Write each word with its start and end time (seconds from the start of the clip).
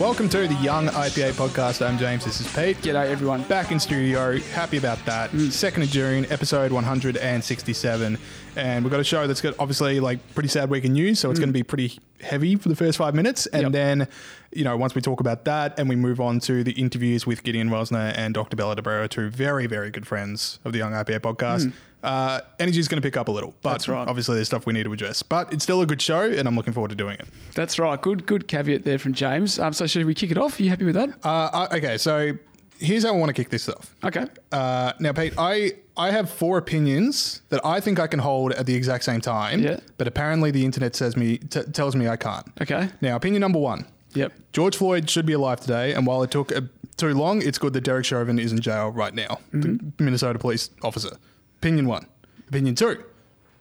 Welcome 0.00 0.28
to 0.30 0.48
the 0.48 0.58
Young 0.60 0.88
IPA 0.88 1.30
podcast. 1.34 1.86
I'm 1.86 1.96
James. 1.96 2.24
This 2.24 2.40
is 2.40 2.48
Pete. 2.52 2.76
G'day, 2.78 3.08
everyone. 3.08 3.44
Back 3.44 3.70
in 3.70 3.78
studio. 3.78 4.36
Happy 4.40 4.76
about 4.76 4.98
that. 5.06 5.30
Mm. 5.30 5.46
2nd 5.46 5.82
of 5.84 5.88
June, 5.90 6.26
episode 6.28 6.72
167. 6.72 8.18
And 8.56 8.84
we've 8.84 8.90
got 8.90 8.98
a 8.98 9.04
show 9.04 9.28
that's 9.28 9.40
got 9.40 9.54
obviously 9.60 10.00
like 10.00 10.18
pretty 10.34 10.48
sad 10.48 10.68
week 10.68 10.84
in 10.84 10.94
news. 10.94 11.20
So 11.20 11.30
it's 11.30 11.38
Mm. 11.38 11.42
going 11.44 11.48
to 11.50 11.58
be 11.58 11.62
pretty 11.62 12.00
heavy 12.20 12.56
for 12.56 12.68
the 12.68 12.74
first 12.74 12.98
five 12.98 13.14
minutes. 13.14 13.46
And 13.46 13.62
Yep. 13.62 13.72
then, 13.72 14.08
you 14.52 14.64
know, 14.64 14.76
once 14.76 14.96
we 14.96 15.00
talk 15.00 15.20
about 15.20 15.44
that 15.44 15.78
and 15.78 15.88
we 15.88 15.94
move 15.94 16.20
on 16.20 16.40
to 16.40 16.64
the 16.64 16.72
interviews 16.72 17.28
with 17.28 17.44
Gideon 17.44 17.70
Rozner 17.70 18.12
and 18.16 18.34
Dr. 18.34 18.56
Bella 18.56 18.74
d'Abrera, 18.74 19.08
two 19.08 19.28
very, 19.30 19.66
very 19.68 19.92
good 19.92 20.04
friends 20.06 20.58
of 20.64 20.72
the 20.72 20.78
Young 20.78 20.94
IPA 20.94 21.20
podcast, 21.20 21.72
uh, 22.06 22.40
is 22.58 22.88
going 22.88 23.00
to 23.00 23.06
pick 23.06 23.16
up 23.16 23.28
a 23.28 23.30
little. 23.32 23.54
But. 23.62 23.72
That's 23.72 23.88
right. 23.88 24.06
obviously 24.08 24.36
there's 24.36 24.46
stuff 24.48 24.64
we 24.66 24.72
need 24.72 24.84
to 24.84 24.92
address. 24.92 25.22
But 25.22 25.52
it's 25.52 25.64
still 25.64 25.82
a 25.82 25.86
good 25.86 26.00
show 26.00 26.22
and 26.22 26.46
I'm 26.48 26.56
looking 26.56 26.72
forward 26.72 26.88
to 26.90 26.94
doing 26.96 27.18
it. 27.18 27.26
That's 27.54 27.78
right. 27.78 28.00
Good, 28.00 28.26
good 28.26 28.48
caveat 28.48 28.84
there 28.84 28.98
from 28.98 29.12
James. 29.12 29.58
Um, 29.58 29.72
so 29.72 29.86
should 29.86 30.06
we 30.06 30.14
kick 30.14 30.30
it 30.30 30.38
off? 30.38 30.58
Are 30.58 30.62
you 30.62 30.70
happy 30.70 30.84
with 30.84 30.94
that? 30.94 31.10
Uh, 31.24 31.66
I- 31.70 31.76
okay, 31.78 31.98
so 31.98 32.32
here's 32.78 33.04
how 33.04 33.10
I 33.14 33.16
want 33.16 33.30
to 33.30 33.34
kick 33.34 33.50
this 33.50 33.68
off. 33.68 33.94
Okay. 34.04 34.26
Uh, 34.52 34.92
now, 35.00 35.12
Pete, 35.12 35.34
I, 35.38 35.72
I 35.96 36.10
have 36.10 36.30
four 36.30 36.58
opinions 36.58 37.42
that 37.48 37.64
I 37.64 37.80
think 37.80 37.98
I 37.98 38.06
can 38.06 38.18
hold 38.20 38.52
at 38.52 38.66
the 38.66 38.74
exact 38.74 39.04
same 39.04 39.20
time. 39.20 39.60
Yeah. 39.60 39.80
But 39.98 40.06
apparently, 40.06 40.50
the 40.50 40.64
internet 40.64 40.94
says 40.94 41.16
me 41.16 41.38
t- 41.38 41.62
tells 41.72 41.96
me 41.96 42.06
I 42.08 42.16
can't. 42.16 42.46
Okay. 42.60 42.88
Now, 43.00 43.16
opinion 43.16 43.40
number 43.40 43.58
one: 43.58 43.86
Yep. 44.14 44.32
George 44.52 44.76
Floyd 44.76 45.08
should 45.08 45.24
be 45.26 45.32
alive 45.32 45.60
today, 45.60 45.94
and 45.94 46.06
while 46.06 46.22
it 46.22 46.30
took 46.30 46.54
uh, 46.54 46.60
too 46.98 47.14
long, 47.14 47.40
it's 47.42 47.58
good 47.58 47.72
that 47.72 47.80
Derek 47.82 48.04
Chauvin 48.04 48.38
is 48.38 48.52
in 48.52 48.60
jail 48.60 48.90
right 48.90 49.14
now. 49.14 49.38
The 49.52 49.80
Minnesota 49.98 50.38
police 50.38 50.68
officer. 50.82 51.16
Opinion 51.58 51.86
one. 51.86 52.06
Opinion 52.48 52.74
two. 52.74 53.02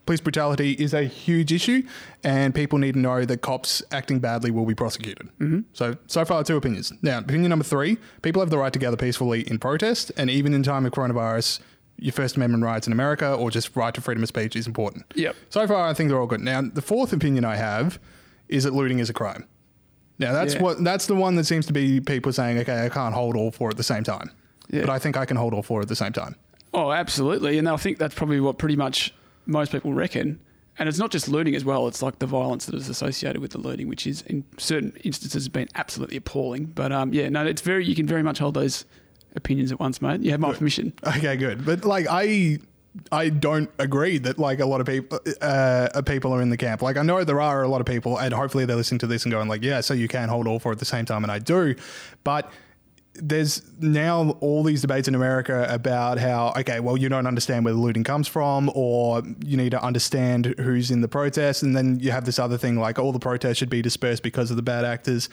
Police 0.06 0.22
brutality 0.22 0.74
is 0.74 0.94
a 0.94 1.04
huge 1.06 1.52
issue, 1.52 1.82
and 2.24 2.54
people 2.54 2.78
need 2.78 2.94
to 2.94 3.00
know 3.00 3.26
that 3.26 3.42
cops 3.42 3.82
acting 3.92 4.20
badly 4.20 4.52
will 4.52 4.66
be 4.68 4.76
prosecuted. 4.76 5.30
Mm-hmm. 5.40 5.62
So, 5.74 5.96
so 6.06 6.24
far, 6.26 6.44
two 6.44 6.58
opinions. 6.58 6.94
Now, 7.02 7.18
opinion 7.18 7.50
number 7.50 7.66
three: 7.66 7.98
people 8.22 8.40
have 8.42 8.52
the 8.52 8.60
right 8.60 8.72
to 8.72 8.78
gather 8.78 8.98
peacefully 8.98 9.42
in 9.50 9.58
protest, 9.58 10.12
and 10.16 10.30
even 10.30 10.54
in 10.54 10.62
time 10.62 10.86
of 10.86 10.92
coronavirus, 10.92 11.60
your 11.98 12.14
First 12.14 12.36
Amendment 12.36 12.64
rights 12.64 12.86
in 12.86 12.94
America 12.94 13.34
or 13.34 13.50
just 13.50 13.76
right 13.76 13.94
to 13.96 14.02
freedom 14.02 14.22
of 14.22 14.30
speech 14.30 14.56
is 14.56 14.68
important. 14.68 15.06
Yep. 15.16 15.36
So 15.50 15.66
far, 15.66 15.88
I 15.88 15.94
think 15.96 16.10
they're 16.10 16.20
all 16.20 16.28
good. 16.28 16.42
Now, 16.42 16.62
the 16.62 16.84
fourth 16.84 17.12
opinion 17.12 17.44
I 17.44 17.56
have 17.56 17.98
is 18.48 18.66
that 18.66 18.74
looting 18.74 19.00
is 19.00 19.10
a 19.10 19.14
crime. 19.14 19.48
Now, 20.20 20.34
that's 20.34 20.54
Yeah. 20.54 20.62
what 20.62 20.84
that's 20.84 21.08
the 21.08 21.16
one 21.16 21.36
that 21.38 21.46
seems 21.46 21.66
to 21.66 21.74
be 21.74 22.00
people 22.00 22.32
saying, 22.32 22.60
okay, 22.60 22.86
I 22.86 22.90
can't 22.90 23.16
hold 23.16 23.36
all 23.36 23.50
four 23.50 23.70
at 23.70 23.78
the 23.78 23.84
same 23.84 24.04
time. 24.04 24.30
Yeah. 24.70 24.82
But 24.82 24.90
I 24.92 25.00
think 25.00 25.18
I 25.18 25.26
can 25.26 25.38
hold 25.38 25.54
all 25.54 25.64
four 25.64 25.82
at 25.82 25.88
the 25.88 25.96
same 25.96 26.14
time. 26.14 26.36
Oh, 26.76 26.92
absolutely. 26.92 27.58
And 27.58 27.70
I 27.70 27.78
think 27.78 27.98
that's 27.98 28.14
probably 28.14 28.42
what 28.42 28.58
pretty 28.58 28.76
much 28.76 29.14
most 29.46 29.72
people 29.72 29.94
reckon. 29.94 30.42
And 30.78 30.90
it's 30.90 30.98
not 31.00 31.10
just 31.10 31.30
looting 31.30 31.56
as 31.56 31.64
well. 31.64 31.88
It's 31.88 32.02
like 32.02 32.20
the 32.20 32.26
violence 32.26 32.66
that 32.66 32.76
is 32.76 32.90
associated 32.90 33.42
with 33.42 33.52
the 33.52 33.60
looting, 33.60 33.88
which 33.88 34.06
is 34.06 34.24
in 34.24 34.44
certain 34.58 34.92
instances 35.06 35.44
has 35.44 35.48
been 35.48 35.70
absolutely 35.76 36.18
appalling. 36.18 36.66
But 36.66 36.92
um, 36.92 37.14
yeah, 37.14 37.30
no, 37.30 37.46
it's 37.46 37.62
very. 37.62 37.86
You 37.86 37.96
can 37.96 38.06
very 38.06 38.24
much 38.24 38.40
hold 38.40 38.56
those 38.56 38.84
opinions 39.38 39.72
at 39.72 39.80
once, 39.80 40.02
mate. 40.02 40.20
You 40.20 40.32
have 40.32 40.42
my 40.42 40.52
permission. 40.52 40.92
Okay, 41.08 41.38
good. 41.38 41.66
But 41.66 41.86
like 41.86 42.08
I 42.10 42.60
I 43.10 43.30
don't 43.30 43.70
agree 43.80 44.18
that 44.18 44.38
like 44.38 44.60
a 44.60 44.66
lot 44.66 44.82
of 44.82 44.88
people 44.88 45.20
uh, 45.40 46.02
people 46.06 46.34
are 46.34 46.42
in 46.42 46.50
the 46.50 46.58
camp. 46.58 46.82
Like 46.82 46.98
I 46.98 47.04
know 47.04 47.24
there 47.24 47.40
are 47.40 47.64
a 47.64 47.70
lot 47.70 47.80
of 47.80 47.88
people, 47.88 48.18
and 48.18 48.34
hopefully 48.34 48.66
they're 48.66 48.76
listening 48.76 49.00
to 49.00 49.08
this 49.08 49.24
and 49.24 49.32
going 49.32 49.48
like, 49.48 49.64
yeah, 49.64 49.80
so 49.80 49.94
you 49.94 50.10
can 50.10 50.28
hold 50.28 50.46
all 50.46 50.60
four 50.60 50.74
at 50.74 50.80
the 50.80 50.86
same 50.86 51.06
time, 51.06 51.24
and 51.24 51.32
I 51.32 51.40
do, 51.40 51.76
but. 52.26 52.52
There's 53.18 53.62
now 53.80 54.32
all 54.42 54.64
these 54.64 54.82
debates 54.82 55.08
in 55.08 55.16
America 55.16 55.66
about 55.70 56.20
how, 56.20 56.54
okay, 56.58 56.80
well, 56.80 56.98
you 56.98 57.08
don't 57.10 57.28
understand 57.28 57.64
where 57.66 57.74
the 57.74 57.80
looting 57.80 58.04
comes 58.04 58.28
from, 58.28 58.70
or 58.76 59.22
you 59.44 59.58
need 59.58 59.72
to 59.72 59.82
understand 59.82 60.54
who's 60.58 60.92
in 60.92 61.02
the 61.02 61.08
protest. 61.08 61.64
And 61.64 61.76
then 61.76 62.00
you 62.00 62.12
have 62.12 62.26
this 62.26 62.40
other 62.40 62.58
thing 62.58 62.78
like 62.78 63.00
all 63.00 63.12
the 63.12 63.20
protests 63.20 63.58
should 63.58 63.70
be 63.70 63.82
dispersed 63.82 64.22
because 64.24 64.50
of 64.52 64.58
the 64.58 64.64
bad 64.64 64.84
actors. 64.86 65.30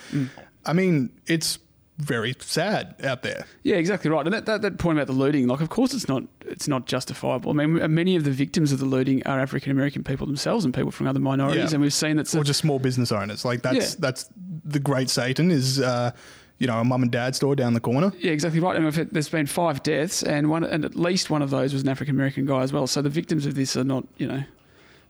I 0.65 0.73
mean, 0.73 1.11
it's 1.27 1.59
very 1.99 2.35
sad 2.41 2.95
out 3.05 3.23
there. 3.23 3.45
Yeah, 3.65 3.77
exactly 3.77 4.11
right. 4.11 4.25
And 4.27 4.33
that, 4.33 4.47
that, 4.47 4.63
that 4.63 4.79
point 4.79 4.99
about 4.99 5.07
the 5.09 5.13
looting, 5.13 5.47
like, 5.47 5.61
of 5.61 5.69
course, 5.69 5.93
it's 5.95 6.09
not 6.09 6.23
it's 6.41 6.67
not 6.67 6.87
justifiable. 6.87 7.51
I 7.51 7.67
mean, 7.67 7.95
many 7.95 8.17
of 8.17 8.25
the 8.25 8.31
victims 8.31 8.73
of 8.73 8.79
the 8.79 8.87
looting 8.87 9.25
are 9.27 9.39
African 9.39 9.71
American 9.73 10.03
people 10.03 10.27
themselves 10.27 10.65
and 10.65 10.73
people 10.75 10.91
from 10.91 11.07
other 11.07 11.21
minorities, 11.21 11.71
Yeah. 11.71 11.75
and 11.75 11.83
we've 11.83 11.93
seen 11.93 12.17
that. 12.17 12.35
or 12.35 12.45
just 12.45 12.61
small 12.61 12.79
business 12.79 13.13
owners. 13.13 13.45
Like 13.45 13.63
that's 13.63 13.91
Yeah. 13.93 13.97
that's 13.99 14.31
the 14.65 14.79
great 14.81 15.11
Satan 15.11 15.51
is 15.51 15.81
uh, 15.81 16.13
you 16.63 16.69
know 16.69 16.79
a 16.79 16.85
mum 16.85 17.03
and 17.03 17.11
dad 17.13 17.35
store 17.35 17.55
down 17.57 17.75
the 17.75 17.81
corner. 17.81 18.13
Yeah, 18.19 18.31
exactly 18.33 18.61
right. 18.61 18.77
And 18.77 18.87
it, 18.97 19.13
there's 19.13 19.29
been 19.29 19.47
five 19.47 19.83
deaths, 19.83 20.23
and 20.23 20.49
one, 20.49 20.63
and 20.65 20.85
at 20.85 20.95
least 20.95 21.29
one 21.29 21.43
of 21.43 21.51
those 21.51 21.73
was 21.75 21.83
an 21.83 21.89
African 21.89 22.15
American 22.15 22.47
guy 22.47 22.63
as 22.63 22.73
well. 22.73 22.87
So 22.87 23.03
the 23.03 23.11
victims 23.21 23.45
of 23.47 23.55
this 23.57 23.77
are 23.77 23.85
not, 23.85 24.05
you 24.17 24.29
know, 24.29 24.43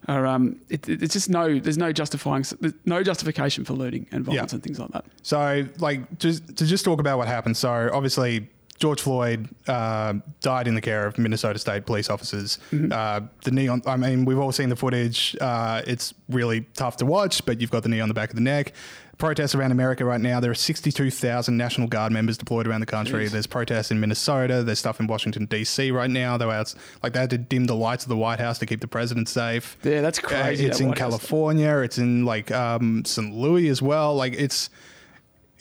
are 0.09 0.27
um, 0.27 0.57
it, 0.69 0.89
it- 0.89 1.03
it's 1.03 1.13
just 1.13 1.29
no, 1.29 1.59
there's 1.59 1.79
no 1.79 1.93
justifying, 1.93 2.45
there's 2.61 2.75
no 2.87 3.03
justification 3.03 3.65
for 3.65 3.75
looting 3.75 4.07
and 4.13 4.25
violence 4.25 4.53
Yeah. 4.53 4.57
and 4.57 4.63
things 4.65 4.79
like 4.81 4.91
that. 4.93 5.05
So 5.23 5.67
like 5.79 6.19
just 6.19 6.57
to 6.57 6.65
just 6.67 6.85
talk 6.85 6.99
about 7.01 7.19
what 7.19 7.29
happened. 7.29 7.57
So 7.57 7.91
obviously. 7.93 8.49
George 8.79 9.01
Floyd 9.01 9.49
uh, 9.69 10.15
died 10.41 10.67
in 10.67 10.75
the 10.75 10.81
care 10.81 11.07
of 11.07 11.17
Minnesota 11.17 11.57
State 11.57 11.87
police 11.87 12.11
officers. 12.11 12.59
Uh, 12.91 13.21
the 13.45 13.53
knee 13.53 13.69
on, 13.69 13.81
I 13.87 13.97
mean, 13.97 14.25
we've 14.25 14.41
all 14.41 14.51
seen 14.51 14.71
the 14.71 14.75
footage. 14.75 15.37
Uh, 15.41 15.83
it's 15.87 16.15
really 16.29 16.63
tough 16.75 16.97
to 16.97 17.07
watch, 17.07 17.47
but 17.47 17.61
you've 17.61 17.71
got 17.71 17.85
the 17.85 17.89
knee 17.89 18.01
on 18.01 18.09
the 18.09 18.15
back 18.15 18.31
of 18.31 18.35
the 18.35 18.43
neck. 18.43 18.73
Protests 19.19 19.55
around 19.55 19.71
America 19.71 20.05
right 20.05 20.21
now. 20.21 20.41
There 20.41 20.51
are 20.51 20.55
62,000 20.55 21.57
National 21.57 21.87
Guard 21.87 22.11
members 22.13 22.37
deployed 22.39 22.67
around 22.67 22.81
the 22.81 22.87
country. 22.87 23.27
Jeez. 23.27 23.31
There's 23.31 23.47
protests 23.47 23.91
in 23.93 24.01
Minnesota. 24.01 24.63
There's 24.65 24.79
stuff 24.81 24.99
in 24.99 25.07
Washington, 25.07 25.47
D.C. 25.47 25.91
right 25.93 26.11
now. 26.11 26.37
They 26.37 26.47
were 26.47 26.53
out, 26.53 26.75
like 27.03 27.13
they 27.13 27.21
had 27.21 27.31
to 27.31 27.39
dim 27.39 27.67
the 27.67 27.77
lights 27.77 28.05
of 28.05 28.09
the 28.09 28.17
White 28.17 28.41
House 28.41 28.59
to 28.59 28.67
keep 28.67 28.81
the 28.81 28.89
president 28.89 29.29
safe. 29.29 29.77
Yeah, 29.85 30.01
that's 30.01 30.19
Uh, 30.19 30.23
crazy. 30.23 30.67
it's 30.67 30.79
that 30.79 30.83
in 30.85 30.89
White 30.89 30.99
House. 30.99 31.11
California. 31.11 31.77
It's 31.79 31.99
in 31.99 32.25
like 32.25 32.51
um, 32.51 33.05
St. 33.05 33.33
Louis 33.33 33.69
as 33.69 33.81
well. 33.81 34.15
Like 34.17 34.33
it's 34.33 34.71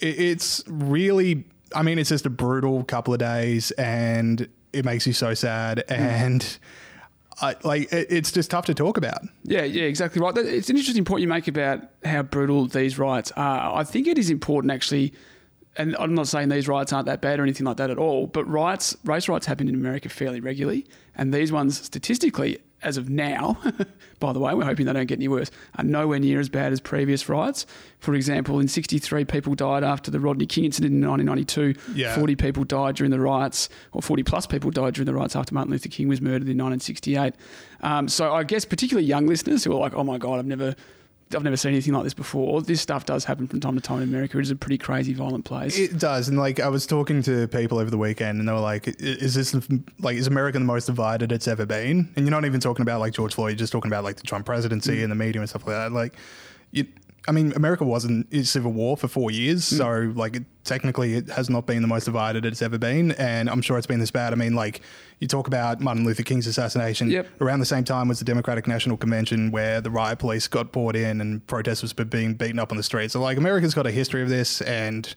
it, 0.00 0.18
it's 0.18 0.64
really. 0.66 1.44
I 1.74 1.82
mean, 1.82 1.98
it's 1.98 2.08
just 2.10 2.26
a 2.26 2.30
brutal 2.30 2.82
couple 2.84 3.14
of 3.14 3.20
days, 3.20 3.70
and 3.72 4.48
it 4.72 4.84
makes 4.84 5.06
you 5.06 5.12
so 5.12 5.34
sad. 5.34 5.84
Hmm. 5.88 5.94
And 5.94 6.58
I, 7.42 7.56
like 7.64 7.92
it, 7.92 8.06
it's 8.08 8.30
just 8.32 8.50
tough 8.50 8.66
to 8.66 8.74
talk 8.74 8.96
about. 8.96 9.22
Yeah, 9.42 9.64
yeah, 9.64 9.84
exactly 9.84 10.22
right. 10.22 10.36
It's 10.36 10.70
an 10.70 10.76
interesting 10.76 11.04
point 11.04 11.22
you 11.22 11.28
make 11.28 11.48
about 11.48 11.80
how 12.04 12.22
brutal 12.22 12.66
these 12.66 12.98
riots 12.98 13.32
are. 13.32 13.76
I 13.76 13.84
think 13.84 14.06
it 14.06 14.16
is 14.16 14.30
important 14.30 14.72
actually, 14.72 15.12
and 15.76 15.96
I'm 15.98 16.14
not 16.14 16.28
saying 16.28 16.48
these 16.48 16.68
riots 16.68 16.92
aren't 16.92 17.06
that 17.06 17.20
bad 17.20 17.40
or 17.40 17.42
anything 17.42 17.66
like 17.66 17.78
that 17.78 17.90
at 17.90 17.98
all, 17.98 18.28
but 18.28 18.44
riots, 18.48 18.96
race 19.04 19.28
riots 19.28 19.46
happen 19.46 19.68
in 19.68 19.74
America 19.74 20.08
fairly 20.08 20.40
regularly, 20.40 20.86
and 21.16 21.34
these 21.34 21.50
ones 21.50 21.80
statistically, 21.80 22.58
as 22.82 22.96
of 22.96 23.08
now, 23.08 23.58
by 24.20 24.32
the 24.32 24.38
way, 24.40 24.54
we're 24.54 24.64
hoping 24.64 24.86
they 24.86 24.92
don't 24.92 25.06
get 25.06 25.18
any 25.18 25.28
worse, 25.28 25.50
are 25.76 25.84
nowhere 25.84 26.18
near 26.18 26.40
as 26.40 26.48
bad 26.48 26.72
as 26.72 26.80
previous 26.80 27.28
riots. 27.28 27.66
For 27.98 28.14
example, 28.14 28.58
in 28.60 28.68
63, 28.68 29.24
people 29.24 29.54
died 29.54 29.84
after 29.84 30.10
the 30.10 30.20
Rodney 30.20 30.46
King 30.46 30.64
incident 30.64 30.92
in 30.92 31.08
1992. 31.08 31.98
Yeah. 31.98 32.14
40 32.14 32.36
people 32.36 32.64
died 32.64 32.96
during 32.96 33.10
the 33.10 33.20
riots, 33.20 33.68
or 33.92 34.02
40 34.02 34.22
plus 34.22 34.46
people 34.46 34.70
died 34.70 34.94
during 34.94 35.06
the 35.06 35.14
riots 35.14 35.36
after 35.36 35.54
Martin 35.54 35.72
Luther 35.72 35.88
King 35.88 36.08
was 36.08 36.20
murdered 36.20 36.48
in 36.48 36.58
1968. 36.58 37.34
Um, 37.80 38.08
so 38.08 38.32
I 38.32 38.44
guess 38.44 38.64
particularly 38.64 39.06
young 39.06 39.26
listeners 39.26 39.64
who 39.64 39.72
are 39.72 39.80
like, 39.80 39.94
oh 39.94 40.04
my 40.04 40.18
God, 40.18 40.38
I've 40.38 40.46
never. 40.46 40.74
I've 41.34 41.42
never 41.42 41.56
seen 41.56 41.72
anything 41.72 41.94
like 41.94 42.04
this 42.04 42.14
before. 42.14 42.62
This 42.62 42.80
stuff 42.80 43.04
does 43.06 43.24
happen 43.24 43.46
from 43.48 43.60
time 43.60 43.74
to 43.74 43.80
time 43.80 43.98
in 44.02 44.08
America. 44.08 44.38
It 44.38 44.42
is 44.42 44.50
a 44.50 44.56
pretty 44.56 44.78
crazy, 44.78 45.14
violent 45.14 45.44
place. 45.44 45.78
It 45.78 45.98
does, 45.98 46.28
and 46.28 46.38
like 46.38 46.60
I 46.60 46.68
was 46.68 46.86
talking 46.86 47.22
to 47.22 47.48
people 47.48 47.78
over 47.78 47.90
the 47.90 47.98
weekend, 47.98 48.38
and 48.38 48.48
they 48.48 48.52
were 48.52 48.58
like, 48.60 48.88
"Is 49.00 49.34
this 49.34 49.54
like 50.00 50.16
is 50.16 50.26
America 50.26 50.58
the 50.58 50.64
most 50.64 50.86
divided 50.86 51.32
it's 51.32 51.48
ever 51.48 51.66
been?" 51.66 52.12
And 52.16 52.24
you're 52.26 52.30
not 52.30 52.44
even 52.44 52.60
talking 52.60 52.82
about 52.82 53.00
like 53.00 53.12
George 53.14 53.34
Floyd, 53.34 53.50
you're 53.52 53.56
just 53.58 53.72
talking 53.72 53.90
about 53.90 54.04
like 54.04 54.16
the 54.16 54.22
Trump 54.22 54.46
presidency 54.46 54.96
Mm. 54.98 55.02
and 55.04 55.10
the 55.12 55.16
media 55.16 55.40
and 55.40 55.48
stuff 55.48 55.66
like 55.66 55.76
that. 55.76 55.92
Like, 55.92 56.14
you, 56.70 56.86
I 57.28 57.32
mean, 57.32 57.52
America 57.54 57.84
wasn't 57.84 58.26
in 58.32 58.44
civil 58.44 58.72
war 58.72 58.96
for 58.96 59.06
four 59.06 59.30
years, 59.30 59.70
Mm. 59.70 59.76
so 59.76 60.12
like 60.18 60.34
it, 60.36 60.44
technically 60.64 61.14
it 61.14 61.28
has 61.30 61.48
not 61.48 61.66
been 61.66 61.80
the 61.80 61.86
most 61.88 62.04
divided 62.04 62.44
it's 62.44 62.62
ever 62.62 62.78
been, 62.78 63.12
and 63.12 63.48
I'm 63.48 63.62
sure 63.62 63.78
it's 63.78 63.86
been 63.86 64.00
this 64.00 64.10
bad. 64.10 64.32
I 64.32 64.36
mean, 64.36 64.54
like 64.56 64.80
you 65.20 65.28
talk 65.28 65.46
about 65.46 65.80
Martin 65.80 66.04
Luther 66.04 66.24
King's 66.24 66.48
assassination. 66.48 67.10
Yep. 67.10 67.40
Around 67.40 67.60
the 67.60 67.66
same 67.66 67.84
time 67.84 68.08
was 68.08 68.18
the 68.18 68.24
Democratic 68.24 68.66
National 68.66 68.96
Convention 68.96 69.52
where 69.52 69.80
the 69.80 69.90
riot 69.90 70.18
police 70.18 70.48
got 70.48 70.72
brought 70.72 70.96
in 70.96 71.20
and 71.20 71.46
protesters 71.46 71.96
were 71.96 72.04
being 72.04 72.34
beaten 72.34 72.58
up 72.58 72.72
on 72.72 72.76
the 72.76 72.82
streets. 72.82 73.12
So 73.12 73.20
like 73.20 73.38
America's 73.38 73.72
got 73.74 73.86
a 73.86 73.92
history 73.92 74.22
of 74.22 74.28
this, 74.28 74.60
and 74.62 75.14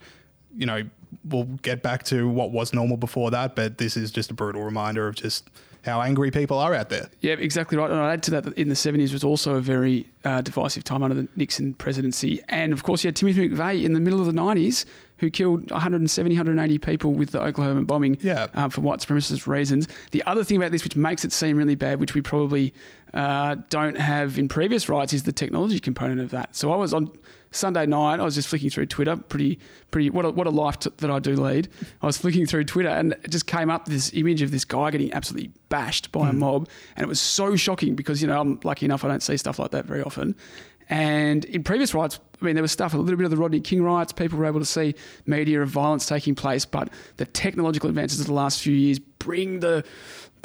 you 0.56 0.66
know, 0.68 0.84
we'll 1.28 1.46
get 1.64 1.82
back 1.82 2.04
to 2.04 2.30
what 2.30 2.52
was 2.52 2.72
normal 2.74 2.98
before 2.98 3.32
that, 3.32 3.56
but 3.56 3.78
this 3.80 3.98
is 3.98 4.12
just 4.12 4.30
a 4.30 4.34
brutal 4.34 4.62
reminder 4.64 5.08
of 5.08 5.16
just 5.16 5.50
how 5.86 6.02
angry 6.02 6.32
people 6.32 6.58
are 6.58 6.74
out 6.74 6.90
there. 6.90 7.10
Yeah, 7.22 7.34
exactly 7.34 7.78
right. 7.78 7.90
And 7.92 8.00
I'd 8.00 8.14
add 8.14 8.24
to 8.24 8.32
that 8.32 8.44
that 8.44 8.58
in 8.58 8.70
the 8.70 8.76
70s 8.76 9.14
was 9.14 9.24
also 9.24 9.56
a 9.56 9.62
very 9.62 10.08
uh, 10.24 10.42
divisive 10.42 10.84
time 10.84 11.04
under 11.04 11.16
the 11.16 11.28
Nixon 11.36 11.74
presidency. 11.76 12.42
And 12.50 12.74
of 12.74 12.84
course, 12.84 13.04
you 13.04 13.08
had 13.10 13.16
Timothy 13.16 13.50
McVeigh 13.50 13.84
in 13.84 13.94
the 13.94 14.00
middle 14.00 14.20
of 14.20 14.26
the 14.26 14.32
90s 14.34 14.86
who 15.20 15.30
killed 15.30 15.72
170, 15.72 16.36
180 16.36 16.78
people 16.80 17.14
with 17.14 17.32
the 17.32 17.42
Oklahoma 17.42 17.84
bombing 17.84 18.18
Yeah. 18.22 18.48
um, 18.54 18.70
for 18.70 18.82
white 18.82 19.00
supremacist 19.00 19.48
reasons. 19.48 19.88
The 20.12 20.22
other 20.26 20.44
thing 20.44 20.58
about 20.58 20.72
this, 20.72 20.84
which 20.84 20.96
makes 20.98 21.24
it 21.24 21.32
seem 21.32 21.56
really 21.56 21.76
bad, 21.76 22.02
which 22.02 22.14
we 22.14 22.22
probably 22.22 22.74
uh, 23.14 23.56
don't 23.70 23.98
have 23.98 24.38
in 24.38 24.50
previous 24.50 24.90
riots, 24.90 25.14
is 25.14 25.24
the 25.24 25.32
technology 25.32 25.80
component 25.80 26.20
of 26.20 26.32
that. 26.32 26.54
So 26.56 26.74
I 26.74 26.76
was 26.76 26.94
on 26.94 27.12
Sunday 27.56 27.86
night, 27.86 28.20
I 28.20 28.24
was 28.24 28.36
just 28.36 28.48
flicking 28.48 28.70
through 28.70 28.88
Twitter. 28.88 29.16
Pretty, 29.16 29.60
pretty. 29.92 30.10
What 30.10 30.26
a, 30.26 30.32
what 30.32 30.48
a 30.48 30.50
life 30.50 30.80
t- 30.80 30.92
that 30.98 31.10
I 31.10 31.20
do 31.20 31.36
lead. 31.36 31.70
I 32.02 32.06
was 32.06 32.18
flicking 32.18 32.46
through 32.46 32.66
Twitter, 32.66 32.90
and 32.90 33.14
it 33.14 33.30
just 33.30 33.48
came 33.48 33.70
up 33.70 33.86
this 33.86 34.12
image 34.14 34.42
of 34.42 34.52
this 34.52 34.66
guy 34.66 34.92
getting 34.92 35.14
absolutely 35.14 35.52
bashed 35.70 36.12
by 36.12 36.30
a 36.30 36.32
hmm. 36.32 36.40
mob, 36.40 36.70
and 36.96 37.04
it 37.04 37.08
was 37.08 37.20
so 37.20 37.56
shocking 37.56 37.96
because 37.96 38.22
you 38.22 38.28
know 38.28 38.40
I'm 38.40 38.60
lucky 38.64 38.86
enough 38.86 39.04
I 39.04 39.08
don't 39.08 39.24
see 39.24 39.38
stuff 39.38 39.60
like 39.60 39.72
that 39.72 39.86
very 39.86 40.04
often. 40.04 40.36
And 40.88 41.46
in 41.46 41.64
previous 41.64 41.94
riots, 41.94 42.20
I 42.40 42.46
mean, 42.46 42.56
there 42.56 42.62
was 42.62 42.72
stuff, 42.72 42.94
a 42.94 42.98
little 42.98 43.18
bit 43.18 43.26
of 43.26 43.32
the 43.32 43.38
Rodney 43.38 43.60
King 43.60 43.82
riots. 43.82 44.14
People 44.14 44.38
were 44.38 44.46
able 44.46 44.60
to 44.60 44.66
see 44.66 44.94
media 45.26 45.62
of 45.62 45.70
violence 45.70 46.06
taking 46.06 46.36
place, 46.36 46.66
but 46.66 46.90
the 47.18 47.26
technological 47.26 47.90
advances 47.90 48.20
of 48.20 48.28
the 48.28 48.34
last 48.34 48.62
few 48.62 48.74
years 48.74 49.00
bring 49.00 49.62
the 49.62 49.84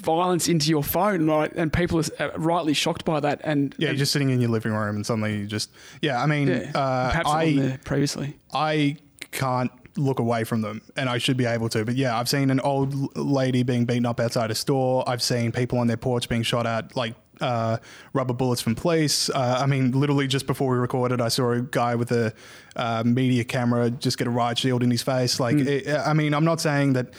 violence 0.00 0.49
into 0.49 0.70
your 0.70 0.82
phone, 0.82 1.26
right? 1.29 1.52
And 1.55 1.73
people 1.73 2.02
are 2.19 2.32
rightly 2.37 2.75
shocked 2.75 3.05
by 3.05 3.20
that. 3.20 3.41
And 3.44 3.75
Yeah, 3.79 3.88
and, 3.88 3.97
you're 3.97 4.00
just 4.00 4.12
sitting 4.12 4.31
in 4.31 4.41
your 4.41 4.50
living 4.50 4.73
room 4.73 4.97
and 4.97 5.06
suddenly 5.06 5.38
you 5.38 5.47
just 5.47 5.70
yeah. 6.00 6.23
I 6.23 6.26
mean, 6.26 6.49
yeah, 6.49 6.70
uh, 6.75 7.11
perhaps 7.11 7.31
I 7.31 7.55
there 7.55 7.81
previously. 7.85 8.37
I 8.52 8.97
can't 9.31 9.70
look 9.97 10.19
away 10.19 10.44
from 10.44 10.62
them, 10.62 10.82
and 10.97 11.08
I 11.08 11.19
should 11.19 11.37
be 11.37 11.47
able 11.47 11.69
to. 11.70 11.85
But 11.85 11.97
yeah, 11.97 12.19
I've 12.19 12.29
seen 12.29 12.50
an 12.50 12.61
old 12.61 13.17
lady 13.17 13.62
being 13.62 13.85
beaten 13.85 14.06
up 14.06 14.20
outside 14.20 14.50
a 14.50 14.55
store. 14.55 15.08
I've 15.08 15.23
seen 15.23 15.52
people 15.52 15.79
on 15.79 15.87
their 15.87 15.97
porch 15.97 16.29
being 16.29 16.43
shot 16.43 16.67
at, 16.67 16.97
like. 16.97 17.14
Uh, 17.43 17.79
rubber 18.12 18.35
bullets 18.35 18.61
from 18.61 18.75
police. 18.75 19.31
Uh, 19.31 19.56
I 19.62 19.64
mean, 19.64 19.93
literally 19.93 20.26
just 20.26 20.47
before 20.47 20.73
we 20.73 20.76
recorded, 20.76 21.23
I 21.23 21.29
saw 21.29 21.52
a 21.52 21.62
guy 21.62 21.94
with 21.94 22.12
a 22.12 22.35
uh, 22.76 23.02
media 23.06 23.44
camera 23.44 23.88
just 23.88 24.19
get 24.19 24.26
a 24.26 24.31
riot 24.31 24.58
shield 24.58 24.82
in 24.82 24.91
his 24.91 25.00
face. 25.00 25.41
Like, 25.41 25.56
it, 25.56 25.88
I 25.88 26.12
mean, 26.12 26.35
I'm 26.35 26.44
not 26.44 26.61
saying 26.61 26.93
that, 26.93 27.14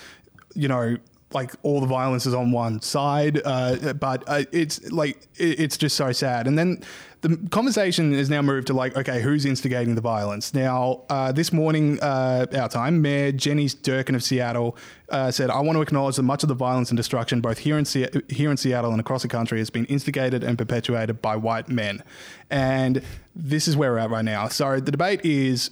you 0.54 0.68
know, 0.68 0.98
like 1.34 1.54
all 1.64 1.82
the 1.82 1.88
violence 1.88 2.26
is 2.26 2.34
on 2.34 2.52
one 2.52 2.82
side, 2.82 3.42
uh, 3.46 3.94
but 3.94 4.24
uh, 4.28 4.44
it's 4.52 4.92
like 4.92 5.28
it, 5.38 5.60
it's 5.60 5.78
just 5.78 5.96
so 5.96 6.12
sad. 6.12 6.48
And 6.48 6.58
then 6.58 6.84
the 7.22 7.38
conversation 7.52 8.14
is 8.14 8.30
now 8.30 8.42
moved 8.42 8.68
to 8.68 8.74
like, 8.74 8.98
okay, 8.98 9.22
who's 9.22 9.46
instigating 9.46 9.96
the 9.96 10.02
violence? 10.02 10.54
Now, 10.54 11.04
uh, 11.10 11.32
this 11.32 11.54
morning, 11.54 12.00
uh, 12.02 12.48
our 12.54 12.68
time, 12.68 13.02
Mayor 13.02 13.32
Jenny 13.32 13.68
Durkan 13.68 14.16
of 14.16 14.24
Seattle 14.24 14.76
uh, 15.10 15.30
said, 15.30 15.50
"I 15.50 15.60
want 15.60 15.78
to 15.78 15.82
acknowledge 15.82 16.16
that 16.16 16.24
much 16.24 16.44
of 16.44 16.50
the 16.50 16.56
violence 16.56 16.90
and 16.90 16.98
destruction, 16.98 17.40
both 17.42 17.60
here 17.60 17.78
in 17.78 17.86
Se- 17.86 18.10
here 18.30 18.50
in 18.50 18.58
Seattle 18.58 18.92
and 18.92 19.00
across 19.00 19.22
the 19.22 19.28
country, 19.28 19.60
has 19.60 19.70
been 19.70 19.86
instigated 19.86 20.44
and 20.44 20.58
perpetuated 20.58 21.22
by 21.22 21.36
white 21.36 21.70
men." 21.70 22.04
And 22.50 23.04
this 23.36 23.68
is 23.68 23.78
where 23.78 23.92
we're 23.92 24.00
at 24.00 24.10
right 24.10 24.26
now. 24.26 24.48
So 24.48 24.80
the 24.80 24.92
debate 24.92 25.22
is. 25.24 25.70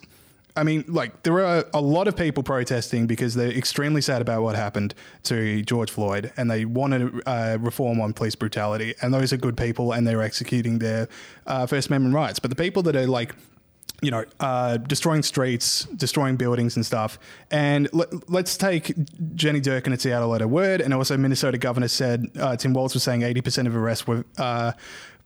I 0.60 0.64
mean, 0.64 0.84
like, 0.88 1.24
there 1.24 1.40
are 1.46 1.66
a 1.74 1.80
lot 1.80 2.10
of 2.10 2.18
people 2.18 2.44
protesting 2.44 3.08
because 3.08 3.34
they're 3.34 3.50
extremely 3.52 4.02
sad 4.02 4.22
about 4.22 4.42
what 4.42 4.56
happened 4.56 4.94
to 5.24 5.62
George 5.62 5.90
Floyd 5.90 6.34
and 6.36 6.52
they 6.52 6.66
want 6.66 6.94
to 6.94 7.22
uh, 7.26 7.58
reform 7.62 8.02
on 8.02 8.12
police 8.12 8.36
brutality. 8.36 8.94
And 9.02 9.14
those 9.14 9.32
are 9.32 9.38
good 9.38 9.56
people 9.56 9.94
and 9.94 10.06
they're 10.06 10.22
executing 10.22 10.80
their 10.80 11.08
uh, 11.48 11.66
First 11.66 11.88
Amendment 11.88 12.14
rights. 12.14 12.40
But 12.40 12.50
the 12.50 12.58
people 12.58 12.84
that 12.84 12.96
are 12.98 13.08
like, 13.08 13.34
you 14.02 14.12
know, 14.12 14.26
uh, 14.40 14.78
destroying 14.78 15.24
streets, 15.24 15.86
destroying 15.96 16.36
buildings 16.36 16.76
and 16.76 16.86
stuff. 16.86 17.20
And 17.52 17.90
let, 17.94 18.30
let's 18.30 18.58
take 18.58 18.94
Jenny 19.36 19.62
Durkan 19.62 19.94
at 19.94 20.02
Seattle 20.02 20.34
at 20.36 20.42
her 20.42 20.48
word. 20.48 20.82
And 20.82 20.94
also, 20.94 21.18
Minnesota 21.18 21.58
governor 21.58 21.88
said 21.88 22.28
uh, 22.40 22.56
Tim 22.56 22.74
Walz 22.74 22.94
was 22.94 23.04
saying 23.04 23.22
80% 23.22 23.68
of 23.68 23.76
arrests 23.76 24.08
were 24.08 24.26
uh, 24.38 24.74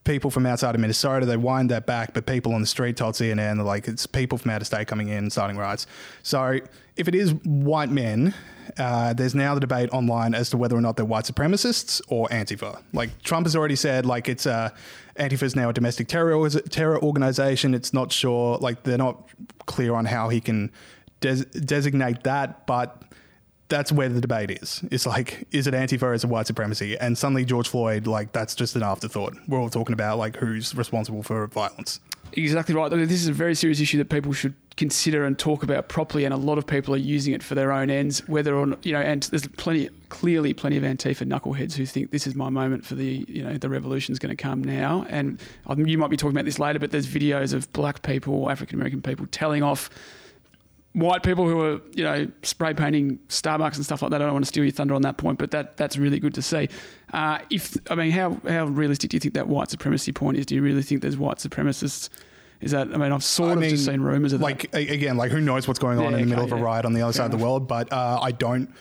people 0.04 0.30
from 0.30 0.46
outside 0.46 0.74
of 0.74 0.80
Minnesota. 0.80 1.26
They 1.26 1.36
wind 1.36 1.70
that 1.70 1.86
back, 1.86 2.14
but 2.14 2.26
people 2.26 2.54
on 2.54 2.60
the 2.60 2.66
street 2.66 2.96
told 2.96 3.14
CNN 3.14 3.56
they're 3.56 3.64
like 3.64 3.88
it's 3.88 4.06
people 4.06 4.38
from 4.38 4.50
out 4.50 4.60
of 4.60 4.66
state 4.66 4.86
coming 4.86 5.08
in 5.08 5.18
and 5.18 5.32
starting 5.32 5.56
riots. 5.56 5.86
So 6.22 6.60
if 6.96 7.08
it 7.08 7.14
is 7.14 7.32
white 7.44 7.90
men, 7.90 8.34
uh, 8.78 9.12
there's 9.14 9.34
now 9.34 9.54
the 9.54 9.60
debate 9.60 9.90
online 9.92 10.34
as 10.34 10.50
to 10.50 10.56
whether 10.56 10.76
or 10.76 10.80
not 10.80 10.96
they're 10.96 11.04
white 11.04 11.24
supremacists 11.24 12.00
or 12.08 12.28
Antifa. 12.28 12.82
Like 12.92 13.22
Trump 13.22 13.46
has 13.46 13.56
already 13.56 13.76
said, 13.76 14.06
like 14.06 14.28
it's 14.28 14.46
uh, 14.46 14.70
Antifa 15.16 15.42
is 15.42 15.56
now 15.56 15.70
a 15.70 15.72
domestic 15.72 16.08
terror 16.08 16.48
terror 16.50 17.02
organization. 17.02 17.74
It's 17.74 17.92
not 17.92 18.12
sure, 18.12 18.58
like 18.58 18.82
they're 18.82 18.98
not 18.98 19.28
clear 19.66 19.94
on 19.94 20.04
how 20.04 20.28
he 20.28 20.40
can 20.40 20.70
des- 21.20 21.44
designate 21.44 22.22
that, 22.24 22.66
but 22.66 23.02
that's 23.74 23.90
where 23.90 24.08
the 24.08 24.20
debate 24.20 24.52
is. 24.62 24.84
It's 24.92 25.04
like, 25.04 25.48
is 25.50 25.66
it 25.66 25.74
Antifa 25.74 26.02
or 26.02 26.14
is 26.14 26.22
it 26.22 26.28
white 26.28 26.46
supremacy? 26.46 26.96
And 26.96 27.18
suddenly 27.18 27.44
George 27.44 27.66
Floyd, 27.66 28.06
like 28.06 28.30
that's 28.30 28.54
just 28.54 28.76
an 28.76 28.84
afterthought. 28.84 29.34
We're 29.48 29.60
all 29.60 29.68
talking 29.68 29.94
about 29.94 30.16
like 30.16 30.36
who's 30.36 30.76
responsible 30.76 31.24
for 31.24 31.48
violence. 31.48 31.98
Exactly 32.34 32.74
right. 32.74 32.88
This 32.88 33.10
is 33.10 33.26
a 33.26 33.32
very 33.32 33.54
serious 33.56 33.80
issue 33.80 33.98
that 33.98 34.10
people 34.10 34.32
should 34.32 34.54
consider 34.76 35.24
and 35.24 35.36
talk 35.36 35.64
about 35.64 35.88
properly, 35.88 36.24
and 36.24 36.32
a 36.32 36.36
lot 36.36 36.56
of 36.56 36.66
people 36.66 36.94
are 36.94 36.98
using 36.98 37.34
it 37.34 37.42
for 37.42 37.56
their 37.56 37.72
own 37.72 37.90
ends. 37.90 38.26
Whether 38.28 38.54
or 38.54 38.66
not, 38.66 38.86
you 38.86 38.92
know, 38.92 39.00
and 39.00 39.24
there's 39.24 39.46
plenty, 39.46 39.88
clearly, 40.08 40.54
plenty 40.54 40.76
of 40.76 40.84
Antifa 40.84 41.26
knuckleheads 41.26 41.74
who 41.74 41.84
think 41.84 42.12
this 42.12 42.28
is 42.28 42.36
my 42.36 42.50
moment 42.50 42.84
for 42.84 42.94
the, 42.94 43.24
you 43.28 43.42
know, 43.42 43.56
the 43.58 43.68
revolution's 43.68 44.20
going 44.20 44.36
to 44.36 44.40
come 44.40 44.62
now. 44.62 45.04
And 45.08 45.40
um, 45.66 45.84
you 45.86 45.98
might 45.98 46.10
be 46.10 46.16
talking 46.16 46.36
about 46.36 46.44
this 46.44 46.60
later, 46.60 46.78
but 46.78 46.92
there's 46.92 47.08
videos 47.08 47.52
of 47.52 47.72
black 47.72 48.02
people, 48.02 48.50
African 48.50 48.76
American 48.76 49.02
people, 49.02 49.26
telling 49.26 49.62
off 49.62 49.90
white 50.94 51.22
people 51.22 51.46
who 51.48 51.60
are, 51.60 51.80
you 51.92 52.02
know, 52.04 52.26
spray 52.42 52.72
painting 52.72 53.18
Starbucks 53.28 53.76
and 53.76 53.84
stuff 53.84 54.00
like 54.00 54.10
that. 54.12 54.22
I 54.22 54.24
don't 54.24 54.32
want 54.32 54.44
to 54.44 54.48
steal 54.48 54.64
your 54.64 54.72
thunder 54.72 54.94
on 54.94 55.02
that 55.02 55.16
point, 55.18 55.38
but 55.38 55.50
that 55.50 55.76
that's 55.76 55.96
really 55.96 56.18
good 56.18 56.34
to 56.34 56.42
see. 56.42 56.68
Uh, 57.12 57.38
if 57.50 57.76
I 57.90 57.94
mean, 57.94 58.10
how 58.10 58.38
how 58.48 58.64
realistic 58.66 59.10
do 59.10 59.16
you 59.16 59.20
think 59.20 59.34
that 59.34 59.46
white 59.48 59.70
supremacy 59.70 60.12
point 60.12 60.38
is? 60.38 60.46
Do 60.46 60.54
you 60.54 60.62
really 60.62 60.82
think 60.82 61.02
there's 61.02 61.16
white 61.18 61.36
supremacists? 61.38 62.08
Is 62.60 62.70
that? 62.70 62.88
I 62.94 62.96
mean, 62.96 63.12
I've 63.12 63.22
sort 63.24 63.50
I 63.50 63.52
of 63.54 63.58
mean, 63.58 63.70
just 63.70 63.84
seen 63.84 64.00
rumors 64.00 64.32
of 64.32 64.38
that. 64.40 64.44
like 64.44 64.74
a- 64.74 64.88
again, 64.88 65.16
like 65.16 65.30
who 65.30 65.40
knows 65.40 65.68
what's 65.68 65.78
going 65.80 65.98
on 65.98 66.12
Yeah, 66.12 66.18
in 66.18 66.24
the 66.24 66.30
middle 66.30 66.44
okay, 66.44 66.52
of 66.52 66.58
a 66.58 66.60
yeah. 66.60 66.66
riot 66.66 66.84
on 66.86 66.94
the 66.94 67.02
other 67.02 67.12
Fair 67.12 67.18
side 67.24 67.32
of 67.34 67.38
the 67.38 67.44
world, 67.44 67.68
but 67.68 67.92
uh, 67.92 68.18
I 68.22 68.30
don't. 68.32 68.72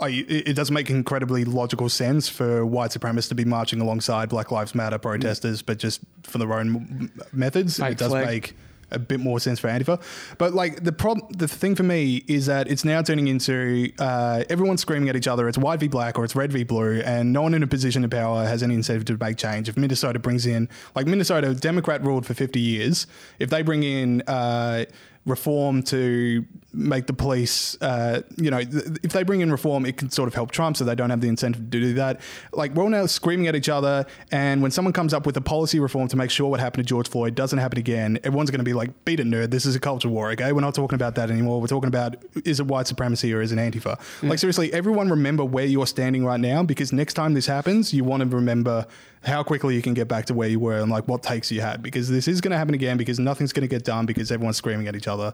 I, 0.00 0.08
it 0.28 0.56
does 0.56 0.70
make 0.72 0.90
incredibly 0.90 1.44
logical 1.44 1.88
sense 1.88 2.28
for 2.28 2.66
white 2.66 2.90
supremacists 2.90 3.28
to 3.28 3.36
be 3.36 3.44
marching 3.44 3.80
alongside 3.80 4.28
Black 4.30 4.50
Lives 4.50 4.74
Matter 4.74 4.98
protesters, 4.98 5.62
but 5.62 5.78
just 5.78 6.00
for 6.24 6.38
their 6.38 6.52
own 6.54 7.10
methods. 7.32 7.76
Fake 7.78 7.92
it 7.92 7.98
does 7.98 8.10
flag. 8.10 8.26
make 8.26 8.56
a 8.92 8.98
bit 8.98 9.20
more 9.20 9.40
sense 9.40 9.58
for 9.58 9.68
Antifa. 9.68 10.00
But 10.38 10.54
like 10.54 10.84
the 10.84 10.92
problem, 10.92 11.26
the 11.30 11.48
thing 11.48 11.74
for 11.74 11.82
me 11.82 12.24
is 12.28 12.46
that 12.46 12.70
it's 12.70 12.84
now 12.84 13.02
turning 13.02 13.28
into 13.28 13.90
uh, 13.98 14.44
everyone's 14.48 14.80
screaming 14.80 15.08
at 15.08 15.16
each 15.16 15.28
other. 15.28 15.48
It's 15.48 15.58
white 15.58 15.80
v 15.80 15.88
black 15.88 16.18
or 16.18 16.24
it's 16.24 16.36
red 16.36 16.52
v 16.52 16.64
blue, 16.64 17.00
and 17.00 17.32
no 17.32 17.42
one 17.42 17.54
in 17.54 17.62
a 17.62 17.66
position 17.66 18.04
of 18.04 18.10
power 18.10 18.44
has 18.44 18.62
any 18.62 18.74
incentive 18.74 19.04
to 19.06 19.24
make 19.24 19.36
change. 19.36 19.68
If 19.68 19.76
Minnesota 19.76 20.18
brings 20.18 20.46
in, 20.46 20.68
like 20.94 21.06
Minnesota, 21.06 21.54
Democrat 21.54 22.02
ruled 22.02 22.26
for 22.26 22.34
50 22.34 22.60
years. 22.60 23.06
If 23.38 23.50
they 23.50 23.62
bring 23.62 23.82
in 23.82 24.22
uh, 24.22 24.84
reform 25.26 25.82
to 25.84 26.44
make 26.72 27.06
the 27.06 27.12
police, 27.12 27.76
uh, 27.82 28.22
you 28.36 28.50
know, 28.50 28.62
th- 28.62 28.84
if 29.02 29.12
they 29.12 29.22
bring 29.22 29.40
in 29.40 29.50
reform, 29.50 29.84
it 29.84 29.96
can 29.96 30.10
sort 30.10 30.26
of 30.26 30.34
help 30.34 30.50
Trump, 30.50 30.76
so 30.76 30.84
they 30.84 30.94
don't 30.94 31.10
have 31.10 31.20
the 31.20 31.28
incentive 31.28 31.62
to 31.70 31.80
do 31.80 31.94
that. 31.94 32.20
Like 32.52 32.74
we're 32.74 32.84
all 32.84 32.88
now 32.88 33.06
screaming 33.06 33.46
at 33.46 33.54
each 33.54 33.68
other, 33.68 34.06
and 34.30 34.62
when 34.62 34.70
someone 34.70 34.92
comes 34.92 35.12
up 35.12 35.26
with 35.26 35.36
a 35.36 35.40
policy 35.40 35.80
reform 35.80 36.08
to 36.08 36.16
make 36.16 36.30
sure 36.30 36.48
what 36.50 36.60
happened 36.60 36.84
to 36.84 36.88
George 36.88 37.08
Floyd 37.08 37.34
doesn't 37.34 37.58
happen 37.58 37.78
again, 37.78 38.18
everyone's 38.24 38.50
going 38.50 38.60
to 38.60 38.64
be 38.64 38.72
like, 38.72 39.04
"Beat 39.04 39.20
it, 39.20 39.26
nerd! 39.26 39.50
This 39.50 39.66
is 39.66 39.76
a 39.76 39.80
culture 39.80 40.08
war." 40.08 40.30
Okay, 40.32 40.52
we're 40.52 40.60
not 40.60 40.74
talking 40.74 40.96
about 40.96 41.14
that 41.16 41.30
anymore. 41.30 41.60
We're 41.60 41.66
talking 41.66 41.88
about 41.88 42.16
is 42.44 42.60
it 42.60 42.66
white 42.66 42.86
supremacy 42.86 43.32
or 43.34 43.42
is 43.42 43.52
it 43.52 43.58
Antifa? 43.58 44.00
Like 44.22 44.38
seriously, 44.38 44.72
everyone 44.72 45.10
remember 45.10 45.44
where 45.44 45.66
you're 45.66 45.86
standing 45.86 46.24
right 46.24 46.40
now 46.40 46.62
because 46.62 46.92
next 46.92 47.14
time 47.14 47.34
this 47.34 47.46
happens, 47.46 47.92
you 47.92 48.04
want 48.04 48.22
to 48.22 48.36
remember 48.36 48.86
how 49.24 49.42
quickly 49.42 49.74
you 49.74 49.82
can 49.82 49.94
get 49.94 50.08
back 50.08 50.26
to 50.26 50.34
where 50.34 50.48
you 50.48 50.58
were 50.58 50.78
and 50.78 50.90
like 50.90 51.06
what 51.06 51.22
takes 51.22 51.52
you 51.52 51.60
had 51.60 51.80
because 51.80 52.08
this 52.08 52.26
is 52.26 52.40
going 52.40 52.50
to 52.50 52.58
happen 52.58 52.74
again 52.74 52.96
because 52.96 53.20
nothing's 53.20 53.52
going 53.52 53.62
to 53.62 53.68
get 53.68 53.84
done 53.84 54.04
because 54.04 54.32
everyone's 54.32 54.56
screaming 54.56 54.88
at 54.88 54.96
each 54.96 55.06
other 55.06 55.32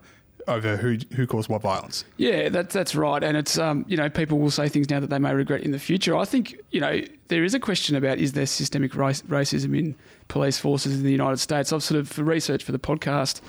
over 0.48 0.76
who 0.76 0.98
who 1.14 1.26
caused 1.26 1.48
what 1.48 1.62
violence. 1.62 2.04
Yeah, 2.16 2.48
that's 2.48 2.74
that's 2.74 2.94
right, 2.94 3.22
and 3.22 3.36
it's 3.36 3.58
um, 3.58 3.84
you 3.88 3.96
know 3.96 4.08
people 4.08 4.38
will 4.38 4.50
say 4.50 4.68
things 4.68 4.90
now 4.90 5.00
that 5.00 5.10
they 5.10 5.18
may 5.18 5.34
regret 5.34 5.62
in 5.62 5.70
the 5.70 5.78
future. 5.78 6.16
I 6.16 6.24
think 6.24 6.56
you 6.70 6.80
know 6.80 7.02
there 7.28 7.44
is 7.44 7.54
a 7.54 7.60
question 7.60 7.94
about 7.94 8.18
is 8.18 8.32
there 8.32 8.46
systemic 8.46 8.94
race, 8.94 9.22
racism 9.22 9.78
in 9.78 9.94
police 10.28 10.58
forces 10.58 10.94
in 10.94 11.02
the 11.04 11.12
United 11.12 11.38
States. 11.38 11.72
I've 11.72 11.82
sort 11.82 12.00
of 12.00 12.08
for 12.08 12.24
research 12.24 12.64
for 12.64 12.72
the 12.72 12.78
podcast, 12.78 13.40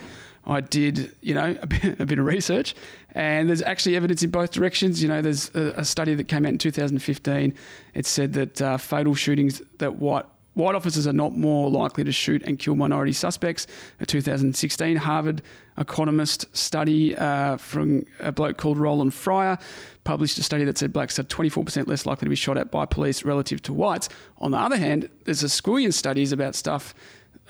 I 0.45 0.61
did 0.61 1.15
you 1.21 1.33
know 1.33 1.55
a 1.61 1.67
bit, 1.67 1.99
a 1.99 2.05
bit 2.05 2.19
of 2.19 2.25
research, 2.25 2.75
and 3.13 3.49
there's 3.49 3.61
actually 3.61 3.95
evidence 3.95 4.23
in 4.23 4.29
both 4.29 4.51
directions. 4.51 5.01
You 5.01 5.09
know, 5.09 5.21
there's 5.21 5.53
a, 5.55 5.73
a 5.77 5.85
study 5.85 6.15
that 6.15 6.27
came 6.27 6.45
out 6.45 6.51
in 6.51 6.57
2015. 6.57 7.53
It 7.93 8.05
said 8.05 8.33
that 8.33 8.61
uh, 8.61 8.77
fatal 8.77 9.15
shootings 9.15 9.61
that 9.77 9.95
white 9.95 10.25
White 10.55 10.75
officers 10.75 11.07
are 11.07 11.13
not 11.13 11.37
more 11.37 11.69
likely 11.69 12.03
to 12.03 12.11
shoot 12.11 12.43
and 12.43 12.57
kill 12.59 12.75
minority 12.75 13.13
suspects. 13.13 13.67
A 13.99 14.05
2016 14.05 14.97
Harvard 14.97 15.41
economist 15.77 16.45
study 16.55 17.15
uh, 17.15 17.57
from 17.57 18.05
a 18.19 18.31
bloke 18.31 18.57
called 18.57 18.77
Roland 18.77 19.13
Fryer 19.13 19.57
published 20.03 20.37
a 20.37 20.43
study 20.43 20.65
that 20.65 20.77
said 20.77 20.91
blacks 20.91 21.19
are 21.19 21.23
24% 21.23 21.87
less 21.87 22.05
likely 22.05 22.25
to 22.25 22.29
be 22.29 22.35
shot 22.35 22.57
at 22.57 22.71
by 22.71 22.85
police 22.85 23.23
relative 23.23 23.61
to 23.61 23.73
whites. 23.73 24.09
On 24.39 24.51
the 24.51 24.57
other 24.57 24.77
hand, 24.77 25.09
there's 25.25 25.43
a 25.43 25.47
Squillion 25.47 25.93
studies 25.93 26.31
about 26.31 26.55
stuff. 26.55 26.93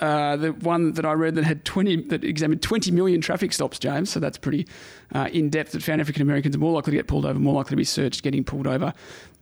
Uh, 0.01 0.37
the 0.37 0.51
one 0.53 0.93
that 0.93 1.05
I 1.05 1.11
read 1.13 1.35
that 1.35 1.43
had 1.43 1.65
20 1.65 2.03
that 2.03 2.23
examined 2.23 2.61
20 2.61 2.91
million 2.91 3.21
traffic 3.21 3.51
stops, 3.51 3.79
James. 3.79 4.09
So 4.09 4.19
that's 4.19 4.37
pretty 4.37 4.67
uh, 5.13 5.29
in 5.31 5.49
depth. 5.49 5.71
That 5.71 5.83
found 5.83 5.99
African 5.99 6.21
Americans 6.21 6.55
are 6.55 6.59
more 6.59 6.71
likely 6.73 6.91
to 6.91 6.97
get 6.97 7.07
pulled 7.07 7.25
over, 7.25 7.37
more 7.37 7.53
likely 7.53 7.71
to 7.71 7.75
be 7.75 7.83
searched, 7.83 8.23
getting 8.23 8.43
pulled 8.43 8.67
over. 8.67 8.93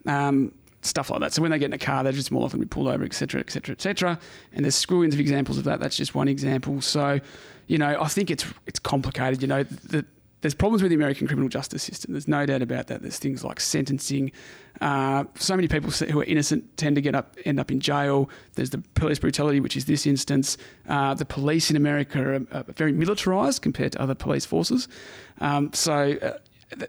Um, 0.06 0.52
stuff 0.88 1.10
like 1.10 1.20
that. 1.20 1.34
So 1.34 1.42
when 1.42 1.52
they 1.52 1.60
get 1.60 1.68
in 1.68 1.74
a 1.74 1.78
car, 1.78 2.04
they're 2.04 2.14
just 2.14 2.32
more 2.32 2.44
often 2.44 2.60
to 2.60 2.66
be 2.66 2.70
pulled 2.70 2.88
over, 2.88 3.04
etc., 3.04 3.42
etc., 3.42 3.74
etc. 3.74 4.20
And 4.54 4.66
there's 4.66 4.76
screw-ins 4.76 5.14
of 5.14 5.20
examples 5.20 5.58
of 5.58 5.64
that. 5.66 5.80
That's 5.80 5.98
just 5.98 6.16
one 6.16 6.28
example. 6.28 6.82
So, 6.82 7.20
you 7.68 7.78
know, 7.78 7.98
I 8.02 8.08
think 8.08 8.32
it's 8.32 8.46
it's 8.66 8.80
complicated. 8.80 9.42
You 9.42 9.48
know, 9.48 9.64
the, 9.64 10.06
there's 10.42 10.54
problems 10.54 10.84
with 10.84 10.92
the 10.92 10.96
American 10.96 11.28
criminal 11.28 11.50
justice 11.50 11.84
system. 11.84 12.14
There's 12.14 12.28
no 12.28 12.46
doubt 12.46 12.62
about 12.62 12.88
that. 12.88 13.02
There's 13.02 13.18
things 13.18 13.44
like 13.44 13.60
sentencing. 13.60 14.32
Uh, 14.80 15.24
so 15.36 15.56
many 15.56 15.68
people 15.68 15.90
who 15.90 16.20
are 16.20 16.26
innocent 16.26 16.78
tend 16.78 16.96
to 16.96 17.02
get 17.02 17.16
up, 17.16 17.36
end 17.46 17.60
up 17.60 17.72
in 17.72 17.80
jail. 17.80 18.30
There's 18.54 18.70
the 18.70 18.78
police 18.94 19.18
brutality, 19.18 19.60
which 19.60 19.76
is 19.76 19.86
this 19.86 20.06
instance. 20.06 20.58
Uh, 20.88 21.16
the 21.16 21.26
police 21.26 21.72
in 21.72 21.76
America 21.76 22.22
are, 22.22 22.36
are 22.56 22.64
very 22.74 22.94
militarized 22.94 23.64
compared 23.64 23.94
to 23.94 24.02
other 24.02 24.16
police 24.16 24.46
forces. 24.46 24.88
Um, 25.40 25.72
so. 25.74 26.18
Uh, 26.22 26.38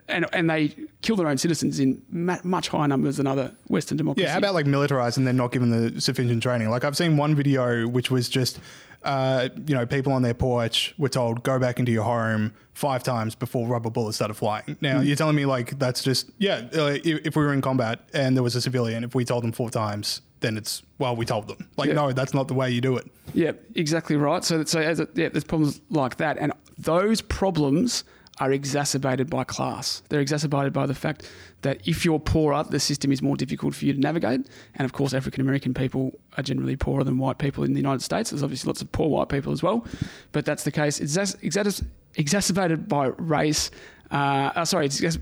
and, 0.08 0.26
and 0.32 0.50
they 0.50 0.74
kill 1.02 1.16
their 1.16 1.28
own 1.28 1.38
citizens 1.38 1.78
in 1.80 2.02
ma- 2.10 2.38
much 2.42 2.68
higher 2.68 2.88
numbers 2.88 3.16
than 3.18 3.26
other 3.26 3.52
Western 3.68 3.96
democracies. 3.96 4.26
Yeah, 4.26 4.32
how 4.32 4.38
about 4.38 4.54
like 4.54 4.66
militarized 4.66 5.18
and 5.18 5.26
then 5.26 5.36
not 5.36 5.52
given 5.52 5.70
the 5.70 6.00
sufficient 6.00 6.42
training? 6.42 6.70
Like 6.70 6.84
I've 6.84 6.96
seen 6.96 7.16
one 7.16 7.34
video 7.34 7.86
which 7.86 8.10
was 8.10 8.28
just 8.28 8.58
uh, 9.04 9.48
you 9.66 9.74
know, 9.74 9.86
people 9.86 10.12
on 10.12 10.22
their 10.22 10.34
porch 10.34 10.94
were 10.98 11.08
told 11.08 11.42
go 11.44 11.58
back 11.58 11.78
into 11.78 11.92
your 11.92 12.02
home 12.04 12.52
five 12.74 13.02
times 13.02 13.34
before 13.34 13.66
rubber 13.68 13.90
bullets 13.90 14.16
started 14.16 14.34
flying. 14.34 14.76
Now 14.80 15.00
you're 15.00 15.16
telling 15.16 15.36
me 15.36 15.46
like 15.46 15.78
that's 15.78 16.02
just 16.02 16.30
yeah. 16.38 16.66
Uh, 16.74 16.98
if, 17.04 17.26
if 17.26 17.36
we 17.36 17.44
were 17.44 17.52
in 17.52 17.60
combat 17.60 18.00
and 18.12 18.36
there 18.36 18.42
was 18.42 18.56
a 18.56 18.60
civilian, 18.60 19.04
if 19.04 19.14
we 19.14 19.24
told 19.24 19.44
them 19.44 19.52
four 19.52 19.70
times, 19.70 20.20
then 20.40 20.56
it's 20.56 20.82
well 20.98 21.14
we 21.14 21.24
told 21.24 21.46
them. 21.46 21.68
Like 21.76 21.88
Yeah. 21.88 21.94
no, 21.94 22.12
that's 22.12 22.34
not 22.34 22.48
the 22.48 22.54
way 22.54 22.70
you 22.70 22.80
do 22.80 22.96
it. 22.96 23.06
Yeah, 23.34 23.52
exactly 23.76 24.16
right. 24.16 24.42
So, 24.44 24.64
so 24.64 24.80
as 24.80 24.98
a, 24.98 25.08
yeah, 25.14 25.28
there's 25.28 25.44
problems 25.44 25.80
like 25.90 26.16
that, 26.16 26.36
and 26.38 26.52
those 26.76 27.20
problems 27.20 28.02
are 28.40 28.52
exacerbated 28.52 29.28
by 29.28 29.44
class. 29.44 30.02
They're 30.08 30.20
exacerbated 30.20 30.72
by 30.72 30.86
the 30.86 30.94
fact 30.94 31.28
that 31.62 31.86
if 31.86 32.04
you're 32.04 32.20
poorer, 32.20 32.64
the 32.64 32.78
system 32.78 33.10
is 33.10 33.20
more 33.20 33.36
difficult 33.36 33.74
for 33.74 33.84
you 33.84 33.92
to 33.92 34.00
navigate. 34.00 34.46
And 34.76 34.84
of 34.84 34.92
course, 34.92 35.12
African 35.12 35.40
American 35.40 35.74
people 35.74 36.18
are 36.36 36.42
generally 36.42 36.76
poorer 36.76 37.04
than 37.04 37.18
white 37.18 37.38
people 37.38 37.64
in 37.64 37.72
the 37.72 37.80
United 37.80 38.02
States. 38.02 38.30
There's 38.30 38.42
obviously 38.42 38.68
lots 38.68 38.80
of 38.80 38.92
poor 38.92 39.08
white 39.08 39.28
people 39.28 39.52
as 39.52 39.62
well, 39.62 39.86
but 40.32 40.44
that's 40.44 40.64
the 40.64 40.70
case. 40.70 41.00
It's 41.00 41.16
ex- 41.16 41.36
ex- 41.42 41.82
exacerbated 42.14 42.88
by 42.88 43.06
race. 43.18 43.70
Uh, 44.10 44.52
uh, 44.54 44.64
sorry, 44.64 44.86
it's 44.86 45.02
ex- 45.02 45.18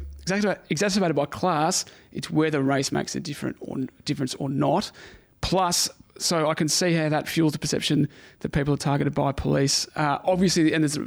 exacerbated 0.70 1.16
by 1.16 1.26
class. 1.26 1.84
It's 2.12 2.30
whether 2.30 2.60
race 2.60 2.92
makes 2.92 3.16
a 3.16 3.20
different 3.20 3.56
or 3.60 3.78
difference 4.04 4.34
or 4.34 4.48
not. 4.48 4.90
Plus, 5.40 5.88
so 6.18 6.48
I 6.48 6.54
can 6.54 6.68
see 6.68 6.92
how 6.94 7.08
that 7.08 7.28
fuels 7.28 7.52
the 7.52 7.58
perception 7.58 8.08
that 8.40 8.50
people 8.50 8.74
are 8.74 8.78
targeted 8.78 9.14
by 9.14 9.32
police. 9.32 9.86
Uh, 9.96 10.18
obviously, 10.24 10.72
and 10.72 10.82
there's 10.82 10.98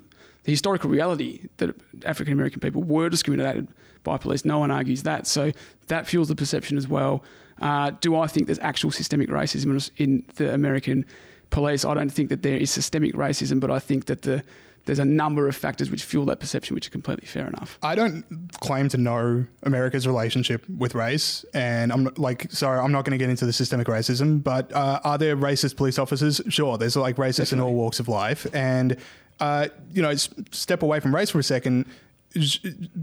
the 0.43 0.51
historical 0.51 0.89
reality 0.89 1.48
that 1.58 1.75
African 2.05 2.34
American 2.34 2.60
people 2.60 2.84
were 2.84 3.10
discriminated 3.10 3.67
by 4.03 4.17
police. 4.17 4.46
No 4.46 4.60
one 4.60 4.72
argues 4.72 5.03
that. 5.03 5.27
So 5.27 5.51
that 5.88 6.08
fuels 6.08 6.27
the 6.27 6.36
perception 6.36 6.77
as 6.77 6.88
well. 6.88 7.24
Uh, 7.62 7.91
do 8.00 8.15
I 8.15 8.27
think 8.27 8.48
there's 8.48 8.60
actual 8.60 8.91
systemic 8.91 9.29
racism 9.29 9.91
in 9.98 10.24
the 10.36 10.53
American 10.53 11.05
police? 11.50 11.84
I 11.84 11.93
don't 11.93 12.10
think 12.10 12.29
that 12.29 12.41
there 12.41 12.58
is 12.58 12.72
systemic 12.72 13.13
racism, 13.13 13.60
but 13.60 13.69
I 13.69 13.79
think 13.79 14.05
that 14.05 14.22
the 14.22 14.43
there's 14.89 14.98
a 14.98 15.05
number 15.05 15.48
of 15.48 15.55
factors 15.55 15.91
which 15.91 16.03
fuel 16.03 16.25
that 16.25 16.39
perception, 16.39 16.74
which 16.74 16.88
are 16.88 16.89
completely 16.89 17.27
fair 17.27 17.46
enough. 17.46 17.77
I 17.84 17.93
don't 17.93 18.25
claim 18.60 18.89
to 18.89 18.98
know 18.98 19.46
America's 19.62 20.08
relationship 20.08 20.67
with 20.67 20.96
race, 20.96 21.46
and 21.53 21.93
I'm 21.93 22.05
not, 22.05 22.17
like, 22.17 22.51
sorry, 22.51 22.79
I'm 22.79 22.91
not 22.91 23.05
going 23.05 23.12
to 23.12 23.19
get 23.19 23.29
into 23.29 23.46
the 23.46 23.53
systemic 23.53 23.86
racism. 23.86 24.43
But 24.43 24.74
uh, 24.74 25.00
are 25.03 25.19
there 25.19 25.38
racist 25.38 25.77
police 25.77 26.00
officers? 26.00 26.41
Sure, 26.50 26.75
there's 26.79 26.96
like 26.96 27.17
racists 27.17 27.53
in 27.53 27.60
all 27.60 27.75
walks 27.75 28.00
of 28.00 28.08
life, 28.08 28.48
and 28.51 28.98
uh, 29.39 29.67
you 29.93 30.01
know, 30.01 30.15
step 30.15 30.81
away 30.81 31.00
from 31.00 31.13
race 31.13 31.29
for 31.29 31.38
a 31.38 31.43
second. 31.43 31.86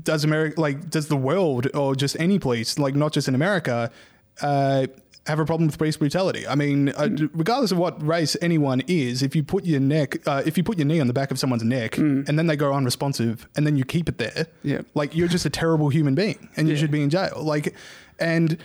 Does 0.03 0.25
America 0.25 0.61
like 0.61 0.91
does 0.91 1.07
the 1.07 1.17
world 1.17 1.69
or 1.73 1.95
just 1.95 2.19
any 2.19 2.41
police 2.41 2.81
like 2.81 2.97
not 2.97 3.13
just 3.13 3.27
in 3.29 3.35
America 3.35 3.93
uh, 4.41 4.87
have 5.27 5.39
a 5.39 5.45
problem 5.45 5.67
with 5.67 5.77
police 5.79 5.97
brutality? 5.97 6.47
I 6.47 6.55
mean, 6.55 6.91
uh, 6.91 7.09
regardless 7.35 7.73
of 7.73 7.79
what 7.79 8.05
race 8.07 8.37
anyone 8.41 8.83
is, 8.87 9.23
if 9.23 9.35
you 9.37 9.43
put 9.43 9.65
your 9.65 9.81
neck, 9.81 10.17
uh, 10.27 10.43
if 10.47 10.57
you 10.57 10.63
put 10.65 10.79
your 10.79 10.87
knee 10.87 11.01
on 11.01 11.07
the 11.07 11.13
back 11.13 11.31
of 11.31 11.39
someone's 11.39 11.63
neck 11.65 11.99
and 11.99 12.27
then 12.39 12.47
they 12.47 12.57
go 12.57 12.73
unresponsive 12.73 13.47
and 13.57 13.67
then 13.67 13.77
you 13.77 13.85
keep 13.85 14.09
it 14.09 14.19
there, 14.19 14.47
Yeah. 14.63 14.83
like 14.95 15.15
you're 15.17 15.29
just 15.29 15.45
a 15.47 15.51
terrible 15.51 15.89
human 15.89 16.15
being 16.15 16.49
and 16.57 16.69
you 16.69 16.77
should 16.77 16.91
be 16.91 17.03
in 17.03 17.11
jail. 17.11 17.43
Like, 17.43 17.75
and 18.19 18.59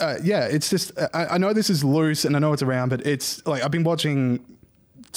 uh, 0.00 0.16
yeah, 0.22 0.44
it's 0.44 0.68
just 0.68 0.92
I, 1.14 1.26
I 1.26 1.38
know 1.38 1.52
this 1.52 1.70
is 1.70 1.82
loose 1.82 2.24
and 2.24 2.36
I 2.36 2.38
know 2.38 2.52
it's 2.52 2.62
around, 2.62 2.90
but 2.90 3.06
it's 3.06 3.44
like 3.46 3.62
I've 3.62 3.70
been 3.70 3.84
watching 3.84 4.44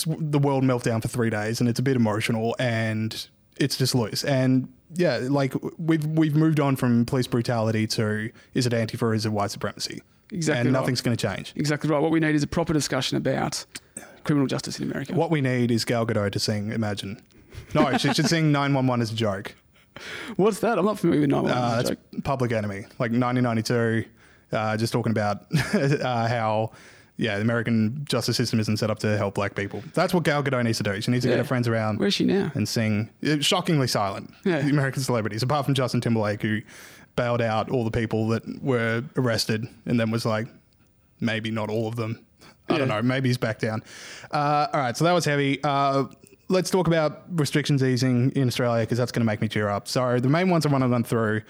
the 0.05 0.39
world 0.39 0.63
meltdown 0.63 1.01
for 1.01 1.09
three 1.09 1.29
days 1.29 1.59
and 1.59 1.67
it's 1.69 1.79
a 1.79 1.83
bit 1.83 1.97
emotional 1.97 2.55
and 2.57 3.27
it's 3.57 3.75
just 3.75 3.93
loose 3.93 4.23
and 4.23 4.71
yeah 4.95 5.17
like 5.29 5.53
we've 5.77 6.05
we've 6.05 6.35
moved 6.37 6.57
on 6.61 6.77
from 6.77 7.05
police 7.05 7.27
brutality 7.27 7.85
to 7.85 8.31
is 8.53 8.65
it 8.65 8.73
anti 8.73 8.97
or 9.01 9.13
is 9.13 9.25
it 9.25 9.29
white 9.33 9.51
supremacy 9.51 10.01
Exactly 10.31 10.59
and 10.61 10.73
right. 10.73 10.79
nothing's 10.79 11.01
going 11.01 11.15
to 11.17 11.27
change 11.27 11.53
Exactly 11.55 11.89
right. 11.89 11.99
What 12.01 12.11
we 12.11 12.19
need 12.19 12.35
is 12.35 12.43
a 12.43 12.47
proper 12.47 12.73
discussion 12.73 13.17
about 13.17 13.65
criminal 14.23 14.47
justice 14.47 14.79
in 14.79 14.89
America. 14.89 15.13
what 15.13 15.31
we 15.31 15.41
need 15.41 15.71
is 15.71 15.85
gal 15.85 16.05
gadot 16.05 16.31
to 16.31 16.39
sing 16.39 16.71
imagine 16.71 17.21
no 17.73 17.97
she 17.97 18.13
should 18.13 18.27
sing 18.27 18.51
911 18.51 19.01
as 19.01 19.11
a 19.11 19.15
joke 19.15 19.55
What's 20.37 20.59
that? 20.59 20.77
I'm 20.79 20.85
not 20.85 20.97
familiar 20.99 21.21
with 21.21 21.29
911. 21.29 21.51
uh, 21.51 21.67
as 21.67 21.73
a 21.73 21.75
that's 21.77 21.89
joke. 22.13 22.23
public 22.23 22.51
enemy 22.51 22.81
like 22.99 23.11
1992 23.11 24.05
uh, 24.51 24.77
just 24.77 24.93
talking 24.93 25.11
about 25.11 25.45
uh, 25.73 26.27
how 26.27 26.71
yeah, 27.17 27.35
the 27.35 27.41
American 27.41 28.05
justice 28.07 28.37
system 28.37 28.61
isn't 28.61 28.77
set 28.77 28.89
up 28.89 28.99
to 28.99 29.17
help 29.17 29.35
black 29.35 29.53
people. 29.53 29.83
That's 29.93 30.13
what 30.13 30.23
Gal 30.23 30.41
Gadot 30.41 30.63
needs 30.63 30.77
to 30.77 30.85
do. 30.85 31.01
She 31.01 31.11
needs 31.11 31.23
to 31.25 31.29
get 31.29 31.37
her 31.37 31.43
friends 31.43 31.67
around. 31.67 31.99
Where's 31.99 32.13
she 32.13 32.23
now? 32.23 32.49
and 32.55 32.65
sing. 32.65 33.09
uh, 33.27 33.39
Shockingly 33.41 33.87
silent. 33.87 34.33
Yeah. 34.45 34.61
The 34.61 34.69
American 34.69 35.03
celebrities, 35.03 35.43
apart 35.43 35.65
from 35.65 35.73
Justin 35.73 35.99
Timberlake, 35.99 36.41
who 36.41 36.61
bailed 37.19 37.41
out 37.41 37.69
all 37.69 37.83
the 37.83 37.91
people 37.91 38.29
that 38.29 38.63
were 38.63 39.03
arrested 39.17 39.67
and 39.85 39.99
then 39.99 40.09
was 40.09 40.25
like, 40.25 40.47
maybe 41.19 41.51
not 41.51 41.69
all 41.69 41.85
of 41.85 41.97
them. 41.97 42.25
I 42.69 42.77
don't 42.77 42.87
know. 42.87 43.01
Maybe 43.01 43.27
he's 43.27 43.37
back 43.37 43.59
down. 43.59 43.83
Uh, 44.31 44.67
all 44.71 44.79
right. 44.79 44.95
So 44.95 45.03
that 45.03 45.11
was 45.11 45.25
heavy. 45.25 45.61
Uh, 45.61 46.05
let's 46.47 46.69
talk 46.69 46.87
about 46.87 47.23
restrictions 47.31 47.83
easing 47.83 48.31
in 48.37 48.47
Australia 48.47 48.83
because 48.83 48.97
that's 48.97 49.11
going 49.11 49.19
to 49.19 49.25
make 49.25 49.41
me 49.41 49.49
cheer 49.49 49.67
up. 49.67 49.89
So 49.89 50.17
the 50.19 50.29
main 50.29 50.49
ones 50.49 50.65
I 50.65 50.69
want 50.69 50.83
to 50.83 50.87
run 50.87 51.03
through. 51.03 51.41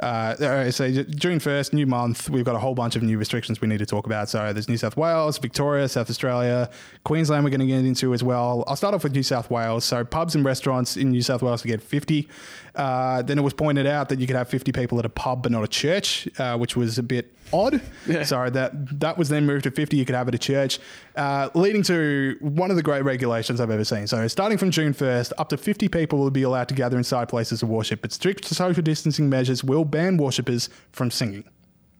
Uh, 0.00 0.70
so 0.72 0.90
June 0.90 1.38
1st, 1.38 1.74
new 1.74 1.86
month, 1.86 2.28
we've 2.28 2.44
got 2.44 2.56
a 2.56 2.58
whole 2.58 2.74
bunch 2.74 2.96
of 2.96 3.02
new 3.04 3.18
restrictions 3.18 3.60
we 3.60 3.68
need 3.68 3.78
to 3.78 3.86
talk 3.86 4.06
about. 4.06 4.28
So 4.28 4.52
there's 4.52 4.68
New 4.68 4.76
South 4.76 4.96
Wales, 4.96 5.38
Victoria, 5.38 5.88
South 5.88 6.10
Australia, 6.10 6.68
Queensland, 7.04 7.44
we're 7.44 7.50
going 7.50 7.60
to 7.60 7.66
get 7.66 7.84
into 7.84 8.12
as 8.12 8.24
well. 8.24 8.64
I'll 8.66 8.74
start 8.74 8.94
off 8.94 9.04
with 9.04 9.12
New 9.12 9.22
South 9.22 9.50
Wales. 9.50 9.84
So 9.84 10.04
pubs 10.04 10.34
and 10.34 10.44
restaurants 10.44 10.96
in 10.96 11.10
New 11.10 11.22
South 11.22 11.42
Wales 11.42 11.62
to 11.62 11.68
get 11.68 11.82
50. 11.82 12.28
Uh, 12.74 13.20
then 13.22 13.38
it 13.38 13.42
was 13.42 13.52
pointed 13.52 13.86
out 13.86 14.08
that 14.08 14.18
you 14.18 14.26
could 14.26 14.36
have 14.36 14.48
50 14.48 14.72
people 14.72 14.98
at 14.98 15.04
a 15.04 15.10
pub 15.10 15.42
but 15.42 15.52
not 15.52 15.62
a 15.62 15.68
church, 15.68 16.28
uh, 16.38 16.56
which 16.56 16.74
was 16.74 16.98
a 16.98 17.02
bit 17.02 17.34
odd. 17.52 17.80
Yeah. 18.06 18.24
So 18.24 18.48
that 18.48 19.00
that 19.00 19.18
was 19.18 19.28
then 19.28 19.44
moved 19.44 19.64
to 19.64 19.70
50. 19.70 19.96
You 19.96 20.04
could 20.04 20.14
have 20.14 20.28
it 20.28 20.34
at 20.34 20.34
a 20.36 20.38
church, 20.38 20.78
uh, 21.16 21.50
leading 21.54 21.82
to 21.84 22.36
one 22.40 22.70
of 22.70 22.76
the 22.76 22.82
great 22.82 23.04
regulations 23.04 23.60
I've 23.60 23.70
ever 23.70 23.84
seen. 23.84 24.06
So 24.06 24.26
starting 24.28 24.56
from 24.56 24.70
June 24.70 24.94
1st, 24.94 25.32
up 25.38 25.48
to 25.50 25.56
50 25.56 25.88
people 25.88 26.18
will 26.18 26.30
be 26.30 26.42
allowed 26.42 26.68
to 26.68 26.74
gather 26.74 26.96
inside 26.96 27.28
places 27.28 27.62
of 27.62 27.68
worship, 27.68 28.00
but 28.00 28.12
strict 28.12 28.46
social 28.46 28.82
distancing 28.82 29.28
measures 29.28 29.62
will 29.62 29.84
ban 29.84 30.16
worshippers 30.16 30.70
from 30.92 31.10
singing. 31.10 31.44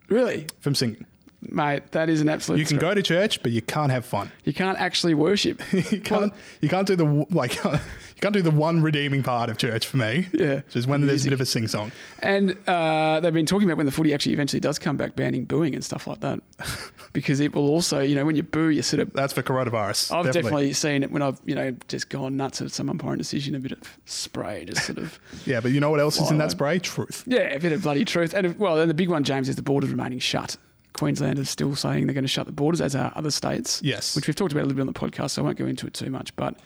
Really? 0.08 0.46
From 0.60 0.74
singing, 0.74 1.06
Mate, 1.48 1.90
that 1.90 2.08
is 2.08 2.20
an 2.20 2.28
absolute. 2.28 2.58
you 2.58 2.64
can 2.64 2.78
go 2.78 2.94
to 2.94 3.02
church, 3.02 3.42
but 3.42 3.50
you 3.50 3.62
can't 3.62 3.90
have 3.90 4.04
fun. 4.04 4.30
You 4.44 4.52
can't 4.52 4.78
actually 4.78 5.14
worship. 5.14 5.60
You 5.92 6.00
can't. 6.00 6.32
You 6.60 6.68
can't 6.68 6.86
do 6.86 6.96
the 6.96 7.26
like. 7.30 7.58
You 8.22 8.26
can't 8.26 8.34
do 8.34 8.42
the 8.42 8.56
one 8.56 8.82
redeeming 8.82 9.24
part 9.24 9.50
of 9.50 9.58
church 9.58 9.84
for 9.84 9.96
me. 9.96 10.28
Yeah. 10.32 10.60
which 10.60 10.76
is 10.76 10.86
when 10.86 11.04
there's 11.04 11.22
a 11.22 11.26
bit 11.26 11.32
of 11.32 11.40
a 11.40 11.44
sing 11.44 11.66
song. 11.66 11.90
And 12.20 12.56
uh, 12.68 13.18
they've 13.18 13.34
been 13.34 13.46
talking 13.46 13.66
about 13.68 13.78
when 13.78 13.86
the 13.86 13.90
footy 13.90 14.14
actually 14.14 14.34
eventually 14.34 14.60
does 14.60 14.78
come 14.78 14.96
back, 14.96 15.16
banning 15.16 15.44
booing 15.44 15.74
and 15.74 15.84
stuff 15.84 16.06
like 16.06 16.20
that, 16.20 16.38
because 17.12 17.40
it 17.40 17.52
will 17.52 17.68
also, 17.68 17.98
you 17.98 18.14
know, 18.14 18.24
when 18.24 18.36
you 18.36 18.44
boo, 18.44 18.68
you 18.68 18.82
sort 18.82 19.00
of. 19.00 19.12
That's 19.12 19.32
for 19.32 19.42
coronavirus. 19.42 20.14
I've 20.14 20.26
definitely. 20.32 20.72
seen 20.72 21.02
it 21.02 21.10
when 21.10 21.20
I've, 21.20 21.40
you 21.44 21.56
know, 21.56 21.74
just 21.88 22.10
gone 22.10 22.36
nuts 22.36 22.62
at 22.62 22.70
some 22.70 22.88
umpiring 22.88 23.18
decision. 23.18 23.56
A 23.56 23.58
bit 23.58 23.72
of 23.72 23.80
spray, 24.04 24.66
just 24.66 24.86
sort 24.86 24.98
of. 24.98 25.18
Yeah, 25.44 25.58
but 25.58 25.72
you 25.72 25.80
know 25.80 25.90
what 25.90 25.98
else 25.98 26.20
is 26.20 26.30
in 26.30 26.38
that 26.38 26.52
spray? 26.52 26.78
Truth. 26.78 27.24
Yeah, 27.26 27.48
a 27.48 27.58
bit 27.58 27.72
of 27.72 27.82
bloody 27.82 28.04
truth. 28.04 28.34
And 28.34 28.46
if, 28.46 28.56
well, 28.56 28.76
then 28.76 28.86
the 28.86 28.94
big 28.94 29.08
one, 29.08 29.24
James, 29.24 29.48
is 29.48 29.56
the 29.56 29.62
borders 29.62 29.90
remaining 29.90 30.20
shut. 30.20 30.56
Queensland 30.92 31.38
is 31.38 31.48
still 31.48 31.74
saying 31.74 32.06
they're 32.06 32.14
going 32.14 32.24
to 32.24 32.28
shut 32.28 32.46
the 32.46 32.52
borders, 32.52 32.80
as 32.80 32.94
are 32.94 33.12
other 33.14 33.30
states. 33.30 33.80
Yes. 33.82 34.14
Which 34.14 34.26
we've 34.26 34.36
talked 34.36 34.52
about 34.52 34.62
a 34.62 34.66
little 34.66 34.76
bit 34.76 34.82
on 34.82 34.86
the 34.86 34.92
podcast, 34.92 35.30
so 35.30 35.42
I 35.42 35.44
won't 35.46 35.58
go 35.58 35.66
into 35.66 35.86
it 35.86 35.94
too 35.94 36.10
much. 36.10 36.34
But 36.36 36.56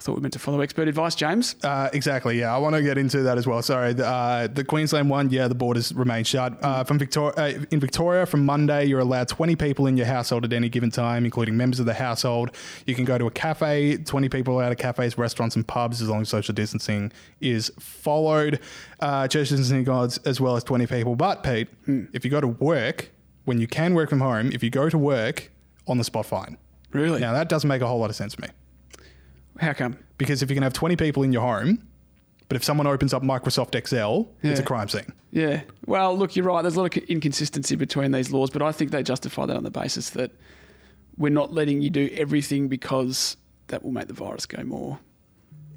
I 0.00 0.02
thought 0.02 0.16
we 0.16 0.22
meant 0.22 0.32
to 0.32 0.38
follow 0.38 0.62
expert 0.62 0.88
advice, 0.88 1.14
James. 1.14 1.56
Uh, 1.62 1.90
exactly. 1.92 2.38
Yeah, 2.38 2.54
I 2.54 2.58
want 2.58 2.74
to 2.74 2.82
get 2.82 2.96
into 2.96 3.22
that 3.24 3.36
as 3.36 3.46
well. 3.46 3.60
Sorry, 3.60 3.92
the, 3.92 4.06
uh, 4.06 4.46
the 4.46 4.64
Queensland 4.64 5.10
one. 5.10 5.28
Yeah, 5.28 5.46
the 5.46 5.54
borders 5.54 5.92
remain 5.92 6.24
shut. 6.24 6.56
Uh, 6.64 6.84
from 6.84 6.98
Victoria, 6.98 7.34
uh, 7.36 7.64
in 7.70 7.80
Victoria, 7.80 8.24
from 8.24 8.46
Monday, 8.46 8.86
you're 8.86 9.00
allowed 9.00 9.28
20 9.28 9.56
people 9.56 9.86
in 9.86 9.98
your 9.98 10.06
household 10.06 10.46
at 10.46 10.54
any 10.54 10.70
given 10.70 10.90
time, 10.90 11.26
including 11.26 11.54
members 11.54 11.80
of 11.80 11.86
the 11.86 11.92
household. 11.92 12.50
You 12.86 12.94
can 12.94 13.04
go 13.04 13.18
to 13.18 13.26
a 13.26 13.30
cafe. 13.30 13.98
20 13.98 14.30
people 14.30 14.58
out 14.58 14.72
of 14.72 14.78
cafes, 14.78 15.18
restaurants, 15.18 15.54
and 15.54 15.66
pubs, 15.66 16.00
as 16.00 16.08
long 16.08 16.22
as 16.22 16.30
social 16.30 16.54
distancing 16.54 17.12
is 17.42 17.70
followed. 17.78 18.58
Uh, 19.00 19.28
churches 19.28 19.58
and 19.58 19.66
synagogues, 19.66 20.16
as 20.24 20.40
well 20.40 20.56
as 20.56 20.64
20 20.64 20.86
people. 20.86 21.14
But 21.14 21.42
Pete, 21.42 21.68
if 21.86 22.24
you 22.24 22.30
go 22.30 22.40
to 22.40 22.48
work, 22.48 23.10
when 23.44 23.60
you 23.60 23.66
can 23.66 23.94
work 23.94 24.10
from 24.10 24.20
home, 24.20 24.50
if 24.52 24.62
you 24.62 24.70
go 24.70 24.88
to 24.88 24.98
work, 24.98 25.50
on 25.86 25.98
the 25.98 26.04
spot 26.04 26.26
fine. 26.26 26.56
Really? 26.92 27.20
Now 27.20 27.32
that 27.32 27.48
doesn't 27.48 27.68
make 27.68 27.82
a 27.82 27.86
whole 27.86 27.98
lot 27.98 28.10
of 28.10 28.16
sense 28.16 28.34
to 28.34 28.42
me. 28.42 28.48
How 29.58 29.72
come? 29.72 29.98
Because 30.18 30.42
if 30.42 30.50
you 30.50 30.56
can 30.56 30.62
have 30.62 30.72
20 30.72 30.96
people 30.96 31.22
in 31.22 31.32
your 31.32 31.42
home, 31.42 31.86
but 32.48 32.56
if 32.56 32.64
someone 32.64 32.86
opens 32.86 33.14
up 33.14 33.22
Microsoft 33.22 33.74
Excel, 33.74 34.28
it's 34.42 34.58
a 34.58 34.62
crime 34.62 34.88
scene. 34.88 35.12
Yeah. 35.30 35.62
Well, 35.86 36.16
look, 36.16 36.34
you're 36.34 36.44
right. 36.44 36.62
There's 36.62 36.76
a 36.76 36.80
lot 36.80 36.96
of 36.96 37.02
inconsistency 37.04 37.76
between 37.76 38.10
these 38.10 38.32
laws, 38.32 38.50
but 38.50 38.60
I 38.60 38.72
think 38.72 38.90
they 38.90 39.02
justify 39.02 39.46
that 39.46 39.56
on 39.56 39.62
the 39.62 39.70
basis 39.70 40.10
that 40.10 40.32
we're 41.16 41.30
not 41.30 41.52
letting 41.52 41.80
you 41.80 41.90
do 41.90 42.10
everything 42.12 42.66
because 42.68 43.36
that 43.68 43.84
will 43.84 43.92
make 43.92 44.08
the 44.08 44.14
virus 44.14 44.46
go 44.46 44.64
more. 44.64 44.98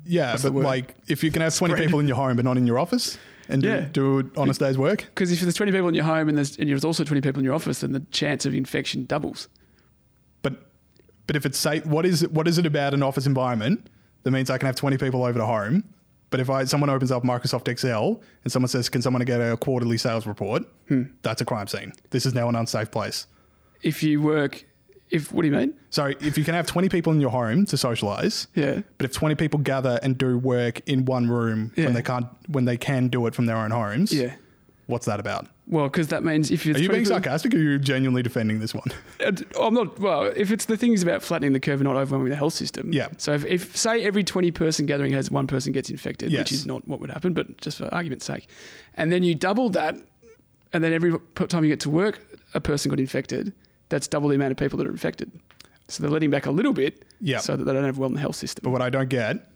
Yeah, 0.06 0.32
What's 0.32 0.44
but 0.44 0.54
like 0.54 0.96
if 1.08 1.24
you 1.24 1.32
can 1.32 1.42
have 1.42 1.56
20 1.56 1.76
people 1.76 2.00
in 2.00 2.08
your 2.08 2.18
home 2.18 2.36
but 2.36 2.44
not 2.44 2.58
in 2.58 2.68
your 2.68 2.78
office 2.78 3.18
and 3.50 3.62
do, 3.62 3.68
Yeah. 3.68 3.88
do 3.92 4.20
an 4.20 4.32
honest 4.38 4.60
day's 4.60 4.78
work, 4.78 5.06
Because 5.14 5.32
if 5.32 5.42
there's 5.42 5.54
20 5.56 5.72
people 5.72 5.88
in 5.88 5.94
your 5.96 6.06
home 6.06 6.30
and 6.30 6.38
there's, 6.38 6.58
and 6.58 6.70
there's 6.70 6.86
also 6.86 7.04
20 7.04 7.22
people 7.22 7.40
in 7.40 7.46
your 7.46 7.54
office, 7.54 7.82
then 7.82 7.92
the 7.92 8.00
chance 8.12 8.46
of 8.46 8.54
infection 8.54 9.06
doubles. 9.06 9.48
but 10.42 10.70
but 11.28 11.36
if 11.36 11.46
it's 11.46 11.58
safe, 11.58 11.86
what 11.86 12.06
is 12.06 12.24
it, 12.24 12.32
what 12.32 12.48
is 12.48 12.58
it 12.58 12.66
about 12.66 12.94
an 12.94 13.02
office 13.04 13.26
environment 13.26 13.90
that 14.24 14.32
means 14.32 14.50
I 14.50 14.58
can 14.58 14.66
have 14.68 14.76
20 14.76 14.98
people 14.98 15.24
over 15.24 15.40
to 15.40 15.46
home? 15.46 15.84
But 16.30 16.40
if 16.40 16.50
I 16.50 16.64
someone 16.66 16.90
opens 16.90 17.12
up 17.12 17.24
Microsoft 17.24 17.68
Excel 17.68 18.20
and 18.44 18.52
someone 18.52 18.68
says, 18.68 18.90
"Can 18.90 19.02
someone 19.02 19.24
get 19.24 19.40
a 19.40 19.56
quarterly 19.56 19.98
sales 19.98 20.26
report?" 20.26 20.64
Hmm. 20.88 21.04
That's 21.22 21.42
a 21.42 21.46
crime 21.46 21.68
scene. 21.68 21.94
This 22.10 22.26
is 22.26 22.34
now 22.34 22.50
an 22.50 22.56
unsafe 22.56 22.90
place. 22.92 23.28
If 23.84 24.02
you 24.02 24.20
work 24.22 24.66
If 25.14 25.32
what 25.32 25.44
do 25.44 25.48
you 25.48 25.54
mean? 25.56 25.74
So 25.92 26.06
if 26.20 26.38
you 26.40 26.44
can 26.44 26.56
have 26.56 26.66
20 26.66 26.90
people 26.90 27.14
in 27.14 27.22
your 27.22 27.30
home 27.30 27.66
to 27.68 27.78
socialize, 27.78 28.48
Yeah. 28.56 28.82
but 28.98 29.06
if 29.06 29.14
20 29.14 29.36
people 29.36 29.60
gather 29.60 30.00
and 30.02 30.18
do 30.18 30.38
work 30.40 30.82
in 30.88 31.06
one 31.06 31.30
room 31.30 31.72
Yeah. 31.76 31.86
when 31.86 31.94
they 31.94 32.02
can't, 32.02 32.26
when 32.48 32.66
they 32.66 32.78
can 32.78 33.10
do 33.10 33.28
it 33.28 33.36
from 33.36 33.46
their 33.46 33.58
own 33.58 33.70
homes, 33.72 34.12
Yeah. 34.12 34.34
what's 34.88 35.06
that 35.06 35.20
about? 35.20 35.48
Well, 35.68 35.86
because 35.86 36.08
that 36.08 36.24
means 36.24 36.50
if 36.52 36.66
you're 36.66 36.76
Are 36.76 36.80
you 36.80 36.90
being 36.90 37.02
people- 37.04 37.16
sarcastic 37.16 37.54
or 37.54 37.58
are 37.58 37.62
you 37.62 37.78
genuinely 37.80 38.24
defending 38.24 38.60
this 38.60 38.74
one? 38.74 38.88
I'm 39.62 39.74
not. 39.76 40.00
Well, 40.00 40.34
if 40.36 40.52
it's 40.52 40.66
the 40.66 40.76
things 40.78 41.04
about 41.04 41.22
flattening 41.24 41.54
the 41.54 41.60
curve 41.60 41.80
and 41.80 41.86
not 41.88 41.96
overwhelming 41.96 42.32
the 42.32 42.36
health 42.36 42.54
system. 42.54 42.92
Yeah. 42.92 43.08
So 43.18 43.34
if, 43.34 43.46
if 43.46 43.78
say 43.78 44.04
every 44.04 44.24
20 44.24 44.50
person 44.52 44.86
gathering 44.88 45.14
has 45.14 45.30
one 45.32 45.46
person 45.48 45.72
gets 45.74 45.90
infected, 45.92 46.32
Yes. 46.32 46.40
which 46.42 46.52
is 46.54 46.66
not 46.66 46.86
what 46.88 47.00
would 47.00 47.12
happen, 47.12 47.34
but 47.34 47.62
just 47.62 47.78
for 47.78 47.86
argument's 47.94 48.26
sake, 48.26 48.48
and 48.96 49.12
then 49.12 49.22
you 49.24 49.36
double 49.36 49.70
that, 49.70 49.96
and 50.74 50.84
then 50.84 50.92
every 50.92 51.14
time 51.48 51.64
you 51.64 51.70
get 51.70 51.80
to 51.82 51.90
work, 51.92 52.20
a 52.56 52.60
person 52.60 52.90
got 52.90 53.00
infected. 53.00 53.54
That's 53.94 54.08
double 54.08 54.30
the 54.30 54.34
amount 54.36 54.50
of 54.52 54.58
people 54.58 54.80
that 54.80 54.88
are 54.88 54.92
infected. 54.92 55.32
So 55.88 56.02
they're 56.02 56.10
letting 56.10 56.32
back 56.32 56.48
a 56.48 56.52
little 56.52 56.74
bit, 56.74 57.06
Yeah. 57.22 57.38
so 57.38 57.56
that 57.56 57.64
they 57.64 57.74
don't 57.74 57.86
overwhelm 57.86 58.16
the 58.16 58.20
health 58.20 58.36
system. 58.38 58.62
But 58.64 58.72
what 58.72 58.82
I 58.82 58.90
don't 58.90 59.08
get 59.10 59.48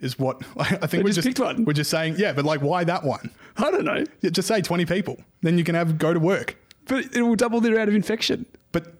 is 0.00 0.18
what 0.18 0.40
I 0.56 0.64
think 0.64 0.90
They 0.90 1.02
we're 1.02 1.12
just 1.12 1.38
one. 1.38 1.66
We're 1.66 1.74
just 1.74 1.90
saying, 1.90 2.14
yeah, 2.16 2.32
but 2.32 2.46
like, 2.46 2.62
why 2.62 2.84
that 2.84 3.04
one? 3.04 3.30
I 3.58 3.70
don't 3.70 3.84
know, 3.84 4.02
Yeah, 4.22 4.30
just 4.30 4.48
say 4.48 4.62
20 4.62 4.86
people. 4.86 5.18
Then 5.42 5.58
you 5.58 5.64
can 5.64 5.74
have 5.74 5.98
go 5.98 6.14
to 6.14 6.18
work. 6.20 6.56
but 6.86 7.14
it 7.14 7.20
will 7.20 7.36
double 7.36 7.60
the 7.60 7.68
amount 7.72 7.90
of 7.90 7.94
infection. 7.94 8.46
But 8.72 8.94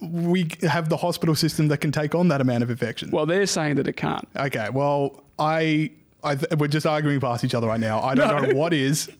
we 0.00 0.48
have 0.62 0.88
the 0.90 0.96
hospital 0.98 1.34
system 1.34 1.66
that 1.68 1.78
can 1.78 1.90
take 1.90 2.14
on 2.14 2.28
that 2.28 2.40
amount 2.40 2.62
of 2.62 2.70
infection. 2.70 3.10
Well, 3.10 3.26
they're 3.26 3.46
saying 3.46 3.74
that 3.76 3.88
it 3.88 3.96
can't. 3.96 4.28
Okay, 4.36 4.68
well, 4.72 5.24
I, 5.40 5.90
I 6.22 6.36
th- 6.36 6.52
we're 6.58 6.68
just 6.68 6.86
arguing 6.86 7.18
past 7.18 7.42
each 7.44 7.54
other 7.54 7.66
right 7.66 7.80
now. 7.80 8.00
I 8.00 8.14
don't 8.14 8.28
No. 8.28 8.46
know 8.48 8.54
what 8.56 8.72
is. 8.72 9.10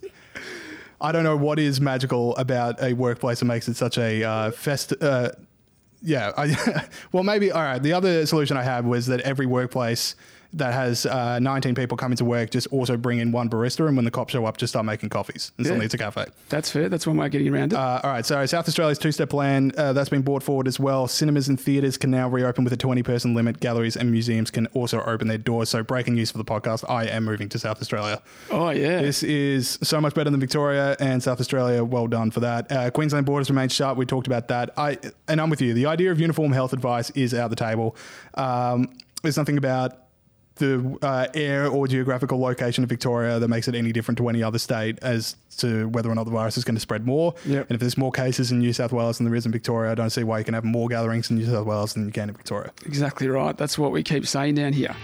I 1.01 1.13
don't 1.13 1.25
know 1.25 1.37
what 1.37 1.59
is 1.59 1.81
magical 1.81 2.37
about 2.37 2.83
a 2.83 2.93
workplace 2.93 3.41
that 3.41 3.47
makes 3.47 3.69
it 3.69 3.77
such 3.77 3.99
a 3.99 4.25
uh, 4.25 4.51
fest. 4.51 4.93
Uh, 5.01 5.31
yeah, 6.03 6.33
I, 6.37 6.87
well, 7.13 7.25
maybe. 7.25 7.51
All 7.51 7.63
right. 7.63 7.83
The 7.83 7.93
other 7.93 8.27
solution 8.27 8.57
I 8.57 8.63
had 8.63 8.85
was 8.87 9.07
that 9.07 9.21
every 9.21 9.47
workplace 9.47 10.17
that 10.57 10.73
has 10.73 11.05
uh, 11.07 11.39
19 11.39 11.75
people 11.75 11.97
coming 11.97 12.17
to 12.17 12.25
work 12.25 12.51
just 12.51 12.67
also 12.69 12.97
bring 12.97 13.19
in 13.19 13.33
one 13.33 13.51
barista, 13.51 13.87
and 13.87 13.97
when 13.97 14.05
the 14.05 14.11
cops 14.11 14.33
show 14.33 14.45
up, 14.47 14.57
just 14.57 14.73
start 14.73 14.87
making 14.87 15.09
coffees. 15.09 15.53
And 15.59 15.67
suddenly 15.67 15.83
Yeah. 15.83 15.87
it's 15.87 15.95
a 15.95 15.99
cafe. 15.99 16.27
That's 16.49 16.71
fair. 16.71 16.89
That's 16.89 17.07
one 17.07 17.17
way 17.17 17.27
of 17.27 17.33
getting 17.33 17.53
around 17.53 17.73
it. 17.73 17.77
Uh, 17.79 18.01
all 18.03 18.11
right, 18.11 18.25
so 18.25 18.45
South 18.47 18.69
Australia's 18.69 18.99
two-step 18.99 19.29
plan 19.31 19.73
uh, 19.77 19.93
that's 19.93 20.09
been 20.09 20.23
brought 20.23 20.43
forward 20.43 20.69
as 20.69 20.79
well. 20.81 21.09
Cinemas 21.09 21.49
and 21.49 21.61
theatres 21.61 21.97
can 21.99 22.11
now 22.11 22.29
reopen 22.29 22.65
with 22.65 22.73
a 22.73 22.77
20-person 22.77 23.35
limit. 23.35 23.61
Galleries 23.61 23.97
and 23.97 24.11
museums 24.11 24.51
can 24.51 24.67
also 24.69 25.01
open 25.03 25.29
their 25.29 25.39
doors. 25.39 25.69
So, 25.69 25.83
breaking 25.83 26.15
news 26.15 26.31
for 26.31 26.39
the 26.39 26.45
podcast: 26.45 26.89
I 26.89 27.07
am 27.07 27.25
moving 27.25 27.49
to 27.51 27.59
South 27.59 27.81
Australia. 27.81 28.23
oh 28.51 28.71
yeah. 28.71 29.01
This 29.03 29.23
is 29.23 29.79
so 29.83 30.01
much 30.01 30.15
better 30.15 30.31
than 30.31 30.41
Victoria 30.41 30.97
and 31.01 31.23
South 31.23 31.41
Australia. 31.41 31.83
Well 31.85 32.07
done 32.07 32.31
for 32.31 32.41
that. 32.41 32.71
Uh, 32.71 32.91
Queensland 32.91 33.27
borders 33.27 33.51
remain 33.51 33.69
shut. 33.69 33.97
We 33.97 34.07
talked 34.07 34.27
about 34.27 34.49
that. 34.49 34.71
I 34.77 34.99
and 35.29 35.41
I'm 35.41 35.51
with 35.51 35.61
you. 35.61 35.75
The 35.75 35.87
idea 35.87 36.11
of 36.13 36.21
uniform 36.21 36.53
health 36.53 36.73
advice 36.73 37.11
is 37.11 37.35
out 37.35 37.51
the 37.51 37.57
table. 37.57 37.97
Um, 38.35 38.91
there's 39.23 39.37
nothing 39.37 39.57
about 39.57 40.04
the 40.57 40.97
uh, 41.03 41.27
air 41.35 41.67
or 41.67 41.89
geographical 41.89 42.39
location 42.39 42.85
of 42.85 42.89
Victoria 42.91 43.39
that 43.41 43.49
makes 43.49 43.67
it 43.67 43.75
any 43.75 43.91
different 43.91 44.19
to 44.19 44.29
any 44.29 44.41
other 44.43 44.59
state 44.59 44.99
as 45.03 45.35
to 45.59 45.89
whether 45.89 46.09
or 46.11 46.15
not 46.15 46.25
the 46.25 46.31
virus 46.31 46.57
is 46.57 46.63
going 46.65 46.77
to 46.77 46.81
spread 46.81 47.05
more. 47.07 47.35
Yep. 47.45 47.67
And 47.69 47.75
if 47.75 47.81
there's 47.81 47.99
more 47.99 48.13
cases 48.13 48.53
in 48.53 48.61
New 48.61 48.73
South 48.73 48.93
Wales 48.93 49.19
than 49.19 49.25
there 49.27 49.35
is 49.35 49.47
in 49.47 49.53
Victoria, 49.53 49.91
I 49.93 49.95
don't 49.97 50.11
see 50.11 50.23
why 50.23 50.39
you 50.39 50.45
can 50.45 50.55
have 50.55 50.65
more 50.65 50.89
gatherings 50.89 51.29
in 51.31 51.37
New 51.39 51.47
South 51.47 51.67
Wales 51.67 51.95
than 51.95 52.07
you 52.07 52.13
can 52.13 52.29
in 52.29 52.37
Victoria. 52.37 52.71
Exactly 52.87 53.27
right. 53.29 53.57
That's 53.57 53.77
what 53.79 53.91
we 53.91 54.03
keep 54.05 54.27
saying 54.29 54.55
down 54.55 54.73
here. 54.75 54.95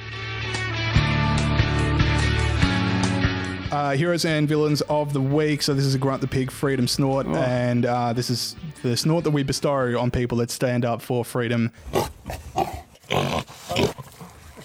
Uh, 3.72 3.92
heroes 3.92 4.24
and 4.24 4.48
villains 4.48 4.80
of 4.82 5.12
the 5.12 5.20
week. 5.20 5.62
So 5.62 5.74
this 5.74 5.84
is 5.84 5.94
a 5.94 5.98
Grunt 5.98 6.20
the 6.20 6.26
Pig 6.26 6.50
Freedom 6.50 6.88
Snort, 6.88 7.26
Oh. 7.28 7.34
and 7.36 7.86
uh, 7.86 8.12
this 8.12 8.28
is 8.28 8.56
the 8.82 8.96
snort 8.96 9.22
that 9.24 9.30
we 9.30 9.44
bestow 9.44 9.96
on 9.98 10.10
people 10.10 10.38
that 10.38 10.50
stand 10.50 10.84
up 10.84 11.00
for 11.00 11.24
freedom. 11.24 11.70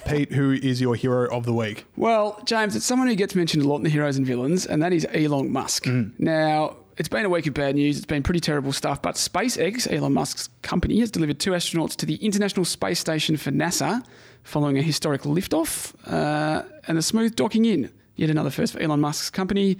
Pete, 0.05 0.31
who 0.31 0.51
is 0.51 0.79
your 0.79 0.95
hero 0.95 1.27
of 1.35 1.45
the 1.45 1.53
week? 1.53 1.85
Well, 1.97 2.39
James, 2.45 2.75
it's 2.75 2.85
someone 2.85 3.07
who 3.07 3.15
gets 3.15 3.35
mentioned 3.35 3.63
a 3.63 3.67
lot 3.67 3.77
in 3.77 3.83
the 3.83 3.89
heroes 3.89 4.17
and 4.17 4.25
villains, 4.25 4.65
and 4.65 4.81
that 4.83 4.93
is 4.93 5.05
Elon 5.11 5.51
Musk. 5.51 5.87
Now, 6.19 6.77
it's 6.97 7.09
been 7.09 7.25
a 7.25 7.29
week 7.29 7.47
of 7.47 7.53
bad 7.53 7.75
news. 7.75 7.97
It's 7.97 8.05
been 8.05 8.23
pretty 8.23 8.39
terrible 8.39 8.71
stuff, 8.71 9.01
but 9.01 9.15
SpaceX, 9.15 9.91
Elon 9.91 10.13
Musk's 10.13 10.49
company, 10.61 10.99
has 10.99 11.11
delivered 11.11 11.39
two 11.39 11.51
astronauts 11.51 11.95
to 11.97 12.05
the 12.05 12.15
International 12.15 12.63
Space 12.65 12.99
Station 12.99 13.35
for 13.35 13.51
NASA 13.51 14.05
following 14.43 14.77
a 14.77 14.81
historic 14.81 15.23
liftoff 15.23 15.93
uh, 16.05 16.63
and 16.87 16.97
a 16.97 17.01
smooth 17.01 17.35
docking 17.35 17.65
in. 17.65 17.91
Yet 18.15 18.29
another 18.29 18.51
first 18.51 18.73
for 18.73 18.79
Elon 18.79 19.01
Musk's 19.01 19.29
company. 19.29 19.77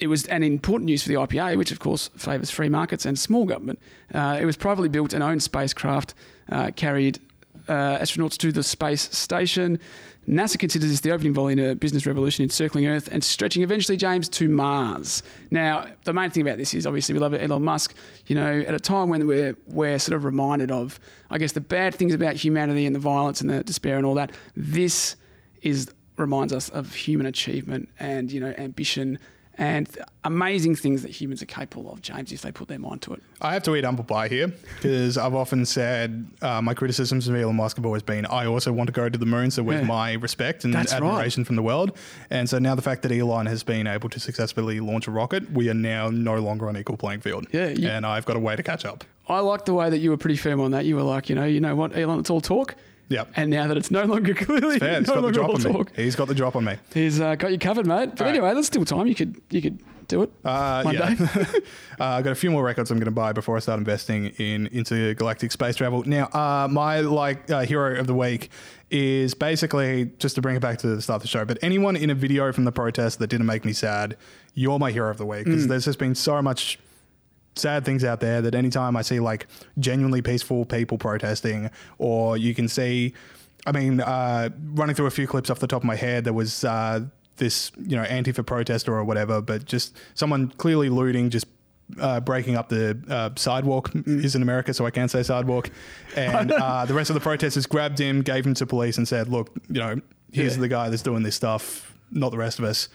It 0.00 0.08
was 0.08 0.26
an 0.26 0.42
important 0.42 0.86
news 0.86 1.02
for 1.04 1.08
the 1.08 1.14
IPA, 1.14 1.56
which 1.56 1.70
of 1.70 1.78
course 1.78 2.10
favours 2.16 2.50
free 2.50 2.68
markets 2.68 3.06
and 3.06 3.18
small 3.18 3.46
government. 3.46 3.78
Uh, 4.12 4.36
it 4.40 4.44
was 4.44 4.56
privately 4.56 4.88
built 4.88 5.12
and 5.14 5.22
owned 5.22 5.42
spacecraft, 5.42 6.12
uh, 6.50 6.72
carried 6.74 7.20
uh, 7.72 7.98
astronauts 7.98 8.36
to 8.36 8.52
the 8.52 8.62
space 8.62 9.08
station. 9.16 9.78
NASA 10.28 10.58
considers 10.58 10.90
this 10.90 11.00
the 11.00 11.10
opening 11.10 11.34
volley 11.34 11.54
in 11.54 11.58
a 11.58 11.74
business 11.74 12.06
revolution 12.06 12.44
in 12.44 12.50
circling 12.50 12.86
Earth 12.86 13.08
and 13.10 13.24
stretching 13.24 13.62
eventually, 13.62 13.96
James, 13.96 14.28
to 14.28 14.48
Mars. 14.48 15.22
Now, 15.50 15.86
the 16.04 16.12
main 16.12 16.30
thing 16.30 16.42
about 16.42 16.58
this 16.58 16.74
is 16.74 16.86
obviously 16.86 17.14
we 17.14 17.18
love 17.18 17.34
Elon 17.34 17.64
Musk. 17.64 17.94
You 18.26 18.36
know, 18.36 18.60
at 18.60 18.74
a 18.74 18.78
time 18.78 19.08
when 19.08 19.26
we're 19.26 19.56
we're 19.66 19.98
sort 19.98 20.14
of 20.14 20.24
reminded 20.24 20.70
of, 20.70 21.00
I 21.30 21.38
guess, 21.38 21.52
the 21.52 21.60
bad 21.60 21.94
things 21.94 22.14
about 22.14 22.36
humanity 22.36 22.86
and 22.86 22.94
the 22.94 23.00
violence 23.00 23.40
and 23.40 23.50
the 23.50 23.64
despair 23.64 23.96
and 23.96 24.06
all 24.06 24.14
that. 24.14 24.32
This 24.54 25.16
is 25.62 25.90
reminds 26.18 26.52
us 26.52 26.68
of 26.68 26.94
human 26.94 27.26
achievement 27.26 27.88
and 27.98 28.30
you 28.30 28.38
know 28.38 28.54
ambition 28.58 29.18
and 29.58 29.88
amazing 30.24 30.74
things 30.76 31.02
that 31.02 31.10
humans 31.10 31.42
are 31.42 31.46
capable 31.46 31.92
of, 31.92 32.00
James, 32.00 32.32
if 32.32 32.42
they 32.42 32.50
put 32.52 32.68
their 32.68 32.78
mind 32.78 33.02
to 33.02 33.12
it. 33.12 33.22
I 33.40 33.52
have 33.52 33.62
to 33.64 33.76
eat 33.76 33.84
humble 33.84 34.04
pie 34.04 34.28
here 34.28 34.48
because 34.80 35.18
I've 35.18 35.34
often 35.34 35.66
said 35.66 36.26
uh, 36.40 36.62
my 36.62 36.74
criticisms 36.74 37.28
of 37.28 37.34
Elon 37.34 37.56
Musk 37.56 37.76
have 37.76 37.84
always 37.84 38.02
been 38.02 38.24
I 38.26 38.46
also 38.46 38.72
want 38.72 38.86
to 38.88 38.92
go 38.92 39.08
to 39.08 39.18
the 39.18 39.26
moon, 39.26 39.50
so 39.50 39.62
with 39.62 39.80
Yeah. 39.80 39.86
my 39.86 40.12
respect 40.14 40.64
and 40.64 40.72
That's 40.72 40.92
right. 40.92 41.02
admiration 41.02 41.44
from 41.44 41.56
the 41.56 41.62
world. 41.62 41.96
And 42.30 42.48
so 42.48 42.58
now 42.58 42.74
the 42.74 42.82
fact 42.82 43.02
that 43.02 43.12
Elon 43.12 43.46
has 43.46 43.62
been 43.62 43.86
able 43.86 44.08
to 44.10 44.18
successfully 44.20 44.80
launch 44.80 45.06
a 45.06 45.10
rocket, 45.10 45.50
we 45.52 45.68
are 45.68 45.74
now 45.74 46.08
no 46.08 46.36
longer 46.36 46.68
on 46.68 46.76
equal 46.76 46.96
playing 46.96 47.20
field. 47.20 47.46
Yeah, 47.52 47.68
you- 47.68 47.88
and 47.88 48.06
I've 48.06 48.24
got 48.24 48.36
a 48.36 48.40
way 48.40 48.56
to 48.56 48.62
catch 48.62 48.84
up. 48.84 49.04
I 49.28 49.40
like 49.40 49.64
the 49.66 49.74
way 49.74 49.88
that 49.90 49.98
you 49.98 50.10
were 50.10 50.16
pretty 50.16 50.36
firm 50.36 50.60
on 50.60 50.72
that. 50.72 50.84
You 50.84 50.96
were 50.96 51.02
like, 51.02 51.28
you 51.28 51.34
know, 51.36 51.44
you 51.44 51.60
know 51.60 51.76
what, 51.76 51.96
Elon, 51.96 52.18
it's 52.20 52.30
all 52.30 52.40
talk. 52.40 52.74
Yep. 53.12 53.28
And 53.36 53.50
now 53.50 53.66
that 53.68 53.76
it's 53.76 53.90
no 53.90 54.04
longer 54.04 54.34
clearly 54.44 54.78
Fair, 54.78 54.98
he's 55.00 55.08
no 55.08 55.14
got 55.16 55.20
the 55.22 55.32
drop 55.32 55.50
on 55.50 55.62
me. 55.62 55.72
talk, 55.72 55.92
He's 55.96 56.16
got 56.16 56.28
the 56.28 56.34
drop 56.34 56.56
on 56.56 56.64
me. 56.64 56.76
he's 56.94 57.20
uh, 57.20 57.34
got 57.34 57.52
you 57.52 57.58
covered, 57.58 57.86
mate. 57.86 58.10
But 58.10 58.20
All 58.22 58.26
right. 58.26 58.34
anyway, 58.36 58.54
there's 58.54 58.66
still 58.66 58.84
time. 58.84 59.06
You 59.06 59.14
could 59.14 59.40
you 59.50 59.60
could 59.62 59.78
do 60.08 60.22
it 60.22 60.30
Uh, 60.44 60.82
one 60.82 60.94
yeah. 60.94 61.14
day. 61.14 61.24
uh, 62.00 62.04
I've 62.04 62.24
got 62.24 62.32
a 62.32 62.34
few 62.34 62.50
more 62.50 62.62
records 62.62 62.90
I'm 62.90 62.98
going 62.98 63.04
to 63.06 63.10
buy 63.12 63.32
before 63.32 63.56
I 63.56 63.60
start 63.60 63.78
investing 63.78 64.26
in 64.38 64.66
intergalactic 64.68 65.52
space 65.52 65.76
travel. 65.76 66.02
Now, 66.06 66.24
uh, 66.32 66.68
my 66.70 67.00
like 67.00 67.50
uh, 67.50 67.60
hero 67.60 67.98
of 67.98 68.06
the 68.06 68.14
week 68.14 68.50
is 68.90 69.32
basically 69.34 70.10
just 70.18 70.34
to 70.34 70.42
bring 70.42 70.56
it 70.56 70.60
back 70.60 70.78
to 70.78 70.86
the 70.88 71.00
start 71.00 71.16
of 71.18 71.22
the 71.22 71.28
show. 71.28 71.44
But 71.44 71.58
anyone 71.62 71.96
in 71.96 72.10
a 72.10 72.14
video 72.14 72.52
from 72.52 72.64
the 72.64 72.72
protest 72.72 73.18
that 73.20 73.28
didn't 73.28 73.46
make 73.46 73.64
me 73.64 73.72
sad, 73.72 74.16
you're 74.54 74.78
my 74.78 74.90
hero 74.90 75.10
of 75.10 75.18
the 75.18 75.24
week 75.26 75.44
because 75.44 75.66
there's 75.66 75.84
just 75.86 75.98
been 75.98 76.14
so 76.14 76.42
much 76.42 76.78
sad 77.54 77.84
things 77.84 78.04
out 78.04 78.20
there 78.20 78.40
that 78.42 78.54
anytime 78.54 78.96
I 78.96 79.02
see 79.02 79.20
like 79.20 79.46
genuinely 79.78 80.22
peaceful 80.22 80.64
people 80.64 80.98
protesting, 80.98 81.70
or 81.98 82.36
you 82.36 82.54
can 82.54 82.68
see, 82.68 83.14
I 83.66 83.72
mean, 83.72 84.00
uh, 84.00 84.48
running 84.74 84.94
through 84.96 85.06
a 85.06 85.10
few 85.10 85.26
clips 85.26 85.50
off 85.50 85.58
the 85.60 85.66
top 85.66 85.82
of 85.82 85.86
my 85.86 85.96
head, 85.96 86.24
there 86.24 86.32
was 86.32 86.64
uh, 86.64 87.00
this, 87.36 87.70
you 87.78 87.96
know, 87.96 88.04
Antifa 88.04 88.44
protester 88.44 88.94
or 88.94 89.04
whatever, 89.04 89.40
but 89.40 89.64
just 89.64 89.96
someone 90.14 90.48
clearly 90.48 90.88
looting, 90.88 91.30
just 91.30 91.46
uh, 92.00 92.20
breaking 92.20 92.56
up 92.56 92.68
the 92.70 92.98
uh, 93.08 93.30
sidewalk 93.36 93.90
is 94.06 94.34
in 94.34 94.40
America, 94.42 94.72
so 94.72 94.86
I 94.86 94.90
can't 94.90 95.10
say 95.10 95.22
sidewalk. 95.22 95.70
And 96.16 96.50
uh, 96.52 96.86
the 96.86 96.94
rest 96.94 97.10
of 97.10 97.14
the 97.14 97.20
protesters 97.20 97.66
grabbed 97.66 97.98
him, 97.98 98.22
gave 98.22 98.46
him 98.46 98.54
to 98.54 98.66
police, 98.66 98.96
and 98.96 99.06
said, 99.06 99.28
"Look, 99.28 99.50
you 99.68 99.80
know, 99.80 100.00
here's 100.32 100.54
Yeah. 100.56 100.60
the 100.62 100.68
guy 100.68 100.88
that's 100.88 101.02
doing 101.02 101.22
this 101.22 101.36
stuff, 101.36 101.94
not 102.10 102.30
the 102.30 102.38
rest 102.38 102.58
of 102.58 102.64
us." 102.64 102.88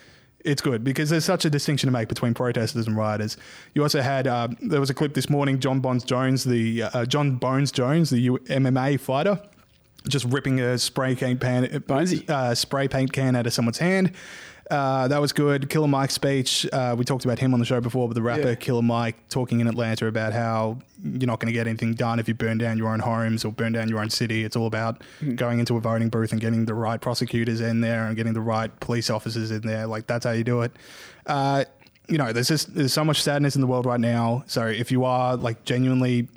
It's 0.47 0.61
good 0.61 0.81
because 0.81 1.09
there's 1.09 1.25
such 1.25 1.43
a 1.43 1.49
distinction 1.49 1.87
to 1.87 1.91
make 1.91 2.07
between 2.07 2.33
protesters 2.33 2.87
and 2.87 2.95
rioters. 2.95 3.35
You 3.73 3.83
also 3.83 4.01
had 4.01 4.27
uh, 4.27 4.47
there 4.61 4.79
was 4.79 4.89
a 4.89 4.93
clip 4.93 5.13
this 5.13 5.29
morning. 5.29 5.59
John 5.59 5.81
Bones 5.81 6.05
Jones, 6.05 6.45
the 6.45 6.83
uh, 6.83 7.05
John 7.05 7.35
Bones 7.35 7.69
Jones, 7.69 8.09
the 8.11 8.19
U- 8.19 8.37
MMA 8.45 8.97
fighter, 8.97 9.41
just 10.07 10.25
ripping 10.25 10.61
a 10.61 10.77
spray 10.77 11.15
paint 11.15 11.41
pan, 11.41 11.83
uh, 12.29 12.55
spray 12.55 12.87
paint 12.87 13.11
can 13.11 13.35
out 13.35 13.45
of 13.45 13.51
someone's 13.53 13.79
hand. 13.79 14.13
Uh, 14.69 15.07
that 15.07 15.21
was 15.21 15.31
good. 15.31 15.69
Killer 15.69 15.87
Mike's 15.87 16.13
speech. 16.13 16.67
Uh, 16.73 16.93
we 16.97 17.05
talked 17.05 17.23
about 17.23 17.39
him 17.39 17.53
on 17.53 17.59
the 17.59 17.65
show 17.65 17.79
before, 17.79 18.07
but 18.07 18.15
the 18.15 18.21
rapper 18.21 18.49
Yeah. 18.49 18.55
Killer 18.55 18.81
Mike 18.81 19.15
talking 19.29 19.59
in 19.61 19.67
Atlanta 19.67 20.07
about 20.07 20.33
how 20.33 20.77
you're 21.03 21.25
not 21.27 21.39
going 21.39 21.47
to 21.47 21.53
get 21.53 21.67
anything 21.67 21.93
done 21.93 22.19
if 22.19 22.27
you 22.27 22.33
burn 22.33 22.57
down 22.57 22.77
your 22.77 22.89
own 22.89 22.99
homes 22.99 23.45
or 23.45 23.51
burn 23.51 23.71
down 23.71 23.87
your 23.87 23.99
own 23.99 24.09
city. 24.09 24.43
It's 24.43 24.55
all 24.57 24.67
about 24.67 25.01
going 25.35 25.59
into 25.59 25.77
a 25.77 25.79
voting 25.79 26.09
booth 26.09 26.31
and 26.33 26.41
getting 26.41 26.65
the 26.65 26.73
right 26.73 26.99
prosecutors 26.99 27.61
in 27.61 27.79
there 27.81 28.07
and 28.07 28.15
getting 28.15 28.33
the 28.33 28.41
right 28.41 28.77
police 28.81 29.09
officers 29.09 29.51
in 29.51 29.61
there. 29.61 29.87
Like 29.87 30.05
that's 30.07 30.25
how 30.25 30.31
you 30.31 30.43
do 30.43 30.61
it. 30.61 30.71
Uh, 31.25 31.63
you 32.09 32.17
know, 32.17 32.33
there's 32.33 32.47
just 32.47 32.73
there's 32.75 32.93
so 32.93 33.03
much 33.05 33.21
sadness 33.21 33.55
in 33.55 33.61
the 33.61 33.67
world 33.67 33.85
right 33.85 33.99
now. 33.99 34.43
So 34.47 34.65
if 34.67 34.91
you 34.91 35.03
are 35.05 35.35
like 35.37 35.63
genuinely 35.65 36.27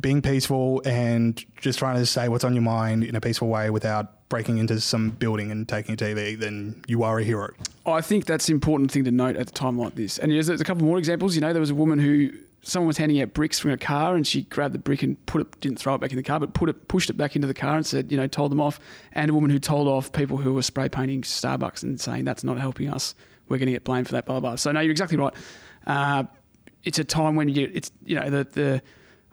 being 0.00 0.20
peaceful 0.20 0.82
and 0.84 1.42
just 1.60 1.78
trying 1.78 1.96
to 1.96 2.06
say 2.06 2.28
what's 2.28 2.44
on 2.44 2.54
your 2.54 2.62
mind 2.62 3.04
in 3.04 3.16
a 3.16 3.20
peaceful 3.20 3.48
way 3.48 3.70
without 3.70 4.28
breaking 4.28 4.58
into 4.58 4.80
some 4.80 5.10
building 5.10 5.50
and 5.50 5.68
taking 5.68 5.94
a 5.94 5.96
TV, 5.96 6.38
then 6.38 6.82
you 6.86 7.02
are 7.02 7.18
a 7.18 7.24
hero. 7.24 7.50
I 7.86 8.02
think 8.02 8.26
that's 8.26 8.48
an 8.48 8.54
important 8.54 8.90
thing 8.90 9.04
to 9.04 9.10
note 9.10 9.36
at 9.36 9.48
a 9.48 9.52
time 9.52 9.78
like 9.78 9.94
this. 9.94 10.18
And 10.18 10.30
there's, 10.30 10.48
a 10.48 10.58
couple 10.64 10.84
more 10.84 10.98
examples. 10.98 11.34
You 11.34 11.40
know, 11.40 11.52
there 11.52 11.60
was 11.60 11.70
a 11.70 11.74
woman 11.74 11.98
who 11.98 12.30
someone 12.62 12.88
was 12.88 12.98
handing 12.98 13.20
out 13.22 13.32
bricks 13.32 13.58
from 13.58 13.70
a 13.70 13.78
car, 13.78 14.14
and 14.14 14.26
she 14.26 14.42
grabbed 14.42 14.74
the 14.74 14.78
brick 14.78 15.02
and 15.02 15.24
put 15.26 15.40
it, 15.40 15.60
didn't 15.60 15.78
throw 15.78 15.94
it 15.94 16.00
back 16.00 16.10
in 16.10 16.16
the 16.16 16.22
car, 16.22 16.38
but 16.38 16.52
put 16.52 16.68
it, 16.68 16.88
pushed 16.88 17.08
it 17.08 17.14
back 17.14 17.34
into 17.34 17.48
the 17.48 17.54
car 17.54 17.76
and 17.76 17.86
said, 17.86 18.12
you 18.12 18.18
know, 18.18 18.26
told 18.26 18.52
them 18.52 18.60
off. 18.60 18.78
And 19.12 19.30
a 19.30 19.34
woman 19.34 19.50
who 19.50 19.58
told 19.58 19.88
off 19.88 20.12
people 20.12 20.36
who 20.36 20.52
were 20.52 20.62
spray 20.62 20.90
painting 20.90 21.22
Starbucks 21.22 21.82
and 21.82 21.98
saying 21.98 22.24
that's 22.24 22.44
not 22.44 22.58
helping 22.58 22.90
us. 22.90 23.14
We're 23.48 23.56
going 23.56 23.66
to 23.66 23.72
get 23.72 23.84
blamed 23.84 24.06
for 24.06 24.12
that. 24.12 24.26
Blah 24.26 24.40
blah. 24.40 24.50
blah. 24.50 24.56
So 24.56 24.72
no, 24.72 24.80
you're 24.80 24.90
exactly 24.90 25.16
right. 25.16 25.32
Uh, 25.86 26.24
it's 26.84 26.98
a 26.98 27.04
time 27.04 27.34
when 27.34 27.48
you, 27.48 27.70
it's 27.72 27.90
you 28.04 28.20
know 28.20 28.28
the 28.28 28.44
the. 28.44 28.82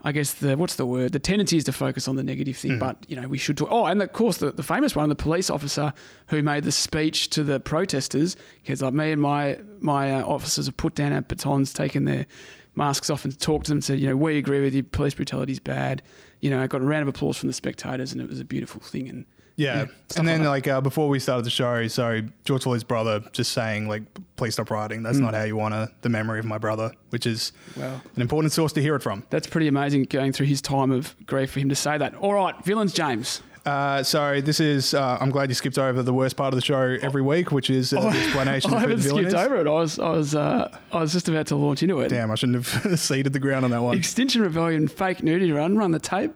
I 0.05 0.11
guess 0.11 0.35
the 0.35 0.55
what's 0.55 0.75
the 0.75 0.85
word? 0.85 1.13
The 1.13 1.19
tendency 1.19 1.57
is 1.57 1.63
to 1.63 1.71
focus 1.71 2.07
on 2.07 2.15
the 2.15 2.21
negative 2.21 2.55
thing, 2.55 2.77
but 2.77 2.97
you 3.07 3.19
know 3.19 3.27
we 3.27 3.39
should 3.39 3.57
talk. 3.57 3.69
Oh, 3.71 3.85
and 3.85 3.99
of 4.03 4.13
course 4.13 4.37
the, 4.37 4.51
the 4.51 4.61
famous 4.61 4.95
one, 4.95 5.09
the 5.09 5.15
police 5.15 5.49
officer 5.49 5.93
who 6.27 6.43
made 6.43 6.63
the 6.63 6.71
speech 6.71 7.31
to 7.31 7.43
the 7.43 7.59
protesters, 7.59 8.37
because 8.61 8.83
like 8.83 8.93
me 8.93 9.11
and 9.11 9.21
my 9.21 9.59
my 9.79 10.13
uh, 10.13 10.23
officers 10.23 10.67
have 10.67 10.77
put 10.77 10.93
down 10.93 11.11
our 11.11 11.21
batons, 11.21 11.73
taken 11.73 12.05
their 12.05 12.27
masks 12.75 13.09
off, 13.09 13.25
and 13.25 13.37
talked 13.39 13.65
to 13.65 13.71
them, 13.71 13.77
and 13.77 13.83
said, 13.83 13.99
you 13.99 14.07
know, 14.07 14.15
we 14.15 14.37
agree 14.37 14.61
with 14.61 14.75
you. 14.75 14.83
Police 14.83 15.15
brutality 15.15 15.53
is 15.53 15.59
bad. 15.59 16.03
You 16.39 16.51
know, 16.51 16.61
I 16.61 16.67
got 16.67 16.81
a 16.81 16.85
round 16.85 17.01
of 17.01 17.07
applause 17.07 17.37
from 17.37 17.47
the 17.47 17.53
spectators, 17.53 18.11
and 18.13 18.21
it 18.21 18.29
was 18.29 18.39
a 18.39 18.45
beautiful 18.45 18.81
thing. 18.81 19.09
And 19.09 19.25
Yeah. 19.57 19.85
and 20.17 20.27
then, 20.27 20.39
like 20.43 20.65
like, 20.65 20.67
uh, 20.67 20.81
before 20.81 21.07
we 21.09 21.19
started 21.19 21.45
the 21.45 21.49
show, 21.49 21.87
so 21.87 22.21
George 22.43 22.63
Floyd's 22.63 22.83
brother 22.83 23.21
just 23.31 23.51
saying, 23.53 23.87
like, 23.87 24.03
please 24.35 24.53
stop 24.53 24.69
writing. 24.71 25.03
That's 25.03 25.17
not 25.17 25.33
how 25.33 25.43
you 25.43 25.59
honor 25.61 25.89
the 26.01 26.09
memory 26.09 26.39
of 26.39 26.45
my 26.45 26.57
brother, 26.57 26.91
which 27.09 27.25
is 27.25 27.51
Wow. 27.77 28.01
an 28.15 28.21
important 28.21 28.51
source 28.53 28.73
to 28.73 28.81
hear 28.81 28.95
it 28.95 29.01
from. 29.03 29.23
that's 29.29 29.47
pretty 29.47 29.67
amazing 29.67 30.03
going 30.03 30.31
through 30.33 30.47
his 30.47 30.61
time 30.61 30.91
of 30.91 31.15
grief 31.25 31.51
for 31.51 31.59
him 31.59 31.69
to 31.69 31.75
say 31.75 31.97
that. 31.97 32.15
All 32.15 32.33
right, 32.33 32.55
villains, 32.65 32.93
James. 32.93 33.41
Uh, 33.65 34.03
so 34.03 34.41
this 34.41 34.59
is, 34.59 34.93
uh, 34.93 35.17
I'm 35.19 35.31
glad 35.31 35.49
you 35.49 35.55
skipped 35.55 35.79
over 35.79 36.03
the 36.03 36.13
worst 36.13 36.37
part 36.37 36.53
of 36.53 36.55
the 36.55 36.63
show 36.63 36.97
every 37.01 37.23
week, 37.23 37.51
which 37.51 37.71
is 37.71 37.93
uh, 37.93 38.01
the 38.01 38.07
explanation 38.23 38.71
I 38.71 38.75
of 38.75 38.81
who 38.83 38.89
haven't 38.89 39.03
skipped 39.03 39.27
is. 39.29 39.33
over 39.33 39.55
it. 39.57 39.67
I 39.67 39.71
was, 39.71 39.97
I 39.97 40.09
was, 40.09 40.35
uh, 40.35 40.77
I 40.91 40.99
was 40.99 41.11
just 41.13 41.27
about 41.27 41.47
to 41.47 41.55
launch 41.55 41.81
into 41.81 41.99
it. 42.01 42.09
Damn, 42.09 42.29
I 42.29 42.35
shouldn't 42.35 42.63
have 42.63 42.99
seeded 42.99 43.33
the 43.33 43.39
ground 43.39 43.65
on 43.65 43.71
that 43.71 43.81
one. 43.81 43.97
Extinction 43.97 44.43
Rebellion 44.43 44.87
fake 44.87 45.23
nudity 45.23 45.51
run, 45.51 45.77
run 45.77 45.91
the 45.91 45.99
tape. 45.99 46.33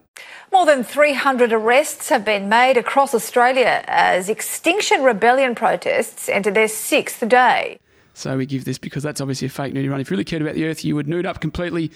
More 0.51 0.65
than 0.65 0.83
300 0.83 1.53
arrests 1.53 2.09
have 2.09 2.25
been 2.25 2.49
made 2.49 2.77
across 2.77 3.13
Australia 3.13 3.83
as 3.87 4.27
Extinction 4.27 5.03
Rebellion 5.03 5.53
protests 5.53 6.29
enter 6.29 6.49
their 6.49 6.67
sixth 6.67 7.27
day. 7.29 7.79
So 8.15 8.35
we 8.37 8.47
give 8.47 8.65
this 8.65 8.79
because 8.79 9.03
that's 9.03 9.21
obviously 9.21 9.45
a 9.45 9.49
fake 9.49 9.73
nudity 9.73 9.87
run. 9.87 10.01
If 10.01 10.09
you 10.09 10.15
really 10.15 10.25
cared 10.25 10.41
about 10.41 10.55
the 10.55 10.65
earth, 10.65 10.83
you 10.83 10.95
would 10.95 11.07
nude 11.07 11.25
up 11.27 11.39
completely. 11.39 11.91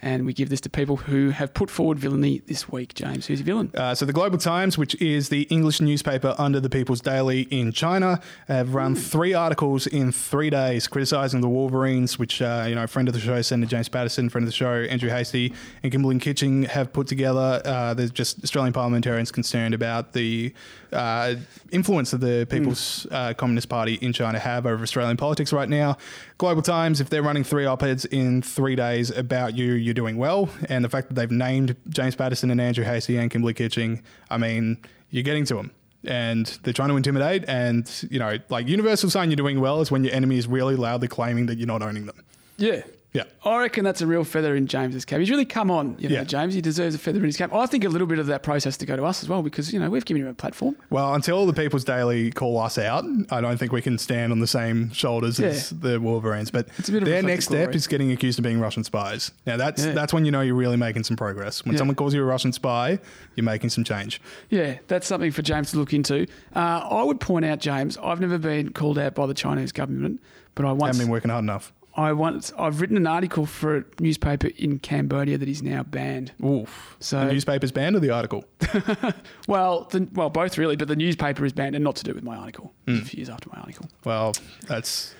And 0.00 0.26
we 0.26 0.32
give 0.32 0.48
this 0.48 0.60
to 0.62 0.70
people 0.70 0.96
who 0.96 1.30
have 1.30 1.52
put 1.54 1.70
forward 1.70 1.98
villainy 1.98 2.40
this 2.46 2.68
week. 2.68 2.94
James, 2.94 3.26
who's 3.26 3.40
your 3.40 3.46
villain? 3.46 3.72
Uh, 3.74 3.94
so 3.94 4.04
the 4.04 4.12
Global 4.12 4.38
Times, 4.38 4.78
which 4.78 4.94
is 5.00 5.28
the 5.28 5.42
English 5.42 5.80
newspaper 5.80 6.34
under 6.38 6.60
the 6.60 6.70
People's 6.70 7.00
Daily 7.00 7.42
in 7.50 7.72
China, 7.72 8.20
have 8.46 8.74
run 8.74 8.94
three 8.94 9.34
articles 9.34 9.86
in 9.86 10.12
three 10.12 10.50
days 10.50 10.86
criticising 10.86 11.40
the 11.40 11.48
Wolverines, 11.48 12.18
which 12.18 12.40
uh, 12.40 12.66
you 12.68 12.74
know, 12.74 12.86
friend 12.86 13.08
of 13.08 13.14
the 13.14 13.20
show, 13.20 13.42
Senator 13.42 13.68
James 13.68 13.88
Paterson, 13.88 14.28
friend 14.28 14.44
of 14.44 14.48
the 14.48 14.56
show, 14.56 14.72
Andrew 14.88 15.10
Hastie, 15.10 15.52
and 15.82 15.90
Kimberley 15.90 16.18
Kitching 16.18 16.64
have 16.64 16.92
put 16.92 17.06
together. 17.06 17.60
Uh, 17.64 17.94
there's 17.94 18.10
just 18.10 18.42
Australian 18.44 18.72
parliamentarians 18.72 19.32
concerned 19.32 19.74
about 19.74 20.12
the 20.12 20.52
uh, 20.92 21.34
influence 21.70 22.10
that 22.12 22.18
the 22.18 22.46
People's 22.48 23.06
uh, 23.10 23.34
Communist 23.34 23.68
Party 23.68 23.94
in 23.94 24.12
China 24.12 24.38
have 24.38 24.66
over 24.66 24.82
Australian 24.82 25.16
politics 25.16 25.52
right 25.52 25.68
now. 25.68 25.96
Global 26.38 26.62
Times, 26.62 27.00
if 27.00 27.10
they're 27.10 27.22
running 27.22 27.44
three 27.44 27.64
op-eds 27.64 28.04
in 28.06 28.42
three 28.42 28.76
days 28.76 29.10
about 29.10 29.56
you, 29.56 29.72
you're 29.74 29.94
doing 29.94 30.16
well. 30.16 30.48
And 30.68 30.84
the 30.84 30.88
fact 30.88 31.08
that 31.08 31.14
they've 31.14 31.30
named 31.30 31.76
James 31.88 32.14
Paterson 32.14 32.50
and 32.50 32.60
Andrew 32.60 32.84
Hastie 32.84 33.16
and 33.16 33.30
Kimberley 33.30 33.54
Kitching, 33.54 34.02
I 34.30 34.38
mean, 34.38 34.78
you're 35.10 35.22
getting 35.22 35.44
to 35.46 35.54
them. 35.54 35.72
And 36.04 36.46
they're 36.62 36.72
trying 36.72 36.90
to 36.90 36.96
intimidate. 36.96 37.44
And, 37.48 37.90
you 38.10 38.18
know, 38.18 38.38
like 38.48 38.68
universal 38.68 39.10
sign 39.10 39.30
you're 39.30 39.36
doing 39.36 39.60
well 39.60 39.80
is 39.80 39.90
when 39.90 40.04
your 40.04 40.14
enemy 40.14 40.38
is 40.38 40.46
really 40.46 40.76
loudly 40.76 41.08
claiming 41.08 41.46
that 41.46 41.58
you're 41.58 41.66
not 41.66 41.82
owning 41.82 42.06
them. 42.06 42.24
Yeah. 42.56 42.82
Yeah. 43.14 43.22
I 43.42 43.58
reckon 43.60 43.84
that's 43.84 44.02
a 44.02 44.06
real 44.06 44.22
feather 44.22 44.54
in 44.54 44.66
James's 44.66 45.06
cap. 45.06 45.18
He's 45.18 45.30
really 45.30 45.46
come 45.46 45.70
on, 45.70 45.96
you 45.98 46.10
know, 46.10 46.16
Yeah. 46.16 46.24
James. 46.24 46.52
He 46.52 46.60
deserves 46.60 46.94
a 46.94 46.98
feather 46.98 47.18
in 47.20 47.24
his 47.24 47.38
cap. 47.38 47.54
I 47.54 47.64
think 47.64 47.84
a 47.84 47.88
little 47.88 48.06
bit 48.06 48.18
of 48.18 48.26
that 48.26 48.42
process 48.42 48.76
to 48.76 48.86
go 48.86 48.96
to 48.96 49.04
us 49.04 49.22
as 49.22 49.30
well 49.30 49.42
because, 49.42 49.72
you 49.72 49.80
know, 49.80 49.88
we've 49.88 50.04
given 50.04 50.22
him 50.22 50.28
a 50.28 50.34
platform. 50.34 50.76
Well, 50.90 51.14
until 51.14 51.46
the 51.46 51.54
People's 51.54 51.84
Daily 51.84 52.30
call 52.30 52.58
us 52.58 52.76
out, 52.76 53.06
I 53.30 53.40
don't 53.40 53.56
think 53.56 53.72
we 53.72 53.80
can 53.80 53.96
stand 53.96 54.30
on 54.30 54.40
the 54.40 54.46
same 54.46 54.92
shoulders 54.92 55.40
as 55.40 55.70
the 55.70 55.98
Wolverines. 55.98 56.50
But 56.50 56.68
It's 56.78 56.90
a 56.90 56.92
bit 56.92 57.04
their 57.06 57.22
next 57.22 57.46
step 57.46 57.64
glory. 57.68 57.76
is 57.76 57.86
getting 57.86 58.12
accused 58.12 58.38
of 58.38 58.42
being 58.42 58.60
Russian 58.60 58.84
spies. 58.84 59.32
Now 59.46 59.56
that's 59.56 59.86
Yeah. 59.86 59.92
that's 59.92 60.12
when 60.12 60.26
you 60.26 60.30
know 60.30 60.42
you're 60.42 60.54
really 60.54 60.76
making 60.76 61.04
some 61.04 61.16
progress. 61.16 61.64
When 61.64 61.72
Yeah. 61.74 61.78
someone 61.78 61.94
calls 61.94 62.12
you 62.12 62.20
a 62.22 62.26
Russian 62.26 62.52
spy, 62.52 62.98
you're 63.36 63.44
making 63.44 63.70
some 63.70 63.84
change. 63.84 64.20
Yeah, 64.50 64.74
that's 64.86 65.06
something 65.06 65.30
for 65.32 65.40
James 65.40 65.70
to 65.70 65.78
look 65.78 65.94
into. 65.94 66.26
Uh, 66.54 66.58
I 66.90 67.02
would 67.04 67.20
point 67.20 67.46
out, 67.46 67.58
James, 67.58 67.96
I've 68.02 68.20
never 68.20 68.36
been 68.36 68.70
called 68.72 68.98
out 68.98 69.14
by 69.14 69.26
the 69.26 69.34
Chinese 69.34 69.72
government, 69.72 70.20
but 70.54 70.66
I 70.66 70.72
once 70.72 70.96
Haven't 70.96 71.06
been 71.06 71.10
working 71.10 71.30
hard 71.30 71.42
enough. 71.44 71.72
I 71.98 72.12
once 72.12 72.52
I've 72.56 72.80
written 72.80 72.96
an 72.96 73.06
article 73.08 73.44
for 73.44 73.78
a 73.78 73.84
newspaper 73.98 74.50
in 74.56 74.78
Cambodia 74.78 75.36
that 75.36 75.48
is 75.48 75.62
now 75.64 75.82
banned. 75.82 76.30
Oof. 76.44 76.96
So- 77.00 77.26
the 77.26 77.32
newspaper's 77.32 77.72
banned 77.72 77.96
or 77.96 78.00
the 78.00 78.10
article? 78.10 78.44
Well, 79.48 79.84
the, 79.90 80.06
well, 80.12 80.28
both 80.30 80.58
really, 80.58 80.76
but 80.76 80.88
the 80.88 80.96
newspaper 80.96 81.44
is 81.44 81.52
banned, 81.52 81.74
and 81.74 81.82
not 81.82 81.96
to 81.96 82.04
do 82.04 82.12
with 82.14 82.22
my 82.22 82.36
article. 82.36 82.72
Was 82.86 83.00
A 83.00 83.04
few 83.04 83.16
years 83.18 83.28
after 83.30 83.48
my 83.52 83.58
article. 83.60 83.86
Well, 84.04 84.34
that's. 84.66 85.14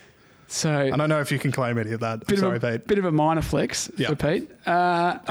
So 0.47 0.71
I 0.71 0.89
don't 0.95 1.09
know 1.09 1.19
if 1.19 1.31
you 1.31 1.39
can 1.39 1.51
claim 1.51 1.77
any 1.77 1.91
of 1.91 1.99
that. 1.99 2.13
I'm 2.13 2.19
bit 2.27 2.39
sorry, 2.39 2.57
of 2.57 2.63
a 2.63 2.71
Pete. 2.79 2.87
bit 2.87 2.97
of 2.99 3.05
a 3.05 3.11
minor 3.11 3.41
flex 3.41 3.89
Yeah. 3.97 4.07
for 4.09 4.15
Pete. 4.15 4.49
Uh, 4.67 4.71
all 4.71 4.75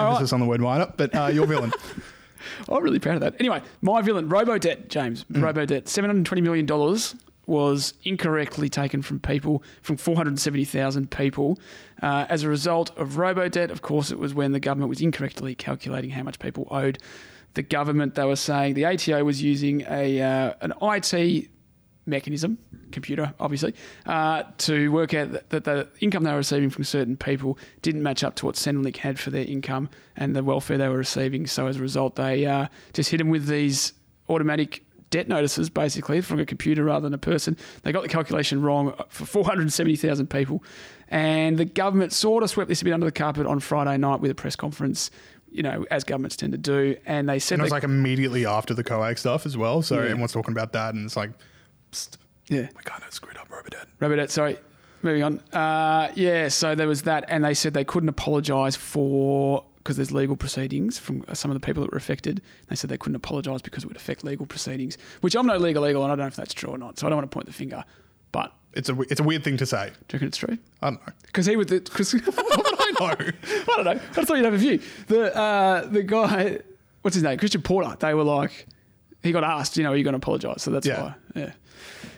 right. 0.04 0.10
Emphasis 0.10 0.32
on 0.32 0.40
the 0.40 0.46
word 0.46 0.60
minor, 0.60 0.92
but 0.96 1.14
uh, 1.14 1.26
you're 1.26 1.46
villain. 1.46 1.72
I'm 2.68 2.82
really 2.82 2.98
proud 2.98 3.16
of 3.16 3.20
that. 3.22 3.34
Anyway, 3.40 3.62
my 3.82 4.00
villain, 4.02 4.28
Robo 4.28 4.58
Debt, 4.58 4.88
James. 4.88 5.24
Mm. 5.32 5.40
Robodebt, 5.40 5.84
$720 5.84 6.42
million 6.42 6.66
was 7.48 7.94
incorrectly 8.04 8.68
taken 8.68 9.02
from 9.02 9.18
people, 9.18 9.62
from 9.82 9.96
470,000 9.96 11.10
people. 11.10 11.58
Uh, 12.02 12.26
as 12.28 12.44
a 12.44 12.48
result 12.48 12.96
of 12.96 13.12
Robodebt, 13.12 13.70
of 13.70 13.82
course, 13.82 14.10
it 14.10 14.18
was 14.18 14.34
when 14.34 14.52
the 14.52 14.60
government 14.60 14.90
was 14.90 15.00
incorrectly 15.00 15.54
calculating 15.54 16.10
how 16.10 16.22
much 16.22 16.38
people 16.38 16.68
owed 16.70 16.98
the 17.54 17.62
government. 17.62 18.14
They 18.14 18.24
were 18.24 18.36
saying 18.36 18.74
the 18.74 18.84
ATO 18.84 19.24
was 19.24 19.42
using 19.42 19.82
a 19.88 20.20
uh, 20.20 20.52
an 20.60 20.74
IT 20.82 21.48
mechanism, 22.08 22.58
computer, 22.90 23.34
obviously, 23.38 23.74
uh, 24.06 24.44
to 24.58 24.90
work 24.90 25.14
out 25.14 25.48
that, 25.50 25.64
the 25.64 25.88
income 26.00 26.24
they 26.24 26.30
were 26.30 26.38
receiving 26.38 26.70
from 26.70 26.84
certain 26.84 27.16
people 27.16 27.58
didn't 27.82 28.02
match 28.02 28.24
up 28.24 28.34
to 28.36 28.46
what 28.46 28.54
Centrelink 28.54 28.96
had 28.96 29.18
for 29.18 29.30
their 29.30 29.44
income 29.44 29.88
and 30.16 30.34
the 30.34 30.42
welfare 30.42 30.78
they 30.78 30.88
were 30.88 30.96
receiving. 30.96 31.46
So 31.46 31.66
as 31.66 31.76
a 31.76 31.80
result, 31.80 32.16
they 32.16 32.46
uh, 32.46 32.68
just 32.94 33.10
hit 33.10 33.18
them 33.18 33.28
with 33.28 33.46
these 33.46 33.92
automatic 34.28 34.84
debt 35.10 35.28
notices, 35.28 35.70
basically, 35.70 36.20
from 36.20 36.38
a 36.40 36.46
computer 36.46 36.84
rather 36.84 37.04
than 37.04 37.14
a 37.14 37.18
person. 37.18 37.56
They 37.82 37.92
got 37.92 38.02
the 38.02 38.08
calculation 38.08 38.62
wrong 38.62 38.94
for 39.08 39.24
470,000 39.26 40.28
people. 40.28 40.62
And 41.08 41.58
the 41.58 41.64
government 41.64 42.12
sort 42.12 42.42
of 42.42 42.50
swept 42.50 42.68
this 42.68 42.82
a 42.82 42.84
bit 42.84 42.92
under 42.92 43.06
the 43.06 43.12
carpet 43.12 43.46
on 43.46 43.60
Friday 43.60 43.96
night 43.96 44.20
with 44.20 44.30
a 44.30 44.34
press 44.34 44.56
conference, 44.56 45.10
you 45.50 45.62
know, 45.62 45.86
as 45.90 46.04
governments 46.04 46.36
tend 46.36 46.52
to 46.52 46.58
do. 46.58 46.96
And 47.06 47.28
they 47.28 47.38
said 47.38 47.54
And 47.54 47.62
it 47.62 47.64
was 47.64 47.72
like 47.72 47.84
immediately 47.84 48.44
after 48.44 48.74
the 48.74 48.84
COAG 48.84 49.18
stuff 49.18 49.46
as 49.46 49.56
well. 49.56 49.80
So 49.82 49.96
Yeah. 49.96 50.10
everyone's 50.10 50.32
talking 50.32 50.52
about 50.52 50.72
that, 50.72 50.94
and 50.94 51.06
it's 51.06 51.16
like, 51.16 51.30
psst, 51.92 52.18
yeah. 52.48 52.68
we 52.76 52.82
kind 52.84 53.02
of 53.02 53.12
screwed 53.12 53.36
up 53.38 53.50
Robert 53.50 53.74
Robodebt, 54.00 54.30
sorry. 54.30 54.58
Moving 55.00 55.22
on. 55.22 55.38
Uh, 55.52 56.10
yeah, 56.16 56.48
so 56.48 56.74
there 56.74 56.88
was 56.88 57.02
that, 57.02 57.24
and 57.28 57.44
they 57.44 57.54
said 57.54 57.72
they 57.72 57.84
couldn't 57.84 58.08
apologise 58.08 58.74
for 58.74 59.64
because 59.88 59.96
there's 59.96 60.12
legal 60.12 60.36
proceedings 60.36 60.98
from 60.98 61.24
some 61.32 61.50
of 61.50 61.54
the 61.58 61.64
people 61.66 61.82
that 61.82 61.90
were 61.90 61.96
affected. 61.96 62.42
They 62.68 62.76
said 62.76 62.90
they 62.90 62.98
couldn't 62.98 63.16
apologise 63.16 63.62
because 63.62 63.84
it 63.84 63.86
would 63.86 63.96
affect 63.96 64.22
legal 64.22 64.44
proceedings, 64.44 64.98
which 65.22 65.34
I'm 65.34 65.46
no 65.46 65.56
legal 65.56 65.82
legal, 65.82 66.02
and 66.02 66.12
I 66.12 66.14
don't 66.16 66.24
know 66.24 66.26
if 66.26 66.36
that's 66.36 66.52
true 66.52 66.68
or 66.70 66.76
not. 66.76 66.98
So 66.98 67.06
I 67.06 67.08
don't 67.08 67.16
want 67.16 67.30
to 67.30 67.34
point 67.34 67.46
the 67.46 67.54
finger, 67.54 67.82
but 68.30 68.52
It's 68.74 68.90
a 68.90 69.00
it's 69.02 69.18
a 69.20 69.22
weird 69.22 69.44
thing 69.44 69.56
to 69.56 69.64
say. 69.64 69.86
do 69.86 69.92
you 69.92 70.18
reckon 70.18 70.28
it's 70.28 70.36
true? 70.36 70.58
I 70.82 70.90
don't 70.90 71.06
know. 71.06 71.12
Because 71.24 71.46
he 71.46 71.56
would. 71.56 71.68
Because 71.68 72.14
I 72.36 72.92
know. 73.00 73.06
I 73.06 73.64
don't 73.76 73.84
know. 73.86 73.90
I 73.92 74.24
thought 74.24 74.36
you'd 74.36 74.44
have 74.44 74.52
a 74.52 74.58
view. 74.58 74.78
The 75.06 75.34
uh, 75.34 75.86
the 75.86 76.02
guy, 76.02 76.58
what's 77.00 77.14
his 77.14 77.22
name? 77.22 77.38
Christian 77.38 77.62
Porter. 77.62 77.96
They 77.98 78.12
were 78.12 78.24
like, 78.24 78.66
he 79.22 79.32
got 79.32 79.42
asked, 79.42 79.78
you 79.78 79.84
know, 79.84 79.92
are 79.92 79.96
you 79.96 80.04
going 80.04 80.12
to 80.12 80.18
apologise? 80.18 80.62
So 80.62 80.70
that's 80.70 80.86
Yeah. 80.86 81.00
why. 81.02 81.14
Yeah. 81.34 81.52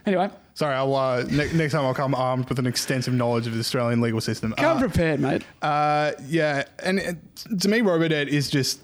Anyway, 0.06 0.28
Sorry, 0.60 0.74
I'll 0.74 0.94
uh, 0.94 1.24
ne- 1.30 1.50
next 1.54 1.72
time 1.72 1.86
I'll 1.86 1.94
come 1.94 2.14
armed 2.14 2.46
with 2.50 2.58
an 2.58 2.66
extensive 2.66 3.14
knowledge 3.14 3.46
of 3.46 3.54
the 3.54 3.60
Australian 3.60 4.02
legal 4.02 4.20
system. 4.20 4.52
come 4.58 4.76
Uh, 4.76 4.80
prepared, 4.80 5.18
mate. 5.18 5.42
Uh, 5.62 6.12
yeah, 6.28 6.64
and 6.84 6.98
it, 6.98 7.16
to 7.60 7.66
me, 7.66 7.78
Robodebt 7.78 8.26
is 8.26 8.50
just 8.50 8.78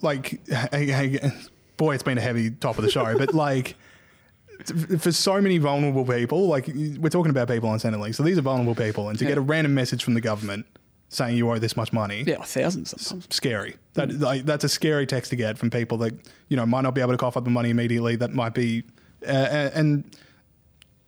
like, 0.00 0.40
hey, 0.72 0.86
hey, 0.86 1.30
boy, 1.76 1.92
it's 1.92 2.02
been 2.02 2.16
a 2.16 2.22
heavy 2.22 2.52
top 2.52 2.78
of 2.78 2.84
the 2.84 2.90
show, 2.90 3.18
but 3.18 3.34
like. 3.34 3.76
For 4.98 5.12
so 5.12 5.42
many 5.42 5.58
vulnerable 5.58 6.06
people, 6.06 6.46
like 6.46 6.68
we're 6.68 7.10
talking 7.10 7.28
about 7.30 7.48
people 7.48 7.68
on 7.68 7.78
Centrelink, 7.80 8.14
so 8.14 8.22
these 8.22 8.38
are 8.38 8.40
vulnerable 8.40 8.74
people, 8.76 9.08
and 9.10 9.18
to 9.18 9.24
Yeah. 9.24 9.32
get 9.32 9.38
a 9.38 9.42
random 9.42 9.74
message 9.74 10.02
from 10.04 10.14
the 10.14 10.22
government 10.22 10.64
saying 11.10 11.36
you 11.36 11.50
owe 11.50 11.58
this 11.58 11.76
much 11.76 11.92
money, 11.92 12.22
Yeah, 12.26 12.40
thousands 12.42 12.94
sometimes. 12.98 13.26
scary. 13.34 13.74
That 13.94 14.12
like, 14.20 14.46
that's 14.46 14.64
a 14.64 14.68
scary 14.70 15.06
text 15.06 15.30
to 15.30 15.36
get 15.36 15.58
from 15.58 15.70
people 15.70 15.98
that 15.98 16.14
you 16.48 16.56
know 16.56 16.64
might 16.64 16.80
not 16.82 16.94
be 16.94 17.00
able 17.02 17.12
to 17.12 17.18
cough 17.18 17.36
up 17.36 17.44
the 17.44 17.50
money 17.50 17.68
immediately. 17.68 18.14
That 18.16 18.32
might 18.32 18.54
be, 18.54 18.84
uh, 19.26 19.70
and 19.74 20.04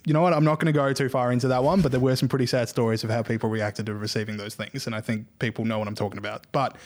you 0.06 0.12
know 0.14 0.22
what? 0.22 0.32
I'm 0.32 0.44
not 0.44 0.60
going 0.60 0.72
to 0.72 0.78
go 0.78 0.92
too 0.94 1.08
far 1.08 1.32
into 1.32 1.48
that 1.48 1.62
one, 1.64 1.82
but 1.82 1.90
there 1.90 2.00
were 2.00 2.14
some 2.16 2.28
pretty 2.28 2.46
sad 2.46 2.68
stories 2.68 3.02
of 3.04 3.10
how 3.10 3.22
people 3.22 3.50
reacted 3.50 3.86
to 3.86 3.94
receiving 3.94 4.36
those 4.38 4.54
things, 4.54 4.86
and 4.86 4.94
I 4.94 5.00
think 5.02 5.26
people 5.40 5.64
know 5.66 5.78
what 5.80 5.88
I'm 5.88 5.96
talking 5.96 6.18
about. 6.18 6.46
But 6.52 6.76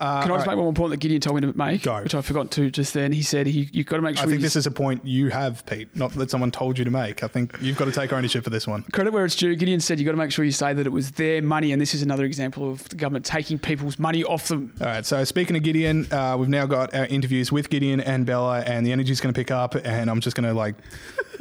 Can 0.00 0.32
I 0.32 0.34
just 0.34 0.46
make 0.48 0.56
one 0.56 0.64
more 0.64 0.72
point 0.72 0.90
that 0.90 0.96
Gideon 0.98 1.20
told 1.20 1.40
me 1.40 1.52
to 1.52 1.56
make, 1.56 1.82
Go. 1.84 2.02
which 2.02 2.16
I 2.16 2.20
forgot 2.20 2.50
to 2.52 2.68
just 2.72 2.92
then? 2.92 3.12
He 3.12 3.22
said 3.22 3.46
he, 3.46 3.68
you've 3.72 3.86
got 3.86 3.96
to 3.96 4.02
make 4.02 4.16
sure 4.16 4.26
I 4.26 4.28
think 4.28 4.42
this 4.42 4.56
is 4.56 4.66
a 4.66 4.72
point 4.72 5.06
you 5.06 5.28
have, 5.28 5.64
Pete, 5.66 5.94
not 5.94 6.10
that 6.14 6.32
someone 6.32 6.50
told 6.50 6.76
you 6.76 6.84
to 6.84 6.90
make. 6.90 7.22
I 7.22 7.28
think 7.28 7.56
you've 7.60 7.78
got 7.78 7.84
to 7.84 7.92
take 7.92 8.12
ownership 8.12 8.42
for 8.42 8.50
this 8.50 8.66
one. 8.66 8.82
credit 8.92 9.12
where 9.12 9.24
it's 9.24 9.36
due. 9.36 9.54
Gideon 9.54 9.78
said 9.78 10.00
you've 10.00 10.06
got 10.06 10.12
to 10.12 10.18
make 10.18 10.32
sure 10.32 10.44
you 10.44 10.50
say 10.50 10.74
that 10.74 10.84
it 10.84 10.90
was 10.90 11.12
their 11.12 11.40
money, 11.42 11.70
and 11.70 11.80
this 11.80 11.94
is 11.94 12.02
another 12.02 12.24
example 12.24 12.68
of 12.68 12.88
the 12.88 12.96
government 12.96 13.24
taking 13.24 13.56
people's 13.56 14.00
money 14.00 14.24
off 14.24 14.48
them. 14.48 14.74
All 14.80 14.88
right. 14.88 15.06
So 15.06 15.22
speaking 15.22 15.56
of 15.56 15.62
Gideon, 15.62 16.12
uh, 16.12 16.36
we've 16.36 16.48
now 16.48 16.66
got 16.66 16.92
our 16.92 17.06
interviews 17.06 17.52
with 17.52 17.70
Gideon 17.70 18.00
and 18.00 18.26
Bella, 18.26 18.62
and 18.62 18.84
the 18.84 18.90
energy's 18.90 19.20
going 19.20 19.32
to 19.32 19.38
pick 19.38 19.52
up. 19.52 19.76
And 19.76 20.10
I'm 20.10 20.18
just 20.20 20.34
going 20.36 20.48
to 20.48 20.54
like, 20.54 20.74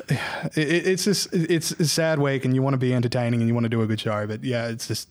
it's 0.56 1.06
just 1.06 1.34
it's 1.34 1.72
a 1.72 1.88
sad 1.88 2.20
week, 2.20 2.46
and 2.46 2.56
you 2.56 2.62
want 2.62 2.74
to 2.74 2.80
be 2.80 2.94
entertaining 2.94 3.40
and 3.42 3.48
you 3.48 3.54
want 3.54 3.66
to 3.66 3.70
do 3.70 3.82
a 3.82 3.88
good 3.88 4.00
show, 4.00 4.26
but 4.28 4.44
yeah, 4.44 4.68
it's 4.68 4.88
just 4.88 5.10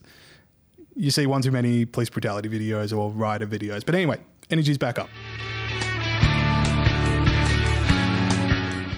you 0.95 1.11
see 1.11 1.25
one 1.25 1.41
too 1.41 1.51
many 1.51 1.85
police 1.85 2.09
brutality 2.09 2.49
videos 2.49 2.95
or 2.95 3.11
rider 3.11 3.47
videos. 3.47 3.85
But 3.85 3.95
anyway, 3.95 4.19
energy's 4.49 4.77
back 4.77 4.99
up. 4.99 5.09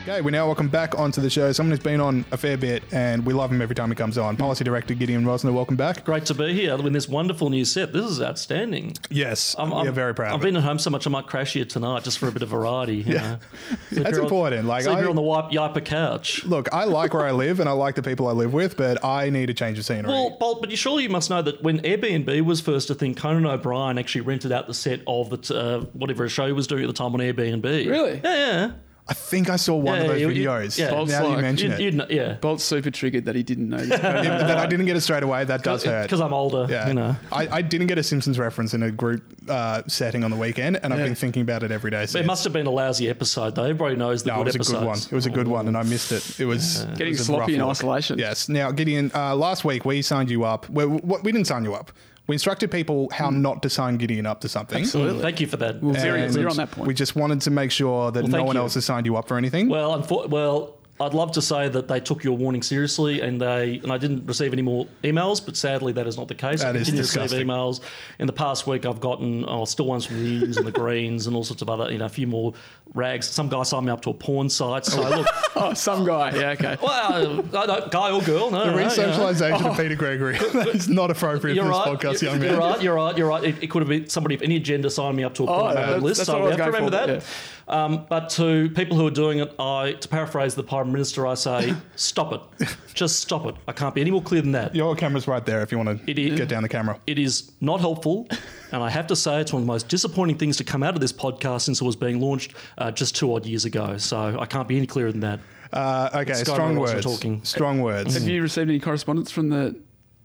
Okay, 0.08 0.22
we 0.22 0.32
now 0.32 0.46
welcome 0.46 0.68
back 0.70 1.00
onto 1.00 1.20
the 1.20 1.32
show 1.32 1.52
someone 1.52 1.72
who's 1.72 1.84
been 1.84 2.00
on 2.00 2.26
a 2.32 2.38
fair 2.38 2.58
bit, 2.58 2.84
and 2.91 3.26
we 3.26 3.34
love 3.34 3.52
him 3.52 3.60
every 3.60 3.74
time 3.76 3.89
he 3.89 3.96
comes 3.96 4.20
on. 4.20 4.38
Policy 4.38 4.63
Director 4.63 4.94
Gideon 4.94 5.26
Rozner, 5.26 5.52
welcome 5.52 5.76
back. 5.76 6.06
Great 6.06 6.28
to 6.28 6.36
be 6.36 6.54
here 6.54 6.78
with 6.78 6.94
this 6.94 7.10
wonderful 7.10 7.50
new 7.50 7.65
set. 7.65 7.91
This 7.91 8.06
is 8.06 8.22
outstanding. 8.22 8.94
Yes, 9.10 9.56
I'm, 9.58 9.72
we 9.72 9.78
I'm 9.78 9.88
are 9.88 9.91
very 9.91 10.13
proud. 10.13 10.30
I've 10.30 10.36
of 10.36 10.41
been 10.41 10.56
it. 10.56 10.60
at 10.60 10.63
home 10.63 10.78
so 10.78 10.91
much 10.91 11.08
I 11.08 11.10
might 11.10 11.26
crash 11.26 11.54
here 11.54 11.65
tonight 11.65 12.04
just 12.04 12.20
for 12.20 12.28
a 12.28 12.32
bit 12.32 12.44
of 12.44 12.50
variety. 12.50 12.98
You 12.98 13.15
Yeah. 13.15 13.22
know? 13.22 13.38
Sleep 13.89 14.04
That's 14.04 14.10
here 14.10 14.20
on- 14.20 14.26
important, 14.26 14.68
like, 14.68 14.84
sleep 14.84 14.96
I- 14.96 15.00
here 15.00 15.10
on 15.10 15.15
the 15.15 15.24
wipe, 15.24 15.50
Yiper 15.52 15.84
couch. 15.84 16.46
Look, 16.46 16.72
I 16.72 16.84
like 16.84 17.15
where 17.15 17.26
I 17.26 17.32
live 17.32 17.60
and 17.60 17.68
I 17.68 17.72
like 17.72 17.96
the 17.96 18.04
people 18.04 18.28
I 18.28 18.32
live 18.34 18.54
with, 18.54 18.78
but 18.78 19.04
I 19.04 19.32
need 19.32 19.50
a 19.50 19.56
change 19.56 19.80
of 19.80 19.86
scenery. 19.86 20.10
Well, 20.12 20.38
Bolt, 20.39 20.62
but 20.62 20.70
you 20.70 20.78
surely 20.78 21.02
you 21.02 21.10
must 21.10 21.32
know 21.32 21.41
that 21.41 21.63
when 21.63 21.80
Airbnb 21.80 22.41
was 22.41 22.62
first 22.62 22.91
a 22.91 22.94
thing, 22.96 23.15
Conan 23.15 23.48
O'Brien 23.48 23.98
actually 23.98 24.22
rented 24.22 24.52
out 24.52 24.68
the 24.68 24.76
set 24.76 25.02
of 25.08 25.32
the 25.32 25.38
t- 25.38 25.56
uh, 25.56 25.80
whatever 25.94 26.30
show 26.30 26.46
he 26.46 26.52
was 26.54 26.68
doing 26.68 26.84
at 26.84 26.88
the 26.88 26.94
time 26.94 27.12
on 27.15 27.22
Airbnb. 27.22 27.63
Really? 27.63 28.22
Yeah, 28.24 28.36
yeah. 28.36 28.72
I 29.08 29.13
think 29.13 29.52
I 29.52 29.56
saw 29.58 29.76
one 29.76 29.98
Yeah, 29.98 30.02
of 30.02 30.08
those 30.08 30.22
you- 30.22 30.30
you- 30.32 30.48
videos. 30.50 30.78
yeah. 30.80 30.86
now 30.89 30.96
Bolt's 30.96 31.12
that 31.12 31.24
you 31.24 31.30
like- 31.30 31.41
mention 31.41 31.72
You'd, 31.80 31.94
it. 31.94 31.94
know, 31.94 32.06
yeah. 32.10 32.34
Bolt's 32.41 32.63
super 32.63 32.89
triggered 32.89 33.26
that 33.26 33.36
he 33.36 33.44
didn't 33.44 33.70
know. 33.70 33.78
This. 33.78 33.89
that 34.02 34.58
I 34.58 34.65
didn't 34.65 34.88
get 34.88 34.98
it 34.98 35.02
straight 35.02 35.22
away. 35.22 35.44
That 35.46 35.63
does 35.63 35.84
hurt. 35.84 36.04
Because 36.04 36.22
I'm 36.22 36.34
older, 36.34 36.65
yeah, 36.68 36.88
you 36.88 36.96
know. 36.96 37.15
I, 37.32 37.48
I 37.58 37.62
didn't 37.62 37.86
get 37.86 38.00
a 38.00 38.04
Simpsons 38.04 38.39
reference 38.39 38.74
in 38.74 38.82
a 38.82 38.89
group 38.89 39.24
uh, 39.48 39.84
setting 39.88 40.24
on 40.24 40.32
the 40.32 40.38
weekend, 40.38 40.80
and 40.82 40.91
I've 40.91 41.06
been 41.06 41.13
thinking 41.13 41.44
about 41.44 41.62
it 41.62 41.72
every 41.72 41.91
day. 41.91 42.08
Since. 42.08 42.24
It 42.24 42.26
must 42.26 42.44
have 42.46 42.54
been 42.54 42.65
a 42.65 42.72
lousy 42.72 43.08
episode, 43.08 43.54
though. 43.54 43.63
Everybody 43.65 43.96
knows 43.96 44.24
the 44.24 44.32
no, 44.32 44.41
it 44.41 44.46
good 44.46 44.58
was 44.58 44.70
a 44.70 44.74
good 44.74 44.86
one. 44.86 44.98
It 44.98 45.12
was 45.12 45.26
a 45.28 45.30
good 45.30 45.48
one, 45.48 45.68
and 45.68 45.78
I 45.78 45.84
missed 45.84 46.12
it. 46.12 46.39
It 46.39 46.46
was 46.46 46.82
it 46.82 46.98
Getting 46.98 47.13
was 47.13 47.26
sloppy 47.28 47.54
in 47.54 47.62
look. 47.62 47.70
isolation. 47.70 48.18
Yes. 48.18 48.50
Now, 48.50 48.72
Gideon, 48.72 49.12
uh, 49.13 49.36
last 49.36 49.63
week 49.63 49.86
we 49.86 50.02
signed 50.02 50.32
you 50.32 50.46
up. 50.46 50.68
We, 50.70 50.84
we, 50.86 51.00
we 51.22 51.32
didn't 51.32 51.46
sign 51.46 51.63
you 51.63 51.76
up. 51.76 51.91
We 52.27 52.33
instructed 52.35 52.71
people 52.71 53.09
how 53.11 53.29
not 53.29 53.61
to 53.63 53.69
sign 53.69 53.97
Gideon 53.97 54.25
up 54.25 54.41
to 54.41 54.49
something. 54.49 54.83
Mm, 54.83 55.21
Thank 55.21 55.39
you 55.41 55.47
for 55.47 55.57
that. 55.57 55.81
Well, 55.81 55.93
very 55.93 56.23
And 56.23 56.33
clear 56.33 56.47
on 56.47 56.57
that 56.57 56.71
point. 56.71 56.88
We 56.88 56.93
just 56.95 57.15
wanted 57.15 57.41
to 57.41 57.51
make 57.51 57.69
sure 57.71 58.11
that 58.11 58.23
Well, 58.23 58.31
no 58.31 58.43
one 58.43 58.55
you. 58.55 58.61
else 58.63 58.73
has 58.73 58.85
signed 58.85 59.05
you 59.05 59.15
up 59.15 59.27
for 59.27 59.38
anything. 59.38 59.69
Well, 59.69 60.01
unfor- 60.01 60.27
well, 60.29 60.74
I'd 60.97 61.13
love 61.13 61.34
to 61.34 61.41
say 61.41 61.67
that 61.67 61.89
they 61.89 61.99
took 61.99 62.23
your 62.23 62.38
warning 62.38 62.63
seriously, 62.63 63.19
and 63.19 63.41
they 63.41 63.81
and 63.84 63.91
I 63.91 63.97
didn't 63.97 64.25
receive 64.25 64.53
any 64.53 64.62
more 64.62 64.88
emails, 65.03 65.45
but 65.45 65.58
sadly 65.58 65.91
that 65.91 66.08
is 66.08 66.17
not 66.17 66.29
the 66.29 66.36
case. 66.36 66.62
That 66.62 66.69
I 66.69 66.77
continue 66.77 67.03
to 67.03 67.19
receive 67.19 67.45
emails. 67.45 67.81
In 68.17 68.27
the 68.27 68.34
past 68.34 68.65
week, 68.65 68.86
I've 68.86 69.01
gotten 69.01 69.43
oh, 69.45 69.65
still 69.65 69.88
ones 69.88 70.05
from 70.05 70.23
the 70.23 70.29
Unions 70.29 70.55
and 70.55 70.65
the 70.65 70.71
Greens 70.71 71.27
and 71.27 71.36
all 71.36 71.43
sorts 71.43 71.62
of 71.62 71.69
other, 71.69 71.91
you 71.91 71.97
know, 71.97 72.05
a 72.05 72.10
few 72.10 72.27
more 72.27 72.53
rags. 72.93 73.27
Some 73.27 73.49
guy 73.49 73.63
signed 73.63 73.88
me 73.88 73.91
up 73.91 74.01
to 74.03 74.12
a 74.12 74.13
porn 74.13 74.49
site. 74.49 74.86
So 74.86 75.01
look, 75.01 75.27
oh, 75.58 75.73
some 75.73 76.05
guy. 76.05 76.34
Yeah, 76.34 76.51
okay. 76.51 76.77
well, 76.81 77.39
uh, 77.53 77.65
don't, 77.65 77.91
guy 77.91 78.12
or 78.12 78.21
girl, 78.21 78.49
no, 78.49 78.60
the 78.60 78.65
no, 78.65 78.71
you 78.71 78.71
know. 78.71 78.88
re-socialization 78.88 79.65
of 79.65 79.73
oh. 79.73 79.81
Peter 79.81 79.95
Gregory. 79.95 80.38
that 80.53 80.69
is 80.69 80.88
not 80.88 81.12
appropriate 81.12 81.58
for 81.58 81.63
this 81.63 81.71
right. 81.71 81.88
podcast, 81.88 82.21
you're, 82.21 82.31
young 82.31 82.39
man. 82.39 82.51
you're 82.51 82.60
right. 82.60 82.81
You're 82.81 82.95
right. 82.95 83.17
You're 83.17 83.27
right. 83.27 83.43
It, 83.43 83.63
it 83.63 83.67
could 83.69 83.81
have 83.81 83.89
been 83.89 84.08
somebody 84.08 84.36
of 84.36 84.41
any 84.41 84.62
gender 84.62 84.89
signed 84.89 85.17
me 85.17 85.25
up 85.25 85.34
to 85.36 85.43
a 85.43 85.47
Oh, 85.47 85.73
porn 85.73 86.01
list, 86.01 86.19
that's 86.19 86.27
so 86.27 86.39
we 86.39 86.47
I 86.47 86.49
have 86.51 86.58
to 86.58 86.65
remember 86.65 86.91
for, 86.91 87.08
that. 87.08 87.25
Um, 87.67 88.06
but 88.08 88.30
to 88.32 88.69
people 88.71 88.95
who 88.95 89.08
are 89.08 89.12
doing 89.12 89.39
it, 89.39 89.54
I, 89.60 89.93
to 89.93 90.08
paraphrase 90.08 90.54
the 90.54 90.62
Prime 90.63 90.91
Minister, 90.91 91.25
I 91.25 91.34
say, 91.34 91.73
stop 91.95 92.32
it. 92.34 92.67
Just 92.93 93.19
stop 93.21 93.45
it. 93.47 93.56
I 93.67 93.71
can't 93.71 93.95
be 93.95 94.01
any 94.01 94.12
more 94.12 94.21
clear 94.21 94.41
than 94.41 94.51
that. 94.51 94.75
Your 94.75 94.95
camera's 94.95 95.28
right 95.28 95.43
there 95.43 95.62
if 95.63 95.71
you 95.71 95.78
want 95.80 95.99
to 96.06 96.10
It 96.12 96.19
is- 96.19 96.38
get 96.39 96.47
down 96.47 96.62
the 96.63 96.69
camera. 96.69 96.99
It 97.08 97.17
is 97.17 97.51
not 97.62 97.80
helpful, 97.80 98.28
and 98.71 98.84
I 98.84 98.89
have 98.91 99.08
to 99.08 99.15
say 99.15 99.41
it's 99.41 99.51
one 99.51 99.63
of 99.63 99.65
the 99.65 99.71
most 99.73 99.88
disappointing 99.88 100.38
things 100.38 100.58
to 100.58 100.63
come 100.63 100.84
out 100.84 100.93
of 100.93 101.01
this 101.01 101.12
podcast 101.13 101.62
since 101.62 101.82
it 101.82 101.86
was 101.86 101.95
being 101.95 102.19
launched 102.19 102.54
uh, 102.78 102.91
just 102.91 103.15
two 103.15 103.34
odd 103.34 103.45
years 103.47 103.65
ago. 103.65 103.97
So 103.97 104.38
I 104.39 104.45
can't 104.45 104.67
be 104.67 104.78
any 104.78 104.88
clearer 104.88 105.12
than 105.12 105.21
that. 105.21 105.39
Uh, 105.73 106.10
okay, 106.13 106.34
Sky 106.34 106.54
strong 106.54 106.75
words. 106.78 107.04
talking. 107.04 107.43
Strong 107.43 107.82
words. 107.82 108.13
Have 108.13 108.28
you 108.28 108.41
received 108.43 108.69
any 108.69 108.80
correspondence 108.80 109.32
from 109.32 109.49
the 109.49 109.75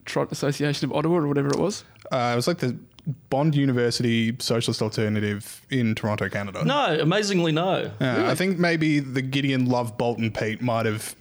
Trot 0.05 0.31
Association 0.31 0.91
of 0.91 0.97
Ottawa 0.97 1.17
or 1.17 1.27
whatever 1.27 1.49
it 1.49 1.59
was? 1.59 1.85
Uh, 2.13 2.31
it 2.33 2.37
was 2.37 2.47
like 2.47 2.59
the 2.59 2.77
Bond 3.31 3.55
University 3.55 4.35
Socialist 4.39 4.83
Alternative 4.83 5.61
in 5.71 5.95
Toronto, 5.95 6.29
Canada. 6.29 6.65
No, 6.65 6.99
amazingly, 7.01 7.53
no. 7.53 7.91
Uh, 8.01 8.25
I 8.27 8.35
think 8.35 8.59
maybe 8.59 8.99
the 9.01 9.23
Gideon 9.23 9.67
Love 9.67 9.97
Bolton 9.99 10.31
Pete 10.31 10.61
might 10.63 10.87
have 10.87 11.15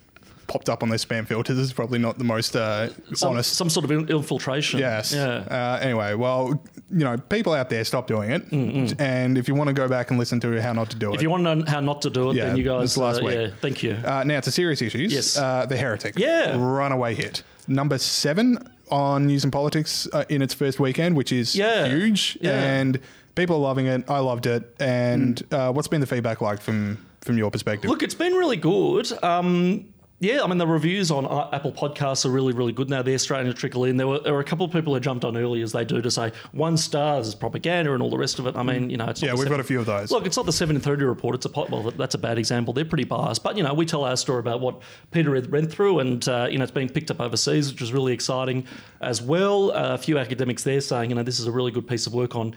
popped 0.48 0.68
up 0.68 0.82
on 0.82 0.90
their 0.90 0.98
spam 0.98 1.28
filters. 1.28 1.60
It's 1.60 1.72
probably 1.72 2.00
not 2.00 2.18
the 2.18 2.24
most 2.24 2.56
uh, 2.56 2.90
Some, 3.14 3.34
honest. 3.34 3.54
some 3.54 3.70
sort 3.70 3.84
of 3.86 3.92
in- 3.92 4.10
infiltration. 4.10 4.80
Yes. 4.80 5.14
Yeah. 5.14 5.28
Uh, 5.48 5.78
anyway, 5.80 6.16
well, 6.16 6.60
you 6.92 7.04
know, 7.04 7.18
people 7.18 7.54
out 7.54 7.70
there, 7.70 7.84
stop 7.84 8.08
doing 8.08 8.32
it. 8.32 8.52
And 9.00 9.38
if 9.38 9.48
you 9.48 9.54
want 9.54 9.68
to 9.68 9.74
go 9.76 9.88
back 9.88 10.10
and 10.10 10.18
listen 10.18 10.40
to 10.40 10.60
how 10.60 10.74
not 10.74 10.90
to 10.90 10.98
do 10.98 11.12
it, 11.12 11.16
If 11.18 11.22
you 11.22 11.30
want 11.30 11.44
to 11.46 11.56
know 11.56 11.66
how 11.68 11.82
not 11.82 12.02
to 12.02 12.10
do 12.10 12.32
it, 12.32 12.36
Yeah, 12.38 12.46
then 12.48 12.58
you 12.58 12.64
guys. 12.64 12.82
this 12.82 12.98
last 12.98 13.22
uh, 13.22 13.26
week. 13.26 13.36
Yeah, 13.36 13.48
thank 13.62 13.84
you. 13.84 13.94
Uh, 14.04 14.24
now 14.24 14.40
to 14.40 14.50
serious 14.52 14.82
issues. 14.82 15.14
Yes. 15.14 15.38
Uh, 15.38 15.68
the 15.68 15.78
Heretic. 15.78 16.18
Yeah. 16.18 16.56
Runaway 16.58 17.14
hit. 17.14 17.44
Number 17.68 18.00
seven 18.00 18.58
on 18.92 19.28
News 19.28 19.44
and 19.44 19.54
Politics 19.54 20.08
uh, 20.14 20.26
in 20.30 20.42
its 20.42 20.54
first 20.54 20.80
weekend, 20.80 21.16
which 21.16 21.32
is 21.32 21.56
Yeah. 21.56 21.88
huge. 21.88 22.38
Yeah. 22.42 22.52
And 22.62 23.00
people 23.36 23.56
are 23.58 23.60
loving 23.60 23.86
it. 23.88 24.10
I 24.10 24.20
loved 24.20 24.46
it. 24.46 24.76
And 24.80 25.42
uh, 25.52 25.72
what's 25.72 25.88
been 25.88 26.02
the 26.02 26.08
feedback 26.08 26.42
like 26.42 26.62
from 26.62 26.98
from 27.22 27.38
your 27.38 27.52
perspective? 27.52 27.90
Look, 27.90 28.02
it's 28.04 28.16
been 28.16 28.34
really 28.34 28.58
good. 28.58 29.12
Um, 29.24 29.86
yeah, 30.22 30.42
I 30.44 30.48
mean 30.48 30.58
the 30.58 30.68
reviews 30.68 31.12
on 31.12 31.26
uh, 31.26 31.50
Apple 31.54 31.72
Podcasts 31.72 32.26
are 32.26 32.30
really, 32.30 32.52
really 32.54 32.74
good 32.74 32.90
now. 32.90 33.02
They're 33.02 33.18
starting 33.18 33.48
to 33.52 33.58
trickle 33.58 33.86
in. 33.86 33.96
There 33.98 34.08
were, 34.08 34.20
there 34.20 34.34
were 34.34 34.42
a 34.42 34.44
couple 34.46 34.66
of 34.66 34.72
people 34.72 34.94
who 34.94 35.00
jumped 35.00 35.24
on 35.24 35.38
early 35.38 35.62
as 35.62 35.72
they 35.72 35.86
do 35.86 36.02
to 36.02 36.12
say 36.12 36.32
one 36.52 36.76
star 36.76 37.20
is 37.20 37.34
propaganda 37.34 37.94
and 37.94 38.04
all 38.04 38.10
the 38.10 38.18
rest 38.18 38.38
of 38.40 38.46
it. 38.48 38.56
I 38.58 38.64
mean, 38.64 38.90
you 38.90 38.98
know, 38.98 39.06
Yeah, 39.16 39.32
we've 39.32 39.40
seven- 39.40 39.48
got 39.54 39.60
a 39.60 39.64
few 39.64 39.80
of 39.80 39.86
those. 39.86 40.12
Look, 40.12 40.26
it's 40.26 40.36
not 40.36 40.46
the 40.46 40.52
seven 40.52 40.76
and 40.76 40.84
thirty 40.84 41.04
report. 41.06 41.36
It's 41.36 41.46
a 41.46 41.50
pot. 41.50 41.70
Well, 41.70 41.92
that's 41.92 42.16
a 42.16 42.18
bad 42.20 42.38
example. 42.38 42.74
They're 42.74 42.84
pretty 42.86 43.06
biased, 43.06 43.44
but 43.44 43.56
you 43.56 43.64
know, 43.64 43.74
we 43.74 43.86
tell 43.86 44.04
our 44.04 44.18
story 44.18 44.40
about 44.40 44.60
what 44.60 44.82
Peter 45.12 45.34
had 45.36 45.52
went 45.52 45.72
through, 45.72 46.00
and 46.00 46.28
uh, 46.28 46.48
you 46.52 46.58
know, 46.58 46.64
it's 46.64 46.72
been 46.72 46.90
picked 46.90 47.12
up 47.12 47.22
overseas, 47.22 47.72
which 47.72 47.82
is 47.82 47.94
really 47.94 48.12
exciting 48.14 48.66
as 49.02 49.22
well. 49.22 49.72
Uh, 49.72 49.94
a 49.94 49.98
few 49.98 50.18
academics 50.18 50.64
there 50.64 50.82
saying, 50.82 51.10
you 51.12 51.16
know, 51.16 51.24
this 51.24 51.40
is 51.40 51.48
a 51.48 51.52
really 51.52 51.72
good 51.72 51.88
piece 51.88 52.08
of 52.08 52.14
work 52.14 52.36
on 52.36 52.54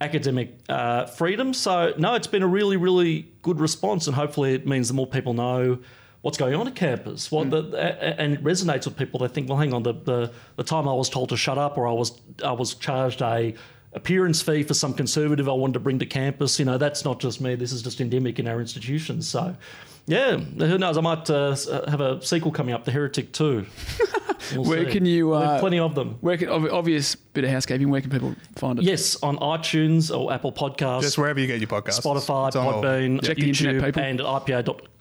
academic 0.00 0.58
uh, 0.68 1.06
freedom. 1.06 1.54
So 1.54 1.94
no, 1.96 2.14
it's 2.14 2.26
been 2.26 2.42
a 2.42 2.46
really, 2.48 2.76
really 2.76 3.28
good 3.42 3.60
response, 3.60 4.06
and 4.08 4.16
hopefully, 4.16 4.54
it 4.54 4.66
means 4.66 4.88
the 4.88 4.94
more 4.94 5.06
people 5.06 5.32
know. 5.34 5.78
What's 6.24 6.38
going 6.38 6.54
on 6.54 6.66
at 6.66 6.74
campus? 6.74 7.30
What 7.30 7.44
hmm. 7.44 7.50
the, 7.50 8.18
and 8.18 8.32
it 8.32 8.42
resonates 8.42 8.86
with 8.86 8.96
people. 8.96 9.20
They 9.20 9.28
think, 9.28 9.46
well, 9.46 9.58
hang 9.58 9.74
on, 9.74 9.82
the, 9.82 9.92
the 9.92 10.32
the 10.56 10.64
time 10.64 10.88
I 10.88 10.94
was 10.94 11.10
told 11.10 11.28
to 11.28 11.36
shut 11.36 11.58
up, 11.58 11.76
or 11.76 11.86
I 11.86 11.92
was 11.92 12.18
I 12.42 12.52
was 12.52 12.72
charged 12.72 13.20
a 13.20 13.54
appearance 13.92 14.40
fee 14.40 14.62
for 14.62 14.72
some 14.72 14.94
conservative 14.94 15.50
I 15.50 15.52
wanted 15.52 15.74
to 15.74 15.80
bring 15.80 15.98
to 15.98 16.06
campus. 16.06 16.58
You 16.58 16.64
know, 16.64 16.78
that's 16.78 17.04
not 17.04 17.20
just 17.20 17.42
me. 17.42 17.56
This 17.56 17.72
is 17.72 17.82
just 17.82 18.00
endemic 18.00 18.38
in 18.38 18.48
our 18.48 18.58
institutions. 18.58 19.28
So, 19.28 19.54
yeah, 20.06 20.36
who 20.36 20.78
knows? 20.78 20.96
I 20.98 21.00
might 21.00 21.28
uh, 21.30 21.56
uh, 21.70 21.90
have 21.90 22.00
a 22.00 22.22
sequel 22.22 22.52
coming 22.52 22.74
up, 22.74 22.84
The 22.84 22.90
Heretic 22.92 23.32
2. 23.32 23.66
We'll 24.52 24.64
Where 24.64 24.84
see. 24.84 24.92
can 24.92 25.06
you, 25.06 25.32
uh, 25.32 25.58
plenty 25.58 25.78
of 25.78 25.94
them. 25.94 26.18
Where 26.20 26.36
can, 26.36 26.50
obvious 26.50 27.14
bit 27.14 27.44
of 27.44 27.50
housekeeping. 27.50 27.88
Where 27.88 28.00
can 28.02 28.10
people 28.10 28.34
find 28.56 28.78
it? 28.78 28.84
Yes, 28.84 29.16
on 29.22 29.38
iTunes 29.38 30.14
or 30.14 30.32
Apple 30.32 30.52
Podcasts. 30.52 31.00
Just 31.02 31.16
wherever 31.16 31.40
you 31.40 31.46
get 31.46 31.60
your 31.60 31.68
podcasts. 31.68 32.02
Spotify, 32.02 32.48
It's 32.48 32.56
on 32.56 32.66
all. 32.66 32.82
Podbean, 32.82 33.22
Check 33.24 33.38
the 33.38 33.48
internet, 33.48 33.76
YouTube, 33.82 33.84
people. 33.86 34.02
and 34.02 34.20
at 34.20 34.26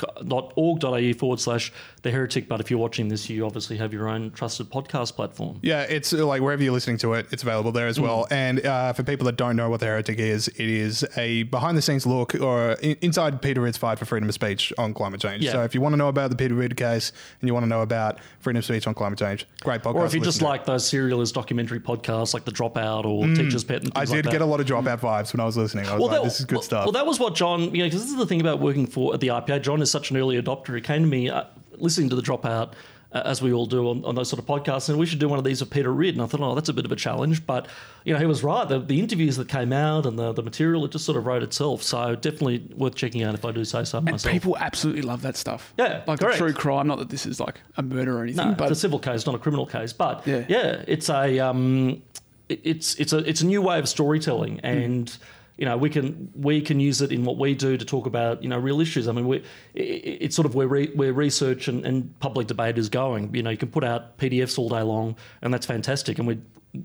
ipa.org.au 0.06 1.14
forward 1.20 1.40
slash 1.40 1.74
the 2.04 2.12
heretic. 2.12 2.48
But 2.48 2.60
if 2.60 2.70
you're 2.70 2.80
watching 2.80 3.08
this, 3.08 3.30
you 3.30 3.46
obviously 3.46 3.78
have 3.78 3.92
your 3.94 4.08
own 4.08 4.32
trusted 4.32 4.70
podcast 4.70 5.16
platform. 5.16 5.60
Yeah, 5.64 5.82
it's 5.82 6.14
uh, 6.14 6.26
like 6.26 6.42
wherever 6.42 6.62
you're 6.62 6.74
listening 6.74 6.98
to 7.00 7.14
it, 7.14 7.28
it's 7.32 7.44
available 7.44 7.72
there 7.72 7.88
Mm. 7.88 7.90
as 7.90 8.00
well. 8.00 8.28
And 8.30 8.66
uh, 8.66 8.94
for 8.94 9.04
people 9.04 9.26
that 9.26 9.36
don't 9.38 9.56
know 9.56 9.70
what 9.70 9.80
the 9.80 9.88
Heretic 9.88 10.20
is, 10.20 10.48
it 10.50 10.60
is 10.60 11.06
a 11.18 11.44
behind 11.44 11.78
the 11.78 11.82
scenes 11.82 12.06
look 12.06 12.36
or 12.36 12.74
inside 13.02 13.42
Peter 13.42 13.62
Ridd's 13.62 13.78
fight 13.78 13.98
for 14.00 14.06
freedom 14.06 14.30
of 14.30 14.36
speech 14.36 14.72
on 14.78 14.94
climate 14.94 15.20
change. 15.22 15.44
Yeah. 15.44 15.54
So 15.54 15.64
if 15.64 15.74
you 15.74 15.82
want 15.82 15.94
to 15.94 15.98
know 15.98 16.08
about 16.10 16.30
the 16.30 16.36
Peter 16.36 16.54
Ridd 16.54 16.78
case 16.78 17.12
and 17.42 17.48
you 17.48 17.54
want 17.54 17.64
to 17.64 17.70
know 17.70 17.82
about 17.82 18.20
freedom 18.40 18.60
of 18.60 18.66
speech 18.66 18.86
on 18.86 18.94
climate 18.94 19.18
change, 19.20 19.48
great 19.64 19.82
podcast. 19.82 19.96
Or 19.96 20.06
if 20.06 20.14
you 20.14 20.22
just 20.22 20.42
like 20.42 20.66
those 20.66 20.84
serialist 20.90 21.34
documentary 21.34 21.80
podcasts 21.80 22.34
like 22.34 22.46
The 22.46 22.52
Dropout 22.52 23.06
or 23.06 23.26
Teacher's 23.34 23.64
Pet 23.64 23.82
and 23.84 23.94
Mm. 23.94 23.98
I 23.98 24.06
did 24.06 24.12
like 24.16 24.24
that. 24.26 24.32
get 24.34 24.42
a 24.42 24.46
lot 24.46 24.60
of 24.60 24.66
dropout 24.68 25.00
vibes 25.00 25.34
when 25.34 25.40
I 25.40 25.46
was 25.46 25.56
listening. 25.58 25.86
I 25.88 25.96
was 25.98 26.10
like, 26.12 26.24
this 26.24 26.40
is 26.40 26.46
good 26.46 26.56
well, 26.58 26.62
stuff. 26.64 26.86
Well, 26.86 26.92
that 26.94 27.06
was 27.06 27.20
what 27.20 27.36
John, 27.36 27.62
you 27.74 27.80
know, 27.80 27.86
because 27.86 28.02
this 28.02 28.10
is 28.12 28.18
the 28.18 28.26
thing 28.26 28.42
about 28.42 28.60
working 28.60 28.88
for 28.88 29.14
at 29.14 29.20
the 29.22 29.28
IPA. 29.30 29.62
John 29.62 29.82
is 29.82 29.90
such 29.90 30.12
an 30.12 30.18
early 30.18 30.42
adopter. 30.42 30.76
He 30.76 30.82
came 30.82 31.04
to 31.04 31.08
me 31.08 31.30
uh, 31.30 31.44
listening 31.84 32.10
to 32.10 32.16
the 32.16 32.22
Dropout. 32.24 32.74
Uh, 33.16 33.22
as 33.26 33.44
we 33.44 33.54
all 33.54 33.68
do 33.68 33.90
on, 33.90 34.04
on 34.06 34.16
those 34.16 34.28
sort 34.28 34.40
of 34.40 34.46
podcasts, 34.48 34.90
and 34.90 34.98
we 34.98 35.06
should 35.06 35.20
do 35.20 35.30
one 35.30 35.38
of 35.38 35.46
these 35.46 35.60
with 35.62 35.70
Peter 35.70 35.94
Ridd. 35.94 36.16
And 36.16 36.24
I 36.24 36.26
thought, 36.26 36.42
oh, 36.42 36.56
that's 36.56 36.70
a 36.70 36.74
bit 36.74 36.84
of 36.84 36.92
a 36.92 36.96
challenge, 36.96 37.46
but 37.46 37.68
you 38.06 38.12
know, 38.14 38.18
he 38.20 38.26
was 38.26 38.44
right. 38.44 38.68
The, 38.68 38.80
the 38.80 39.00
interviews 39.00 39.38
that 39.38 39.48
came 39.48 39.72
out 39.72 40.08
and 40.08 40.18
the, 40.18 40.32
the 40.34 40.42
material, 40.42 40.84
it 40.84 40.90
just 40.90 41.06
sort 41.06 41.16
of 41.20 41.28
wrote 41.28 41.44
itself. 41.44 41.84
So 41.84 42.16
definitely 42.16 42.68
worth 42.76 42.96
checking 42.96 43.22
out 43.22 43.36
if 43.36 43.46
I 43.46 43.52
do 43.52 43.64
say 43.66 43.84
so 43.84 44.00
And 44.00 44.10
myself. 44.10 44.32
people 44.34 44.58
absolutely 44.58 45.04
love 45.04 45.22
that 45.22 45.38
stuff. 45.38 45.76
Yeah, 45.78 46.02
like 46.08 46.22
correct. 46.22 46.40
the 46.40 46.46
true 46.46 46.54
crime. 46.54 46.88
Not 46.88 46.98
that 46.98 47.10
this 47.10 47.28
is 47.28 47.40
like 47.40 47.62
a 47.78 47.84
murder 47.84 48.18
or 48.18 48.24
anything, 48.24 48.48
No, 48.50 48.56
but 48.56 48.72
it's 48.72 48.80
a 48.80 48.82
civil 48.82 48.98
case, 48.98 49.28
not 49.28 49.36
a 49.36 49.38
criminal 49.38 49.68
case. 49.68 49.94
But 49.94 50.26
Yeah. 50.26 50.46
yeah, 50.50 50.84
it's 50.88 51.08
a 51.12 51.38
um, 51.38 52.02
it, 52.50 52.62
it's 52.64 52.96
it's 52.96 53.14
a 53.14 53.18
it's 53.30 53.42
a 53.42 53.46
new 53.46 53.62
way 53.62 53.78
of 53.78 53.88
storytelling, 53.88 54.60
and 54.62 55.16
you 55.58 55.66
know 55.66 55.78
we 55.78 55.90
can 55.90 56.32
we 56.36 56.62
can 56.62 56.80
use 56.80 57.02
it 57.02 57.12
in 57.12 57.26
what 57.26 57.38
we 57.38 57.54
do 57.54 57.78
to 57.78 57.86
talk 57.86 58.06
about 58.06 58.42
you 58.42 58.50
know 58.50 58.58
real 58.58 58.82
issues. 58.82 59.08
I 59.08 59.12
mean, 59.12 59.28
we 59.28 59.38
it, 59.74 59.82
it's 59.82 60.36
sort 60.36 60.46
of 60.46 60.56
where 60.56 60.68
re, 60.68 60.88
where 60.96 61.14
research 61.14 61.68
and, 61.68 61.86
and 61.86 62.20
public 62.20 62.48
debate 62.48 62.78
is 62.78 62.90
going. 62.90 63.34
You 63.36 63.44
know, 63.44 63.50
you 63.50 63.58
can 63.58 63.70
put 63.70 63.84
out 63.84 64.18
PDFs 64.18 64.58
all 64.58 64.70
day 64.70 64.82
long, 64.82 65.16
and 65.42 65.54
that's 65.54 65.66
fantastic, 65.66 66.18
and 66.20 66.28
we 66.28 66.40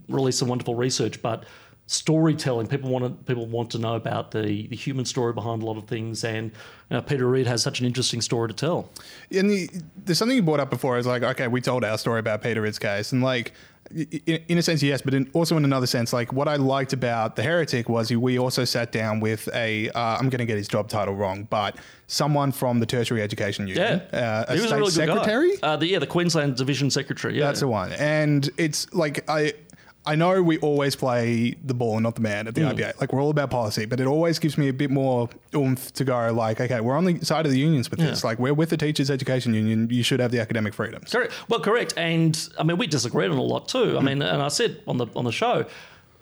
release 0.09 0.39
some 0.39 0.49
wonderful 0.49 0.75
research, 0.75 1.23
but 1.23 1.45
storytelling. 1.89 2.67
People 2.67 2.91
want 2.91 3.05
to 3.05 3.11
people 3.25 3.47
want 3.47 3.71
to 3.71 3.79
know 3.79 3.95
about 3.95 4.31
the, 4.31 4.67
the 4.69 4.77
human 4.77 5.05
story 5.05 5.33
behind 5.33 5.63
a 5.63 5.67
lot 5.67 5.77
of 5.77 5.87
things, 5.87 6.23
and 6.23 6.53
you 6.91 6.97
know, 6.97 7.03
Peter 7.03 7.27
Ridd 7.27 7.47
has 7.47 7.63
such 7.63 7.81
an 7.81 7.87
interesting 7.87 8.21
story 8.21 8.49
to 8.49 8.55
tell. 8.55 8.91
And 9.33 9.51
the, 9.51 9.71
there's 9.97 10.19
something 10.19 10.37
you 10.37 10.43
brought 10.43 10.61
up 10.61 10.71
before. 10.71 10.99
Is 10.99 11.07
like, 11.07 11.23
okay, 11.23 11.49
we 11.49 11.61
told 11.61 11.85
our 11.85 11.99
story 11.99 12.21
about 12.21 12.43
Peter 12.43 12.61
Ridd's 12.61 12.79
case, 12.79 13.13
and 13.13 13.23
like, 13.23 13.53
in, 13.91 14.45
in 14.49 14.59
a 14.59 14.63
sense, 14.63 14.83
yes, 14.83 15.03
but 15.03 15.15
in, 15.15 15.31
also 15.33 15.57
in 15.57 15.65
another 15.65 15.87
sense, 15.87 16.13
like 16.13 16.33
what 16.33 16.49
I 16.49 16.57
liked 16.57 16.93
about 16.93 17.37
the 17.37 17.43
heretic 17.43 17.89
was 17.89 18.11
we 18.11 18.39
also 18.39 18.65
sat 18.65 18.93
down 18.93 19.21
with 19.21 19.49
a. 19.55 19.91
Uh, 19.91 20.17
I'm 20.17 20.29
going 20.29 20.41
to 20.41 20.47
get 20.47 20.57
his 20.57 20.69
job 20.69 20.89
title 20.89 21.15
wrong, 21.15 21.47
but 21.51 21.77
someone 22.07 22.53
from 22.53 22.81
the 22.81 22.87
tertiary 22.87 23.23
education 23.23 23.67
union, 23.67 24.03
Yeah, 24.13 24.19
uh, 24.19 24.45
a 24.49 24.55
he 24.55 24.61
was 24.61 24.69
state 24.69 24.77
a 24.77 24.79
really 24.79 24.91
secretary. 24.91 25.53
Uh, 25.63 25.77
the, 25.77 25.87
yeah, 25.87 25.99
the 25.99 26.07
Queensland 26.07 26.57
Division 26.57 26.91
Secretary. 26.91 27.39
Yeah, 27.39 27.47
That's 27.47 27.61
the 27.61 27.69
one. 27.69 27.93
And 27.93 28.49
it's 28.57 28.93
like 28.93 29.29
I 29.29 29.55
I 30.07 30.15
know 30.15 30.43
we 30.43 30.59
always 30.59 30.97
play 30.97 31.55
the 31.63 31.75
ball 31.75 31.95
and 31.95 32.03
not 32.03 32.15
the 32.15 32.23
man 32.23 32.49
at 32.49 32.55
the 32.55 32.63
hmm. 32.63 32.69
IPA. 32.69 33.01
Like 33.01 33.13
we're 33.13 33.23
all 33.23 33.31
about 33.31 33.51
policy, 33.51 33.85
but 33.85 34.01
it 34.01 34.07
always 34.07 34.39
gives 34.39 34.57
me 34.57 34.69
a 34.69 34.73
bit 34.73 34.91
more 34.91 35.29
oomph 35.55 35.93
to 35.95 36.05
go 36.05 36.33
like, 36.33 36.61
okay, 36.61 36.81
we're 36.81 36.97
on 36.97 37.05
the 37.05 37.25
side 37.25 37.45
of 37.45 37.53
the 37.53 37.59
unions 37.59 37.91
with 37.91 38.01
this. 38.01 38.25
Like 38.25 38.39
we're 38.39 38.55
with 38.55 38.71
the 38.71 38.77
teachers 38.77 39.11
education 39.11 39.53
union. 39.53 39.89
You 39.91 40.03
should 40.03 40.21
have 40.21 40.31
the 40.31 40.41
academic 40.41 40.73
freedoms. 40.73 41.13
Correct. 41.13 41.33
Well, 41.49 41.61
correct. 41.61 41.95
And 41.97 42.49
I 42.59 42.63
mean, 42.63 42.79
we 42.79 42.87
disagreed 42.87 43.31
on 43.31 43.37
a 43.37 43.43
lot 43.43 43.69
too. 43.69 43.97
I 43.97 44.01
hmm. 44.01 44.07
mean, 44.07 44.23
and 44.23 44.43
I 44.43 44.49
said 44.49 44.83
on 44.87 44.97
the 44.97 45.07
on 45.15 45.25
the 45.25 45.33
show, 45.33 45.67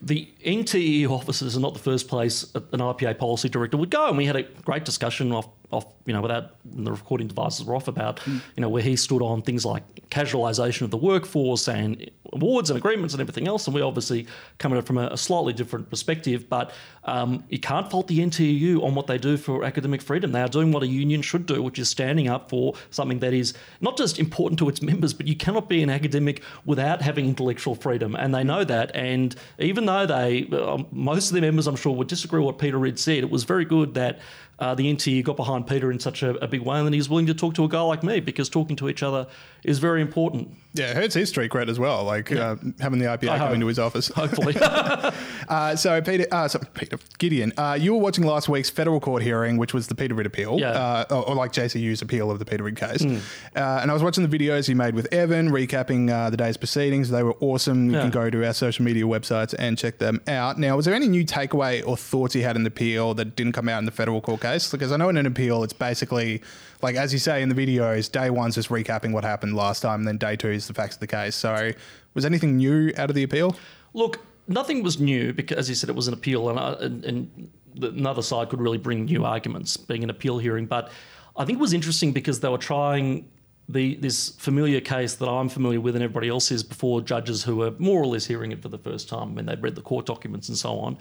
the 0.03 0.29
NTE 0.45 1.09
offices 1.09 1.57
are 1.57 1.61
not 1.61 1.75
the 1.75 1.81
first 1.81 2.09
place 2.09 2.55
an 2.55 2.81
IPA 2.81 3.19
policy 3.19 3.49
director 3.49 3.77
would 3.77 3.91
go. 3.91 4.09
And 4.09 4.17
we 4.17 4.27
had 4.27 4.37
a 4.37 4.43
great 4.43 4.85
discussion 4.85 5.33
off, 5.33 5.49
off 5.71 5.87
you 6.07 6.13
know, 6.13 6.21
without 6.21 6.55
the 6.65 6.93
recording 6.93 7.27
devices 7.27 7.67
were 7.67 7.75
off 7.75 7.89
about, 7.89 8.25
you 8.27 8.41
know, 8.59 8.69
where 8.69 8.83
he 8.83 8.95
stood 8.95 9.23
on 9.23 9.43
things 9.43 9.65
like 9.65 9.83
casualisation 10.09 10.83
of 10.83 10.93
the 10.93 10.97
workforce 10.97 11.69
and 11.69 12.09
awards 12.33 12.71
and 12.71 12.77
agreements 12.77 13.13
and 13.13 13.21
everything 13.21 13.49
else. 13.49 13.67
And 13.67 13.75
we 13.75 13.83
obviously 13.83 14.29
come 14.59 14.73
at 14.73 14.79
it 14.79 14.87
from 14.87 14.99
a, 14.99 15.09
a 15.09 15.17
slightly 15.17 15.53
different 15.53 15.91
perspective. 15.91 16.49
But 16.49 16.73
um, 17.05 17.43
you 17.49 17.59
can't 17.59 17.91
fault 17.91 18.07
the 18.07 18.21
NTU 18.21 18.85
on 18.85 18.95
what 18.95 19.09
they 19.09 19.19
do 19.19 19.37
for 19.37 19.65
academic 19.65 20.01
freedom. 20.01 20.31
They 20.31 20.43
are 20.43 20.49
doing 20.49 20.71
what 20.71 20.85
a 20.85 20.87
union 20.87 21.23
should 21.23 21.45
do, 21.45 21.61
which 21.61 21.81
is 21.81 21.89
standing 21.89 22.29
up 22.29 22.51
for 22.51 22.75
something 22.91 23.19
that 23.19 23.35
is 23.35 23.55
not 23.81 23.97
just 23.97 24.21
important 24.21 24.61
to 24.61 24.69
its 24.69 24.81
members, 24.81 25.13
but 25.13 25.27
you 25.27 25.35
cannot 25.35 25.69
be 25.69 25.83
an 25.83 25.91
academic 25.91 26.41
without 26.65 27.03
having 27.03 27.27
intellectual 27.27 27.75
freedom. 27.75 28.15
And 28.15 28.33
they 28.33 28.45
know 28.45 28.63
that. 28.63 28.95
And 28.95 29.35
even 29.59 29.87
though 29.87 30.07
they, 30.07 30.47
um, 30.53 30.87
most 30.93 31.31
of 31.31 31.33
their 31.33 31.43
members, 31.43 31.67
I'm 31.67 31.75
sure, 31.75 31.97
would 31.97 32.07
disagree 32.07 32.39
with 32.39 32.47
what 32.47 32.59
Peter 32.59 32.79
Ridd 32.79 33.01
said, 33.01 33.19
it 33.19 33.31
was 33.31 33.43
very 33.43 33.65
good 33.65 33.95
that 33.95 34.21
uh, 34.59 34.75
the 34.75 34.93
NTE 34.93 35.23
got 35.23 35.37
behind 35.37 35.67
Peter 35.67 35.93
in 35.93 35.99
such 35.99 36.23
a, 36.23 36.31
a 36.43 36.49
big 36.49 36.63
way 36.63 36.79
and 36.79 36.87
that 36.87 36.95
he's 36.95 37.09
willing 37.09 37.27
to 37.27 37.35
talk 37.35 37.55
to 37.55 37.65
a 37.65 37.69
guy 37.69 37.81
like 37.83 38.03
me 38.03 38.21
because 38.21 38.49
talking 38.49 38.77
to 38.77 38.89
each 38.89 39.03
other 39.03 39.27
is 39.67 39.79
very 39.79 40.01
important. 40.01 40.49
Yeah, 40.75 40.91
it 40.91 40.97
hurts 40.97 41.15
his 41.15 41.31
street 41.31 41.51
cred 41.51 41.69
as 41.71 41.79
well. 41.79 42.05
Like 42.05 42.31
uh, 42.31 42.57
having 42.81 42.99
the 42.99 43.07
IPA 43.07 43.29
I 43.31 43.39
come 43.39 43.47
hope. 43.49 43.55
into 43.55 43.67
his 43.67 43.79
office. 43.79 44.09
Hopefully. 44.09 44.55
Uh, 45.49 45.77
so 45.77 46.01
Peter, 46.03 46.27
uh, 46.33 46.49
so 46.49 46.59
Peter 46.75 46.99
Gideon, 47.19 47.53
uh, 47.57 47.79
you 47.81 47.95
were 47.95 48.01
watching 48.01 48.25
last 48.25 48.49
week's 48.49 48.69
federal 48.69 48.99
court 48.99 49.23
hearing, 49.23 49.57
which 49.59 49.73
was 49.73 49.87
the 49.87 49.95
Peter 49.95 50.13
Ridd 50.13 50.27
appeal, 50.27 50.59
Yeah. 50.59 50.71
uh, 50.73 51.05
or, 51.11 51.29
or 51.29 51.35
like 51.37 51.53
JCU's 51.53 52.03
appeal 52.03 52.33
of 52.33 52.41
the 52.41 52.45
Peter 52.45 52.65
Ridd 52.65 52.75
case. 52.77 53.05
Uh, 53.05 53.19
and 53.55 53.89
I 53.89 53.95
was 53.95 54.03
watching 54.03 54.29
the 54.29 54.39
videos 54.39 54.69
you 54.69 54.75
made 54.75 54.97
with 54.97 55.07
Evan, 55.15 55.51
recapping 55.51 56.11
uh, 56.11 56.31
the 56.31 56.37
day's 56.37 56.57
proceedings. 56.57 57.11
They 57.11 57.23
were 57.23 57.37
awesome. 57.41 57.87
You 57.91 57.93
Yeah. 57.97 58.03
can 58.03 58.11
go 58.11 58.29
to 58.29 58.45
our 58.45 58.53
social 58.55 58.85
media 58.85 59.05
websites 59.05 59.55
and 59.57 59.79
check 59.79 59.99
them 59.99 60.21
out. 60.27 60.59
Now, 60.59 60.75
was 60.77 60.85
there 60.85 60.95
any 60.97 61.07
new 61.07 61.25
takeaway 61.25 61.87
or 61.87 61.97
thoughts 61.97 62.35
you 62.35 62.43
had 62.43 62.57
in 62.57 62.65
the 62.65 62.69
appeal 62.69 63.15
that 63.15 63.37
didn't 63.37 63.53
come 63.53 63.69
out 63.69 63.79
in 63.79 63.85
the 63.85 63.93
federal 63.93 64.21
court 64.21 64.41
case? 64.41 64.69
Because 64.69 64.91
I 64.91 64.97
know 64.97 65.09
in 65.11 65.17
an 65.17 65.27
appeal, 65.27 65.63
it's 65.63 65.73
basically 65.73 66.43
like 66.87 66.95
as 66.95 67.13
you 67.13 67.19
say 67.19 67.43
in 67.43 67.49
the 67.49 67.55
videos, 67.55 68.11
day 68.11 68.31
one's 68.31 68.55
just 68.55 68.69
recapping 68.69 69.11
what 69.11 69.25
happened 69.25 69.57
last 69.57 69.81
time, 69.81 70.03
and 70.03 70.07
then 70.07 70.19
day 70.19 70.37
two 70.37 70.51
is 70.51 70.69
the 70.69 70.73
facts 70.73 70.95
of 70.95 71.01
the 71.01 71.07
case. 71.09 71.35
So, 71.35 71.73
was 72.15 72.25
anything 72.25 72.59
new 72.59 72.93
out 72.97 73.11
of 73.11 73.17
the 73.17 73.25
appeal? 73.25 73.57
Look, 73.93 74.21
nothing 74.47 74.85
was 74.85 75.01
new 75.01 75.33
because, 75.33 75.59
as 75.59 75.69
you 75.69 75.75
said, 75.75 75.91
it 75.91 75.97
was 75.97 76.07
an 76.07 76.15
appeal, 76.15 76.49
and, 76.49 76.61
uh, 76.61 76.77
and, 76.79 77.05
and 77.05 77.51
the, 77.75 77.89
another 77.89 78.23
side 78.23 78.51
could 78.51 78.61
really 78.61 78.79
bring 78.79 79.07
new 79.07 79.25
arguments, 79.25 79.77
being 79.77 80.05
an 80.05 80.11
appeal 80.11 80.39
hearing. 80.39 80.67
But 80.67 80.93
I 81.37 81.45
think 81.45 81.59
it 81.59 81.61
was 81.61 81.73
interesting 81.73 82.13
because 82.13 82.39
they 82.39 82.49
were 82.49 82.57
trying 82.57 83.29
the 83.69 83.97
this 83.97 84.31
familiar 84.31 84.81
case 84.81 85.15
that 85.15 85.29
I'm 85.29 85.49
familiar 85.49 85.81
with 85.81 85.97
and 85.97 86.05
everybody 86.05 86.29
else 86.29 86.53
is 86.53 86.63
before 86.63 87.01
judges 87.01 87.43
who 87.43 87.63
are 87.63 87.73
more 87.79 88.01
or 88.01 88.07
less 88.07 88.25
hearing 88.25 88.53
it 88.53 88.63
for 88.63 88.69
the 88.69 88.79
first 88.79 89.09
time 89.09 89.35
when 89.35 89.47
they've 89.47 89.61
read 89.61 89.75
the 89.75 89.83
court 89.83 90.07
documents 90.07 90.49
and 90.49 90.57
so 90.57 90.79
on. 90.79 90.97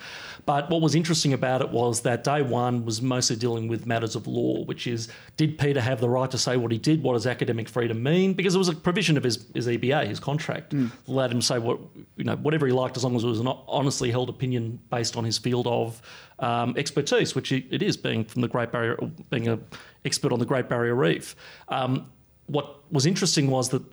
But 0.48 0.72
what 0.72 0.82
was 0.82 0.96
interesting 0.96 1.34
about 1.34 1.62
it 1.62 1.70
was 1.70 2.02
that 2.02 2.24
day 2.24 2.42
one 2.42 2.84
was 2.84 3.04
mostly 3.04 3.36
dealing 3.36 3.68
with 3.68 3.86
matters 3.86 4.16
of 4.16 4.26
law, 4.26 4.64
which 4.66 4.88
is 4.88 5.10
did 5.38 5.60
Peter 5.60 5.80
have 5.80 6.02
the 6.02 6.10
right 6.10 6.32
to 6.32 6.40
say 6.40 6.58
what 6.58 6.72
he 6.72 6.80
did? 6.80 7.04
What 7.04 7.14
does 7.14 7.28
academic 7.28 7.70
freedom 7.70 8.02
mean? 8.02 8.34
Because 8.34 8.56
it 8.56 8.58
was 8.58 8.70
a 8.70 8.76
provision 8.76 9.16
of 9.16 9.24
his, 9.24 9.46
his 9.54 9.68
EBA, 9.68 10.08
his 10.08 10.20
contract, 10.20 10.74
allowed 11.08 11.32
him 11.32 11.42
to 11.42 11.46
say 11.46 11.60
what 11.60 11.80
you 12.18 12.24
know 12.24 12.36
whatever 12.38 12.66
he 12.66 12.74
liked 12.74 12.98
as 12.98 13.04
long 13.04 13.16
as 13.16 13.24
it 13.24 13.28
was 13.28 13.40
an 13.40 13.48
honestly 13.48 14.10
held 14.10 14.30
opinion 14.30 14.80
based 14.90 15.18
on 15.18 15.24
his 15.24 15.38
field 15.38 15.68
of 15.68 16.02
um, 16.40 16.74
expertise, 16.78 17.36
which 17.36 17.52
it 17.52 17.66
it 17.70 17.84
is, 17.84 17.96
being 17.96 18.26
from 18.26 18.42
the 18.42 18.48
Great 18.48 18.72
Barrier, 18.72 18.98
being 19.30 19.48
a 19.48 19.60
expert 20.04 20.32
on 20.32 20.40
the 20.40 20.46
Great 20.46 20.68
Barrier 20.68 20.96
Reef. 20.96 21.36
Um, 21.68 22.08
what 22.48 22.82
was 22.92 23.06
interesting 23.06 23.50
was 23.50 23.70
that 23.70 23.84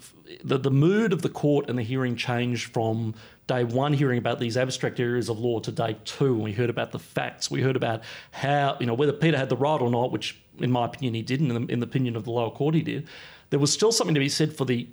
the, 0.44 0.58
the 0.58 0.70
mood 0.70 1.12
of 1.12 1.22
the 1.22 1.28
court 1.28 1.68
and 1.68 1.78
the 1.78 1.82
hearing 1.82 2.16
changed 2.16 2.72
from 2.72 3.14
day 3.46 3.64
one 3.64 3.92
hearing 3.92 4.18
about 4.18 4.38
these 4.38 4.56
abstract 4.56 5.00
areas 5.00 5.28
of 5.28 5.38
law 5.38 5.58
to 5.60 5.72
day 5.72 5.96
two 6.04 6.34
when 6.34 6.44
we 6.44 6.52
heard 6.52 6.70
about 6.70 6.92
the 6.92 6.98
facts 6.98 7.50
we 7.50 7.62
heard 7.62 7.76
about 7.76 8.02
how 8.30 8.76
you 8.78 8.86
know 8.86 8.94
whether 8.94 9.12
peter 9.12 9.36
had 9.36 9.48
the 9.48 9.56
right 9.56 9.80
or 9.80 9.90
not 9.90 10.12
which 10.12 10.40
in 10.58 10.70
my 10.70 10.84
opinion 10.84 11.14
he 11.14 11.22
didn't 11.22 11.50
in 11.50 11.66
the, 11.66 11.72
in 11.72 11.80
the 11.80 11.86
opinion 11.86 12.14
of 12.14 12.24
the 12.24 12.30
lower 12.30 12.50
court 12.50 12.74
he 12.74 12.82
did 12.82 13.08
there 13.50 13.58
was 13.58 13.72
still 13.72 13.92
something 13.92 14.14
to 14.14 14.20
be 14.20 14.28
said 14.28 14.54
for 14.54 14.64
the 14.64 14.86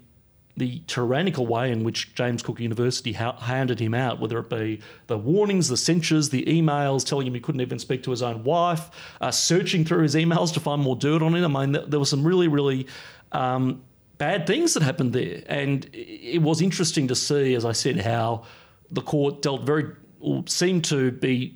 the 0.60 0.82
tyrannical 0.88 1.48
way 1.48 1.72
in 1.72 1.84
which 1.84 2.14
James 2.16 2.44
Cook 2.44 2.60
University 2.60 3.14
ha- 3.14 3.38
handed 3.40 3.80
him 3.80 3.94
out, 3.94 4.20
whether 4.20 4.38
it 4.40 4.50
be 4.50 4.82
the 5.08 5.18
warnings, 5.18 5.70
the 5.70 5.78
censures, 5.78 6.30
the 6.30 6.44
emails 6.44 7.06
telling 7.06 7.26
him 7.26 7.34
he 7.34 7.40
couldn't 7.40 7.62
even 7.62 7.80
speak 7.80 8.04
to 8.04 8.12
his 8.12 8.22
own 8.22 8.44
wife, 8.44 8.90
uh, 9.22 9.32
searching 9.32 9.86
through 9.86 10.04
his 10.04 10.16
emails 10.16 10.54
to 10.54 10.60
find 10.60 10.82
more 10.82 10.98
dirt 10.98 11.22
on 11.22 11.34
him. 11.34 11.56
I 11.56 11.66
mean, 11.66 11.74
th- 11.74 11.86
there 11.88 12.00
were 12.00 12.06
some 12.06 12.26
really, 12.26 12.50
really 12.50 12.88
um, 13.32 13.82
bad 14.18 14.46
things 14.48 14.74
that 14.76 14.84
happened 14.84 15.14
there. 15.14 15.44
And 15.48 15.90
it 15.94 16.42
was 16.42 16.62
interesting 16.62 17.08
to 17.08 17.16
see, 17.16 17.56
as 17.56 17.66
I 17.66 17.72
said, 17.72 18.00
how 18.00 18.44
the 18.92 19.02
court 19.02 19.42
dealt 19.42 19.64
very, 19.64 19.86
or 20.20 20.44
seemed 20.48 20.86
to 20.86 21.12
be 21.12 21.56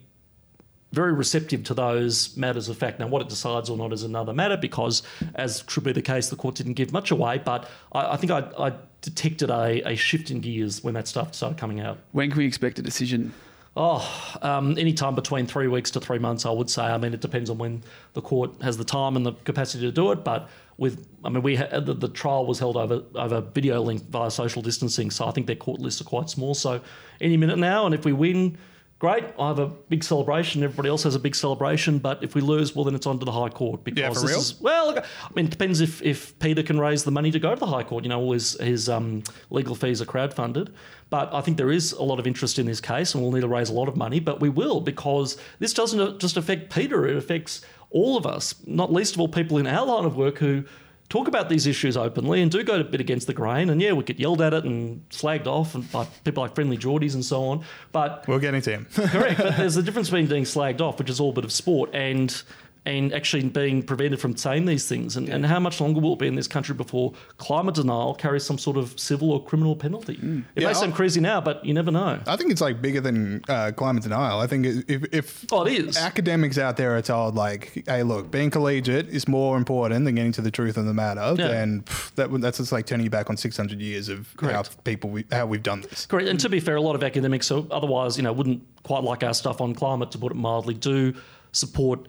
very 0.94 1.12
receptive 1.12 1.64
to 1.64 1.74
those 1.74 2.38
matters 2.38 2.70
of 2.70 2.78
fact. 2.78 3.00
Now, 3.00 3.08
what 3.08 3.24
it 3.24 3.28
decides 3.28 3.70
or 3.70 3.76
not 3.76 3.92
is 3.92 4.04
another 4.04 4.32
matter 4.32 4.56
because, 4.56 5.02
as 5.34 5.64
should 5.68 5.84
be 5.84 5.92
the 5.92 6.04
case, 6.04 6.30
the 6.30 6.36
court 6.36 6.56
didn't 6.56 6.74
give 6.74 6.94
much 6.94 7.10
away. 7.10 7.42
But 7.44 7.68
I, 7.92 8.14
I 8.14 8.18
think 8.18 8.32
I, 8.32 8.48
I 8.60 8.74
detected 9.02 9.50
a, 9.50 9.82
a 9.90 9.96
shift 9.96 10.30
in 10.30 10.40
gears 10.40 10.84
when 10.84 10.94
that 10.94 11.08
stuff 11.08 11.34
started 11.34 11.58
coming 11.58 11.80
out. 11.80 11.98
When 12.12 12.30
can 12.30 12.38
we 12.38 12.46
expect 12.46 12.78
a 12.78 12.84
decision? 12.84 13.34
Oh, 13.76 14.08
um, 14.44 14.78
any 14.78 14.94
time 14.94 15.16
between 15.16 15.48
three 15.48 15.68
weeks 15.68 15.90
to 15.92 16.00
three 16.00 16.20
months, 16.20 16.46
I 16.46 16.52
would 16.52 16.70
say. 16.70 16.84
I 16.84 16.98
mean, 17.00 17.12
it 17.16 17.22
depends 17.22 17.50
on 17.50 17.58
when 17.58 17.82
the 18.14 18.22
court 18.22 18.62
has 18.62 18.78
the 18.78 18.84
time 18.84 19.16
and 19.16 19.26
the 19.26 19.34
capacity 19.46 19.84
to 19.86 19.92
do 19.92 20.12
it. 20.12 20.24
But 20.24 20.48
with, 20.78 21.08
I 21.24 21.30
mean, 21.30 21.44
we 21.44 21.56
ha- 21.56 21.80
the, 21.80 21.94
the 21.94 22.08
trial 22.08 22.46
was 22.46 22.60
held 22.60 22.78
over 22.78 23.04
over 23.16 23.42
video 23.42 23.82
link 23.82 24.04
via 24.10 24.32
social 24.32 24.62
distancing, 24.62 25.12
so 25.12 25.26
I 25.28 25.32
think 25.32 25.48
their 25.48 25.56
court 25.56 25.80
lists 25.80 26.02
are 26.02 26.06
quite 26.06 26.30
small. 26.30 26.54
So 26.54 26.82
any 27.22 27.38
minute 27.38 27.58
now, 27.60 27.86
and 27.86 27.94
if 27.94 28.06
we 28.06 28.14
win, 28.14 28.58
great. 29.00 29.24
I 29.38 29.50
have 29.50 29.60
a 29.60 29.68
big 29.68 30.04
celebration. 30.04 30.64
Everybody 30.64 30.90
else 30.90 31.04
has 31.04 31.14
a 31.14 31.20
big 31.20 31.36
celebration. 31.36 32.00
But 32.00 32.24
if 32.24 32.36
we 32.36 32.42
lose, 32.42 32.74
well, 32.74 32.86
then 32.86 32.96
it's 32.96 33.06
on 33.06 33.20
to 33.20 33.26
the 33.26 33.32
High 33.32 33.50
Court 33.50 33.84
because 33.84 34.00
Yeah, 34.00 34.10
for 34.10 34.22
this 34.22 34.30
real? 34.30 34.40
is 34.40 34.62
well. 34.62 34.98
I 34.98 35.04
mean, 35.36 35.46
it 35.46 35.52
depends 35.52 35.82
if 35.82 36.02
if 36.02 36.38
Peter 36.40 36.64
can 36.64 36.80
raise 36.80 37.04
the 37.04 37.12
money 37.12 37.30
to 37.32 37.40
go 37.40 37.54
to 37.54 37.60
the 37.60 37.68
High 37.68 37.84
Court. 37.84 38.04
You 38.04 38.10
know, 38.10 38.20
all 38.22 38.32
his 38.34 38.54
his 38.60 38.90
um, 38.90 39.24
legal 39.50 39.76
fees 39.76 40.02
are 40.02 40.06
crowdfunded. 40.06 40.70
But 41.10 41.32
I 41.32 41.42
think 41.42 41.58
there 41.58 41.72
is 41.72 41.92
a 41.92 42.02
lot 42.02 42.18
of 42.20 42.26
interest 42.26 42.58
in 42.58 42.66
this 42.66 42.82
case, 42.82 43.14
and 43.14 43.22
we'll 43.22 43.32
need 43.34 43.42
to 43.42 43.48
raise 43.48 43.70
a 43.70 43.74
lot 43.74 43.88
of 43.88 43.96
money. 43.96 44.20
But 44.20 44.40
we 44.42 44.50
will 44.50 44.82
because 44.82 45.38
this 45.60 45.72
doesn't 45.72 46.20
just 46.20 46.38
affect 46.38 46.74
Peter; 46.74 47.06
it 47.08 47.16
affects 47.16 47.62
all 47.94 48.18
of 48.18 48.26
us. 48.26 48.56
Not 48.66 48.92
least 48.92 49.16
of 49.16 49.22
all, 49.22 49.30
people 49.30 49.58
in 49.58 49.68
our 49.68 49.86
line 49.86 50.04
of 50.04 50.18
work 50.18 50.40
who 50.40 50.66
talk 51.10 51.28
about 51.28 51.48
these 51.48 51.68
issues 51.68 51.96
openly 51.96 52.42
and 52.42 52.52
do 52.52 52.64
go 52.64 52.80
a 52.80 52.84
bit 52.84 53.00
against 53.00 53.28
the 53.28 53.34
grain. 53.34 53.70
And 53.70 53.82
yeah, 53.82 53.94
we 53.94 54.04
get 54.04 54.20
yelled 54.20 54.42
at 54.42 54.54
it 54.54 54.64
and 54.66 55.08
slagged 55.10 55.46
off 55.46 55.76
and 55.76 55.90
by 55.92 56.06
people 56.24 56.44
like 56.44 56.56
Friendlyjordies 56.56 57.14
and 57.14 57.24
so 57.24 57.44
on. 57.44 57.64
But 57.92 58.28
we're 58.28 58.40
getting 58.40 58.56
into 58.56 58.72
him. 58.72 58.88
Correct, 58.94 59.38
but 59.38 59.58
there's 59.58 59.78
a 59.78 59.84
difference 59.84 60.10
between 60.10 60.28
being 60.28 60.44
slagged 60.44 60.82
off, 60.82 60.98
which 60.98 61.10
is 61.10 61.20
all 61.20 61.30
a 61.30 61.34
bit 61.34 61.46
of 61.46 61.52
sport, 61.52 61.92
and 61.94 62.42
and 62.86 63.14
actually 63.14 63.44
being 63.48 63.82
prevented 63.82 64.20
from 64.20 64.36
saying 64.36 64.66
these 64.66 64.88
things? 64.88 65.16
And, 65.16 65.30
and 65.30 65.46
how 65.46 65.60
much 65.60 65.80
longer 65.80 66.02
will 66.02 66.14
it 66.14 66.20
be 66.20 66.28
in 66.28 66.36
this 66.36 66.48
country 66.48 66.76
before 66.76 67.14
climate 67.38 67.76
denial 67.76 68.14
carries 68.14 68.44
some 68.44 68.58
sort 68.58 68.76
of 68.76 69.00
civil 69.00 69.32
or 69.32 69.44
criminal 69.44 69.76
penalty? 69.76 70.14
It 70.14 70.22
Mm. 70.24 70.44
Yeah, 70.56 70.68
may 70.68 70.74
sound 70.74 70.94
crazy 70.94 71.22
now, 71.22 71.40
but 71.42 71.64
you 71.66 71.74
never 71.74 71.92
know. 71.92 72.20
I 72.28 72.36
think 72.36 72.52
it's 72.52 72.60
like 72.62 72.82
bigger 72.82 73.00
than 73.02 73.42
uh, 73.48 73.72
climate 73.76 74.04
denial. 74.04 74.40
I 74.40 74.48
think 74.48 74.66
if, 74.88 75.06
if 75.14 75.46
Oh, 75.52 75.64
it 75.66 75.74
is. 75.74 75.98
academics 75.98 76.58
out 76.58 76.76
there 76.78 76.96
are 76.98 77.02
told 77.02 77.36
like, 77.36 77.84
"Hey, 77.88 78.04
look, 78.04 78.30
being 78.32 78.50
collegiate 78.50 79.08
is 79.10 79.28
more 79.28 79.56
important 79.58 80.04
than 80.06 80.16
getting 80.16 80.32
to 80.34 80.42
the 80.42 80.52
truth 80.52 80.76
of 80.78 80.86
the 80.86 80.94
matter," 80.94 81.36
Yeah. 81.38 81.48
then 81.48 81.82
pff, 81.84 82.14
that 82.16 82.42
that's 82.42 82.58
just 82.58 82.72
like 82.72 82.86
turning 82.86 83.06
you 83.06 83.10
back 83.10 83.30
on 83.30 83.38
six 83.38 83.56
hundred 83.58 83.80
years 83.80 84.10
of 84.10 84.28
how 84.42 84.64
people 84.84 85.10
we, 85.10 85.26
how 85.32 85.46
we've 85.46 85.64
done 85.64 85.82
this. 85.82 86.06
Correct. 86.06 86.28
And 86.28 86.40
to 86.42 86.50
be 86.50 86.60
fair, 86.60 86.76
a 86.76 86.82
lot 86.82 86.96
of 86.96 87.04
academics, 87.04 87.48
so 87.48 87.66
otherwise, 87.72 88.18
you 88.18 88.24
know, 88.24 88.34
wouldn't 88.34 88.62
quite 88.84 89.04
like 89.04 89.24
our 89.24 89.34
stuff 89.34 89.62
on 89.62 89.74
climate, 89.74 90.12
to 90.12 90.18
put 90.18 90.32
it 90.32 90.36
mildly, 90.36 90.74
do 90.74 91.14
support 91.54 92.08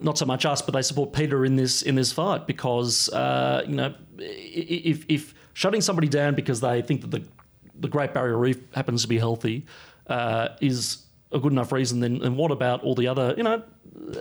not 0.00 0.18
so 0.18 0.26
much 0.26 0.44
us, 0.46 0.62
but 0.62 0.72
they 0.72 0.82
support 0.82 1.12
Peter 1.12 1.44
in 1.44 1.56
this 1.56 1.82
in 1.82 1.94
this 1.94 2.12
fight 2.12 2.46
because 2.46 3.08
uh, 3.10 3.62
you 3.66 3.74
know 3.74 3.94
if 4.18 5.04
if 5.08 5.34
shutting 5.52 5.80
somebody 5.80 6.08
down 6.08 6.34
because 6.34 6.60
they 6.60 6.82
think 6.82 7.02
that 7.02 7.10
the 7.10 7.22
the 7.78 7.88
Great 7.88 8.12
Barrier 8.12 8.38
Reef 8.38 8.58
happens 8.74 9.02
to 9.02 9.08
be 9.08 9.18
healthy 9.18 9.66
uh, 10.06 10.48
is 10.60 11.04
a 11.32 11.38
good 11.38 11.52
enough 11.52 11.70
reason, 11.72 12.00
then 12.00 12.36
what 12.36 12.50
about 12.50 12.82
all 12.82 12.94
the 12.94 13.06
other 13.06 13.34
you 13.36 13.42
know 13.42 13.62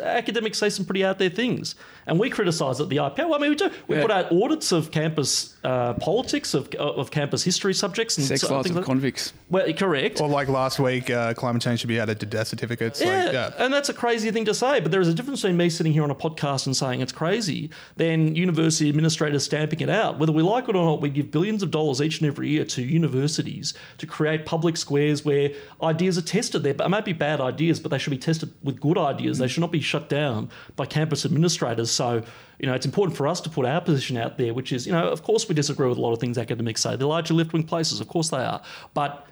academics 0.01 0.57
say 0.57 0.69
some 0.69 0.86
pretty 0.86 1.03
out 1.03 1.17
there 1.19 1.30
things, 1.30 1.75
and 2.10 2.20
we 2.20 2.30
criticise 2.30 2.82
at 2.82 2.89
the 2.89 2.97
IPO. 2.97 3.30
Well, 3.30 3.36
I 3.36 3.38
mean, 3.39 3.51
we 3.51 3.55
do. 3.55 3.70
We 3.88 3.95
Yeah. 3.95 4.01
put 4.01 4.12
out 4.12 4.32
audits 4.32 4.72
of 4.72 4.91
campus 4.91 5.55
uh, 5.64 5.93
politics, 5.93 6.53
of 6.53 6.74
of 6.76 7.12
campus 7.12 7.43
history 7.43 7.74
subjects, 7.74 8.18
and 8.18 8.26
Sex 8.26 8.41
so- 8.41 8.47
lives 8.55 8.64
things 8.68 8.72
of 8.72 8.76
like- 8.78 8.86
convicts. 8.86 9.34
well, 9.49 9.72
correct. 9.74 10.20
Or 10.22 10.28
like 10.28 10.47
last 10.47 10.80
week, 10.80 11.10
uh, 11.10 11.34
climate 11.34 11.62
change 11.62 11.80
should 11.82 11.88
be 11.89 11.99
added 11.99 12.20
to 12.22 12.26
death 12.26 12.47
certificates. 12.47 13.01
Yeah, 13.01 13.24
Like, 13.26 13.34
yeah. 13.34 13.51
and 13.60 13.74
that's 13.74 13.89
a 13.89 13.93
crazy 13.93 14.32
thing 14.32 14.45
to 14.45 14.53
say, 14.53 14.80
but 14.80 14.91
there 14.91 15.01
is 15.01 15.07
a 15.07 15.14
difference 15.14 15.41
between 15.41 15.57
me 15.57 15.70
sitting 15.70 15.91
here 15.93 16.03
on 16.03 16.12
a 16.12 16.16
podcast 16.16 16.66
and 16.66 16.76
saying 16.76 17.01
it's 17.01 17.12
crazy 17.12 17.70
than 17.97 18.36
university 18.36 18.88
administrators 18.89 19.43
stamping 19.43 19.82
it 19.82 19.89
out. 19.89 20.18
Whether 20.20 20.32
we 20.32 20.41
like 20.43 20.70
it 20.70 20.76
or 20.76 20.86
not, 20.86 21.01
we 21.01 21.10
give 21.10 21.30
billions 21.32 21.62
of 21.62 21.72
dollars 21.72 22.01
each 22.01 22.20
and 22.22 22.28
every 22.28 22.49
year 22.49 22.66
to 22.66 22.82
universities 22.82 23.74
to 23.97 24.05
create 24.07 24.45
public 24.45 24.78
squares 24.78 25.26
where 25.26 25.51
ideas 25.84 26.18
are 26.18 26.22
tested. 26.22 26.64
There 26.64 26.74
it 26.80 26.89
might 26.89 27.05
be 27.05 27.14
bad 27.14 27.41
ideas, 27.41 27.80
but 27.80 27.91
they 27.91 27.97
should 27.97 28.12
be 28.12 28.18
tested 28.18 28.49
with 28.64 28.80
good 28.80 28.97
ideas. 28.97 29.38
They 29.39 29.47
should 29.47 29.62
not 29.62 29.72
be 29.72 29.82
shut 29.82 30.07
down 30.10 30.49
by 30.76 30.86
campus 30.86 31.26
administrators. 31.26 31.91
So, 32.00 32.24
you 32.60 32.68
know, 32.68 32.76
it's 32.78 32.86
important 32.86 33.18
for 33.18 33.28
us 33.28 33.41
to 33.41 33.50
put 33.50 33.66
our 33.66 33.82
position 33.82 34.16
out 34.16 34.38
there, 34.38 34.54
which 34.54 34.72
is, 34.72 34.88
you 34.88 34.93
know, 34.93 35.10
of 35.10 35.22
course 35.22 35.50
we 35.50 35.54
disagree 35.54 35.89
with 35.89 35.97
a 35.97 36.02
lot 36.02 36.14
of 36.14 36.20
things 36.20 36.38
academics 36.38 36.82
say. 36.82 36.95
They're 36.95 37.08
largely 37.18 37.36
left-wing 37.36 37.64
places, 37.64 38.00
of 38.00 38.08
course 38.08 38.30
they 38.30 38.43
are, 38.52 38.62
but 38.93 39.28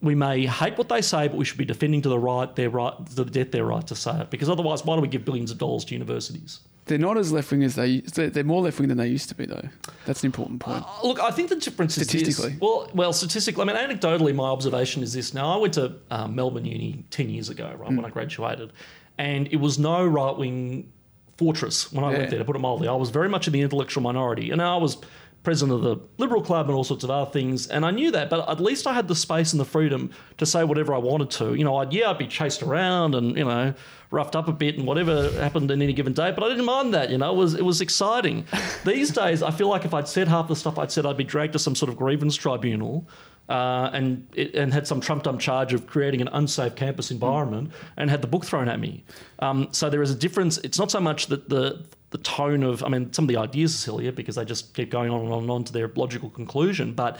we 0.00 0.14
may 0.14 0.46
hate 0.46 0.76
what 0.78 0.88
they 0.88 1.02
say, 1.02 1.28
but 1.28 1.36
we 1.36 1.44
should 1.44 1.58
be 1.58 1.64
defending 1.64 2.02
to 2.02 2.08
the 2.08 2.18
right 2.18 2.50
their 2.56 2.70
right 2.70 2.94
to 3.06 3.14
the 3.14 3.24
death 3.24 3.52
their 3.52 3.66
right 3.66 3.86
to 3.86 3.94
say 3.94 4.20
it. 4.22 4.30
Because 4.30 4.48
otherwise, 4.48 4.84
why 4.86 4.96
do 4.96 5.02
we 5.02 5.08
give 5.08 5.24
billions 5.24 5.50
of 5.50 5.58
dollars 5.58 5.84
to 5.86 5.94
universities? 5.94 6.60
They're 6.86 6.98
not 6.98 7.16
as 7.16 7.30
left 7.30 7.50
wing 7.52 7.62
as 7.62 7.76
they. 7.76 8.00
They're 8.00 8.30
they're 8.30 8.42
more 8.54 8.62
left 8.62 8.80
wing 8.80 8.88
than 8.88 8.98
they 8.98 9.06
used 9.06 9.28
to 9.28 9.36
be, 9.36 9.46
though. 9.46 9.68
That's 10.06 10.22
an 10.24 10.26
important 10.26 10.58
point. 10.60 10.84
Uh, 10.84 11.06
Look, 11.06 11.20
I 11.20 11.30
think 11.30 11.50
the 11.50 11.60
difference 11.66 11.96
is. 11.96 12.08
Statistically. 12.08 12.56
Well, 12.60 12.90
well, 13.00 13.12
statistically, 13.12 13.62
I 13.62 13.66
mean, 13.66 13.76
anecdotally, 13.76 14.34
my 14.34 14.48
observation 14.56 15.04
is 15.04 15.12
this. 15.12 15.32
Now, 15.32 15.54
I 15.54 15.56
went 15.58 15.74
to 15.74 15.94
um, 16.10 16.34
Melbourne 16.34 16.64
Uni 16.64 17.04
ten 17.10 17.30
years 17.30 17.48
ago, 17.48 17.72
right 17.78 17.92
when 17.92 18.04
I 18.04 18.10
graduated, 18.10 18.72
and 19.18 19.46
it 19.52 19.60
was 19.66 19.78
no 19.78 20.04
right 20.04 20.36
wing 20.36 20.90
fortress 21.36 21.92
when 21.92 22.04
I 22.04 22.12
Yeah. 22.12 22.18
went 22.18 22.30
there. 22.30 22.38
To 22.38 22.44
put 22.44 22.56
it 22.56 22.60
mildly, 22.60 22.88
I 22.88 22.94
was 22.94 23.10
very 23.10 23.28
much 23.28 23.46
in 23.46 23.52
the 23.52 23.60
intellectual 23.62 24.02
minority, 24.02 24.50
and 24.50 24.60
I 24.62 24.76
was 24.76 24.98
president 25.42 25.76
of 25.76 25.82
the 25.82 25.96
Liberal 26.18 26.42
Club 26.42 26.68
and 26.68 26.76
all 26.76 26.84
sorts 26.84 27.04
of 27.04 27.10
other 27.10 27.30
things, 27.30 27.66
and 27.66 27.84
I 27.84 27.90
knew 27.90 28.10
that. 28.12 28.30
But 28.30 28.48
at 28.48 28.60
least 28.60 28.86
I 28.86 28.92
had 28.92 29.08
the 29.08 29.16
space 29.16 29.52
and 29.52 29.60
the 29.60 29.64
freedom 29.64 30.10
to 30.38 30.46
say 30.46 30.64
whatever 30.64 30.94
I 30.94 30.98
wanted 30.98 31.30
to. 31.32 31.54
You 31.54 31.64
know, 31.64 31.76
I'd 31.76 31.92
yeah, 31.92 32.10
I'd 32.10 32.18
be 32.18 32.26
chased 32.26 32.62
around 32.62 33.14
and 33.14 33.36
you 33.36 33.44
know 33.44 33.74
roughed 34.10 34.36
up 34.36 34.46
a 34.46 34.52
bit 34.52 34.76
and 34.76 34.86
whatever 34.86 35.30
happened 35.40 35.70
in 35.70 35.80
any 35.80 35.92
given 35.92 36.12
day, 36.12 36.30
but 36.30 36.44
I 36.44 36.48
didn't 36.48 36.66
mind 36.66 36.94
that. 36.94 37.10
You 37.10 37.18
know, 37.18 37.32
it 37.32 37.36
was 37.36 37.54
it 37.54 37.64
was 37.64 37.80
exciting. 37.80 38.46
These 38.84 39.10
days, 39.10 39.42
I 39.42 39.50
feel 39.50 39.68
like 39.68 39.84
if 39.84 39.94
I'd 39.94 40.08
said 40.08 40.28
half 40.28 40.48
the 40.48 40.56
stuff 40.56 40.78
I'd 40.78 40.92
said, 40.92 41.06
I'd 41.06 41.16
be 41.16 41.24
dragged 41.24 41.54
to 41.54 41.58
some 41.58 41.74
sort 41.74 41.88
of 41.90 41.96
grievance 41.96 42.36
tribunal. 42.36 43.08
Uh, 43.48 43.90
and 43.92 44.26
it, 44.34 44.54
and 44.54 44.72
had 44.72 44.86
some 44.86 45.00
trumped 45.00 45.26
up 45.26 45.38
charge 45.38 45.74
of 45.74 45.86
creating 45.86 46.20
an 46.22 46.28
unsafe 46.28 46.76
campus 46.76 47.10
environment 47.10 47.70
and 47.96 48.08
had 48.08 48.22
the 48.22 48.26
book 48.26 48.44
thrown 48.44 48.68
at 48.68 48.78
me. 48.78 49.04
Um, 49.40 49.68
so 49.72 49.90
there 49.90 50.00
is 50.00 50.12
a 50.12 50.14
difference. 50.14 50.58
It's 50.58 50.78
not 50.78 50.92
so 50.92 51.00
much 51.00 51.26
that 51.26 51.48
the 51.48 51.84
the 52.12 52.18
tone 52.18 52.62
of 52.62 52.84
I 52.84 52.88
mean 52.88 53.12
some 53.12 53.24
of 53.24 53.28
the 53.28 53.36
ideas 53.36 53.74
are 53.74 53.78
sillier 53.78 54.12
because 54.12 54.36
they 54.36 54.44
just 54.44 54.74
keep 54.74 54.90
going 54.90 55.10
on 55.10 55.20
and 55.22 55.32
on 55.32 55.42
and 55.42 55.50
on 55.50 55.64
to 55.64 55.72
their 55.72 55.90
logical 55.96 56.30
conclusion, 56.30 56.92
but 56.92 57.18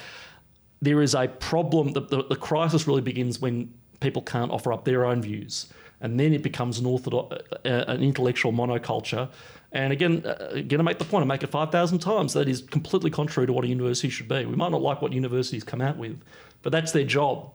there 0.80 1.03
is 1.03 1.14
a 1.14 1.28
problem. 1.28 1.93
The, 1.93 2.01
the, 2.01 2.24
the 2.24 2.36
crisis 2.36 2.86
really 2.86 3.03
begins 3.03 3.40
when 3.40 3.72
people 4.01 4.22
can't 4.22 4.51
offer 4.51 4.72
up 4.72 4.84
their 4.84 5.05
own 5.05 5.22
views, 5.22 5.66
and 6.01 6.18
then 6.18 6.32
it 6.32 6.43
becomes 6.43 6.78
an 6.78 6.86
orthodox, 6.86 7.36
uh, 7.64 7.84
an 7.88 8.03
intellectual 8.03 8.53
monoculture. 8.53 9.28
And 9.70 9.93
again, 9.93 10.24
uh, 10.26 10.49
again, 10.51 10.78
to 10.78 10.82
make 10.82 10.99
the 10.99 11.05
point, 11.05 11.22
I 11.22 11.26
make 11.26 11.43
it 11.43 11.51
five 11.51 11.70
thousand 11.70 12.01
times. 12.01 12.32
That 12.32 12.49
is 12.49 12.62
completely 12.62 13.11
contrary 13.11 13.47
to 13.47 13.53
what 13.53 13.64
a 13.64 13.68
university 13.68 14.11
should 14.11 14.28
be. 14.28 14.45
We 14.45 14.57
might 14.57 14.72
not 14.72 14.82
like 14.82 15.01
what 15.01 15.12
universities 15.12 15.64
come 15.64 15.80
out 15.80 15.97
with, 15.97 16.20
but 16.62 16.72
that's 16.72 16.93
their 16.93 17.05
job. 17.05 17.51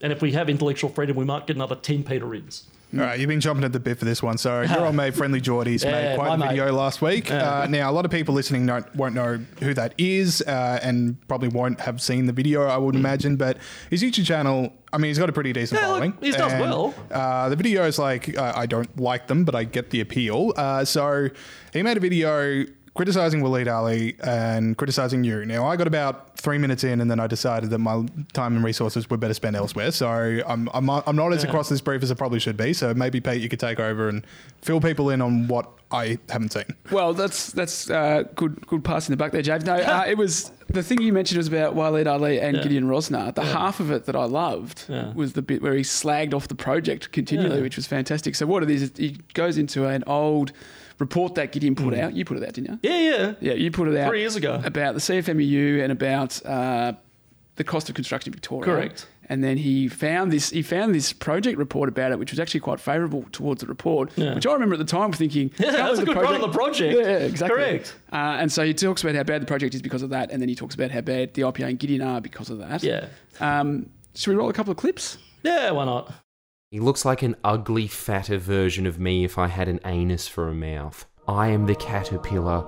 And 0.00 0.12
if 0.12 0.20
we 0.20 0.32
have 0.32 0.50
intellectual 0.50 0.90
freedom, 0.90 1.16
we 1.16 1.24
might 1.24 1.46
get 1.46 1.56
another 1.56 1.76
ten 1.76 2.02
Peter 2.02 2.26
Ridds. 2.26 2.66
All 2.94 3.00
right, 3.00 3.18
you've 3.20 3.28
been 3.28 3.40
jumping 3.40 3.64
at 3.64 3.72
the 3.74 3.80
bit 3.80 3.98
for 3.98 4.06
this 4.06 4.22
one. 4.22 4.38
So 4.38 4.62
your 4.70 4.86
old 4.86 4.94
mate, 4.94 5.12
Friendlyjordies, 5.12 5.84
Yeah, 5.84 5.90
made 5.92 6.16
quite 6.16 6.34
a 6.34 6.38
mate. 6.38 6.48
video 6.50 6.72
last 6.72 7.02
week. 7.02 7.30
Uh, 7.30 7.66
now, 7.68 7.90
a 7.90 7.92
lot 7.92 8.06
of 8.06 8.10
people 8.10 8.34
listening 8.34 8.64
don't, 8.64 8.96
won't 8.96 9.14
know 9.14 9.38
who 9.60 9.74
that 9.74 9.92
is 9.98 10.40
uh, 10.42 10.80
and 10.82 11.16
probably 11.28 11.48
won't 11.48 11.80
have 11.80 12.00
seen 12.00 12.24
the 12.26 12.32
video, 12.32 12.66
I 12.66 12.78
would 12.78 12.94
imagine. 12.94 13.36
But 13.36 13.58
his 13.90 14.02
YouTube 14.02 14.24
channel, 14.24 14.72
I 14.90 14.96
mean, 14.96 15.10
he's 15.10 15.18
got 15.18 15.28
a 15.28 15.34
pretty 15.34 15.52
decent. 15.52 15.80
Yeah, 15.82 15.88
look, 15.88 15.96
following. 15.98 16.18
he 16.22 16.30
does 16.30 16.50
And, 16.52 16.62
well. 16.62 16.94
Uh, 17.10 17.50
the 17.50 17.56
videos, 17.56 17.98
like, 17.98 18.36
uh, 18.38 18.54
I 18.56 18.64
don't 18.64 18.98
like 18.98 19.26
them, 19.26 19.44
but 19.44 19.54
I 19.54 19.64
get 19.64 19.90
the 19.90 20.00
appeal. 20.00 20.54
Uh, 20.56 20.82
so 20.86 21.28
he 21.74 21.82
made 21.82 21.98
a 21.98 22.00
video 22.00 22.64
criticizing 22.98 23.40
Waleed 23.42 23.72
Ali 23.72 24.16
and 24.24 24.76
criticizing 24.76 25.22
you. 25.22 25.44
Now, 25.46 25.64
I 25.68 25.76
got 25.76 25.86
about 25.86 26.36
three 26.36 26.58
minutes 26.58 26.82
in, 26.82 27.00
and 27.00 27.08
then 27.08 27.20
I 27.20 27.28
decided 27.28 27.70
that 27.70 27.78
my 27.78 28.04
time 28.32 28.56
and 28.56 28.64
resources 28.64 29.08
were 29.08 29.16
better 29.16 29.34
spent 29.34 29.54
elsewhere. 29.54 29.92
So 29.92 30.08
I'm, 30.08 30.68
I'm, 30.74 30.90
I'm 30.90 31.14
not 31.14 31.32
as 31.32 31.44
across 31.44 31.68
this 31.68 31.80
brief 31.80 32.02
as 32.02 32.10
I 32.10 32.14
probably 32.16 32.40
should 32.40 32.56
be. 32.56 32.72
So 32.72 32.92
maybe, 32.94 33.20
Pete, 33.20 33.40
you 33.40 33.48
could 33.48 33.60
take 33.60 33.78
over 33.78 34.08
and 34.08 34.26
fill 34.62 34.80
people 34.80 35.10
in 35.10 35.22
on 35.22 35.46
what 35.46 35.70
I 35.92 36.18
haven't 36.28 36.52
seen. 36.52 36.64
Well, 36.90 37.14
that's 37.14 37.52
that's 37.52 37.88
uh, 37.88 38.24
good 38.34 38.66
good 38.66 38.82
pass 38.84 39.08
in 39.08 39.12
the 39.12 39.16
back 39.16 39.30
there, 39.30 39.42
James. 39.42 39.64
No, 39.64 39.76
uh, 39.76 40.04
it 40.08 40.18
was 40.18 40.50
the 40.66 40.82
thing 40.82 41.00
you 41.00 41.12
mentioned 41.12 41.38
was 41.38 41.46
about 41.46 41.76
Waleed 41.76 42.08
Ali 42.08 42.40
and 42.40 42.56
Yeah. 42.56 42.62
Gideon 42.64 42.88
Rozner. 42.88 43.32
The 43.32 43.44
half 43.44 43.78
of 43.78 43.92
it 43.92 44.06
that 44.06 44.16
I 44.16 44.24
loved 44.24 44.86
Yeah. 44.88 45.12
was 45.14 45.34
the 45.34 45.40
bit 45.42 45.62
where 45.62 45.74
he 45.74 45.82
slagged 45.82 46.34
off 46.34 46.48
the 46.48 46.56
project 46.56 47.12
continually, 47.12 47.58
Yeah. 47.58 47.62
which 47.62 47.76
was 47.76 47.86
fantastic. 47.86 48.34
So 48.34 48.44
what 48.44 48.64
it 48.64 48.70
is, 48.70 48.90
he 48.96 49.18
goes 49.34 49.56
into 49.56 49.86
an 49.86 50.02
old 50.08 50.50
report 50.98 51.34
that 51.36 51.52
Gideon 51.52 51.74
put 51.74 51.94
out. 51.94 52.14
You 52.14 52.24
put 52.24 52.36
it 52.36 52.42
out, 52.44 52.52
didn't 52.54 52.80
you? 52.82 52.90
Yeah, 52.90 52.98
yeah. 53.00 53.34
Yeah, 53.40 53.52
you 53.54 53.70
put 53.70 53.88
it 53.88 53.96
out 53.96 54.08
Three 54.08 54.20
years 54.20 54.36
ago. 54.36 54.60
about 54.64 54.94
the 54.94 55.00
CFMEU 55.00 55.82
and 55.82 55.92
about 55.92 56.44
uh, 56.44 56.92
the 57.56 57.64
cost 57.64 57.88
of 57.88 57.94
construction 57.94 58.30
in 58.30 58.34
Victoria. 58.34 58.64
Correct. 58.64 59.06
And 59.30 59.44
then 59.44 59.58
he 59.58 59.88
found 59.88 60.32
this. 60.32 60.48
He 60.48 60.62
found 60.62 60.94
this 60.94 61.12
project 61.12 61.58
report 61.58 61.90
about 61.90 62.12
it, 62.12 62.18
which 62.18 62.30
was 62.32 62.40
actually 62.40 62.60
quite 62.60 62.80
favourable 62.80 63.26
towards 63.30 63.60
the 63.60 63.66
report. 63.66 64.10
Yeah. 64.16 64.34
Which 64.34 64.46
I 64.46 64.52
remember 64.54 64.74
at 64.74 64.78
the 64.78 64.86
time 64.86 65.12
thinking, 65.12 65.50
Yeah, 65.58 65.66
"Can't 65.72 65.76
that's 65.76 65.98
a 65.98 66.04
good 66.06 66.16
run 66.16 66.34
on 66.36 66.40
the 66.40 66.48
project. 66.48 66.96
Yeah, 66.96 67.02
yeah, 67.02 67.18
exactly. 67.18 67.56
Correct. 67.58 67.94
Uh, 68.10 68.16
and 68.40 68.50
so 68.50 68.64
he 68.64 68.72
talks 68.72 69.02
about 69.02 69.14
how 69.14 69.24
bad 69.24 69.42
the 69.42 69.46
project 69.46 69.74
is 69.74 69.82
because 69.82 70.00
of 70.02 70.08
that, 70.10 70.30
and 70.30 70.40
then 70.40 70.48
he 70.48 70.54
talks 70.54 70.74
about 70.74 70.90
how 70.90 71.02
bad 71.02 71.34
the 71.34 71.42
IPA 71.42 71.68
and 71.68 71.78
Gideon 71.78 72.00
are 72.00 72.22
because 72.22 72.48
of 72.48 72.56
that. 72.60 72.82
Yeah. 72.82 73.08
Um, 73.38 73.90
should 74.14 74.30
we 74.30 74.36
roll 74.36 74.48
a 74.48 74.54
couple 74.54 74.70
of 74.70 74.78
clips? 74.78 75.18
Yeah, 75.42 75.72
why 75.72 75.84
not? 75.84 76.10
He 76.70 76.80
looks 76.80 77.04
like 77.06 77.22
an 77.22 77.34
ugly, 77.42 77.86
fatter 77.86 78.36
version 78.36 78.86
of 78.86 79.00
me 79.00 79.24
if 79.24 79.38
I 79.38 79.48
had 79.48 79.68
an 79.68 79.80
anus 79.86 80.28
for 80.28 80.48
a 80.48 80.54
mouth. 80.54 81.06
I 81.26 81.48
am 81.48 81.64
the 81.64 81.74
caterpillar. 81.74 82.62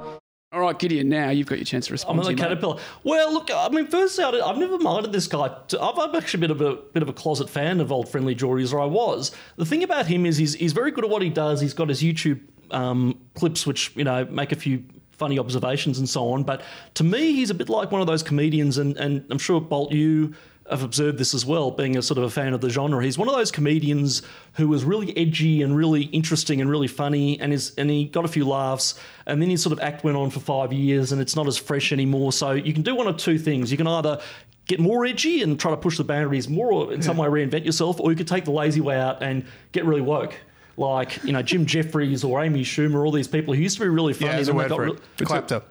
All 0.53 0.61
right, 0.61 0.78
Gideon. 0.78 1.11
Now 1.11 1.28
you've 1.28 1.46
got 1.46 1.59
your 1.59 1.66
chance 1.66 1.86
to 1.88 1.92
respond. 1.92 2.18
I'm 2.18 2.20
on 2.20 2.24
to 2.30 2.34
the 2.34 2.40
your 2.40 2.48
mate. 2.48 2.55
caterpillar. 2.61 2.80
Well, 3.05 3.32
look, 3.34 3.51
I 3.55 3.68
mean, 3.68 3.86
firstly, 3.88 4.24
I- 4.24 4.30
I've 4.30 4.57
never 4.57 4.78
minded 4.78 5.12
this 5.12 5.26
guy. 5.26 5.55
I've, 5.78 5.98
I've 5.98 6.14
actually 6.14 6.40
been 6.40 6.51
a 6.51 6.55
bit, 6.55 6.94
bit 6.94 7.03
of 7.03 7.11
a 7.11 7.12
closet 7.12 7.51
fan 7.51 7.78
of 7.78 7.92
old 7.92 8.07
Friendlyjordies, 8.07 8.72
or 8.72 8.80
I 8.80 8.86
was. 8.86 9.32
The 9.57 9.66
thing 9.66 9.82
about 9.84 10.07
him 10.07 10.24
is 10.24 10.38
he's, 10.38 10.55
he's 10.55 10.72
very 10.72 10.92
good 10.92 11.05
at 11.05 11.11
what 11.11 11.20
he 11.20 11.28
does. 11.28 11.61
He's 11.61 11.74
got 11.74 11.90
his 11.90 12.03
YouTube 12.03 12.40
um, 12.70 13.20
clips, 13.34 13.66
which 13.66 13.94
you 13.96 14.05
know 14.05 14.24
make 14.24 14.51
a 14.51 14.57
few 14.57 14.82
funny 15.12 15.38
observations 15.38 15.98
and 15.98 16.09
so 16.09 16.30
on. 16.32 16.42
But 16.42 16.62
to 16.94 17.05
me, 17.05 17.32
he's 17.32 17.51
a 17.51 17.55
bit 17.55 17.68
like 17.68 17.92
one 17.92 18.01
of 18.01 18.07
those 18.07 18.22
comedians, 18.22 18.78
and, 18.78 18.96
and 18.96 19.26
I'm 19.30 19.38
sure 19.38 19.61
Bolt, 19.61 19.92
you 19.92 20.34
have 20.70 20.82
observed 20.82 21.18
this 21.18 21.34
as 21.34 21.44
well, 21.44 21.70
being 21.70 21.96
a 21.96 22.02
sort 22.02 22.18
of 22.18 22.24
a 22.24 22.30
fan 22.30 22.54
of 22.54 22.60
the 22.60 22.70
genre. 22.70 23.02
He's 23.02 23.18
one 23.18 23.28
of 23.28 23.34
those 23.34 23.50
comedians 23.50 24.22
who 24.54 24.68
was 24.68 24.84
really 24.84 25.16
edgy 25.16 25.62
and 25.62 25.76
really 25.76 26.02
interesting 26.04 26.60
and 26.60 26.70
really 26.70 26.88
funny, 26.88 27.40
and 27.40 27.52
is 27.52 27.74
and 27.76 27.90
he 27.90 28.04
got 28.04 28.24
a 28.24 28.28
few 28.28 28.46
laughs, 28.46 28.98
and 29.26 29.42
then 29.42 29.50
his 29.50 29.62
sort 29.62 29.72
of 29.72 29.80
act 29.80 30.04
went 30.04 30.16
on 30.16 30.30
for 30.30 30.40
five 30.40 30.72
years, 30.72 31.12
and 31.12 31.20
it's 31.20 31.36
not 31.36 31.46
as 31.46 31.58
fresh 31.58 31.92
anymore. 31.92 32.32
So 32.32 32.52
you 32.52 32.72
can 32.72 32.82
do 32.82 32.94
one 32.94 33.06
of 33.06 33.16
two 33.16 33.38
things: 33.38 33.70
you 33.70 33.76
can 33.76 33.86
either 33.86 34.20
get 34.66 34.78
more 34.78 35.04
edgy 35.04 35.42
and 35.42 35.58
try 35.58 35.70
to 35.72 35.76
push 35.76 35.96
the 35.96 36.04
boundaries 36.04 36.48
more, 36.48 36.72
or 36.72 36.92
in 36.92 37.02
some 37.02 37.16
way 37.16 37.26
reinvent 37.28 37.64
yourself, 37.64 37.98
or 37.98 38.10
you 38.10 38.16
could 38.16 38.28
take 38.28 38.44
the 38.44 38.52
lazy 38.52 38.80
way 38.80 38.96
out 38.96 39.22
and 39.22 39.44
get 39.72 39.84
really 39.84 40.00
woke. 40.00 40.34
Like 40.76 41.22
you 41.24 41.32
know 41.32 41.42
Jim 41.42 41.66
Jeffries 41.74 42.24
or 42.24 42.42
Amy 42.42 42.62
Schumer, 42.62 43.04
all 43.04 43.12
these 43.12 43.28
people 43.28 43.54
who 43.54 43.60
used 43.60 43.76
to 43.78 43.82
be 43.82 43.88
really 43.88 44.12
funny. 44.12 44.30
Yeah, 44.30 44.36
there's 44.36 44.48
a 44.48 44.54
word 44.54 44.68
got 44.68 44.76
for 44.76 44.86
it. 44.86 45.00
Clapter. 45.24 45.62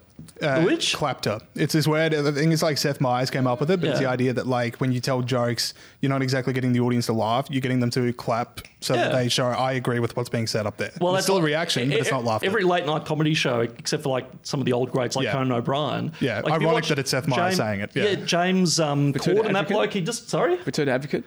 Uh, 0.42 0.62
Which? 0.64 0.94
clapter. 0.96 1.40
It's 1.56 1.74
this 1.74 1.88
word. 1.88 2.14
I 2.14 2.32
think 2.32 2.54
it's 2.54 2.62
like 2.64 2.78
Seth 2.78 3.02
Meyers 3.02 3.30
came 3.30 3.48
up 3.48 3.60
with 3.60 3.70
it, 3.72 3.80
but 3.82 3.90
it's 3.90 4.00
Yeah. 4.02 4.08
the 4.08 4.12
idea 4.14 4.34
that 4.34 4.48
like 4.48 4.78
when 4.78 4.92
you 4.92 5.00
tell 5.00 5.22
jokes, 5.22 5.74
you're 6.02 6.10
not 6.10 6.22
exactly 6.22 6.54
getting 6.54 6.72
the 6.74 6.80
audience 6.80 7.06
to 7.08 7.14
laugh. 7.14 7.48
You're 7.50 7.62
getting 7.62 7.80
them 7.80 7.90
to 7.92 8.14
clap 8.14 8.62
so 8.82 8.94
that 8.94 9.12
Yeah. 9.12 9.18
they 9.18 9.30
show 9.30 9.46
I 9.48 9.74
agree 9.74 10.00
with 10.00 10.16
what's 10.16 10.30
being 10.30 10.48
said 10.48 10.66
up 10.66 10.78
there. 10.78 10.92
Well, 11.02 11.12
it's 11.16 11.18
that's 11.18 11.26
still 11.26 11.36
a 11.36 11.40
like- 11.40 11.46
reaction, 11.46 11.90
but 11.90 11.98
e- 11.98 12.00
it's 12.02 12.12
not 12.12 12.24
laughter. 12.24 12.46
Every 12.48 12.64
late 12.64 12.86
night 12.86 13.06
comedy 13.06 13.34
show, 13.34 13.62
except 13.62 14.04
for 14.04 14.10
like 14.10 14.26
some 14.44 14.60
of 14.60 14.66
the 14.66 14.74
old 14.74 14.92
greats 14.92 15.16
like 15.16 15.26
Yeah. 15.26 15.34
Conan 15.34 15.52
O'Brien. 15.52 16.12
Yeah, 16.20 16.36
like, 16.42 16.46
if 16.46 16.46
you 16.48 16.54
ironic 16.68 16.74
watch 16.74 16.90
that 16.90 17.00
it's 17.00 17.12
Seth 17.12 17.28
Meyers 17.28 17.56
James- 17.56 17.58
saying 17.58 17.80
it, 17.82 17.92
yeah. 17.96 18.16
James 18.26 18.80
um, 18.80 19.12
Return 19.12 19.36
Corden, 19.38 19.42
that 19.44 19.50
Advocate? 19.56 19.68
bloke, 19.70 19.94
he 19.94 20.02
just 20.02 20.30
sorry. 20.30 20.58
Return 20.66 20.90
Advocate. 20.90 21.24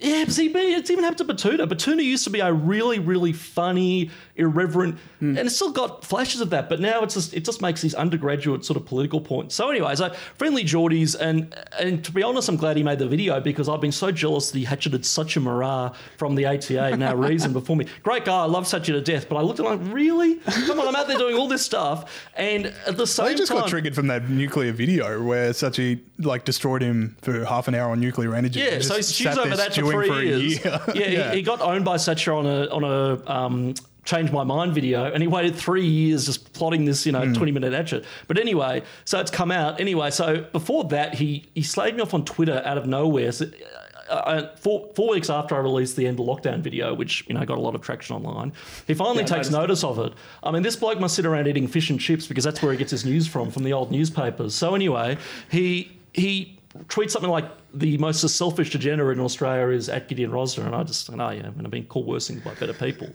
Yeah, 0.00 0.24
but 0.24 0.34
see, 0.34 0.48
but 0.48 0.62
it's 0.62 0.90
even 0.90 1.04
happened 1.04 1.18
to 1.28 1.32
Batuta. 1.32 1.64
Batuta 1.68 2.02
used 2.02 2.24
to 2.24 2.30
be 2.30 2.40
a 2.40 2.52
really, 2.52 2.98
really 2.98 3.32
funny, 3.32 4.10
irreverent, 4.36 4.98
Hmm. 5.20 5.36
and 5.36 5.46
it's 5.46 5.54
still 5.56 5.72
got 5.72 6.04
flashes 6.04 6.40
of 6.40 6.50
that. 6.50 6.68
But 6.68 6.80
now 6.80 7.02
it's 7.02 7.14
just 7.14 7.34
it 7.34 7.44
just 7.44 7.60
makes 7.62 7.82
these 7.82 7.94
undergraduate 7.94 8.64
sort 8.64 8.76
of 8.76 8.86
political 8.86 9.20
points. 9.20 9.54
So 9.54 9.70
anyway, 9.70 9.94
so 9.94 10.10
Friendlyjordies, 10.38 11.16
and 11.20 11.54
and 11.78 12.04
to 12.04 12.12
be 12.12 12.22
honest, 12.22 12.48
I'm 12.48 12.56
glad 12.56 12.76
he 12.76 12.82
made 12.82 12.98
the 12.98 13.06
video 13.06 13.40
because 13.40 13.68
I've 13.68 13.80
been 13.80 13.92
so 13.92 14.10
jealous 14.10 14.50
that 14.50 14.58
he 14.58 14.64
hatcheted 14.64 15.04
such 15.06 15.36
a 15.36 15.40
Murrah 15.40 15.94
from 16.18 16.34
the 16.34 16.46
ATA 16.46 16.96
now 16.96 17.14
reason 17.14 17.52
before 17.60 17.76
me. 17.76 17.86
Great 18.02 18.24
guy, 18.24 18.42
I 18.42 18.46
love 18.46 18.64
Sachi 18.64 18.86
to 18.86 19.00
death, 19.00 19.28
but 19.28 19.36
I 19.36 19.42
looked 19.42 19.60
at 19.60 19.66
him 19.66 19.84
like, 19.84 19.94
really? 19.94 20.36
Come 20.66 20.80
on, 20.80 20.88
I'm 20.88 20.96
out 20.96 21.08
there 21.08 21.18
doing 21.18 21.36
all 21.36 21.48
this 21.48 21.62
stuff, 21.62 22.28
and 22.34 22.66
at 22.86 22.96
the 22.96 23.06
same 23.06 23.24
time, 23.26 23.32
They 23.34 23.38
just 23.38 23.52
got 23.52 23.68
triggered 23.68 23.94
from 23.94 24.08
that 24.08 24.28
nuclear 24.28 24.72
video 24.72 25.22
where 25.22 25.50
Sachi 25.50 26.00
like 26.18 26.44
destroyed 26.44 26.82
him 26.82 27.16
for 27.22 27.44
half 27.44 27.68
an 27.68 27.74
hour 27.74 27.90
on 27.92 28.00
nuclear 28.00 28.34
energy. 28.34 28.60
Yeah, 28.60 28.80
so 28.80 28.96
he's 28.96 29.26
over 29.26 29.56
that 29.56 29.74
for 29.74 29.90
three 29.90 30.26
years. 30.28 30.64
year. 30.64 30.80
Yeah, 30.94 31.30
He, 31.30 31.36
he 31.38 31.42
got 31.42 31.60
owned 31.60 31.84
by 31.84 31.96
Satcher 31.96 32.36
on 32.36 32.46
a 32.46 32.66
on 32.68 32.84
a 32.84 33.30
um, 33.30 33.74
change 34.04 34.32
my 34.32 34.42
mind 34.44 34.74
video, 34.74 35.04
and 35.12 35.22
he 35.22 35.28
waited 35.28 35.54
three 35.54 35.86
years 35.86 36.26
just 36.26 36.52
plotting 36.52 36.84
this, 36.84 37.06
you 37.06 37.12
know, 37.12 37.22
Hmm. 37.24 37.32
twenty 37.34 37.52
minute 37.52 37.72
etcher. 37.72 38.02
But 38.28 38.38
anyway, 38.38 38.82
so 39.04 39.20
it's 39.20 39.30
come 39.30 39.50
out 39.50 39.80
anyway. 39.80 40.10
So 40.10 40.44
before 40.52 40.84
that, 40.84 41.14
he 41.14 41.44
he 41.54 41.62
slayed 41.62 41.94
me 41.96 42.02
off 42.02 42.12
on 42.14 42.24
Twitter 42.24 42.62
out 42.64 42.78
of 42.78 42.86
nowhere. 42.86 43.30
So, 43.32 43.46
uh, 44.10 44.14
uh, 44.14 44.56
four, 44.56 44.88
four 44.94 45.10
weeks 45.10 45.30
after 45.30 45.54
I 45.54 45.58
released 45.60 45.96
the 45.96 46.06
end 46.06 46.18
of 46.20 46.26
lockdown 46.26 46.60
video, 46.60 46.92
which 46.94 47.24
you 47.28 47.34
know 47.34 47.44
got 47.44 47.56
a 47.58 47.60
lot 47.60 47.74
of 47.74 47.80
traction 47.80 48.16
online, 48.16 48.52
he 48.86 48.94
finally 48.94 49.20
Yeah, 49.20 49.26
takes 49.36 49.50
notice 49.50 49.84
of 49.84 49.98
it. 50.00 50.12
I 50.42 50.50
mean, 50.50 50.62
this 50.62 50.76
bloke 50.76 50.98
must 51.00 51.14
sit 51.14 51.24
around 51.24 51.46
eating 51.46 51.68
fish 51.68 51.88
and 51.88 51.98
chips 52.00 52.26
because 52.26 52.44
that's 52.44 52.60
where 52.60 52.72
he 52.72 52.78
gets 52.78 52.90
his 52.90 53.04
news 53.04 53.26
from, 53.28 53.50
from 53.50 53.62
the 53.62 53.72
old 53.72 53.90
newspapers. 53.92 54.54
So 54.54 54.74
anyway, 54.74 55.16
he 55.50 55.92
he 56.12 56.58
tweets 56.88 57.10
something 57.12 57.30
like 57.30 57.44
the 57.72 57.96
most 57.98 58.28
selfish 58.28 58.70
degenerate 58.70 59.16
in 59.16 59.24
Australia 59.24 59.74
is 59.74 59.88
at 59.88 60.08
Gideon 60.08 60.30
Rozner, 60.32 60.66
and 60.66 60.74
I 60.74 60.82
just 60.82 61.10
know, 61.10 61.30
yeah, 61.30 61.46
and 61.46 61.62
I've 61.64 61.70
been 61.70 61.84
called 61.84 62.06
worse 62.06 62.26
things 62.28 62.42
by 62.42 62.52
better 62.54 62.74
people. 62.74 63.08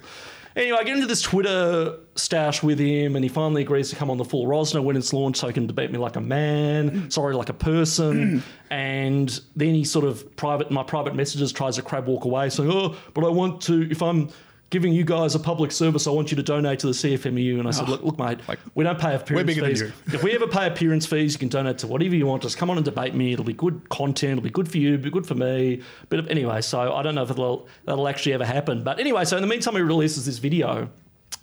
Anyway, 0.57 0.75
I 0.81 0.83
get 0.83 0.95
into 0.95 1.05
this 1.05 1.21
Twitter 1.21 1.99
stash 2.15 2.63
with 2.63 2.79
him, 2.79 3.15
and 3.15 3.23
he 3.23 3.29
finally 3.29 3.61
agrees 3.61 3.91
to 3.91 3.95
come 3.95 4.09
on 4.09 4.17
the 4.17 4.25
full 4.25 4.47
Rozner 4.47 4.83
when 4.83 4.97
it's 4.97 5.13
launched, 5.13 5.39
so 5.39 5.45
he 5.45 5.53
can 5.53 5.67
debate 5.67 5.91
me 5.91 5.99
like 5.99 6.15
a 6.15 6.21
man, 6.21 6.89
mm. 6.89 7.13
sorry, 7.13 7.35
like 7.35 7.49
a 7.49 7.53
person. 7.53 8.39
Mm. 8.39 8.41
and 8.71 9.41
then 9.55 9.75
he 9.75 9.83
sort 9.83 10.03
of 10.03 10.35
private 10.35 10.71
my 10.71 10.81
private 10.81 11.13
messages 11.13 11.51
tries 11.51 11.75
to 11.75 11.83
crab 11.83 12.07
walk 12.07 12.25
away, 12.25 12.49
saying, 12.49 12.71
"Oh, 12.71 12.95
but 13.13 13.23
I 13.23 13.29
want 13.29 13.61
to 13.63 13.87
if 13.91 14.01
I'm." 14.01 14.29
Giving 14.69 14.91
you 14.91 15.05
guys 15.05 15.33
a 15.33 15.39
public 15.39 15.71
service, 15.71 16.07
I 16.07 16.09
want 16.09 16.29
you 16.29 16.35
to 16.35 16.43
donate 16.43 16.79
to 16.79 16.87
the 16.87 16.93
CFMU. 16.93 17.59
And 17.59 17.67
I 17.67 17.71
said, 17.71 17.87
look, 17.87 18.03
look, 18.03 18.19
mate, 18.19 18.39
we 18.75 18.83
don't 18.83 18.99
pay 18.99 19.15
appearance 19.15 19.53
fees. 19.53 19.81
if 20.07 20.23
we 20.23 20.33
ever 20.33 20.45
pay 20.45 20.67
appearance 20.67 21.05
fees, 21.05 21.33
you 21.33 21.39
can 21.39 21.47
donate 21.47 21.77
to 21.79 21.87
whatever 21.87 22.15
you 22.15 22.25
want. 22.25 22.41
Just 22.41 22.57
come 22.57 22.69
on 22.69 22.77
and 22.77 22.83
debate 22.83 23.15
me. 23.15 23.31
It'll 23.31 23.45
be 23.45 23.53
good 23.53 23.87
content. 23.87 24.33
It'll 24.33 24.43
be 24.43 24.49
good 24.49 24.69
for 24.69 24.77
you. 24.77 24.95
It'll 24.95 25.03
be 25.03 25.09
good 25.09 25.25
for 25.25 25.35
me. 25.35 25.81
But 26.09 26.29
anyway, 26.29 26.59
so 26.61 26.93
I 26.93 27.01
don't 27.01 27.15
know 27.15 27.23
if 27.23 27.31
it'll, 27.31 27.67
that'll 27.85 28.09
actually 28.09 28.33
ever 28.33 28.45
happen. 28.45 28.83
But 28.83 28.99
anyway, 28.99 29.23
so 29.23 29.37
in 29.37 29.41
the 29.41 29.47
meantime, 29.47 29.75
he 29.75 29.81
releases 29.81 30.25
this 30.25 30.37
video. 30.37 30.89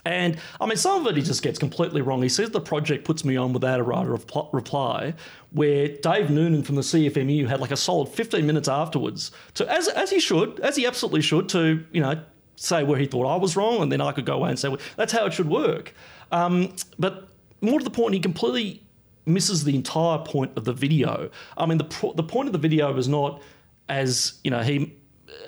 And 0.04 0.36
I 0.60 0.66
mean, 0.66 0.76
some 0.76 1.00
of 1.00 1.10
it 1.10 1.16
he 1.16 1.22
just 1.22 1.42
gets 1.42 1.58
completely 1.58 2.02
wrong. 2.02 2.22
He 2.22 2.28
says 2.28 2.50
the 2.50 2.60
project 2.60 3.04
puts 3.04 3.24
me 3.24 3.36
on 3.36 3.52
without 3.52 3.80
a 3.80 3.82
right 3.82 4.06
of 4.06 4.26
pl- 4.26 4.50
reply, 4.52 5.14
where 5.52 5.88
Dave 5.88 6.30
Noonan 6.30 6.62
from 6.62 6.74
the 6.74 6.82
CFMU 6.82 7.48
had 7.48 7.60
like 7.60 7.70
a 7.70 7.76
solid 7.76 8.08
15 8.08 8.46
minutes 8.46 8.68
afterwards 8.68 9.30
to, 9.54 9.70
as, 9.70 9.88
as 9.88 10.10
he 10.10 10.20
should, 10.20 10.60
as 10.60 10.76
he 10.76 10.86
absolutely 10.86 11.22
should, 11.22 11.48
to, 11.50 11.84
you 11.90 12.02
know, 12.02 12.20
say 12.56 12.84
where 12.84 12.98
he 12.98 13.06
thought 13.06 13.26
I 13.26 13.36
was 13.36 13.56
wrong, 13.56 13.82
and 13.82 13.90
then 13.90 14.00
I 14.00 14.12
could 14.12 14.24
go 14.24 14.34
away 14.34 14.50
and 14.50 14.58
say, 14.58 14.68
well, 14.68 14.80
that's 14.96 15.12
how 15.12 15.26
it 15.26 15.32
should 15.32 15.48
work. 15.48 15.94
Um, 16.32 16.74
but 16.98 17.28
more 17.60 17.78
to 17.78 17.84
the 17.84 17.90
point, 17.90 18.14
he 18.14 18.20
completely 18.20 18.82
misses 19.26 19.64
the 19.64 19.74
entire 19.74 20.18
point 20.18 20.52
of 20.56 20.64
the 20.64 20.72
video. 20.72 21.30
I 21.56 21.66
mean, 21.66 21.78
the, 21.78 21.84
pro- 21.84 22.12
the 22.12 22.22
point 22.22 22.48
of 22.48 22.52
the 22.52 22.58
video 22.58 22.92
was 22.92 23.08
not 23.08 23.42
as, 23.88 24.34
you 24.44 24.50
know, 24.50 24.62
he 24.62 24.94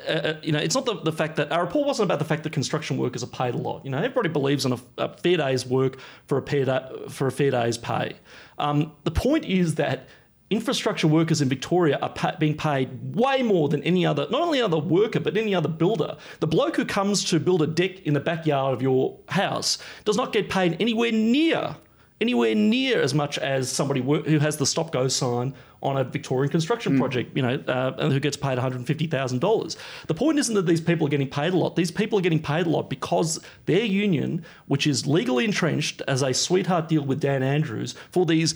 uh, 0.08 0.34
you 0.42 0.52
know, 0.52 0.58
it's 0.58 0.74
not 0.74 0.84
the, 0.84 0.94
the 0.94 1.12
fact 1.12 1.36
that 1.36 1.52
our 1.52 1.64
report 1.64 1.86
wasn't 1.86 2.06
about 2.06 2.18
the 2.18 2.24
fact 2.24 2.42
that 2.44 2.52
construction 2.52 2.96
workers 2.96 3.22
are 3.22 3.28
paid 3.28 3.54
a 3.54 3.58
lot. 3.58 3.84
You 3.84 3.90
know, 3.90 3.98
everybody 3.98 4.28
believes 4.28 4.64
in 4.64 4.72
a, 4.72 4.78
a 4.98 5.16
fair 5.16 5.36
day's 5.36 5.66
work 5.66 5.98
for 6.26 6.38
a 6.38 6.42
fair 6.42 6.64
day, 6.64 6.80
for 7.08 7.26
a 7.26 7.32
fair 7.32 7.50
day's 7.50 7.78
pay. 7.78 8.16
Um, 8.58 8.92
the 9.04 9.10
point 9.10 9.44
is 9.44 9.76
that 9.76 10.08
infrastructure 10.50 11.08
workers 11.08 11.40
in 11.40 11.48
Victoria 11.48 11.98
are 12.00 12.10
pa- 12.10 12.36
being 12.38 12.56
paid 12.56 13.16
way 13.16 13.42
more 13.42 13.68
than 13.68 13.82
any 13.82 14.06
other, 14.06 14.26
not 14.30 14.42
only 14.42 14.60
other 14.60 14.78
worker, 14.78 15.20
but 15.20 15.36
any 15.36 15.54
other 15.54 15.68
builder. 15.68 16.16
The 16.40 16.46
bloke 16.46 16.76
who 16.76 16.84
comes 16.84 17.24
to 17.24 17.40
build 17.40 17.62
a 17.62 17.66
deck 17.66 18.00
in 18.02 18.14
the 18.14 18.20
backyard 18.20 18.72
of 18.72 18.82
your 18.82 19.18
house 19.28 19.78
does 20.04 20.16
not 20.16 20.32
get 20.32 20.48
paid 20.48 20.76
anywhere 20.80 21.12
near 21.12 21.76
anywhere 22.20 22.54
near 22.54 23.00
as 23.00 23.12
much 23.12 23.38
as 23.38 23.70
somebody 23.70 24.00
who 24.00 24.38
has 24.38 24.56
the 24.56 24.66
stop 24.66 24.90
go 24.90 25.08
sign 25.08 25.54
on 25.82 25.98
a 25.98 26.04
Victorian 26.04 26.50
construction 26.50 26.96
project, 26.98 27.36
you 27.36 27.42
know, 27.42 27.62
uh, 27.68 27.94
and 27.98 28.12
who 28.12 28.18
gets 28.18 28.36
paid 28.36 28.58
$150,000. 28.58 29.76
The 30.06 30.14
point 30.14 30.38
isn't 30.38 30.54
that 30.54 30.66
these 30.66 30.80
people 30.80 31.06
are 31.06 31.10
getting 31.10 31.28
paid 31.28 31.52
a 31.52 31.56
lot. 31.56 31.76
These 31.76 31.90
people 31.90 32.18
are 32.18 32.22
getting 32.22 32.42
paid 32.42 32.66
a 32.66 32.70
lot 32.70 32.88
because 32.88 33.38
their 33.66 33.84
union, 33.84 34.44
which 34.66 34.86
is 34.86 35.06
legally 35.06 35.44
entrenched 35.44 36.00
as 36.08 36.22
a 36.22 36.32
sweetheart 36.32 36.88
deal 36.88 37.04
with 37.04 37.20
Dan 37.20 37.42
Andrews 37.42 37.94
for 38.10 38.24
these 38.24 38.54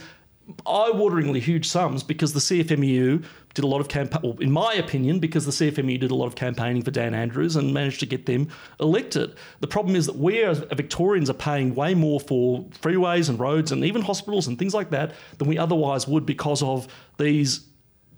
eye-wateringly 0.66 1.40
huge 1.40 1.68
sums 1.68 2.02
because 2.02 2.32
the 2.32 2.40
CFMU 2.40 3.24
did 3.54 3.64
a 3.64 3.66
lot 3.66 3.80
of 3.80 3.88
campaign. 3.88 4.20
Well, 4.22 4.36
in 4.40 4.50
my 4.50 4.74
opinion, 4.74 5.18
because 5.18 5.44
the 5.44 5.52
CFMU 5.52 5.98
did 5.98 6.10
a 6.10 6.14
lot 6.14 6.26
of 6.26 6.34
campaigning 6.34 6.82
for 6.82 6.90
Dan 6.90 7.14
Andrews 7.14 7.56
and 7.56 7.74
managed 7.74 8.00
to 8.00 8.06
get 8.06 8.26
them 8.26 8.48
elected. 8.78 9.34
The 9.60 9.66
problem 9.66 9.96
is 9.96 10.06
that 10.06 10.16
we 10.16 10.42
as 10.42 10.58
Victorians 10.58 11.28
are 11.30 11.34
paying 11.34 11.74
way 11.74 11.94
more 11.94 12.20
for 12.20 12.64
freeways 12.80 13.28
and 13.28 13.38
roads 13.38 13.72
and 13.72 13.84
even 13.84 14.02
hospitals 14.02 14.46
and 14.46 14.58
things 14.58 14.74
like 14.74 14.90
that 14.90 15.14
than 15.38 15.48
we 15.48 15.58
otherwise 15.58 16.06
would 16.06 16.26
because 16.26 16.62
of 16.62 16.86
these 17.18 17.66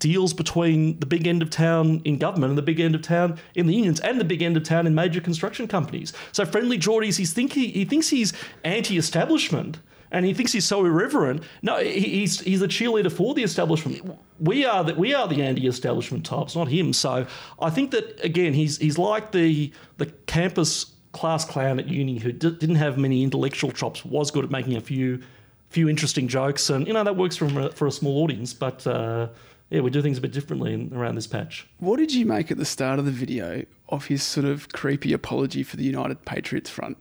deals 0.03 0.33
between 0.33 0.99
the 0.99 1.05
big 1.05 1.25
end 1.27 1.41
of 1.41 1.49
town 1.49 2.01
in 2.03 2.17
government 2.17 2.49
and 2.51 2.57
the 2.57 2.61
big 2.61 2.81
end 2.81 2.93
of 2.93 3.01
town 3.01 3.39
in 3.55 3.67
the 3.67 3.73
unions 3.73 4.01
and 4.01 4.19
the 4.19 4.25
big 4.25 4.41
end 4.41 4.57
of 4.57 4.63
town 4.63 4.85
in 4.85 4.93
major 4.93 5.21
construction 5.21 5.65
companies. 5.65 6.11
So 6.33 6.43
Friendlyjordies, 6.43 7.17
he's 7.17 7.31
think 7.31 7.53
he, 7.53 7.67
he 7.67 7.85
thinks 7.85 8.09
he's 8.09 8.33
anti-establishment 8.65 9.79
and 10.13 10.25
he 10.25 10.33
thinks 10.33 10.51
he's 10.51 10.65
so 10.65 10.85
irreverent. 10.85 11.43
No, 11.63 11.77
he, 11.79 11.99
he's 11.99 12.39
he's 12.39 12.61
a 12.61 12.67
cheerleader 12.67 13.11
for 13.11 13.33
the 13.33 13.43
establishment. 13.43 14.01
We 14.39 14.63
are 14.63 14.83
the 14.83 14.93
we 14.93 15.13
are 15.13 15.27
the 15.27 15.41
anti-establishment 15.41 16.25
types, 16.25 16.55
not 16.55 16.69
him. 16.69 16.93
So 16.93 17.25
I 17.59 17.69
think 17.69 17.91
that 17.91 18.23
again, 18.23 18.53
he's 18.53 18.77
he's 18.77 18.97
like 18.97 19.31
the 19.31 19.73
the 19.97 20.05
campus 20.27 20.93
class 21.11 21.45
clown 21.45 21.79
at 21.79 21.87
uni 21.87 22.19
who 22.19 22.31
d- 22.31 22.51
didn't 22.51 22.75
have 22.75 22.97
many 22.97 23.23
intellectual 23.23 23.71
chops, 23.71 24.05
was 24.05 24.31
good 24.31 24.45
at 24.45 24.51
making 24.51 24.75
a 24.75 24.81
few 24.81 25.21
few 25.69 25.89
interesting 25.89 26.27
jokes, 26.27 26.69
and 26.69 26.87
you 26.87 26.93
know 26.93 27.03
that 27.03 27.17
works 27.17 27.35
for 27.35 27.45
a, 27.59 27.71
for 27.71 27.87
a 27.87 27.91
small 27.91 28.23
audience. 28.23 28.53
But 28.53 28.85
uh, 28.85 29.29
yeah, 29.71 29.81
we 29.81 29.89
do 29.89 30.03
things 30.03 30.19
a 30.19 30.21
bit 30.21 30.31
differently 30.31 30.73
in, 30.73 30.93
around 30.93 31.15
this 31.15 31.25
patch. 31.25 31.67
What 31.79 31.97
did 31.97 32.13
you 32.13 32.27
make 32.27 32.51
at 32.51 32.57
the 32.57 32.65
start 32.65 32.99
of 32.99 33.05
the 33.05 33.11
video 33.11 33.65
of 33.89 34.05
his 34.05 34.21
sort 34.21 34.45
of 34.45 34.69
creepy 34.71 35.11
apology 35.13 35.63
for 35.63 35.77
the 35.77 35.83
United 35.83 36.23
Patriots 36.25 36.69
front? 36.69 36.97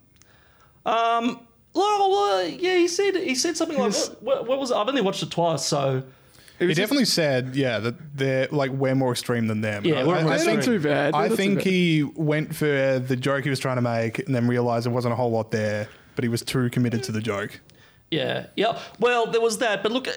Um, 0.86 1.40
well, 1.74 2.10
well, 2.10 2.46
yeah, 2.46 2.76
he 2.78 2.88
said 2.88 3.16
he 3.16 3.34
said 3.34 3.56
something 3.56 3.78
like 3.78 3.88
was- 3.88 4.08
what, 4.20 4.22
what, 4.22 4.46
what 4.48 4.58
was 4.58 4.70
it? 4.70 4.74
I've 4.76 4.88
only 4.88 5.02
watched 5.02 5.22
it 5.22 5.30
twice, 5.30 5.64
so. 5.64 5.98
It 5.98 6.64
He 6.64 6.66
was 6.66 6.76
just- 6.76 6.82
definitely 6.84 7.06
said, 7.06 7.56
yeah, 7.56 7.78
that 7.80 7.94
they're 8.16 8.46
like 8.52 8.70
we're 8.70 8.94
more 8.94 9.10
extreme 9.10 9.46
than 9.48 9.62
them. 9.62 9.84
Yeah, 9.84 10.00
I- 10.00 10.04
we're 10.04 10.14
I, 10.16 10.22
more 10.22 10.32
I 10.32 10.34
extreme. 10.36 10.60
think, 10.60 10.64
too 10.64 10.80
bad. 10.88 11.14
I 11.14 11.28
think 11.28 11.56
bad. 11.58 11.66
he 11.66 12.02
went 12.04 12.54
for 12.54 12.98
the 13.00 13.16
joke 13.16 13.44
he 13.44 13.50
was 13.50 13.58
trying 13.58 13.76
to 13.76 13.82
make 13.82 14.18
and 14.20 14.34
then 14.34 14.46
realized 14.46 14.86
there 14.86 14.92
wasn't 14.92 15.12
a 15.12 15.16
whole 15.16 15.30
lot 15.30 15.50
there, 15.50 15.88
but 16.14 16.22
he 16.24 16.28
was 16.28 16.42
too 16.42 16.70
committed 16.70 17.02
to 17.04 17.12
the 17.12 17.20
joke. 17.20 17.58
Yeah, 18.10 18.46
yeah. 18.56 18.78
Well, 19.00 19.26
there 19.30 19.40
was 19.40 19.58
that, 19.58 19.82
but 19.82 19.90
look, 19.90 20.06
uh, 20.06 20.12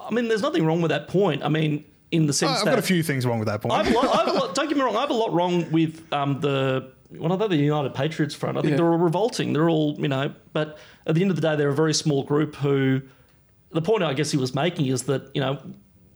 I 0.00 0.10
mean, 0.12 0.26
there's 0.28 0.42
nothing 0.42 0.66
wrong 0.66 0.82
with 0.82 0.90
that 0.90 1.06
point. 1.08 1.44
I 1.44 1.48
mean, 1.48 1.84
in 2.10 2.26
the 2.26 2.32
sense 2.32 2.58
I've 2.58 2.64
that 2.64 2.70
got 2.72 2.78
a 2.80 2.82
few 2.82 3.02
things 3.04 3.24
wrong 3.24 3.38
with 3.38 3.46
that 3.48 3.62
point. 3.62 3.74
I 3.74 3.84
have 3.84 3.92
a 3.94 3.96
lot, 3.96 4.14
I 4.14 4.18
have 4.24 4.28
a 4.28 4.32
lot, 4.38 4.54
don't 4.56 4.68
get 4.68 4.76
me 4.76 4.82
wrong, 4.82 4.96
I 4.96 5.00
have 5.02 5.10
a 5.10 5.14
lot 5.14 5.32
wrong 5.32 5.70
with 5.70 6.02
um, 6.12 6.40
the 6.40 6.90
are 7.22 7.36
they, 7.36 7.48
the 7.48 7.56
United 7.56 7.94
Patriots 7.94 8.34
front. 8.34 8.58
I 8.58 8.60
think 8.60 8.72
Yeah. 8.72 8.76
they're 8.78 8.90
all 8.92 8.98
revolting. 8.98 9.52
They're 9.52 9.70
all 9.70 9.94
you 9.98 10.08
know, 10.08 10.32
but 10.52 10.78
at 11.06 11.14
the 11.14 11.22
end 11.22 11.30
of 11.30 11.36
the 11.36 11.42
day, 11.42 11.56
they're 11.56 11.70
a 11.70 11.74
very 11.74 11.94
small 11.94 12.22
group 12.22 12.56
who. 12.56 13.02
The 13.70 13.82
point 13.82 14.02
I 14.02 14.14
guess 14.14 14.30
he 14.30 14.38
was 14.38 14.54
making 14.54 14.86
is 14.86 15.02
that 15.04 15.30
you 15.34 15.40
know 15.42 15.58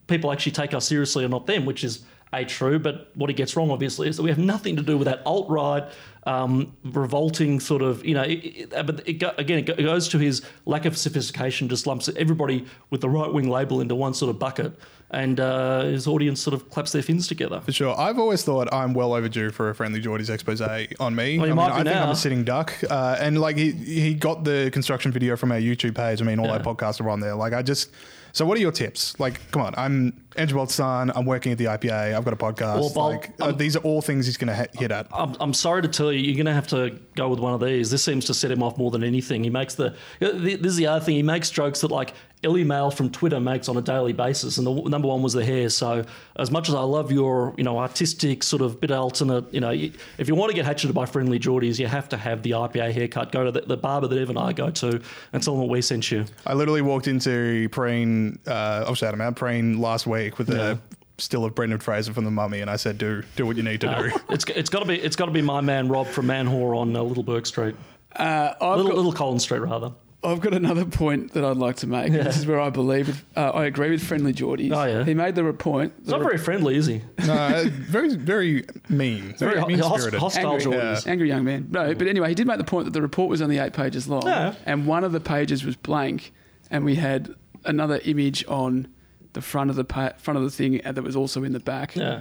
people 0.07 0.33
actually 0.33 0.53
take 0.53 0.73
us 0.75 0.87
seriously 0.89 1.25
and 1.25 1.31
not 1.31 1.47
them, 1.47 1.65
which 1.67 1.85
is 1.85 2.03
a 2.33 2.45
true. 2.47 2.79
But 2.79 3.11
what 3.15 3.29
he 3.29 3.35
gets 3.35 3.57
wrong, 3.57 3.71
obviously, 3.71 4.09
is 4.09 4.17
that 4.17 4.23
we 4.23 4.31
have 4.31 4.39
nothing 4.39 4.77
to 4.77 4.83
do 4.83 4.97
with 4.97 5.07
that 5.07 5.21
alt 5.27 5.49
right. 5.51 5.85
Um, 6.25 6.77
revolting 6.85 7.59
sort 7.59 7.83
of, 7.83 8.05
you 8.05 8.15
know, 8.15 8.23
it, 8.23 8.37
it, 8.73 8.87
but 8.87 9.07
it 9.09 9.15
go, 9.15 9.33
again, 9.39 9.59
it 9.59 9.63
go- 9.63 9.75
it 9.77 9.83
goes 9.83 10.07
to 10.11 10.19
his 10.19 10.41
lack 10.67 10.85
of 10.85 10.97
sophistication, 10.97 11.69
just 11.69 11.85
lumps 11.85 12.09
everybody 12.17 12.65
with 12.91 13.01
the 13.01 13.09
right 13.09 13.31
wing 13.33 13.49
label 13.51 13.81
into 13.81 13.97
one 13.97 14.15
sort 14.15 14.31
of 14.31 14.39
bucket, 14.39 14.73
and 15.13 15.39
uh, 15.41 15.83
his 15.83 16.07
audience 16.07 16.41
sort 16.41 16.55
of 16.55 16.69
claps 16.71 16.93
their 16.93 17.03
fins 17.03 17.29
together. 17.29 17.61
For 17.61 17.73
sure. 17.73 17.95
I've 17.99 18.19
always 18.19 18.43
thought 18.43 18.73
I'm 18.73 18.95
well 18.95 19.13
overdue 19.15 19.51
for 19.51 19.71
a 19.71 19.75
Friendlyjordies 19.75 20.31
expose 20.31 20.61
on 20.61 21.15
me. 21.15 21.39
Well, 21.39 21.61
I, 21.61 21.67
be 21.67 21.73
I 21.73 21.75
think 21.75 21.85
now. 21.87 22.05
I'm 22.05 22.11
a 22.11 22.17
sitting 22.17 22.45
duck. 22.45 22.73
Uh, 22.91 23.17
and 23.21 23.39
like 23.41 23.57
he, 23.57 23.73
he 23.73 24.15
got 24.15 24.45
the 24.45 24.71
construction 24.73 25.13
video 25.13 25.37
from 25.37 25.53
our 25.53 25.59
YouTube 25.59 25.95
page. 25.95 26.21
I 26.23 26.25
mean, 26.25 26.39
all 26.39 26.47
Yeah. 26.47 26.53
our 26.55 26.61
podcasts 26.61 27.01
are 27.01 27.11
on 27.11 27.21
there. 27.21 27.35
Like 27.35 27.53
I 27.53 27.63
just, 27.63 27.91
so 28.35 28.47
what 28.47 28.57
are 28.57 28.61
your 28.63 28.73
tips? 28.73 29.19
Like, 29.21 29.39
come 29.51 29.61
on, 29.61 29.75
I'm 29.77 30.15
Edgeworld's 30.37 30.75
son. 30.75 31.13
I'm 31.15 31.27
working 31.27 31.53
at 31.53 31.59
the 31.59 31.67
IPA. 31.67 32.15
I've 32.17 32.25
got 32.25 32.33
a 32.33 32.37
podcast. 32.37 32.81
Well, 32.81 32.93
Bob, 32.95 33.13
like, 33.13 33.31
uh, 33.39 33.53
these 33.53 33.77
are 33.77 33.81
all 33.81 34.01
things 34.01 34.25
he's 34.25 34.39
going 34.39 34.49
to 34.49 34.67
hit 34.79 34.91
at. 34.91 35.07
I'm, 35.13 35.37
I'm 35.39 35.53
sorry 35.53 35.83
to 35.83 35.89
tell 35.89 36.11
you, 36.11 36.21
you're 36.21 36.37
going 36.37 36.47
to 36.47 36.55
have 36.55 36.69
to 36.69 36.99
go 37.15 37.29
with 37.29 37.41
one 37.41 37.53
of 37.53 37.61
these. 37.61 37.91
This 37.91 38.03
seems 38.03 38.25
to 38.25 38.35
set 38.35 38.51
him 38.51 38.63
off 38.63 38.79
more 38.79 38.91
than 38.91 39.05
anything. 39.05 39.45
He 39.45 39.51
makes 39.51 39.75
the. 39.75 39.95
This 40.21 40.59
is 40.65 40.77
the 40.77 40.87
other 40.87 41.05
thing. 41.05 41.17
He 41.17 41.23
makes 41.23 41.51
jokes 41.51 41.83
that 41.83 41.91
like 41.91 42.15
Ellie 42.45 42.65
Mail 42.65 42.91
from 42.91 43.09
Twitter 43.11 43.39
makes 43.39 43.69
on 43.69 43.77
a 43.77 43.81
daily 43.83 44.13
basis, 44.13 44.59
and 44.59 44.67
the 44.67 44.73
number 44.89 45.07
one 45.09 45.23
was 45.23 45.33
the 45.33 45.45
hair. 45.45 45.69
So 45.69 46.05
as 46.37 46.51
much 46.51 46.69
as 46.69 46.75
I 46.75 46.81
love 46.81 47.13
your, 47.13 47.55
you 47.57 47.65
know, 47.65 47.79
artistic 47.79 48.43
sort 48.43 48.63
of 48.63 48.81
bit 48.81 48.91
alternate, 48.91 49.53
you 49.55 49.61
know, 49.61 49.71
if 49.71 50.27
you 50.29 50.35
want 50.35 50.51
to 50.51 50.57
get 50.57 50.65
hatcheted 50.65 50.95
by 50.95 51.05
Friendlyjordies, 51.05 51.79
you 51.79 51.87
have 51.87 52.09
to 52.09 52.17
have 52.17 52.43
the 52.43 52.51
IPA 52.53 52.93
haircut. 52.93 53.31
Go 53.33 53.45
to 53.45 53.51
the, 53.53 53.61
the 53.61 53.77
barber 53.77 54.09
that 54.09 54.19
Ev 54.19 54.31
and 54.31 54.39
I 54.39 54.53
go 54.53 54.71
to, 54.71 55.01
and 55.33 55.43
tell 55.43 55.55
them 55.55 55.61
what 55.61 55.69
we 55.71 55.81
sent 55.83 56.11
you. 56.11 56.25
I 56.47 56.55
literally 56.55 56.83
walked 56.83 57.07
into 57.09 57.69
Preen, 57.71 58.39
uh, 58.47 58.85
I'll 58.87 58.95
shout 58.95 59.15
him 59.15 59.21
out, 59.21 59.37
Preen 59.37 59.81
last 59.81 60.07
week 60.07 60.39
with 60.39 60.49
Yeah. 60.51 60.73
a 60.73 60.79
still 61.19 61.45
of 61.45 61.55
Brendan 61.55 61.79
Fraser 61.79 62.13
from 62.13 62.25
the 62.25 62.31
Mummy, 62.33 62.61
and 62.61 62.69
I 62.71 62.75
said, 62.77 62.99
"Do 62.99 63.23
do 63.37 63.47
what 63.47 63.57
you 63.57 63.63
need 63.63 63.81
to 63.83 63.87
do." 64.11 64.19
It's 64.35 64.45
it's 64.47 64.71
got 64.71 64.81
to 64.81 64.87
be 64.87 64.97
it's 64.99 65.15
got 65.15 65.27
to 65.27 65.31
be 65.33 65.43
my 65.43 65.61
man 65.61 65.89
Rob 65.89 66.09
from 66.09 66.27
Manhor 66.27 66.75
on 66.75 66.97
uh, 66.97 67.03
Little 67.03 67.23
Burke 67.23 67.47
Street, 67.47 67.77
Uh, 68.17 68.55
Little 68.61 68.87
got, 68.89 68.97
Little 68.97 69.13
Collins 69.13 69.45
Street 69.45 69.61
rather. 69.61 69.93
I've 70.25 70.41
got 70.41 70.55
another 70.55 70.85
point 70.85 71.33
that 71.33 71.45
I'd 71.45 71.57
like 71.57 71.77
to 71.77 71.87
make. 71.89 72.13
This 72.13 72.37
is 72.37 72.47
where 72.47 72.61
I 72.61 72.71
believe, 72.71 73.09
with, 73.09 73.25
uh, 73.37 73.51
I 73.51 73.65
agree 73.65 73.91
with 73.91 74.03
Friendly 74.05 74.33
Geordie. 74.33 74.71
Oh, 74.73 74.85
yeah. 74.85 75.05
He 75.05 75.15
made 75.15 75.35
the 75.35 75.53
point. 75.53 75.93
It's 75.99 76.09
not 76.11 76.21
very 76.23 76.39
friendly, 76.39 76.77
is 76.77 76.87
he? 76.87 77.01
no, 77.27 77.33
uh, 77.35 77.65
very 77.69 78.15
very 78.15 78.65
mean, 78.89 79.35
very, 79.39 79.55
Very 79.55 79.65
mean 79.67 79.83
spirited. 79.83 80.21
hostile 80.21 80.53
angry, 80.53 80.73
Geordies. 80.73 81.07
angry 81.09 81.29
young 81.29 81.43
man. 81.45 81.69
No, 81.71 81.93
but 81.95 82.07
anyway, 82.07 82.29
he 82.29 82.35
did 82.37 82.47
make 82.47 82.59
the 82.59 82.65
point 82.65 82.85
that 82.85 82.93
the 82.93 83.03
report 83.03 83.29
was 83.31 83.43
only 83.43 83.59
eight 83.59 83.73
pages 83.73 84.07
long, 84.09 84.25
Yeah. 84.25 84.55
and 84.65 84.87
one 84.87 85.03
of 85.03 85.11
the 85.13 85.21
pages 85.21 85.65
was 85.65 85.75
blank, 85.77 86.33
and 86.71 86.85
we 86.85 86.95
had 86.95 87.35
another 87.65 88.01
image 88.05 88.45
on 88.47 88.89
the 89.33 89.41
front 89.41 89.71
of 89.71 89.77
the 89.77 89.85
pa- 89.85 90.13
front 90.19 90.37
of 90.39 90.45
the 90.45 90.51
thing 90.51 90.81
that 90.85 91.03
was 91.03 91.17
also 91.17 91.43
in 91.43 91.53
the 91.53 91.61
back. 91.61 91.97
Yeah. 91.97 92.21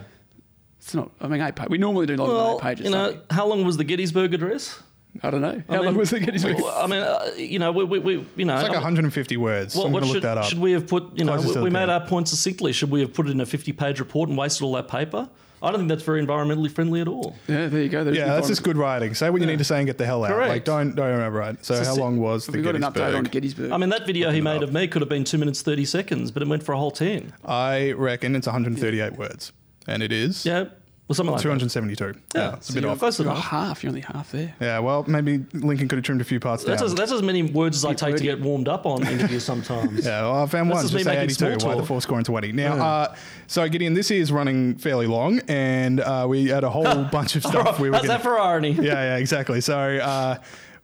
It's 0.80 0.96
not. 0.96 1.12
I 1.22 1.28
mean, 1.28 1.40
eight 1.42 1.56
pages. 1.56 1.70
We 1.70 1.78
normally 1.78 2.08
do 2.08 2.16
longer 2.16 2.34
than 2.34 2.44
Well, 2.44 2.56
eight 2.58 2.62
pages. 2.64 2.86
you 2.86 2.92
know, 2.92 3.16
how 3.30 3.46
long 3.46 3.64
was 3.64 3.78
the 3.78 3.84
Gettysburg 3.84 4.34
Address? 4.34 4.82
We? 5.14 5.20
I 5.24 5.30
don't 5.32 5.42
know. 5.42 5.62
How 5.70 5.76
I 5.76 5.78
long 5.78 5.86
mean, 5.88 5.98
was 5.98 6.10
the 6.12 6.20
Gettysburg? 6.20 6.58
well, 6.58 6.84
I 6.84 6.88
mean, 6.88 7.00
uh, 7.02 7.30
you 7.38 7.60
know, 7.60 7.72
we, 7.72 7.84
we, 7.84 8.00
we 8.00 8.26
you 8.36 8.46
know, 8.46 8.56
It's 8.56 8.64
like 8.64 8.72
150 8.74 9.38
words. 9.38 9.76
what, 9.76 9.86
I'm 9.88 9.92
what 9.92 10.00
going 10.02 10.14
to 10.14 10.20
should, 10.20 10.24
look 10.24 10.24
that 10.24 10.38
up. 10.38 10.46
should 10.46 10.60
we 10.60 10.72
have 10.74 10.88
put? 10.88 11.18
You 11.18 11.26
know, 11.26 11.34
Closest 11.34 11.56
we, 11.58 11.64
we 11.64 11.70
made 11.70 11.90
our 11.90 12.06
points 12.06 12.32
succinctly. 12.32 12.72
Should 12.74 12.92
we 12.92 13.02
have 13.02 13.14
put 13.14 13.28
it 13.28 13.32
in 13.32 13.42
a 13.42 13.46
50-page 13.46 14.00
report 14.00 14.30
and 14.30 14.38
wasted 14.38 14.64
all 14.64 14.74
that 14.74 14.88
paper? 14.88 15.30
I 15.64 15.70
don't 15.70 15.82
think 15.82 15.90
that's 15.90 16.02
very 16.02 16.26
environmentally 16.26 16.72
friendly 16.72 17.02
at 17.02 17.08
all. 17.08 17.36
yeah, 17.48 17.68
there 17.68 17.84
you 17.84 17.90
go. 17.90 18.04
There's 18.04 18.18
yeah, 18.18 18.26
that's 18.26 18.48
just 18.48 18.64
good 18.64 18.78
writing. 18.78 19.14
Say 19.14 19.30
what 19.30 19.42
you 19.42 19.48
need 19.48 19.60
to 19.60 19.64
say 19.64 19.78
and 19.78 19.86
get 19.86 20.00
the 20.00 20.08
hell 20.08 20.26
out. 20.26 20.32
Correct. 20.32 20.50
Like, 20.50 20.66
don't 20.66 20.96
don't 20.96 21.12
remember 21.12 21.38
right. 21.38 21.64
So, 21.64 21.84
how 21.84 21.94
long 21.94 22.18
was 22.18 22.48
the 22.48 22.54
We've 22.54 22.64
got 22.64 22.76
an 22.76 22.82
update 22.82 23.16
on 23.16 23.26
Gettysburg? 23.26 23.32
Gettysburg. 23.32 23.72
I 23.72 23.78
mean, 23.78 23.90
that 23.90 24.08
video 24.08 24.32
he 24.32 24.42
Looking 24.42 24.56
it 24.58 24.60
made 24.62 24.64
of 24.64 24.74
me 24.74 24.88
could 24.88 25.04
have 25.04 25.10
been 25.10 25.24
two 25.24 25.38
minutes 25.38 25.62
thirty 25.62 25.86
seconds, 25.86 26.32
but 26.32 26.42
it 26.42 26.48
went 26.48 26.64
for 26.64 26.72
a 26.74 26.78
whole 26.80 26.90
ten. 26.90 27.32
I 27.46 27.92
reckon 27.92 28.36
it's 28.36 28.48
138 28.48 29.14
words, 29.18 29.52
and 29.86 30.02
it 30.02 30.12
is 30.12 30.48
Yeah, 30.48 30.66
well, 31.08 31.16
something 31.16 31.32
like 31.34 31.40
that. 31.42 31.50
272. 31.50 32.14
Yeah, 32.36 32.56
it's 32.56 32.70
a 32.70 32.74
bit 32.74 32.84
you're 32.84 32.92
off. 32.92 33.00
close 33.00 33.20
You're 33.20 33.28
enough. 33.30 33.44
half. 33.44 33.84
You're 33.84 33.90
only 33.90 34.02
half 34.02 34.32
there. 34.32 34.56
Yeah, 34.62 34.80
well, 34.80 35.04
maybe 35.08 35.44
Lincoln 35.54 35.90
could 35.90 35.98
have 35.98 36.06
trimmed 36.06 36.22
a 36.22 36.24
few 36.24 36.40
parts 36.40 36.64
down. 36.64 36.72
That's 36.72 36.84
as, 36.84 36.96
that's 36.96 37.12
as 37.12 37.22
many 37.22 37.44
words 37.44 37.76
as 37.76 37.84
I 37.84 37.94
take 37.94 38.16
to 38.16 38.24
get 38.24 38.40
warmed 38.40 38.70
up 38.70 38.86
on 38.86 39.06
interviews 39.06 39.44
sometimes. 39.44 40.06
Yeah, 40.06 40.22
well, 40.22 40.44
I 40.44 40.46
found 40.46 40.70
This 40.70 40.76
one. 40.76 40.86
is 40.86 40.92
Just 40.92 40.94
me 40.94 41.04
say 41.04 41.10
making 41.18 41.24
82. 41.46 41.60
small 41.60 41.74
Why 41.76 41.82
the 41.82 41.86
four 41.88 42.02
score 42.02 42.18
and 42.18 42.26
20? 42.26 42.52
Now, 42.54 42.74
uh, 42.76 43.16
so 43.48 43.68
Gideon, 43.68 43.94
this 43.94 44.10
is 44.10 44.32
running 44.32 44.76
fairly 44.76 45.06
long, 45.08 45.42
and 45.50 46.00
uh, 46.00 46.26
we 46.30 46.48
had 46.48 46.64
a 46.64 46.70
whole 46.70 47.04
bunch 47.12 47.36
of 47.36 47.44
stuff 47.44 47.80
we 47.80 47.90
were 47.90 47.96
How's 47.98 48.06
gonna, 48.08 48.14
that 48.20 48.24
for 48.24 48.40
irony? 48.40 48.72
Yeah, 48.72 48.84
yeah, 48.84 49.18
exactly. 49.18 49.60
So, 49.60 49.78
uh, 49.78 50.38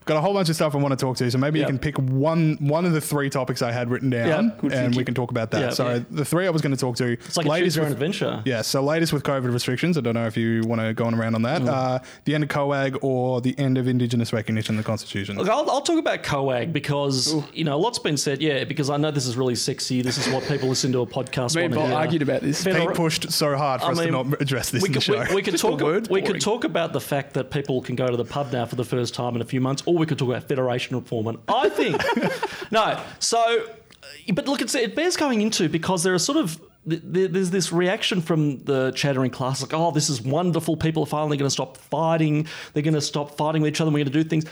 got 0.07 0.17
a 0.17 0.21
whole 0.21 0.33
bunch 0.33 0.49
of 0.49 0.55
stuff 0.55 0.73
I 0.73 0.77
want 0.79 0.91
to 0.97 1.05
talk 1.05 1.17
to. 1.17 1.29
So 1.29 1.37
maybe 1.37 1.59
Yep. 1.59 1.67
you 1.67 1.71
can 1.73 1.79
pick 1.79 1.97
one 1.97 2.57
one 2.59 2.85
of 2.85 2.93
the 2.93 3.01
three 3.01 3.29
topics 3.29 3.61
I 3.61 3.71
had 3.71 3.89
written 3.89 4.09
down, 4.09 4.27
Yep. 4.27 4.63
And 4.63 4.71
thinking. 4.71 4.97
we 4.97 5.03
can 5.03 5.13
talk 5.13 5.31
about 5.31 5.51
that. 5.51 5.59
Yep. 5.61 5.73
so 5.73 5.87
Yeah. 5.89 5.99
the 6.09 6.25
three 6.25 6.47
I 6.47 6.49
was 6.49 6.61
going 6.61 6.73
to 6.75 6.79
talk 6.79 6.95
to. 6.97 7.11
It's 7.13 7.37
like 7.37 7.45
a 7.45 7.59
choose 7.59 7.75
your 7.75 7.85
own 7.85 7.89
with, 7.91 7.97
adventure. 7.97 8.41
yeah, 8.45 8.61
so 8.61 8.81
latest 8.83 9.13
with 9.13 9.23
COVID 9.23 9.53
restrictions. 9.53 9.97
I 9.97 10.01
don't 10.01 10.13
know 10.15 10.25
if 10.25 10.37
you 10.37 10.63
want 10.65 10.81
to 10.81 10.93
go 10.93 11.05
on 11.05 11.13
around 11.13 11.35
on 11.35 11.41
that. 11.43 11.61
Mm. 11.61 11.67
Uh, 11.67 11.99
the 12.25 12.33
end 12.35 12.43
of 12.43 12.49
COAG 12.49 12.97
or 13.01 13.41
the 13.41 13.57
end 13.59 13.77
of 13.77 13.87
Indigenous 13.87 14.33
recognition 14.33 14.73
in 14.73 14.77
the 14.77 14.83
Constitution. 14.83 15.37
Look, 15.37 15.49
I'll, 15.49 15.69
I'll 15.69 15.81
talk 15.81 15.99
about 15.99 16.23
COAG 16.23 16.71
because 16.73 17.35
you 17.53 17.63
know 17.63 17.75
a 17.75 17.77
lot's 17.77 17.99
been 17.99 18.17
said. 18.17 18.41
Yeah, 18.41 18.63
because 18.63 18.89
I 18.89 18.97
know 18.97 19.11
this 19.11 19.25
is 19.27 19.35
really 19.37 19.55
sexy. 19.55 20.01
This 20.01 20.17
is 20.17 20.31
what 20.33 20.43
people 20.47 20.69
listen 20.69 20.91
to 20.93 20.99
a 21.01 21.05
podcast. 21.07 21.55
Me 21.55 21.65
and 21.65 21.73
Bob 21.75 21.91
argued 21.91 22.21
about 22.21 22.41
this. 22.41 22.63
Federa- 22.63 22.95
pushed 22.95 23.31
so 23.31 23.55
hard 23.57 23.81
for 23.81 23.87
I 23.87 23.91
us 23.91 23.97
mean, 23.97 24.07
to 24.07 24.23
not 24.23 24.41
address 24.41 24.69
this 24.69 24.81
we 24.83 24.87
in 24.89 24.93
the 24.93 24.99
could, 24.99 25.03
show. 25.03 25.25
we, 25.29 25.35
we 25.35 25.41
could 25.41 25.57
talk. 25.57 25.81
word's 25.81 26.09
We 26.09 26.21
could 26.21 26.41
talk 26.41 26.63
about 26.63 26.93
the 26.93 27.01
fact 27.01 27.33
that 27.33 27.51
people 27.51 27.81
can 27.81 27.95
go 27.95 28.07
to 28.07 28.17
the 28.17 28.25
pub 28.25 28.51
now 28.51 28.65
for 28.65 28.75
the 28.75 28.83
first 28.85 29.13
time 29.13 29.35
in 29.35 29.41
a 29.41 29.45
few 29.45 29.61
months, 29.61 29.83
or 29.85 29.95
we 29.97 30.05
could 30.05 30.17
talk 30.17 30.29
about 30.29 30.47
federation 30.47 30.95
reform. 30.95 31.27
And 31.27 31.37
I 31.47 31.69
think 31.69 32.01
no. 32.71 33.01
So, 33.19 33.37
uh, 33.39 34.33
but 34.33 34.47
look, 34.47 34.61
it's, 34.61 34.75
it 34.75 34.95
bears 34.95 35.17
going 35.17 35.41
into 35.41 35.69
because 35.69 36.03
there 36.03 36.13
are 36.13 36.19
sort 36.19 36.37
of 36.37 36.59
th- 36.89 37.01
th- 37.13 37.31
there's 37.31 37.49
this 37.49 37.71
reaction 37.71 38.21
from 38.21 38.59
the 38.63 38.91
chattering 38.91 39.31
class, 39.31 39.61
like, 39.61 39.73
oh, 39.73 39.91
this 39.91 40.09
is 40.09 40.21
wonderful. 40.21 40.77
People 40.77 41.03
are 41.03 41.07
finally 41.07 41.37
going 41.37 41.47
to 41.47 41.53
stop 41.53 41.77
fighting. 41.77 42.47
They're 42.73 42.83
going 42.83 42.93
to 42.93 43.01
stop 43.01 43.37
fighting 43.37 43.61
with 43.61 43.69
each 43.69 43.81
other. 43.81 43.91
We're 43.91 44.03
going 44.03 44.13
to 44.13 44.23
do 44.23 44.23
things. 44.23 44.45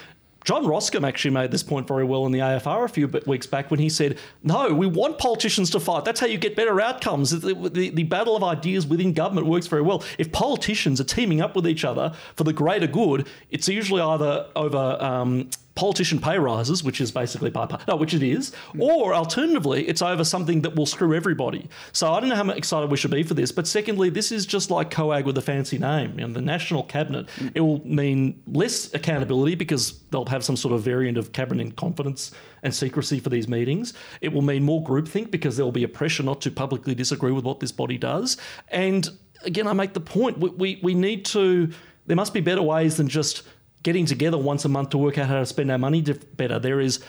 John 0.46 0.64
Roskam 0.64 1.06
actually 1.06 1.32
made 1.32 1.50
this 1.50 1.64
point 1.64 1.88
very 1.88 2.06
well 2.06 2.26
in 2.28 2.32
the 2.32 2.39
AFR 2.39 2.86
a 2.86 2.88
few 2.88 3.08
weeks 3.26 3.48
back 3.48 3.72
when 3.72 3.80
he 3.80 3.89
said, 3.89 4.20
No, 4.43 4.72
we 4.74 4.86
want 4.86 5.18
politicians 5.18 5.72
to 5.72 5.80
fight. 5.80 6.06
That's 6.06 6.20
how 6.20 6.28
you 6.28 6.38
get 6.38 6.56
better 6.56 6.80
outcomes. 6.80 7.32
The, 7.32 7.54
the, 7.54 7.89
the 7.89 8.04
battle 8.04 8.36
of 8.36 8.43
ideas 8.43 8.86
within 8.86 9.12
government 9.12 9.48
works 9.48 9.66
very 9.66 9.82
well. 9.82 10.04
If 10.20 10.32
politicians 10.32 11.02
are 11.02 11.06
teaming 11.06 11.41
up 11.41 11.56
with 11.56 11.68
each 11.68 11.84
other 11.84 12.14
for 12.36 12.43
the 12.43 12.54
greater 12.54 12.88
good, 12.88 13.28
it's 13.50 13.68
usually 13.68 14.02
either 14.02 14.48
over. 14.56 14.98
Um, 15.02 15.50
Politician 15.76 16.19
pay 16.19 16.39
rises, 16.39 16.84
which 16.84 17.01
is 17.01 17.11
basically 17.11 17.49
by 17.49 17.67
no, 17.88 17.95
which 17.95 18.13
it 18.13 18.23
is, 18.23 18.53
or 18.80 19.13
alternatively, 19.13 19.88
it's 19.88 20.01
over 20.01 20.23
something 20.23 20.61
that 20.61 20.76
will 20.76 20.86
screw 20.86 21.13
everybody. 21.13 21.69
So 21.91 22.13
I 22.13 22.19
don't 22.19 22.30
know 22.30 22.36
how 22.36 22.49
excited 22.49 22.89
we 22.89 22.97
should 22.97 23.11
be 23.11 23.23
for 23.23 23.34
this, 23.34 23.51
but 23.51 23.67
secondly, 23.67 24.09
this 24.09 24.32
is 24.32 24.45
just 24.45 24.71
like 24.71 24.89
COAG 24.89 25.26
with 25.26 25.38
a 25.38 25.41
fancy 25.41 25.78
name. 25.78 26.17
You 26.17 26.28
know, 26.28 26.34
the 26.34 26.41
national 26.41 26.84
cabinet. 26.84 27.28
It 27.53 27.61
will 27.61 27.86
mean 27.86 28.41
less 28.47 28.93
accountability 28.93 29.55
because 29.55 29.99
they'll 30.11 30.26
have 30.26 30.43
some 30.43 30.55
sort 30.55 30.73
of 30.73 30.82
variant 30.82 31.17
of 31.17 31.32
cabinet 31.32 31.76
confidence 31.76 32.32
and 32.63 32.73
secrecy 32.73 33.19
for 33.19 33.30
these 33.30 33.47
meetings. 33.47 33.93
It 34.21 34.34
will 34.34 34.41
mean 34.41 34.63
more 34.63 34.84
groupthink 34.84 35.30
because 35.32 35.57
there 35.57 35.65
will 35.65 35.71
be 35.71 35.84
a 35.84 35.89
pressure 35.89 36.23
not 36.23 36.41
to 36.41 36.51
publicly 36.51 36.95
disagree 36.95 37.32
with 37.32 37.45
what 37.45 37.59
this 37.59 37.71
body 37.71 37.97
does. 37.97 38.38
And 38.69 39.09
again, 39.43 39.67
I 39.67 39.73
make 39.73 39.93
the 39.93 39.99
point 39.99 40.38
we, 40.39 40.49
we, 40.49 40.80
we 40.84 40.93
need 40.93 41.26
to. 41.26 41.71
There 42.07 42.15
must 42.15 42.34
be 42.34 42.41
better 42.41 42.61
ways 42.61 42.97
than 42.97 43.07
just 43.07 43.43
getting 43.86 44.08
together 44.08 44.38
once 44.38 44.66
a 44.66 44.70
month 44.70 44.90
to 44.90 44.98
work 44.98 45.20
out 45.20 45.28
how 45.28 45.40
to 45.40 45.46
spend 45.46 45.70
our 45.70 45.78
money 45.78 46.02
better. 46.02 46.58
There 46.58 46.82
is, 46.82 47.02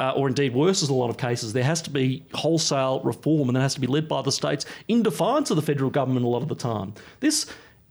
uh, 0.00 0.14
or 0.16 0.26
indeed 0.26 0.52
worse, 0.52 0.82
in 0.82 0.90
a 0.90 0.92
lot 0.92 1.08
of 1.08 1.16
cases, 1.16 1.52
there 1.52 1.62
has 1.62 1.80
to 1.82 1.90
be 1.90 2.26
wholesale 2.34 3.00
reform 3.04 3.48
and 3.48 3.54
that 3.54 3.60
has 3.60 3.74
to 3.74 3.80
be 3.80 3.86
led 3.86 4.08
by 4.08 4.20
the 4.20 4.32
states 4.32 4.66
in 4.88 5.04
defiance 5.04 5.50
of 5.50 5.56
the 5.56 5.62
federal 5.62 5.90
government 5.90 6.26
a 6.26 6.28
lot 6.28 6.42
of 6.42 6.48
the 6.48 6.56
time. 6.56 6.92
This 7.20 7.46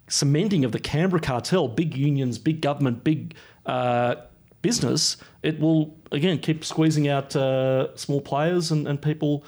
cementing 0.09 0.65
of 0.65 0.73
the 0.73 0.79
Canberra 0.79 1.21
cartel, 1.21 1.69
big 1.69 1.95
unions, 1.95 2.37
big 2.37 2.59
government, 2.59 3.05
big 3.05 3.33
uh, 3.65 4.15
business, 4.61 5.15
it 5.41 5.57
will, 5.61 5.95
again, 6.11 6.37
keep 6.37 6.65
squeezing 6.65 7.07
out 7.07 7.33
uh, 7.37 7.95
small 7.95 8.19
players 8.19 8.71
and, 8.71 8.85
and 8.89 9.01
people 9.01 9.45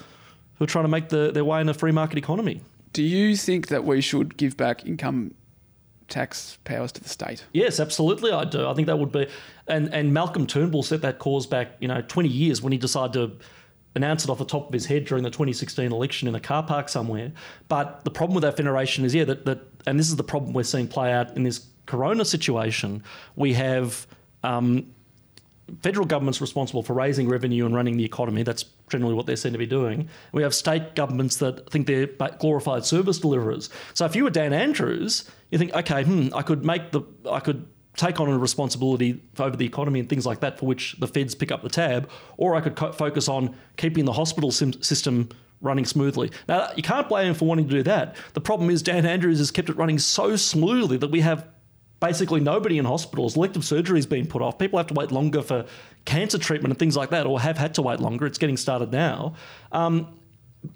who 0.54 0.64
are 0.64 0.66
trying 0.66 0.84
to 0.84 0.88
make 0.88 1.10
the, 1.10 1.30
their 1.32 1.44
way 1.44 1.60
in 1.60 1.68
a 1.68 1.74
free 1.74 1.92
market 1.92 2.16
economy. 2.16 2.62
Do 2.94 3.02
you 3.02 3.36
think 3.36 3.68
that 3.68 3.84
we 3.84 4.00
should 4.00 4.38
give 4.38 4.56
back 4.56 4.86
income 4.86 5.34
tax 6.08 6.58
powers 6.64 6.92
to 6.92 7.02
the 7.02 7.08
state? 7.08 7.44
Yes, 7.52 7.80
absolutely, 7.80 8.32
I 8.32 8.44
do. 8.44 8.66
I 8.66 8.74
think 8.74 8.86
that 8.86 8.98
would 8.98 9.12
be, 9.12 9.28
and 9.66 9.92
and 9.92 10.12
Malcolm 10.12 10.46
Turnbull 10.46 10.82
set 10.82 11.02
that 11.02 11.18
cause 11.18 11.46
back, 11.46 11.76
you 11.80 11.88
know, 11.88 12.02
twenty 12.02 12.28
years 12.28 12.62
when 12.62 12.72
he 12.72 12.78
decided 12.78 13.12
to 13.14 13.44
announce 13.94 14.24
it 14.24 14.30
off 14.30 14.38
the 14.38 14.44
top 14.44 14.66
of 14.66 14.72
his 14.74 14.84
head 14.84 15.06
during 15.06 15.24
the 15.24 15.30
2016 15.30 15.90
election 15.90 16.28
in 16.28 16.34
a 16.34 16.40
car 16.40 16.62
park 16.62 16.86
somewhere. 16.88 17.32
But 17.66 18.04
the 18.04 18.10
problem 18.10 18.34
with 18.34 18.42
that 18.42 18.54
federation 18.54 19.06
is, 19.06 19.14
yeah, 19.14 19.24
that 19.24 19.46
that, 19.46 19.60
and 19.86 19.98
this 19.98 20.08
is 20.08 20.16
the 20.16 20.24
problem 20.24 20.52
we're 20.52 20.64
seeing 20.64 20.86
play 20.86 21.12
out 21.12 21.36
in 21.36 21.42
this 21.42 21.66
Corona 21.86 22.24
situation. 22.24 23.02
We 23.34 23.54
have. 23.54 24.06
Um, 24.42 24.92
federal 25.82 26.06
government's 26.06 26.40
responsible 26.40 26.82
for 26.82 26.92
raising 26.92 27.28
revenue 27.28 27.66
and 27.66 27.74
running 27.74 27.96
the 27.96 28.04
economy. 28.04 28.44
That's 28.44 28.64
generally 28.88 29.14
what 29.14 29.26
they're 29.26 29.36
seen 29.36 29.52
to 29.52 29.58
be 29.58 29.66
doing. 29.66 30.08
We 30.32 30.42
have 30.42 30.54
state 30.54 30.94
governments 30.94 31.36
that 31.36 31.70
think 31.70 31.86
they're 31.86 32.06
glorified 32.38 32.84
service 32.84 33.18
deliverers. 33.18 33.68
So 33.94 34.04
if 34.04 34.14
you 34.14 34.24
were 34.24 34.30
Dan 34.30 34.52
Andrews, 34.52 35.28
you 35.50 35.58
think, 35.58 35.74
okay, 35.74 36.04
hmm, 36.04 36.28
I 36.34 36.42
could 36.42 36.64
make 36.64 36.92
the, 36.92 37.02
I 37.30 37.40
could 37.40 37.66
take 37.96 38.20
on 38.20 38.28
a 38.28 38.38
responsibility 38.38 39.22
over 39.38 39.56
the 39.56 39.64
economy 39.64 40.00
and 40.00 40.08
things 40.08 40.26
like 40.26 40.40
that 40.40 40.58
for 40.58 40.66
which 40.66 40.96
the 40.98 41.08
feds 41.08 41.34
pick 41.34 41.50
up 41.50 41.62
the 41.62 41.68
tab, 41.68 42.08
or 42.36 42.54
I 42.54 42.60
could 42.60 42.76
co- 42.76 42.92
focus 42.92 43.28
on 43.28 43.56
keeping 43.76 44.04
the 44.04 44.12
hospital 44.12 44.50
sim- 44.50 44.82
system 44.82 45.30
running 45.62 45.86
smoothly. 45.86 46.30
Now, 46.48 46.70
you 46.76 46.82
can't 46.82 47.08
blame 47.08 47.28
him 47.28 47.34
for 47.34 47.46
wanting 47.46 47.66
to 47.68 47.74
do 47.74 47.82
that. 47.84 48.16
The 48.34 48.40
problem 48.40 48.68
is 48.68 48.82
Dan 48.82 49.06
Andrews 49.06 49.38
has 49.38 49.50
kept 49.50 49.70
it 49.70 49.76
running 49.76 49.98
so 49.98 50.36
smoothly 50.36 50.98
that 50.98 51.10
we 51.10 51.20
have 51.20 51.48
basically 51.98 52.40
nobody 52.40 52.76
in 52.78 52.84
hospitals. 52.84 53.36
Elective 53.36 53.64
surgery 53.64 53.96
has 53.98 54.06
been 54.06 54.26
put 54.26 54.42
off. 54.42 54.58
People 54.58 54.78
have 54.78 54.86
to 54.88 54.94
wait 54.94 55.10
longer 55.10 55.40
for 55.42 55.64
cancer 56.06 56.38
treatment 56.38 56.72
and 56.72 56.78
things 56.78 56.96
like 56.96 57.10
that, 57.10 57.26
or 57.26 57.38
have 57.40 57.58
had 57.58 57.74
to 57.74 57.82
wait 57.82 58.00
longer. 58.00 58.24
It's 58.24 58.38
getting 58.38 58.56
started 58.56 58.90
now. 58.90 59.34
Um, 59.72 60.18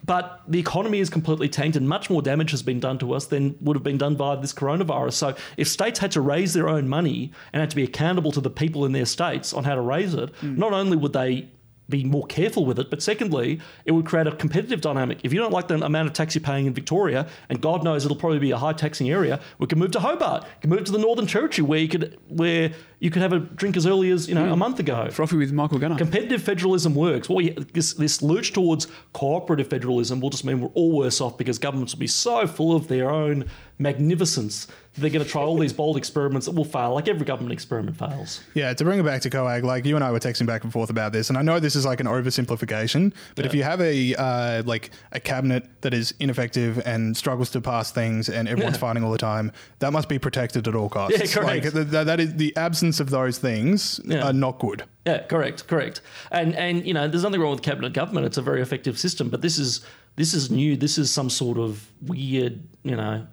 but 0.04 0.42
the 0.46 0.58
economy 0.58 1.00
is 1.00 1.10
completely 1.10 1.48
tanked 1.48 1.76
and 1.76 1.88
much 1.88 2.10
more 2.10 2.22
damage 2.22 2.50
has 2.52 2.62
been 2.62 2.78
done 2.78 2.98
to 2.98 3.12
us 3.12 3.26
than 3.26 3.56
would 3.60 3.76
have 3.76 3.82
been 3.82 3.98
done 3.98 4.14
by 4.14 4.36
this 4.36 4.52
coronavirus. 4.52 5.14
So 5.14 5.34
if 5.56 5.66
states 5.66 5.98
had 5.98 6.12
to 6.12 6.20
raise 6.20 6.52
their 6.52 6.68
own 6.68 6.88
money 6.88 7.32
and 7.52 7.60
had 7.60 7.70
to 7.70 7.76
be 7.76 7.82
accountable 7.82 8.30
to 8.32 8.40
the 8.40 8.50
people 8.50 8.84
in 8.84 8.92
their 8.92 9.06
states 9.06 9.52
on 9.52 9.64
how 9.64 9.74
to 9.74 9.80
raise 9.80 10.14
it, 10.14 10.30
not 10.42 10.72
only 10.72 10.96
would 10.96 11.12
they 11.12 11.48
be 11.88 12.04
more 12.04 12.24
careful 12.26 12.64
with 12.64 12.78
it, 12.78 12.88
but 12.88 13.02
secondly, 13.02 13.60
it 13.84 13.92
would 13.92 14.06
create 14.06 14.26
a 14.28 14.32
competitive 14.32 14.80
dynamic. 14.80 15.18
If 15.24 15.32
you 15.32 15.40
don't 15.40 15.52
like 15.52 15.66
the 15.66 15.84
amount 15.84 16.06
of 16.06 16.14
tax 16.14 16.34
you're 16.36 16.42
paying 16.42 16.66
in 16.66 16.72
Victoria, 16.72 17.28
and 17.48 17.60
God 17.60 17.82
knows 17.82 18.04
it'll 18.04 18.16
probably 18.16 18.38
be 18.38 18.52
a 18.52 18.56
high 18.56 18.72
taxing 18.72 19.10
area, 19.10 19.40
we 19.58 19.66
can 19.66 19.78
move 19.78 19.90
to 19.90 20.00
Hobart, 20.00 20.44
we 20.44 20.60
can 20.60 20.70
move 20.70 20.84
to 20.84 20.92
the 20.92 20.98
Northern 20.98 21.26
Territory 21.26 21.66
where 21.66 21.80
you 21.80 21.88
could 21.88 22.16
where 22.28 22.72
you 23.00 23.10
could 23.10 23.22
have 23.22 23.32
a 23.32 23.38
drink 23.40 23.76
as 23.76 23.86
early 23.86 24.10
as 24.10 24.28
you 24.28 24.34
know 24.34 24.52
a 24.52 24.56
month 24.56 24.78
ago. 24.78 25.08
Frothy 25.10 25.36
with 25.36 25.52
Michael 25.52 25.78
Gunner. 25.78 25.96
Competitive 25.96 26.42
federalism 26.42 26.94
works. 26.94 27.28
What 27.28 27.36
we, 27.36 27.50
this, 27.72 27.94
this 27.94 28.22
lurch 28.22 28.52
towards 28.52 28.86
cooperative 29.14 29.68
federalism 29.68 30.20
will 30.20 30.30
just 30.30 30.44
mean 30.44 30.60
we're 30.60 30.68
all 30.68 30.96
worse 30.98 31.20
off 31.20 31.36
because 31.38 31.58
governments 31.58 31.94
will 31.94 32.00
be 32.00 32.06
so 32.06 32.46
full 32.46 32.76
of 32.76 32.88
their 32.88 33.10
own 33.10 33.46
magnificence 33.78 34.66
that 34.94 35.00
they're 35.00 35.10
going 35.10 35.24
to 35.24 35.30
try 35.30 35.40
all 35.40 35.56
these 35.56 35.72
bold 35.72 35.96
experiments 35.96 36.46
that 36.46 36.52
will 36.52 36.64
fail, 36.64 36.92
like 36.94 37.08
every 37.08 37.24
government 37.24 37.52
experiment 37.52 37.96
fails. 37.96 38.42
Yeah, 38.54 38.74
to 38.74 38.84
bring 38.84 38.98
it 38.98 39.04
back 39.04 39.22
to 39.22 39.30
COAG, 39.30 39.62
like 39.62 39.86
you 39.86 39.94
and 39.94 40.04
I 40.04 40.10
were 40.10 40.18
texting 40.18 40.46
back 40.46 40.64
and 40.64 40.72
forth 40.72 40.90
about 40.90 41.12
this, 41.12 41.28
and 41.30 41.38
I 41.38 41.42
know 41.42 41.60
this 41.60 41.76
is 41.76 41.86
like 41.86 42.00
an 42.00 42.06
oversimplification, 42.06 43.14
but 43.36 43.46
if 43.46 43.54
you 43.54 43.62
have 43.62 43.80
a 43.80 44.14
uh, 44.16 44.62
like 44.66 44.90
a 45.12 45.20
cabinet 45.20 45.68
that 45.82 45.94
is 45.94 46.12
ineffective 46.20 46.82
and 46.84 47.16
struggles 47.16 47.50
to 47.50 47.60
pass 47.60 47.90
things, 47.92 48.28
and 48.28 48.48
everyone's 48.48 48.74
Yeah. 48.76 48.80
fighting 48.80 49.04
all 49.04 49.12
the 49.12 49.18
time, 49.18 49.52
that 49.78 49.92
must 49.92 50.08
be 50.08 50.18
protected 50.18 50.66
at 50.68 50.74
all 50.74 50.88
costs. 50.88 51.18
Yeah, 51.18 51.26
correct. 51.26 51.64
Like 51.64 51.72
th- 51.72 51.90
th- 51.90 52.06
that 52.06 52.20
is 52.20 52.34
the 52.34 52.54
absence 52.56 52.89
of 52.98 53.10
those 53.10 53.38
things 53.38 54.00
Yeah. 54.04 54.26
are 54.26 54.32
not 54.32 54.58
good. 54.58 54.82
Yeah, 55.06 55.18
correct, 55.28 55.68
correct. 55.68 56.00
And 56.32 56.56
and 56.56 56.84
you 56.86 56.94
know, 56.94 57.06
there's 57.06 57.22
nothing 57.22 57.40
wrong 57.40 57.52
with 57.52 57.62
cabinet 57.62 57.92
government. 57.92 58.26
It's 58.26 58.38
a 58.38 58.42
very 58.42 58.60
effective 58.62 58.98
system, 58.98 59.28
but 59.28 59.42
this 59.42 59.58
is 59.58 59.82
this 60.16 60.34
is 60.34 60.50
new. 60.50 60.76
This 60.76 60.98
is 60.98 61.10
some 61.12 61.30
sort 61.30 61.58
of 61.58 61.86
weird, 62.02 62.60
you 62.82 62.96
know, 62.96 63.26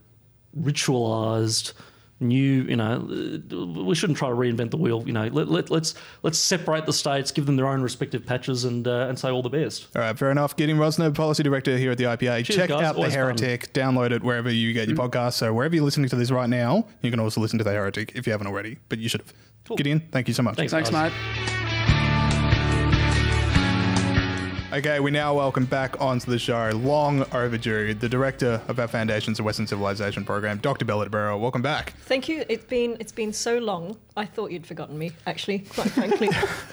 ritualized 0.59 1.73
new. 2.19 2.63
You 2.63 2.75
know, 2.75 2.99
we 3.85 3.95
shouldn't 3.95 4.17
try 4.17 4.29
to 4.29 4.35
reinvent 4.35 4.71
the 4.71 4.77
wheel. 4.77 5.03
You 5.05 5.13
know, 5.13 5.27
let, 5.27 5.49
let, 5.49 5.69
let's 5.69 5.93
let's 6.23 6.37
separate 6.37 6.85
the 6.85 6.93
states, 6.93 7.31
give 7.31 7.45
them 7.45 7.55
their 7.55 7.67
own 7.67 7.81
respective 7.81 8.25
patches, 8.25 8.63
and 8.63 8.87
uh, 8.87 9.07
and 9.09 9.17
say 9.19 9.29
all 9.29 9.41
the 9.41 9.49
best. 9.49 9.87
All 9.95 10.01
right, 10.01 10.17
fair 10.17 10.31
enough. 10.31 10.55
Gideon 10.55 10.77
Rozner, 10.77 11.13
policy 11.13 11.43
director 11.43 11.77
here 11.77 11.91
at 11.91 11.97
the 11.97 12.05
IPA. 12.05 12.45
Cheers, 12.45 12.57
Check 12.57 12.69
guys. 12.69 12.83
out 12.83 12.93
The 12.95 12.99
Always 13.01 13.13
fun. 13.13 13.23
Heretic. 13.23 13.73
Download 13.73 14.11
it 14.11 14.23
wherever 14.23 14.49
you 14.51 14.73
get 14.73 14.87
your 14.87 14.97
podcast. 14.97 15.33
So 15.33 15.53
wherever 15.53 15.75
you're 15.75 15.85
listening 15.85 16.09
to 16.09 16.15
this 16.15 16.31
right 16.31 16.49
now, 16.49 16.87
you 17.01 17.11
can 17.11 17.19
also 17.19 17.41
listen 17.41 17.57
to 17.57 17.63
The 17.63 17.71
Heretic 17.71 18.13
if 18.15 18.25
you 18.25 18.31
haven't 18.31 18.47
already, 18.47 18.77
but 18.89 18.99
you 18.99 19.09
should 19.09 19.21
have. 19.21 19.33
Gideon, 19.75 20.07
thank 20.11 20.27
you 20.27 20.33
so 20.33 20.43
much. 20.43 20.55
Thanks, 20.55 20.71
Thanks, 20.71 20.89
guys. 20.89 21.56
Okay, 24.73 24.99
we 24.99 25.11
now 25.11 25.33
welcome 25.33 25.63
back 25.63 26.01
onto 26.01 26.29
the 26.29 26.37
show, 26.37 26.71
long 26.75 27.25
overdue, 27.33 27.93
the 27.93 28.09
director 28.09 28.61
of 28.67 28.77
our 28.79 28.87
Foundations 28.89 29.39
of 29.39 29.45
Western 29.45 29.65
Civilization 29.65 30.25
program, 30.25 30.57
Dr. 30.57 30.83
Bella 30.83 31.05
d'Abrera. 31.05 31.39
Welcome 31.39 31.61
back. 31.61 31.93
Thank 32.01 32.27
you. 32.27 32.43
It's 32.49 32.65
been 32.65 32.97
it's 32.99 33.13
been 33.13 33.31
so 33.31 33.59
long. 33.59 33.95
I 34.17 34.25
thought 34.25 34.51
you'd 34.51 34.67
forgotten 34.67 34.97
me. 34.97 35.11
Actually, 35.25 35.59
quite 35.59 35.91
frankly, 35.91 36.27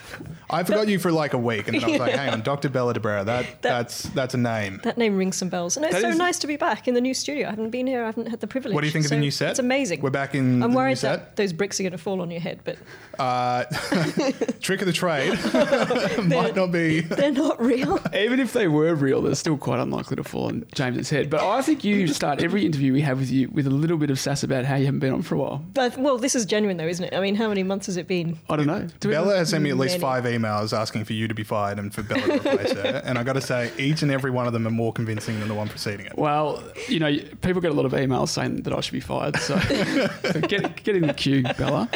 I 0.49 0.63
forgot 0.63 0.89
you 0.89 0.99
for 0.99 1.09
like 1.11 1.33
a 1.33 1.37
week, 1.37 1.69
and 1.69 1.77
then 1.77 1.85
I 1.85 1.91
was 1.91 1.99
like, 2.01 2.15
"Hang 2.15 2.33
on, 2.33 2.41
Dr. 2.41 2.67
Bella 2.67 2.93
d'Abrera. 2.95 3.23
That, 3.23 3.61
that's 3.61 4.03
that's 4.09 4.33
a 4.33 4.37
name." 4.37 4.81
that 4.83 4.97
name 4.97 5.15
rings 5.15 5.37
some 5.37 5.47
bells. 5.47 5.77
And 5.77 5.85
it's 5.85 5.95
That 5.95 6.01
so 6.01 6.09
is- 6.09 6.17
nice 6.17 6.37
to 6.39 6.47
be 6.47 6.57
back 6.57 6.89
in 6.89 6.95
the 6.95 7.01
new 7.01 7.13
studio. 7.13 7.47
I 7.47 7.51
haven't 7.51 7.69
been 7.69 7.87
here. 7.87 8.03
I 8.03 8.07
haven't 8.07 8.27
had 8.27 8.41
the 8.41 8.47
privilege. 8.47 8.73
What 8.73 8.81
do 8.81 8.87
you 8.87 8.91
think 8.93 9.05
of 9.05 9.11
the 9.11 9.17
new 9.17 9.31
set? 9.31 9.51
It's 9.51 9.59
amazing. 9.59 10.01
We're 10.01 10.09
back 10.09 10.35
in 10.35 10.59
the 10.59 10.65
I'm 10.65 10.73
worried 10.73 10.97
that 10.97 11.37
those 11.37 11.53
bricks 11.53 11.79
are 11.79 11.83
going 11.83 11.93
to 11.93 11.97
fall 11.97 12.19
on 12.21 12.29
your 12.29 12.41
head, 12.41 12.59
but 12.65 12.77
Uh, 13.17 13.63
trick 14.59 14.81
of 14.81 14.87
the 14.87 14.91
trade 14.93 15.31
might 16.25 16.55
not 16.57 16.71
be. 16.73 16.99
they're 17.01 17.31
not 17.31 17.61
real. 17.61 17.84
Even 18.13 18.39
if 18.39 18.53
they 18.53 18.67
were 18.67 18.95
real, 18.95 19.21
they're 19.21 19.35
still 19.35 19.57
quite 19.57 19.79
unlikely 19.79 20.15
to 20.17 20.23
fall 20.23 20.47
on 20.47 20.65
James's 20.73 21.09
head. 21.09 21.29
But 21.29 21.41
I 21.41 21.61
think 21.61 21.83
you 21.83 22.07
start 22.07 22.41
every 22.41 22.65
interview 22.65 22.93
we 22.93 23.01
have 23.01 23.19
with 23.19 23.31
you 23.31 23.49
with 23.49 23.67
a 23.67 23.71
little 23.71 23.97
bit 23.97 24.09
of 24.09 24.19
sass 24.19 24.43
about 24.43 24.65
how 24.65 24.75
you 24.75 24.85
haven't 24.85 24.99
been 24.99 25.13
on 25.13 25.21
for 25.21 25.35
a 25.35 25.37
while. 25.37 25.63
But 25.73 25.97
well, 25.97 26.17
this 26.17 26.35
is 26.35 26.45
genuine 26.45 26.77
though, 26.77 26.87
isn't 26.87 27.05
it? 27.05 27.13
I 27.13 27.19
mean, 27.19 27.35
how 27.35 27.47
many 27.47 27.63
months 27.63 27.85
has 27.87 27.97
it 27.97 28.07
been? 28.07 28.39
I 28.49 28.55
don't 28.55 28.67
know. 28.67 28.87
Do 28.99 29.09
Bella 29.09 29.35
has 29.37 29.49
sent 29.49 29.63
me 29.63 29.69
at 29.69 29.77
least 29.77 29.99
Many. 29.99 30.01
five 30.01 30.23
emails 30.25 30.77
asking 30.77 31.05
for 31.05 31.13
you 31.13 31.27
to 31.27 31.33
be 31.33 31.43
fired 31.43 31.79
and 31.79 31.93
for 31.93 32.03
Bella 32.03 32.21
to 32.21 32.33
replace 32.35 32.71
her. 32.73 33.01
And 33.05 33.19
I 33.19 33.23
got 33.23 33.33
to 33.33 33.41
say, 33.41 33.71
each 33.77 34.01
and 34.01 34.11
every 34.11 34.31
one 34.31 34.47
of 34.47 34.53
them 34.53 34.65
are 34.65 34.71
more 34.71 34.91
convincing 34.91 35.39
than 35.39 35.47
the 35.47 35.53
one 35.53 35.67
preceding 35.67 36.05
it. 36.07 36.17
Well, 36.17 36.63
you 36.87 36.99
know, 36.99 37.15
people 37.41 37.61
get 37.61 37.71
a 37.71 37.73
lot 37.73 37.85
of 37.85 37.91
emails 37.91 38.29
saying 38.29 38.63
that 38.63 38.73
I 38.73 38.79
should 38.81 38.93
be 38.93 38.99
fired. 38.99 39.37
So, 39.37 39.59
so 40.31 40.41
get, 40.41 40.83
get 40.83 40.95
in 40.95 41.05
the 41.05 41.13
queue, 41.13 41.43
Bella. 41.57 41.87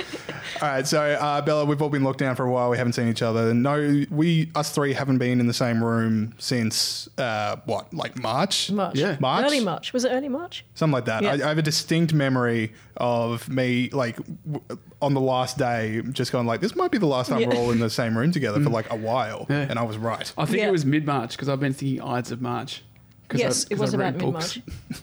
All 0.62 0.68
right, 0.68 0.86
so 0.88 1.02
uh, 1.02 1.42
Bella, 1.42 1.66
we've 1.66 1.82
all 1.82 1.90
been 1.90 2.04
locked 2.04 2.20
down 2.20 2.36
for 2.36 2.46
a 2.46 2.52
while. 2.52 2.70
We 2.70 2.78
haven't 2.78 2.94
seen 2.94 3.08
each 3.08 3.22
other. 3.22 3.54
No, 3.54 4.06
we 4.12 4.52
us 4.56 4.72
three 4.72 4.94
haven't 4.94 5.18
been 5.18 5.40
in 5.40 5.48
the 5.48 5.54
same 5.54 5.79
room 5.84 6.34
since 6.38 7.08
uh, 7.18 7.58
what, 7.66 7.94
like 7.94 8.18
March? 8.18 8.70
March. 8.72 8.96
Yeah. 8.96 9.18
March? 9.20 9.46
Early 9.46 9.60
March. 9.60 9.94
Was 9.94 10.06
it 10.06 10.10
early 10.10 10.30
March? 10.30 10.66
Something 10.74 10.94
like 10.94 11.06
that. 11.06 11.24
Yeah. 11.24 11.32
I, 11.32 11.46
I 11.46 11.48
have 11.50 11.58
a 11.58 11.62
distinct 11.64 12.14
memory 12.14 12.74
of 12.98 13.48
me, 13.50 13.90
like, 13.92 14.18
w- 14.18 14.80
on 15.02 15.14
the 15.14 15.22
last 15.22 15.58
day, 15.58 16.02
just 16.12 16.32
going 16.32 16.46
like, 16.46 16.60
"This 16.62 16.76
might 16.76 16.92
be 16.92 16.98
the 16.98 17.06
last 17.06 17.30
time 17.30 17.40
Yeah. 17.40 17.48
we're 17.50 17.56
all 17.56 17.72
in 17.72 17.80
the 17.80 17.90
same 17.90 18.18
room 18.18 18.32
together 18.32 18.62
for 18.62 18.70
like 18.70 18.92
a 18.92 18.96
while," 18.98 19.46
Yeah. 19.50 19.68
and 19.70 19.80
I 19.80 19.84
was 19.84 19.98
right. 19.98 20.32
I 20.38 20.46
think 20.46 20.58
Yeah. 20.60 20.68
it 20.68 20.72
was 20.72 20.86
mid 20.86 21.06
March 21.06 21.32
because 21.32 21.48
I've 21.48 21.60
been 21.62 21.74
thinking 21.74 22.02
Ides 22.02 22.32
of 22.32 22.42
March. 22.42 22.84
'Cause 23.30 23.40
Yes, 23.40 23.64
I- 23.64 23.68
it 23.68 23.70
'cause 23.76 23.80
was 23.80 23.94
I 23.94 23.98
about 23.98 24.14
mid 24.16 24.22
books. 24.34 24.58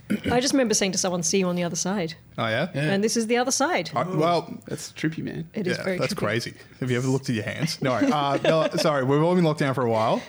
March. 0.09 0.21
I 0.31 0.39
just 0.41 0.53
remember 0.53 0.73
saying 0.73 0.91
to 0.91 0.97
someone, 0.97 1.23
"See 1.23 1.39
you 1.39 1.47
on 1.47 1.55
the 1.55 1.63
other 1.63 1.75
side," 1.77 2.15
Oh 2.37 2.45
yeah. 2.47 2.67
Yeah. 2.75 2.81
and 2.91 3.01
this 3.03 3.15
is 3.17 3.27
the 3.27 3.37
other 3.37 3.51
side. 3.51 3.89
I- 3.95 4.03
well, 4.03 4.53
That's 4.67 4.91
trippy, 4.91 5.23
man. 5.23 5.47
It 5.53 5.65
is 5.65 5.77
yeah, 5.77 5.83
very 5.83 5.97
that's 5.97 6.13
trippy. 6.13 6.17
crazy. 6.17 6.53
Have 6.81 6.91
you 6.91 6.97
ever 6.97 7.07
looked 7.07 7.29
at 7.29 7.35
your 7.35 7.45
hands? 7.45 7.77
No. 7.81 7.93
Uh, 7.93 8.37
Bella, 8.37 8.77
sorry, 8.79 9.03
we've 9.05 9.21
all 9.23 9.33
been 9.35 9.45
locked 9.45 9.59
down 9.59 9.73
for 9.73 9.83
a 9.85 9.89
while. 9.89 10.21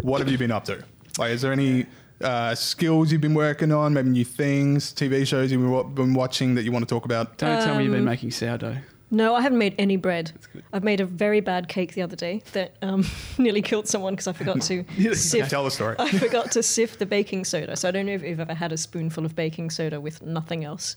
What 0.00 0.18
have 0.20 0.28
you 0.28 0.36
been 0.38 0.50
up 0.50 0.64
to? 0.64 0.82
Like, 1.18 1.30
is 1.30 1.42
there 1.42 1.52
any 1.52 1.86
uh, 2.20 2.54
skills 2.56 3.12
you've 3.12 3.20
been 3.20 3.34
working 3.34 3.70
on? 3.70 3.92
Maybe 3.94 4.08
new 4.10 4.24
things, 4.24 4.92
TV 4.92 5.24
shows 5.26 5.52
you've 5.52 5.94
been 5.94 6.14
watching 6.14 6.54
that 6.56 6.62
you 6.64 6.72
want 6.72 6.88
to 6.88 6.92
talk 6.92 7.04
about? 7.04 7.38
Don't 7.38 7.62
tell 7.62 7.76
me 7.76 7.84
you've 7.84 7.92
Um, 7.92 7.98
been 7.98 8.04
making 8.04 8.30
sourdough. 8.32 8.78
No, 9.10 9.34
I 9.34 9.42
haven't 9.42 9.58
made 9.58 9.74
any 9.78 9.96
bread. 9.96 10.32
I've 10.72 10.82
made 10.82 11.00
a 11.00 11.04
very 11.04 11.40
bad 11.40 11.68
cake 11.68 11.94
the 11.94 12.02
other 12.02 12.16
day 12.16 12.42
that 12.52 12.74
um, 12.82 13.06
nearly 13.38 13.62
killed 13.62 13.86
someone 13.86 14.14
because 14.14 14.26
I 14.26 14.32
forgot 14.32 14.60
to 14.62 14.84
sift. 15.14 15.50
Tell 15.50 15.62
the 15.64 15.70
story. 15.70 15.94
I 15.98 16.10
forgot 16.10 16.50
to 16.52 16.62
sift 16.76 16.98
the 16.98 17.06
baking 17.06 17.44
soda. 17.44 17.76
So 17.76 17.88
I 17.88 17.90
don't 17.92 18.06
know 18.06 18.12
if 18.12 18.22
you've 18.22 18.40
ever 18.40 18.54
had 18.54 18.72
a 18.72 18.76
spoonful 18.76 19.24
of 19.24 19.36
baking 19.36 19.70
soda 19.70 20.00
with 20.00 20.22
nothing 20.22 20.64
else. 20.64 20.96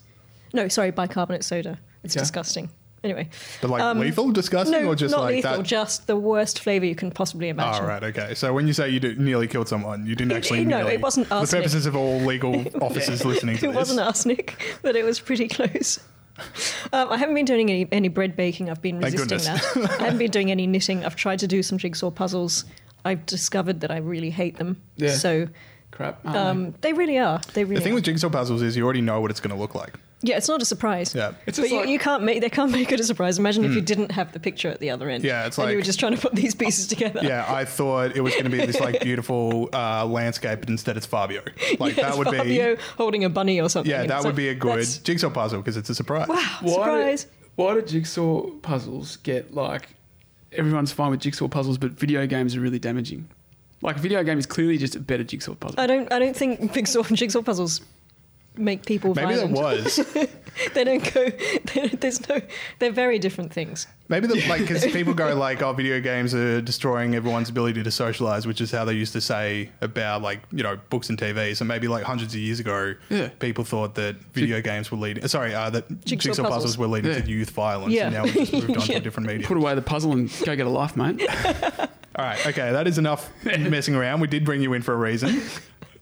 No, 0.54 0.68
sorry, 0.68 0.92
bicarbonate 0.92 1.44
soda. 1.44 1.78
It's 2.04 2.16
Yeah. 2.16 2.22
disgusting. 2.22 2.70
Anyway, 3.04 3.30
But 3.62 3.70
like 3.70 3.82
um, 3.84 4.00
lethal, 4.00 4.32
disgusting, 4.32 4.82
no, 4.84 4.90
or 4.90 4.96
just 4.96 5.12
not 5.12 5.22
like 5.22 5.36
lethal, 5.36 5.58
that? 5.58 5.64
just 5.66 6.08
the 6.08 6.16
worst 6.16 6.60
flavor 6.60 6.86
you 6.86 6.96
can 6.96 7.12
possibly 7.12 7.50
imagine. 7.50 7.86
Oh, 7.86 7.88
right, 7.88 8.04
okay. 8.06 8.34
So 8.34 8.52
when 8.54 8.66
you 8.66 8.74
say 8.74 8.90
you 8.90 9.00
did, 9.00 9.20
nearly 9.20 9.48
killed 9.48 9.68
someone, 9.68 10.08
you 10.08 10.16
didn't 10.16 10.32
actually. 10.32 10.66
no, 10.66 10.78
nearly, 10.78 10.94
it 10.96 11.02
wasn't 11.02 11.28
For 11.28 11.46
the 11.46 11.58
purposes 11.58 11.86
of 11.86 11.96
all 11.96 12.18
legal 12.22 12.66
officers 12.82 13.24
listening 13.24 13.58
to 13.58 13.66
It 13.66 13.68
this. 13.70 13.76
wasn't 13.76 14.00
arsenic, 14.00 14.80
but 14.82 14.96
it 14.96 15.06
was 15.06 15.20
pretty 15.20 15.48
close. 15.48 16.00
Um, 16.94 17.12
I 17.12 17.18
haven't 17.18 17.36
been 17.36 17.44
doing 17.46 17.70
any, 17.70 17.86
any 17.92 18.08
bread 18.08 18.38
baking. 18.38 18.70
I've 18.70 18.82
been 18.82 19.00
resisting 19.02 19.40
that. 19.40 19.62
I 20.00 20.04
haven't 20.06 20.20
been 20.20 20.32
doing 20.32 20.52
any 20.52 20.66
knitting. 20.68 21.04
I've 21.04 21.18
tried 21.18 21.40
to 21.40 21.48
do 21.48 21.62
some 21.62 21.78
jigsaw 21.78 22.12
puzzles. 22.12 22.64
I've 23.04 23.26
discovered 23.26 23.82
that 23.82 23.92
I 23.92 23.98
really 23.98 24.30
hate 24.30 24.58
them. 24.58 24.82
Yeah. 24.96 25.12
So 25.12 25.48
Crap. 25.92 26.22
aren't 26.26 26.34
they? 26.34 26.40
um, 26.40 26.76
they 26.82 26.94
really 26.94 27.18
are. 27.18 27.42
They 27.54 27.66
really 27.66 27.76
The 27.76 27.82
thing 27.82 27.92
are. 27.92 27.96
with 27.96 28.06
jigsaw 28.06 28.30
puzzles 28.30 28.62
is 28.62 28.78
you 28.78 28.86
already 28.86 29.02
know 29.02 29.20
what 29.20 29.32
it's 29.32 29.42
going 29.42 29.54
to 29.54 29.60
look 29.62 29.76
like. 29.76 29.96
Yeah, 30.22 30.38
it's 30.38 30.48
not 30.48 30.62
a 30.62 30.66
surprise. 30.66 31.14
Yeah. 31.14 31.34
It's 31.46 31.58
but 31.58 31.64
just 31.64 31.72
you, 31.72 31.78
like- 31.80 31.90
you 31.90 32.00
can't 32.00 32.24
make 32.24 32.42
they 32.42 32.50
can't 32.50 32.72
make 32.72 32.92
it 32.92 33.00
a 33.00 33.04
surprise. 33.04 33.38
Imagine 33.38 33.66
if 33.66 33.74
you 33.74 33.82
didn't 33.82 34.12
have 34.12 34.32
the 34.32 34.40
picture 34.40 34.68
at 34.70 34.80
the 34.80 34.90
other 34.90 35.10
end. 35.10 35.24
Hmm. 35.24 35.28
Yeah, 35.28 35.46
it's 35.46 35.58
and 35.58 35.70
you 35.70 35.76
were 35.78 35.82
just 35.84 36.00
trying 36.00 36.16
to 36.16 36.22
put 36.22 36.34
these 36.34 36.56
pieces 36.56 36.88
together. 36.94 37.22
Yeah, 37.24 37.46
I 37.48 37.66
thought 37.66 38.16
it 38.16 38.22
was 38.22 38.34
going 38.34 38.46
to 38.46 38.50
be 38.50 38.66
this 38.66 38.80
like 38.80 39.02
beautiful 39.02 39.70
uh, 39.74 40.06
landscape, 40.06 40.60
but 40.62 40.70
instead 40.70 40.98
it's 40.98 41.06
Fabio. 41.06 41.42
Like 41.80 41.96
Yes, 41.98 42.06
that 42.08 42.18
would 42.18 42.28
Fabio 42.36 42.76
be. 42.76 42.82
holding 42.98 43.24
a 43.24 43.30
bunny 43.30 43.62
or 43.62 43.70
something. 43.70 43.90
Yeah, 43.92 44.06
that 44.06 44.16
it's 44.18 44.26
would 44.26 44.30
like, 44.32 44.36
be 44.36 44.50
a 44.50 44.56
good 44.56 44.88
jigsaw 45.04 45.30
puzzle 45.30 45.60
because 45.62 45.78
it's 45.78 45.90
a 45.90 45.96
surprise. 45.96 46.28
Wow, 46.28 46.58
Why 46.62 46.72
surprise! 46.74 47.24
Do, 47.26 47.30
why 47.58 47.74
do 47.76 47.82
jigsaw 47.84 48.50
puzzles 48.62 49.18
get 49.18 49.54
like 49.54 49.90
everyone's 50.52 50.92
fine 50.92 51.12
with 51.12 51.20
jigsaw 51.20 51.48
puzzles, 51.48 51.78
but 51.78 51.92
video 51.92 52.26
games 52.26 52.56
are 52.56 52.60
really 52.62 52.80
damaging? 52.80 53.28
Like 53.82 53.98
a 53.98 54.00
video 54.00 54.24
game 54.24 54.40
is 54.40 54.48
clearly 54.48 54.78
just 54.80 54.96
a 54.96 55.00
better 55.00 55.24
jigsaw 55.24 55.54
puzzle. 55.54 55.80
I 55.80 55.86
don't. 55.86 56.12
I 56.12 56.18
don't 56.20 56.36
think 56.36 56.74
jigsaw 56.74 57.04
jigsaw 57.04 57.44
puzzles 57.44 57.82
make 58.58 58.86
people 58.86 59.14
Maybe 59.14 59.36
violent. 59.36 59.54
there 59.56 59.64
was. 59.64 59.96
they 60.74 60.84
don't 60.84 61.14
go. 61.14 61.30
There's 62.00 62.28
no. 62.30 62.42
They're 62.80 62.92
very 62.92 63.20
different 63.20 63.54
things. 63.54 63.88
Maybe 64.10 64.28
the, 64.28 64.36
like 64.48 64.62
because 64.68 64.86
people 64.86 65.14
go 65.14 65.36
like, 65.36 65.62
"Oh, 65.62 65.74
video 65.74 66.00
games 66.00 66.34
are 66.34 66.62
destroying 66.62 67.16
everyone's 67.16 67.50
ability 67.50 67.84
to 67.84 67.92
socialize," 67.92 68.48
which 68.48 68.62
is 68.62 68.72
how 68.72 68.86
they 68.86 68.94
used 68.94 69.14
to 69.14 69.22
say 69.22 69.70
about 69.82 70.22
like 70.22 70.42
you 70.52 70.64
know 70.64 70.78
books 70.90 71.10
and 71.10 71.18
TV. 71.18 71.56
So 71.56 71.66
maybe 71.66 71.88
like 71.88 72.04
hundreds 72.04 72.34
of 72.34 72.40
years 72.40 72.60
ago, 72.60 72.96
Yeah. 73.10 73.30
people 73.40 73.64
thought 73.64 73.96
that 73.96 74.16
video 74.34 74.62
games 74.62 74.92
were 74.92 74.98
leading. 74.98 75.28
Sorry, 75.28 75.54
uh, 75.54 75.70
that 75.72 75.88
jigsaw, 76.06 76.30
Jigsaw 76.30 76.44
puzzles. 76.44 76.54
puzzles. 76.64 76.78
were 76.78 76.88
leading 76.88 77.12
Yeah. 77.12 77.22
to 77.22 77.30
youth 77.30 77.50
violence, 77.52 77.94
Yeah. 77.94 78.06
and 78.06 78.14
now 78.16 78.24
we've 78.24 78.34
just 78.34 78.54
moved 78.54 78.70
on 78.72 78.78
to 78.80 78.92
Yeah. 78.94 78.98
a 79.00 79.02
different 79.02 79.28
medium. 79.28 79.48
Put 79.48 79.58
away 79.58 79.76
the 79.76 79.82
puzzle 79.82 80.14
and 80.14 80.32
go 80.46 80.56
get 80.56 80.66
a 80.66 80.70
life, 80.70 80.96
mate. 80.96 81.22
All 82.16 82.26
right, 82.26 82.48
okay, 82.48 82.72
that 82.72 82.88
is 82.88 82.98
enough 82.98 83.30
messing 83.46 83.94
around. 83.94 84.22
We 84.22 84.28
did 84.28 84.44
bring 84.44 84.62
you 84.62 84.74
in 84.74 84.82
for 84.82 84.94
a 84.94 84.98
reason. 84.98 85.40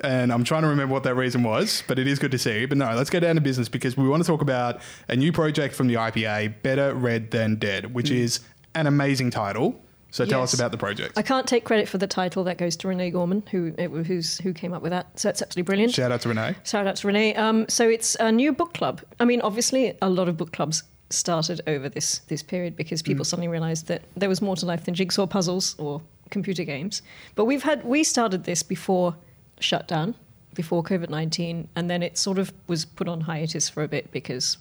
And 0.02 0.32
I'm 0.32 0.44
trying 0.44 0.64
to 0.64 0.68
remember 0.68 0.94
what 0.94 1.04
that 1.04 1.16
reason 1.16 1.44
was, 1.44 1.84
but 1.88 2.00
it 2.00 2.08
is 2.08 2.20
good 2.20 2.32
to 2.32 2.38
see. 2.38 2.66
But 2.66 2.78
no, 2.78 2.94
let's 2.96 3.10
get 3.10 3.22
down 3.22 3.36
to 3.36 3.42
business 3.42 3.70
because 3.70 3.96
we 3.98 4.08
want 4.08 4.24
to 4.24 4.28
talk 4.28 4.42
about 4.42 4.82
a 5.08 5.16
new 5.16 5.32
project 5.32 5.76
from 5.76 5.88
the 5.88 5.96
IPA, 5.96 6.62
Better 6.62 6.94
Read 6.94 7.32
Than 7.32 7.56
Dead, 7.56 7.94
which 7.94 8.12
is 8.12 8.42
an 8.74 8.88
amazing 8.88 9.32
title. 9.32 9.82
So 10.12 10.24
tell 10.24 10.42
us 10.42 10.54
about 10.54 10.72
the 10.72 10.78
project. 10.78 11.18
I 11.18 11.22
can't 11.22 11.46
take 11.46 11.66
credit 11.66 11.90
for 11.90 11.98
the 11.98 12.08
title. 12.08 12.46
That 12.46 12.58
goes 12.58 12.78
to 12.78 12.88
Renee 12.88 13.12
Gorman, 13.12 13.44
who 13.52 13.72
who's 14.04 14.38
who 14.38 14.54
came 14.54 14.72
up 14.72 14.82
with 14.82 14.92
that. 14.92 15.20
So 15.20 15.28
it's 15.28 15.42
absolutely 15.42 15.64
brilliant. 15.64 15.94
Shout 15.94 16.10
out 16.10 16.22
to 16.22 16.30
Renee. 16.30 16.56
Shout 16.64 16.88
out 16.88 16.96
to 16.98 17.08
Renee. 17.08 17.36
Um, 17.36 17.66
so 17.68 17.90
it's 17.90 18.16
a 18.16 18.32
new 18.32 18.54
book 18.54 18.74
club. 18.74 19.02
I 19.20 19.26
mean, 19.26 19.42
obviously, 19.42 19.94
a 20.02 20.10
lot 20.10 20.30
of 20.30 20.38
book 20.38 20.54
clubs 20.54 20.84
started 21.10 21.60
over 21.68 21.90
this 21.90 22.20
this 22.30 22.42
period 22.42 22.78
because 22.78 23.02
people 23.02 23.26
suddenly 23.26 23.50
realised 23.50 23.88
that 23.88 24.04
there 24.16 24.30
was 24.30 24.42
more 24.42 24.56
to 24.56 24.66
life 24.66 24.86
than 24.86 24.94
jigsaw 24.94 25.28
puzzles 25.28 25.76
or 25.80 26.02
computer 26.30 26.64
games. 26.64 27.02
But 27.36 27.44
we've 27.44 27.64
had 27.64 27.84
we 27.84 28.06
started 28.06 28.46
this 28.46 28.64
before 28.64 29.16
shutdown, 29.60 30.16
before 30.54 30.84
COVID 30.84 31.10
nineteen, 31.10 31.68
and 31.76 31.90
then 31.90 32.02
it 32.02 32.18
sort 32.18 32.40
of 32.40 32.54
was 32.68 32.86
put 32.86 33.08
on 33.08 33.22
hiatus 33.22 33.70
for 33.70 33.84
a 33.84 33.88
bit 33.88 34.12
because 34.12 34.58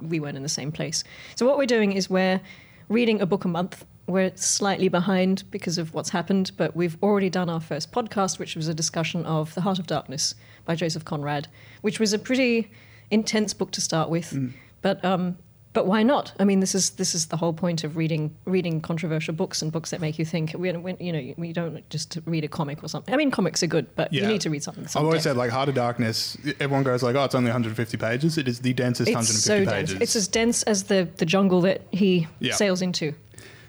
we 0.00 0.20
weren't 0.20 0.36
in 0.36 0.42
the 0.42 0.48
same 0.48 0.72
place. 0.72 1.04
So 1.34 1.44
what 1.46 1.58
we're 1.58 1.66
doing 1.66 1.92
is 1.92 2.08
we're 2.08 2.40
reading 2.88 3.20
a 3.20 3.26
book 3.26 3.44
a 3.44 3.48
month. 3.48 3.84
We're 4.06 4.32
slightly 4.36 4.88
behind 4.88 5.44
because 5.50 5.76
of 5.76 5.92
what's 5.92 6.08
happened, 6.08 6.52
but 6.56 6.74
we've 6.74 6.96
already 7.02 7.28
done 7.28 7.50
our 7.50 7.60
first 7.60 7.92
podcast, 7.92 8.38
which 8.38 8.56
was 8.56 8.66
a 8.66 8.72
discussion 8.72 9.26
of 9.26 9.54
The 9.54 9.60
Heart 9.60 9.78
of 9.78 9.86
Darkness 9.86 10.34
by 10.64 10.74
Joseph 10.74 11.04
Conrad, 11.04 11.48
which 11.82 12.00
was 12.00 12.14
a 12.14 12.18
pretty 12.18 12.70
intense 13.10 13.52
book 13.52 13.70
to 13.72 13.82
start 13.82 14.08
with. 14.08 14.54
But 14.80 15.04
um, 15.04 15.36
but 15.74 15.86
why 15.86 16.02
not? 16.02 16.32
I 16.38 16.44
mean, 16.44 16.60
this 16.60 16.74
is 16.74 16.90
this 16.90 17.14
is 17.14 17.26
the 17.26 17.36
whole 17.36 17.52
point 17.52 17.84
of 17.84 17.96
reading 17.96 18.34
reading 18.46 18.80
controversial 18.80 19.34
books 19.34 19.62
and 19.62 19.70
books 19.70 19.90
that 19.90 20.00
make 20.00 20.18
you 20.18 20.24
think. 20.24 20.54
We, 20.56 20.72
we, 20.72 20.94
you 20.98 21.12
know, 21.12 21.34
we 21.36 21.52
don't 21.52 21.88
just 21.90 22.18
read 22.24 22.44
a 22.44 22.48
comic 22.48 22.82
or 22.82 22.88
something. 22.88 23.12
I 23.12 23.16
mean, 23.16 23.30
comics 23.30 23.62
are 23.62 23.66
good, 23.66 23.94
but 23.94 24.12
you 24.12 24.26
need 24.26 24.40
to 24.42 24.50
read 24.50 24.62
something. 24.62 24.84
I've 24.84 24.96
always 25.04 25.22
said, 25.22 25.36
like, 25.36 25.50
Heart 25.50 25.70
of 25.70 25.74
Darkness, 25.74 26.36
everyone 26.58 26.84
goes, 26.84 27.02
like, 27.02 27.14
oh, 27.16 27.24
it's 27.24 27.34
only 27.34 27.48
150 27.50 27.96
pages. 27.96 28.38
It 28.38 28.48
is 28.48 28.60
the 28.60 28.72
densest 28.72 29.08
it's 29.08 29.14
150 29.14 29.64
so 29.64 29.70
pages. 29.70 29.90
dense. 29.90 30.02
It's 30.02 30.16
as 30.16 30.28
dense 30.28 30.62
as 30.64 30.84
the 30.84 31.08
the 31.18 31.26
jungle 31.26 31.60
that 31.62 31.82
he 31.90 32.26
Yeah. 32.40 32.54
sails 32.54 32.82
into. 32.82 33.14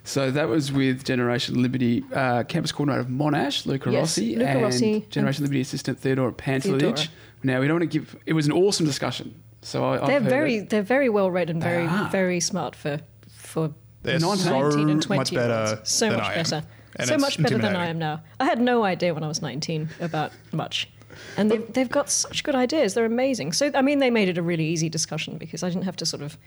So 0.06 0.32
that 0.32 0.47
was 0.47 0.72
with 0.72 1.04
Generation 1.04 1.62
Liberty 1.62 2.04
uh, 2.14 2.43
campus 2.43 2.72
coordinator 2.72 3.02
of 3.02 3.08
Monash, 3.08 3.66
Luca 3.66 3.91
Yes, 3.91 4.02
Rossi, 4.02 4.36
Luca 4.36 4.50
and 4.50 4.62
Rossi 4.64 5.06
Generation 5.10 5.43
Liberty 5.43 5.62
assistant 5.62 6.00
Theodore 6.00 6.32
Pantelic. 6.32 6.80
Theodora. 6.80 7.04
Now 7.43 7.60
we 7.60 7.68
don't 7.68 7.80
want 7.80 7.91
to 7.91 8.00
give. 8.00 8.16
It 8.26 8.34
was 8.34 8.45
an 8.47 8.54
awesome 8.54 8.86
discussion. 8.86 9.36
So 9.62 9.86
I, 9.86 9.97
They're 10.07 10.20
heard 10.20 10.30
very 10.30 10.60
they're 10.60 10.82
very 10.82 11.10
well 11.10 11.30
read 11.30 11.49
and 11.49 11.62
very 11.62 11.88
very 12.10 12.39
smart 12.39 12.76
for 12.76 12.99
for 13.30 13.74
They're 14.03 14.20
19 14.20 14.38
so 14.38 14.60
19 14.60 14.89
and 14.89 15.01
20 15.01 15.20
much 15.20 15.34
better. 15.34 15.80
So 15.84 16.10
than 16.10 16.18
much 16.20 16.28
I 16.28 16.36
better. 16.36 16.64
And 16.95 17.07
so 17.07 17.18
much 17.18 17.41
better 17.41 17.57
than 17.57 17.76
I 17.76 17.88
am 17.88 17.99
now. 17.99 18.22
I 18.39 18.45
had 18.45 18.60
no 18.60 18.84
idea 18.84 19.14
when 19.14 19.24
I 19.24 19.28
was 19.28 19.41
19 19.41 19.89
about 19.99 20.32
much. 20.51 20.89
And 21.38 21.51
they've, 21.51 21.74
they've 21.74 21.89
got 21.89 22.10
such 22.10 22.43
good 22.43 22.55
ideas. 22.55 22.93
They're 22.93 23.05
amazing. 23.05 23.53
So, 23.53 23.72
I 23.76 23.82
mean, 23.82 23.99
they 23.99 24.10
made 24.10 24.30
it 24.30 24.38
a 24.38 24.41
really 24.41 24.66
easy 24.66 24.89
discussion 24.89 25.38
because 25.38 25.64
I 25.64 25.70
didn't 25.70 25.84
have 25.84 25.95
to 25.97 26.05
sort 26.05 26.24
of 26.24 26.38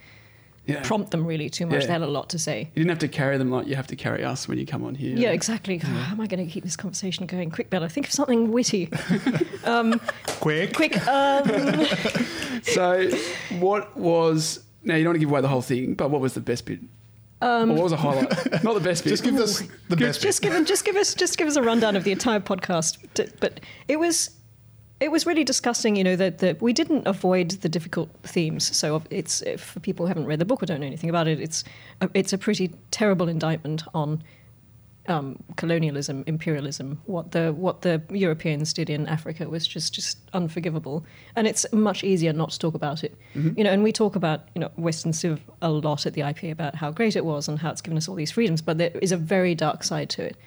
Yeah. 0.65 0.81
prompt 0.83 1.11
them 1.11 1.25
really 1.25 1.49
too 1.49 1.65
much. 1.65 1.81
Yeah. 1.81 1.87
They 1.87 1.93
had 1.93 2.01
a 2.03 2.07
lot 2.07 2.29
to 2.29 2.39
say. 2.39 2.69
You 2.73 2.83
didn't 2.83 2.89
have 2.89 2.99
to 2.99 3.09
carry 3.09 3.37
them 3.37 3.51
like 3.51 3.67
you 3.67 3.75
have 3.75 3.87
to 3.87 3.97
carry 3.97 4.23
us 4.23 4.47
when 4.47 4.57
you 4.57 4.65
come 4.65 4.85
on 4.85 4.95
here. 4.95 5.17
Yeah, 5.17 5.31
exactly. 5.31 5.77
How 5.77 6.11
am 6.11 6.21
I 6.21 6.27
going 6.27 6.45
to 6.45 6.49
keep 6.49 6.63
this 6.63 6.77
conversation 6.77 7.25
going? 7.25 7.51
Quick, 7.51 7.69
Bella, 7.69 7.89
think 7.89 8.07
of 8.07 8.13
something 8.13 8.51
witty. 8.51 8.89
um, 9.65 9.99
Quick. 10.25 10.73
Quick, 10.73 11.05
um, 11.07 11.85
So 12.63 13.09
what 13.59 13.95
was 13.97 14.63
now 14.83 14.95
you 14.95 15.03
don't 15.03 15.11
want 15.11 15.15
to 15.15 15.19
give 15.19 15.29
away 15.29 15.41
the 15.41 15.47
whole 15.47 15.61
thing, 15.61 15.95
but 15.95 16.09
what 16.09 16.21
was 16.21 16.33
the 16.33 16.41
best 16.41 16.65
bit? 16.65 16.79
Um, 17.41 17.69
what 17.69 17.83
was 17.83 17.91
a 17.91 17.97
highlight? 17.97 18.29
Not 18.63 18.73
the 18.73 18.79
best 18.79 19.03
bit. 19.03 19.09
Just 19.09 19.23
give 19.23 19.35
us 19.35 19.63
the 19.89 19.97
best 19.97 20.21
just 20.21 20.41
bit. 20.41 20.53
give 20.53 20.65
just 20.65 20.85
give 20.85 20.95
us 20.95 21.13
just 21.13 21.37
give 21.37 21.47
us 21.47 21.57
a 21.57 21.61
rundown 21.61 21.97
of 21.97 22.05
the 22.05 22.13
entire 22.13 22.39
podcast. 22.39 22.97
But 23.41 23.59
it 23.89 23.99
was 23.99 24.29
it 24.99 25.11
was 25.11 25.25
really 25.25 25.43
discussing, 25.43 25.95
you 25.95 26.03
know, 26.03 26.15
that 26.15 26.39
that 26.39 26.61
we 26.61 26.73
didn't 26.73 27.07
avoid 27.07 27.51
the 27.51 27.69
difficult 27.69 28.09
themes. 28.23 28.75
So 28.75 29.03
it's 29.09 29.43
for 29.57 29.79
people 29.79 30.05
who 30.05 30.07
haven't 30.07 30.25
read 30.25 30.39
the 30.39 30.45
book 30.45 30.63
or 30.63 30.65
don't 30.65 30.79
know 30.79 30.87
anything 30.87 31.09
about 31.09 31.27
it, 31.27 31.39
it's 31.39 31.63
a, 32.01 32.09
it's 32.13 32.33
a 32.33 32.37
pretty 32.37 32.71
terrible 32.91 33.27
indictment 33.27 33.83
on 33.93 34.23
um, 35.07 35.41
colonialism, 35.57 36.23
imperialism. 36.27 37.01
What 37.05 37.31
the 37.31 37.53
what 37.53 37.81
the 37.81 38.01
Europeans 38.09 38.73
did 38.73 38.89
in 38.89 39.07
Africa 39.07 39.49
was 39.49 39.67
just 39.67 39.93
just 39.93 40.17
unforgivable, 40.33 41.05
and 41.35 41.47
it's 41.47 41.65
much 41.73 42.03
easier 42.03 42.33
not 42.33 42.51
to 42.51 42.59
talk 42.59 42.73
about 42.73 43.03
it. 43.03 43.17
You 43.57 43.63
know, 43.63 43.71
and 43.71 43.83
we 43.83 43.91
talk 43.91 44.15
about 44.15 44.47
you 44.55 44.61
know 44.61 44.71
Western 44.75 45.13
Civ 45.13 45.41
a 45.61 45.69
lot 45.69 46.05
at 46.05 46.13
the 46.13 46.21
IP 46.21 46.43
about 46.45 46.75
how 46.75 46.91
great 46.91 47.15
it 47.15 47.25
was 47.25 47.47
and 47.47 47.59
how 47.59 47.71
it's 47.71 47.81
given 47.81 47.97
us 47.97 48.07
all 48.07 48.15
these 48.15 48.31
freedoms, 48.31 48.61
but 48.61 48.77
there 48.77 48.91
is 49.01 49.11
a 49.11 49.17
very 49.17 49.55
dark 49.55 49.83
side 49.83 50.09
to 50.11 50.23
it, 50.23 50.37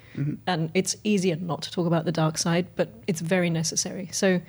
and 0.46 0.70
it's 0.74 0.96
easier 1.04 1.36
not 1.36 1.62
to 1.62 1.70
talk 1.70 1.86
about 1.86 2.04
the 2.04 2.12
dark 2.12 2.38
side, 2.38 2.66
but 2.76 2.88
it's 3.06 3.20
very 3.20 3.50
necessary. 3.50 4.08
So, 4.12 4.40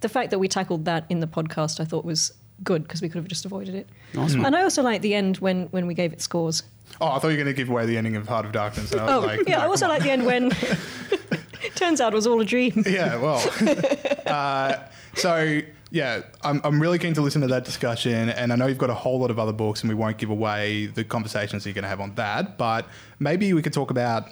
the 0.00 0.08
fact 0.08 0.30
that 0.30 0.38
we 0.38 0.48
tackled 0.48 0.84
that 0.86 1.04
in 1.08 1.20
the 1.20 1.26
podcast, 1.26 1.78
I 1.78 1.84
thought 1.84 2.04
was 2.04 2.32
good 2.64 2.82
because 2.82 3.02
we 3.02 3.08
could 3.08 3.18
have 3.18 3.28
just 3.28 3.44
avoided 3.44 3.74
it. 3.74 3.88
Nice 4.14 4.34
And 4.34 4.54
I 4.56 4.62
also 4.62 4.82
like 4.82 5.02
the 5.02 5.14
end 5.14 5.38
when 5.38 5.66
when 5.66 5.86
we 5.86 5.94
gave 5.94 6.12
it 6.12 6.20
scores. 6.20 6.62
Oh, 7.00 7.06
I 7.08 7.18
thought 7.18 7.28
you 7.28 7.38
were 7.38 7.44
going 7.44 7.46
to 7.46 7.52
give 7.54 7.70
away 7.70 7.86
the 7.86 7.96
ending 7.96 8.16
of 8.16 8.28
Heart 8.28 8.46
of 8.46 8.52
Darkness. 8.52 8.92
And 8.92 9.00
I 9.00 9.14
Oh, 9.16 9.20
like, 9.20 9.48
yeah. 9.48 9.56
no, 9.58 9.62
I 9.62 9.66
also 9.66 9.88
like 9.88 10.02
the 10.02 10.10
end 10.10 10.26
when 10.26 10.52
it 10.52 11.74
turns 11.74 12.00
out 12.02 12.12
it 12.12 12.16
was 12.16 12.26
all 12.26 12.40
a 12.40 12.44
dream. 12.44 12.84
Yeah, 12.86 13.16
well. 13.16 13.42
uh, 14.26 14.76
so, 15.14 15.60
yeah, 15.90 16.22
I'm, 16.42 16.60
I'm 16.64 16.80
really 16.80 16.98
keen 16.98 17.14
to 17.14 17.22
listen 17.22 17.40
to 17.40 17.46
that 17.48 17.64
discussion. 17.64 18.28
And 18.28 18.52
I 18.52 18.56
know 18.56 18.66
you've 18.66 18.76
got 18.78 18.90
a 18.90 18.94
whole 18.94 19.18
lot 19.18 19.30
of 19.30 19.38
other 19.38 19.52
books, 19.54 19.80
and 19.80 19.88
we 19.88 19.94
won't 19.94 20.18
give 20.18 20.28
away 20.30 20.86
the 20.86 21.02
conversations 21.04 21.64
that 21.64 21.70
you're 21.70 21.74
going 21.74 21.84
to 21.84 21.88
have 21.88 22.00
on 22.00 22.14
that. 22.16 22.58
But 22.58 22.86
maybe 23.18 23.52
we 23.54 23.62
could 23.62 23.72
talk 23.72 23.90
about, 23.90 24.28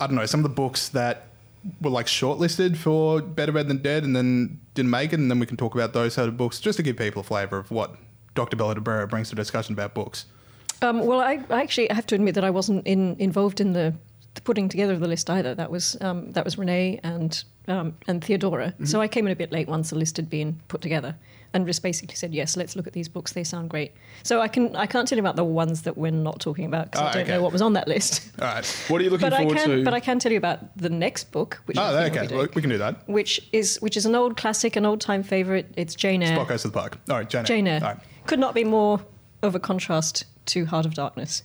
I 0.00 0.06
don't 0.08 0.16
know, 0.16 0.26
some 0.26 0.40
of 0.40 0.44
the 0.44 0.48
books 0.54 0.88
that 0.90 1.28
were 1.80 1.90
like 1.90 2.06
shortlisted 2.06 2.76
for 2.76 3.20
Better 3.20 3.52
Read 3.52 3.68
Than 3.68 3.78
Dead 3.78 4.04
and 4.04 4.14
then 4.14 4.60
didn't 4.74 4.90
make 4.90 5.12
it. 5.12 5.18
And 5.18 5.30
then 5.30 5.38
we 5.38 5.46
can 5.46 5.56
talk 5.56 5.74
about 5.74 5.92
those 5.92 6.14
sort 6.14 6.28
of 6.28 6.36
books 6.36 6.60
just 6.60 6.76
to 6.76 6.82
give 6.82 6.96
people 6.96 7.20
a 7.20 7.24
flavour 7.24 7.58
of 7.58 7.70
what 7.70 7.96
Dr. 8.34 8.56
Bella 8.56 8.74
de 8.74 9.06
brings 9.06 9.30
to 9.30 9.36
discussion 9.36 9.72
about 9.72 9.94
books. 9.94 10.26
Um, 10.82 11.06
well, 11.06 11.20
I, 11.20 11.42
I 11.50 11.62
actually 11.62 11.88
have 11.88 12.06
to 12.06 12.14
admit 12.14 12.34
that 12.34 12.44
I 12.44 12.50
wasn't 12.50 12.86
in, 12.86 13.16
involved 13.18 13.60
in 13.60 13.72
the, 13.72 13.94
the 14.34 14.40
putting 14.42 14.68
together 14.68 14.92
of 14.92 15.00
the 15.00 15.08
list 15.08 15.30
either. 15.30 15.54
That 15.54 15.70
was 15.70 15.96
um, 16.02 16.32
that 16.32 16.44
was 16.44 16.58
Renee 16.58 17.00
and 17.02 17.42
um, 17.66 17.96
and 18.06 18.22
Theodora. 18.22 18.74
So 18.84 19.00
I 19.00 19.08
came 19.08 19.26
in 19.26 19.32
a 19.32 19.36
bit 19.36 19.52
late 19.52 19.68
once 19.68 19.90
the 19.90 19.96
list 19.96 20.16
had 20.16 20.28
been 20.28 20.60
put 20.68 20.82
together, 20.82 21.16
and 21.56 21.66
just 21.66 21.82
basically 21.82 22.14
said, 22.14 22.32
"Yes, 22.34 22.56
let's 22.56 22.76
look 22.76 22.86
at 22.86 22.92
these 22.92 23.08
books. 23.08 23.32
They 23.32 23.42
sound 23.44 23.70
great." 23.70 23.92
So 24.22 24.40
I 24.40 24.48
can 24.48 24.76
I 24.76 24.86
can't 24.86 25.08
tell 25.08 25.16
you 25.16 25.22
about 25.22 25.36
the 25.36 25.44
ones 25.44 25.82
that 25.82 25.96
we're 25.96 26.12
not 26.12 26.38
talking 26.38 26.66
about 26.66 26.86
because 26.92 27.00
Oh, 27.00 27.04
ah, 27.06 27.08
I 27.08 27.12
don't 27.12 27.22
okay. 27.22 27.32
know 27.32 27.42
what 27.42 27.52
was 27.52 27.62
on 27.62 27.72
that 27.72 27.88
list. 27.88 28.30
All 28.40 28.46
right. 28.46 28.84
what 28.88 29.00
are 29.00 29.04
you 29.04 29.10
looking 29.10 29.26
but 29.26 29.32
I 29.32 29.38
forward 29.38 29.56
can 29.58 29.68
to? 29.70 29.84
but 29.84 29.94
I 29.94 30.00
can 30.00 30.18
tell 30.18 30.30
you 30.32 30.38
about 30.38 30.76
the 30.76 30.90
next 30.90 31.32
book, 31.32 31.60
which 31.64 31.76
ah, 31.78 31.90
Oh, 31.92 31.96
I 31.98 32.02
think 32.10 32.14
we'll 32.14 32.24
okay. 32.24 32.36
Well, 32.36 32.48
we 32.54 32.60
can 32.62 32.70
do 32.70 32.78
that. 32.78 33.08
which 33.08 33.40
is 33.52 33.78
which 33.80 33.96
is 33.96 34.06
an 34.06 34.14
old 34.14 34.36
classic, 34.36 34.76
an 34.76 34.84
old 34.86 35.00
time 35.00 35.22
favorite. 35.22 35.72
It's 35.76 35.94
Jane 35.94 36.22
Eyre. 36.22 36.36
Spot 36.36 36.48
goes 36.48 36.62
to 36.62 36.68
the 36.68 36.74
park. 36.74 36.98
All 37.10 37.16
right, 37.16 37.28
Jane 37.28 37.40
Eyre. 37.40 37.44
Jane 37.46 37.66
Eyre 37.66 37.80
All 37.82 37.88
right. 37.94 37.98
could 38.26 38.38
not 38.38 38.54
be 38.54 38.64
more 38.64 39.00
of 39.42 39.54
a 39.54 39.60
contrast 39.60 40.24
to 40.46 40.66
Heart 40.66 40.86
of 40.86 40.94
Darkness. 40.94 41.42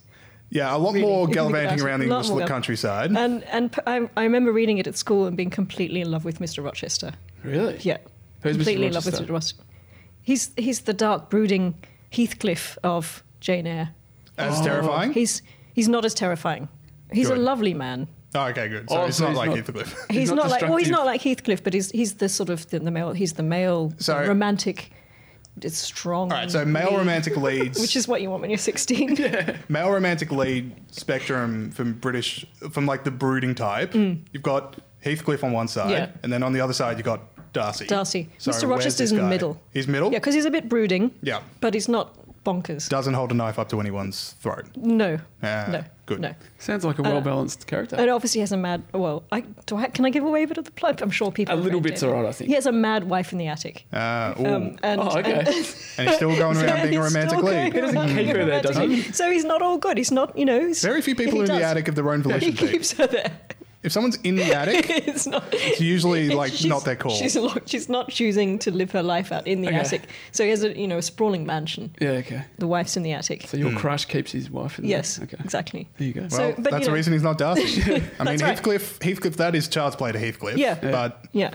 Yeah, 0.53 0.76
a 0.76 0.78
lot 0.78 0.93
Really, 0.95 1.05
more 1.07 1.28
if 1.30 1.34
gallivanting 1.34 1.82
around 1.82 2.01
the 2.01 2.07
English 2.07 2.28
gal- 2.28 2.45
countryside. 2.45 3.12
And 3.16 3.41
and 3.45 3.72
p- 3.72 3.82
I, 3.88 4.09
I 4.18 4.24
remember 4.24 4.51
reading 4.51 4.80
it 4.80 4.86
at 4.88 4.97
school 4.97 5.26
and 5.26 5.38
being 5.38 5.49
completely 5.49 6.01
in 6.01 6.12
love 6.12 6.26
with 6.26 6.39
Mr. 6.39 6.62
Rochester. 6.64 7.14
really? 7.43 7.78
Yeah, 7.82 7.97
Who's 8.43 8.55
Mr. 8.55 8.59
completely 8.59 8.88
in 8.88 8.93
love 8.93 9.05
with 9.05 9.16
Mr. 9.16 9.30
Rochester. 9.30 9.64
He's 10.24 10.51
he's 10.57 10.82
the 10.82 10.93
dark, 10.93 11.30
brooding 11.30 11.76
Heathcliff 12.11 12.78
of 12.84 13.24
Jane 13.39 13.67
Eyre. 13.67 13.89
As 14.38 14.61
terrifying? 14.61 15.13
He's 15.13 15.41
he's 15.74 15.88
not 15.89 16.05
as 16.05 16.13
terrifying. 16.13 16.67
He's 17.11 17.28
Good. 17.30 17.38
a 17.38 17.41
lovely 17.41 17.74
man. 17.74 18.07
Oh, 18.34 18.45
okay, 18.45 18.69
good. 18.69 18.89
So 18.89 19.01
Oh, 19.01 19.05
it's 19.05 19.17
so 19.17 19.24
not 19.26 19.30
he's 19.32 19.38
like 19.38 19.49
not- 19.49 19.57
Heathcliff. 19.57 19.95
He's, 20.09 20.30
not 20.30 20.36
not, 20.38 20.49
like 20.49 20.61
well, 20.61 20.78
he's 20.78 20.89
not 20.89 21.05
like 21.05 21.22
Heathcliff, 21.22 21.63
but 21.63 21.74
he's 21.74 21.91
he's 21.91 22.13
the 22.15 22.30
sort 22.30 22.49
of 22.49 22.69
the, 22.69 22.80
the 22.80 22.89
male. 22.91 23.11
He's 23.11 23.34
the 23.34 23.43
male 23.43 23.93
So- 23.97 24.17
romantic. 24.26 24.91
It's 25.61 25.78
strong. 25.78 26.32
All 26.32 26.38
right, 26.38 26.49
so 26.49 26.63
male 26.63 26.91
lead, 26.91 26.97
romantic 26.99 27.36
leads, 27.47 27.78
which 27.82 27.97
is 27.97 28.07
what 28.07 28.22
you 28.22 28.30
want 28.30 28.39
when 28.39 28.49
you're 28.49 28.57
16. 28.57 29.17
male 29.69 29.91
romantic 29.91 30.32
lead 30.32 30.74
spectrum 30.93 31.72
from 31.72 31.91
British, 31.99 32.45
from 32.72 32.86
like 32.86 33.03
the 33.03 33.11
brooding 33.11 33.53
type. 33.53 33.93
You've 33.93 34.41
got 34.43 34.78
Heathcliff 35.03 35.43
on 35.43 35.51
one 35.51 35.67
side, 35.67 35.88
Mm. 35.88 35.91
Yeah. 35.91 36.07
and 36.24 36.32
then 36.32 36.41
on 36.41 36.53
the 36.53 36.61
other 36.61 36.72
side 36.74 36.97
you've 36.97 37.05
got 37.05 37.30
Darcy. 37.54 37.86
Darcy. 37.88 38.30
So 38.38 38.52
Mr. 38.52 38.68
Rochester's 38.70 39.12
in 39.12 39.18
the 39.18 39.24
middle. 39.24 39.60
He's 39.74 39.88
middle. 39.88 40.12
Yeah, 40.12 40.20
because 40.20 40.34
he's 40.36 40.45
a 40.45 40.52
bit 40.52 40.70
brooding. 40.70 41.12
Yeah. 41.22 41.41
But 41.60 41.74
he's 41.74 41.89
not 41.89 42.16
bonkers. 42.43 42.89
Doesn't 42.89 43.14
hold 43.14 43.32
a 43.32 43.36
knife 43.36 43.60
up 43.60 43.70
to 43.70 43.80
anyone's 43.80 44.32
throat. 44.39 44.66
no. 44.76 45.20
Ah, 45.43 45.68
no. 45.72 45.84
good. 46.06 46.20
No. 46.22 46.34
Sounds 46.60 46.84
like 46.86 46.97
a 46.99 47.02
well 47.04 47.20
balanced 47.22 47.66
character. 47.68 47.95
And 47.97 48.10
obviously 48.10 48.39
he 48.39 48.41
has 48.41 48.52
a 48.52 48.58
mad. 48.58 48.84
Well, 48.93 49.24
I, 49.32 49.41
do 49.66 49.76
I 49.76 49.88
can 49.88 50.06
I 50.06 50.10
give 50.12 50.24
away 50.24 50.43
a 50.43 50.47
bit 50.47 50.58
of 50.58 50.66
the 50.66 50.72
plot? 50.72 51.02
I'm 51.02 51.10
sure 51.12 51.32
people. 51.32 51.54
A 51.54 51.58
little 51.58 51.80
read 51.82 51.91
bit's 51.91 52.04
alright, 52.04 52.26
I 52.26 52.32
think. 52.32 52.47
He 52.47 52.54
has 52.56 52.66
a 52.68 52.72
mad 52.72 53.04
wife 53.06 53.32
in 53.32 53.38
the 53.38 53.47
attic. 53.47 53.86
Uh, 53.93 54.34
ooh. 54.39 54.45
Um, 54.45 54.78
and, 54.84 55.02
Oh, 55.02 55.18
okay. 55.20 55.34
and- 55.34 55.47
and 55.47 55.56
he's 56.10 56.16
still 56.16 56.36
going 56.36 56.58
around 56.58 56.82
being 56.89 56.97
a 56.97 57.02
romantic 57.04 57.39
lead. 57.43 57.74
He 57.74 57.82
doesn't 57.82 58.08
keep 58.16 58.28
her 58.36 58.45
there, 58.45 58.62
does 58.62 58.78
he? 58.78 59.02
So 59.14 59.30
he's 59.32 59.45
not 59.45 59.62
all 59.62 59.78
good. 59.78 59.97
He's 59.97 60.12
not, 60.12 60.38
you 60.38 60.45
know. 60.45 60.68
He's, 60.68 60.82
Very 60.82 61.02
few 61.02 61.16
people 61.16 61.41
are 61.41 61.45
in 61.45 61.49
the 61.52 61.64
attic 61.64 61.88
of 61.88 61.95
their 61.95 62.10
own 62.12 62.22
volition. 62.24 62.56
Pete. 62.56 62.72
keeps 62.72 62.91
her 62.93 63.08
there. 63.08 63.32
If 63.84 63.91
someone's 63.91 64.17
in 64.17 64.36
the 64.36 64.53
attic, 64.53 64.86
It's 65.07 65.25
not. 65.25 65.43
it's 65.51 65.82
usually 65.82 66.29
like 66.41 66.51
she's- 66.51 66.65
not 66.69 66.86
their 66.86 66.95
call. 66.95 67.15
She's 67.15 67.36
lo- 67.36 67.57
she's 67.65 67.89
not 67.89 68.09
choosing 68.09 68.59
to 68.59 68.71
live 68.71 68.91
her 68.91 69.01
life 69.01 69.32
out 69.32 69.47
in 69.47 69.61
the 69.61 69.69
Okay. 69.69 69.77
attic. 69.77 70.01
So 70.32 70.43
he 70.43 70.51
has 70.51 70.63
a 70.63 70.77
you 70.77 70.88
know 70.88 70.97
a 70.99 71.01
sprawling 71.01 71.45
mansion. 71.45 71.95
yeah, 71.99 72.11
okay. 72.21 72.43
The 72.59 72.67
wife's 72.67 72.95
in 72.95 73.03
the 73.03 73.13
attic. 73.13 73.47
So 73.47 73.57
your 73.57 73.71
hmm. 73.71 73.77
crush 73.77 74.05
keeps 74.05 74.32
his 74.32 74.49
wife 74.51 74.77
in 74.77 74.86
the 74.86 74.93
attic. 74.93 75.05
yes. 75.05 75.19
Okay. 75.23 75.38
exactly. 75.43 75.89
There 75.97 76.07
you 76.07 76.13
go. 76.13 76.21
Well, 76.21 76.29
So, 76.29 76.53
but, 76.57 76.71
that's 76.71 76.86
the 76.86 76.91
reason 76.93 77.13
he's 77.13 77.23
not 77.23 77.38
Darcy. 77.39 77.82
I 78.19 78.23
mean, 78.23 78.39
right. 78.39 78.39
Heathcliff, 78.41 78.99
Heathcliff, 79.01 79.38
that 79.38 79.55
is 79.55 79.67
child's 79.67 79.95
play 79.95 80.11
to 80.11 80.19
Heathcliff. 80.19 80.57
Yeah. 80.57 80.77
But 80.79 81.25
Yeah. 81.32 81.53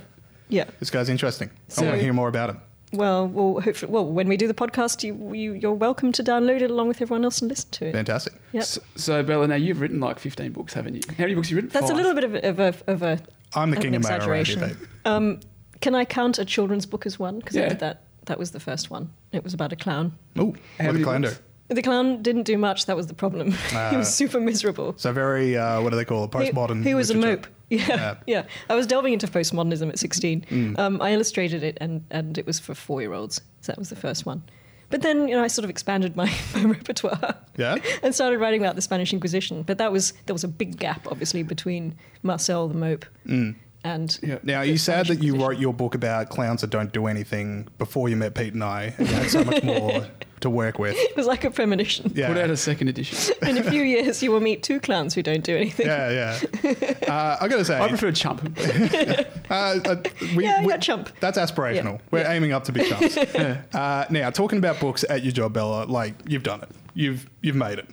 Yeah. 0.49 0.65
this 0.81 0.91
guy's 0.91 1.09
interesting. 1.09 1.51
I 1.79 1.83
want 1.83 1.95
to 1.97 2.03
hear 2.03 2.13
more 2.13 2.29
about 2.29 2.51
him. 2.51 2.61
Well, 2.97 3.29
well, 3.29 3.61
hopefully, 3.61 3.93
well, 3.93 4.05
when 4.07 4.29
we 4.29 4.37
do 4.37 4.49
the 4.49 4.55
podcast, 4.55 5.03
you, 5.05 5.35
you 5.35 5.53
you're 5.53 5.73
welcome 5.75 6.13
to 6.13 6.25
download 6.25 6.61
it 6.63 6.71
along 6.71 6.89
with 6.89 7.01
everyone 7.03 7.25
else 7.25 7.41
and 7.41 7.49
listen 7.51 7.71
to 7.73 7.87
it. 7.87 7.93
Fantastic. 7.93 8.35
Yep. 8.53 8.65
So, 8.65 8.81
so, 8.97 9.23
Bella, 9.23 9.47
now 9.49 9.55
you've 9.57 9.81
written 9.81 10.01
like 10.01 10.19
15 10.19 10.53
books, 10.53 10.75
haven't 10.75 10.95
you? 10.95 11.01
How 11.17 11.25
many 11.25 11.35
books 11.35 11.49
have 11.49 11.51
you 11.53 11.57
written? 11.57 11.71
That's 11.71 11.91
a 11.91 11.95
little 11.95 12.15
bit 12.15 12.25
of 12.25 12.35
a, 12.35 12.49
of 12.49 12.59
a, 12.61 12.75
of 12.91 13.03
a 13.03 13.19
I'm 13.55 13.71
the 13.71 13.77
an 13.77 13.83
king 13.83 13.95
of 13.97 14.03
mail 14.03 14.21
here, 14.21 14.35
exaggeration. 14.35 14.77
Um, 15.05 15.41
can 15.81 15.95
I 15.95 16.05
count 16.05 16.39
a 16.39 16.45
children's 16.45 16.87
book 16.87 17.07
as 17.07 17.19
one? 17.19 17.39
Because 17.39 17.57
I 17.57 17.69
did 17.69 17.79
that. 17.81 18.03
That 18.27 18.39
was 18.39 18.51
the 18.51 18.61
first 18.61 18.91
one. 18.91 19.11
It 19.33 19.45
was 19.45 19.55
about 19.55 19.73
a 19.73 19.77
clown. 19.77 20.13
Ooh, 20.39 20.43
How 20.43 20.47
what 20.47 20.57
did 20.79 20.93
many 20.95 21.05
Clan 21.05 21.21
do? 21.23 21.29
books? 21.29 21.41
The 21.69 21.83
clown 21.83 22.23
didn't 22.23 22.45
do 22.45 22.57
much. 22.59 22.87
That 22.87 22.97
was 22.97 23.07
the 23.09 23.15
problem. 23.15 23.51
he 23.71 23.77
Ah. 23.77 23.97
was 23.97 24.13
super 24.13 24.41
miserable. 24.41 24.95
So 24.97 25.13
very, 25.13 25.57
uh, 25.57 25.81
what 25.83 25.91
do 25.91 25.97
they 25.97 26.05
call 26.05 26.25
it? 26.25 26.31
Postmodern. 26.31 26.83
He, 26.85 26.95
was 26.95 27.11
a 27.11 27.15
literature. 27.15 27.37
mope. 27.43 27.47
Yeah, 27.69 27.87
Yeah. 27.89 28.15
yeah, 28.27 28.43
I 28.71 28.75
was 28.75 28.87
delving 28.87 29.13
into 29.13 29.27
postmodernism 29.27 29.89
at 29.89 29.99
16. 29.99 30.47
Mm. 30.51 30.79
Um, 30.79 31.03
I 31.03 31.13
illustrated 31.13 31.63
it, 31.63 31.77
and, 31.81 32.05
and 32.11 32.39
it 32.39 32.47
was 32.47 32.59
for 32.61 32.75
four 32.75 33.01
year 33.01 33.13
olds. 33.13 33.41
So 33.61 33.73
that 33.73 33.79
was 33.79 33.89
the 33.91 33.97
first 33.97 34.25
one. 34.27 34.43
But 34.89 35.03
then, 35.03 35.27
you 35.27 35.35
know, 35.35 35.43
I 35.43 35.49
sort 35.49 35.65
of 35.65 35.71
expanded 35.71 36.15
my, 36.15 36.33
my 36.55 36.63
repertoire 36.65 37.35
Yeah. 37.57 37.77
and 38.05 38.15
started 38.15 38.39
writing 38.39 38.61
about 38.63 38.77
the 38.77 38.83
Spanish 38.83 39.13
Inquisition. 39.13 39.63
But 39.63 39.79
that 39.79 39.91
was 39.91 40.13
there 40.27 40.35
was 40.35 40.45
a 40.45 40.49
big 40.49 40.79
gap, 40.79 41.09
obviously, 41.11 41.43
between 41.43 41.97
Marcel 42.23 42.69
the 42.69 42.75
Mope 42.75 43.05
Mm. 43.27 43.57
and 43.83 44.17
Yeah. 44.23 44.39
Now, 44.45 44.59
are 44.59 44.65
you 44.65 44.79
sad 44.79 45.07
Spanish 45.07 45.21
that 45.21 45.27
you 45.27 45.37
wrote 45.37 45.59
your 45.59 45.75
book 45.75 45.97
about 45.97 46.29
clowns 46.31 46.61
that 46.61 46.71
don't 46.71 46.93
do 46.93 47.07
anything 47.09 47.67
before 47.79 48.09
you 48.09 48.15
met 48.15 48.37
Pete 48.37 48.55
and 48.55 48.63
I, 48.63 48.95
and 48.97 49.09
you 49.09 49.15
had 49.15 49.29
so 49.31 49.43
much 49.43 49.63
more 49.65 50.07
to 50.41 50.51
work 50.51 50.79
with? 50.79 50.97
It 51.07 51.17
was 51.17 51.27
like 51.27 51.45
a 51.45 51.51
premonition. 51.51 52.13
Yeah. 52.15 52.29
Put 52.29 52.37
out 52.39 52.51
a 52.51 52.57
second 52.57 52.89
edition. 52.89 53.35
In 53.49 53.57
a 53.59 53.63
few 53.63 53.83
years, 53.83 54.23
you 54.23 54.31
will 54.31 54.41
meet 54.41 54.63
two 54.63 54.81
clowns 54.81 55.15
who 55.15 55.23
don't 55.23 55.43
do 55.45 55.57
anything. 55.57 55.87
yeah, 55.87 56.37
yeah. 56.63 56.93
Uh, 57.07 57.37
I 57.41 57.49
gotta 57.49 57.65
say, 57.65 57.81
I 57.81 57.89
prefer 57.89 58.11
Chump. 58.13 58.43
uh, 58.59 59.55
uh, 59.55 59.97
we, 60.37 60.45
Yeah, 60.45 60.63
we- 60.63 60.69
yeah, 60.73 60.77
chump. 60.79 61.11
That's 61.21 61.39
aspirational. 61.39 61.95
Yeah. 61.95 61.99
We're 62.11 62.19
Yeah. 62.21 62.33
aiming 62.33 62.53
up 62.53 62.65
to 62.65 62.73
be 62.73 62.85
chumps. 62.85 63.17
uh, 63.17 64.07
now, 64.11 64.31
talking 64.31 64.59
about 64.59 64.81
books 64.81 65.05
at 65.09 65.23
your 65.23 65.33
job, 65.33 65.53
Bella, 65.53 65.85
like 65.85 66.15
you've 66.27 66.43
done 66.43 66.63
it. 66.63 66.69
You've 66.95 67.29
you've 67.43 67.57
made 67.57 67.79
it. 67.79 67.87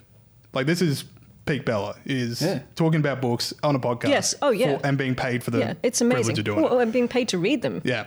Like 0.52 0.66
this 0.66 0.82
is 0.82 1.04
peak 1.46 1.64
Bella 1.64 1.94
is 2.06 2.40
Yeah. 2.42 2.60
talking 2.74 3.00
about 3.00 3.20
books 3.20 3.52
on 3.62 3.74
a 3.76 3.78
podcast. 3.78 4.08
Yes. 4.08 4.34
Oh, 4.42 4.50
yeah. 4.50 4.78
for- 4.78 4.86
and 4.86 4.98
being 4.98 5.14
paid 5.14 5.42
for 5.44 5.50
the 5.50 5.58
yeah, 5.58 5.74
it's 5.82 6.00
privilege 6.00 6.26
amazing. 6.26 6.38
of 6.38 6.44
doing 6.44 6.62
Well, 6.62 6.78
it. 6.78 6.82
I'm 6.82 6.90
being 6.90 7.08
paid 7.08 7.28
to 7.28 7.38
read 7.38 7.62
them. 7.62 7.82
Yeah, 7.84 8.06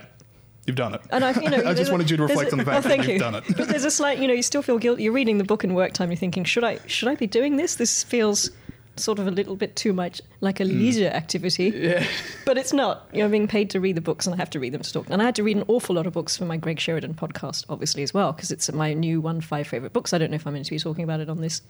you've 0.68 0.76
done 0.76 0.94
it. 0.94 1.00
And 1.10 1.24
I, 1.24 1.32
you 1.40 1.50
know, 1.50 1.62
I 1.66 1.74
just 1.74 1.90
wanted 1.90 2.10
you 2.10 2.16
to 2.18 2.22
reflect 2.24 2.50
a- 2.50 2.52
on 2.52 2.58
the 2.58 2.64
oh, 2.64 2.66
fact 2.66 2.82
that 2.84 2.88
thank 2.90 3.02
you've 3.04 3.14
you. 3.14 3.18
done 3.18 3.34
it. 3.34 3.44
But 3.56 3.68
there's 3.68 3.84
a 3.84 3.90
slight, 3.90 4.18
you 4.18 4.28
know, 4.28 4.34
you 4.34 4.42
still 4.42 4.62
feel 4.62 4.78
guilty. 4.78 5.02
You're 5.02 5.12
reading 5.12 5.38
the 5.38 5.44
book 5.44 5.64
in 5.64 5.74
work 5.74 5.92
time. 5.94 6.10
You're 6.10 6.16
thinking, 6.16 6.44
should 6.44 6.64
I, 6.64 6.78
should 6.86 7.08
I 7.08 7.14
be 7.16 7.26
doing 7.26 7.56
this? 7.56 7.74
This 7.76 8.04
feels 8.04 8.50
sort 8.96 9.20
of 9.20 9.28
a 9.28 9.30
little 9.30 9.54
bit 9.54 9.76
too 9.76 9.92
much 9.92 10.20
like 10.40 10.58
a 10.60 10.64
Hmm. 10.64 10.76
leisure 10.78 11.06
activity. 11.08 11.72
Yeah. 11.74 12.04
But 12.44 12.58
it's 12.58 12.72
not. 12.72 13.08
You're 13.12 13.28
being 13.28 13.46
paid 13.46 13.70
to 13.70 13.80
read 13.80 13.94
the 13.96 14.00
books, 14.00 14.26
and 14.26 14.34
I 14.34 14.38
have 14.38 14.50
to 14.50 14.58
read 14.60 14.72
them 14.72 14.80
to 14.82 14.92
talk. 14.92 15.06
And 15.10 15.20
I 15.22 15.24
had 15.26 15.34
to 15.36 15.42
read 15.42 15.56
an 15.56 15.64
awful 15.68 15.94
lot 15.94 16.06
of 16.06 16.12
books 16.14 16.36
for 16.36 16.44
my 16.46 16.56
Greg 16.56 16.80
Sheridan 16.80 17.14
podcast, 17.14 17.64
obviously 17.68 18.02
as 18.02 18.12
well, 18.14 18.32
because 18.32 18.50
it's 18.50 18.72
my 18.72 18.92
new 18.94 19.20
one 19.20 19.40
five 19.40 19.66
favorite 19.68 19.92
books. 19.92 20.12
I 20.12 20.18
don't 20.18 20.30
know 20.30 20.36
if 20.36 20.46
I'm 20.46 20.54
meant 20.54 20.64
to 20.64 20.70
be 20.70 20.78
talking 20.78 21.04
about 21.04 21.20
it 21.20 21.28
on 21.28 21.40
this, 21.42 21.60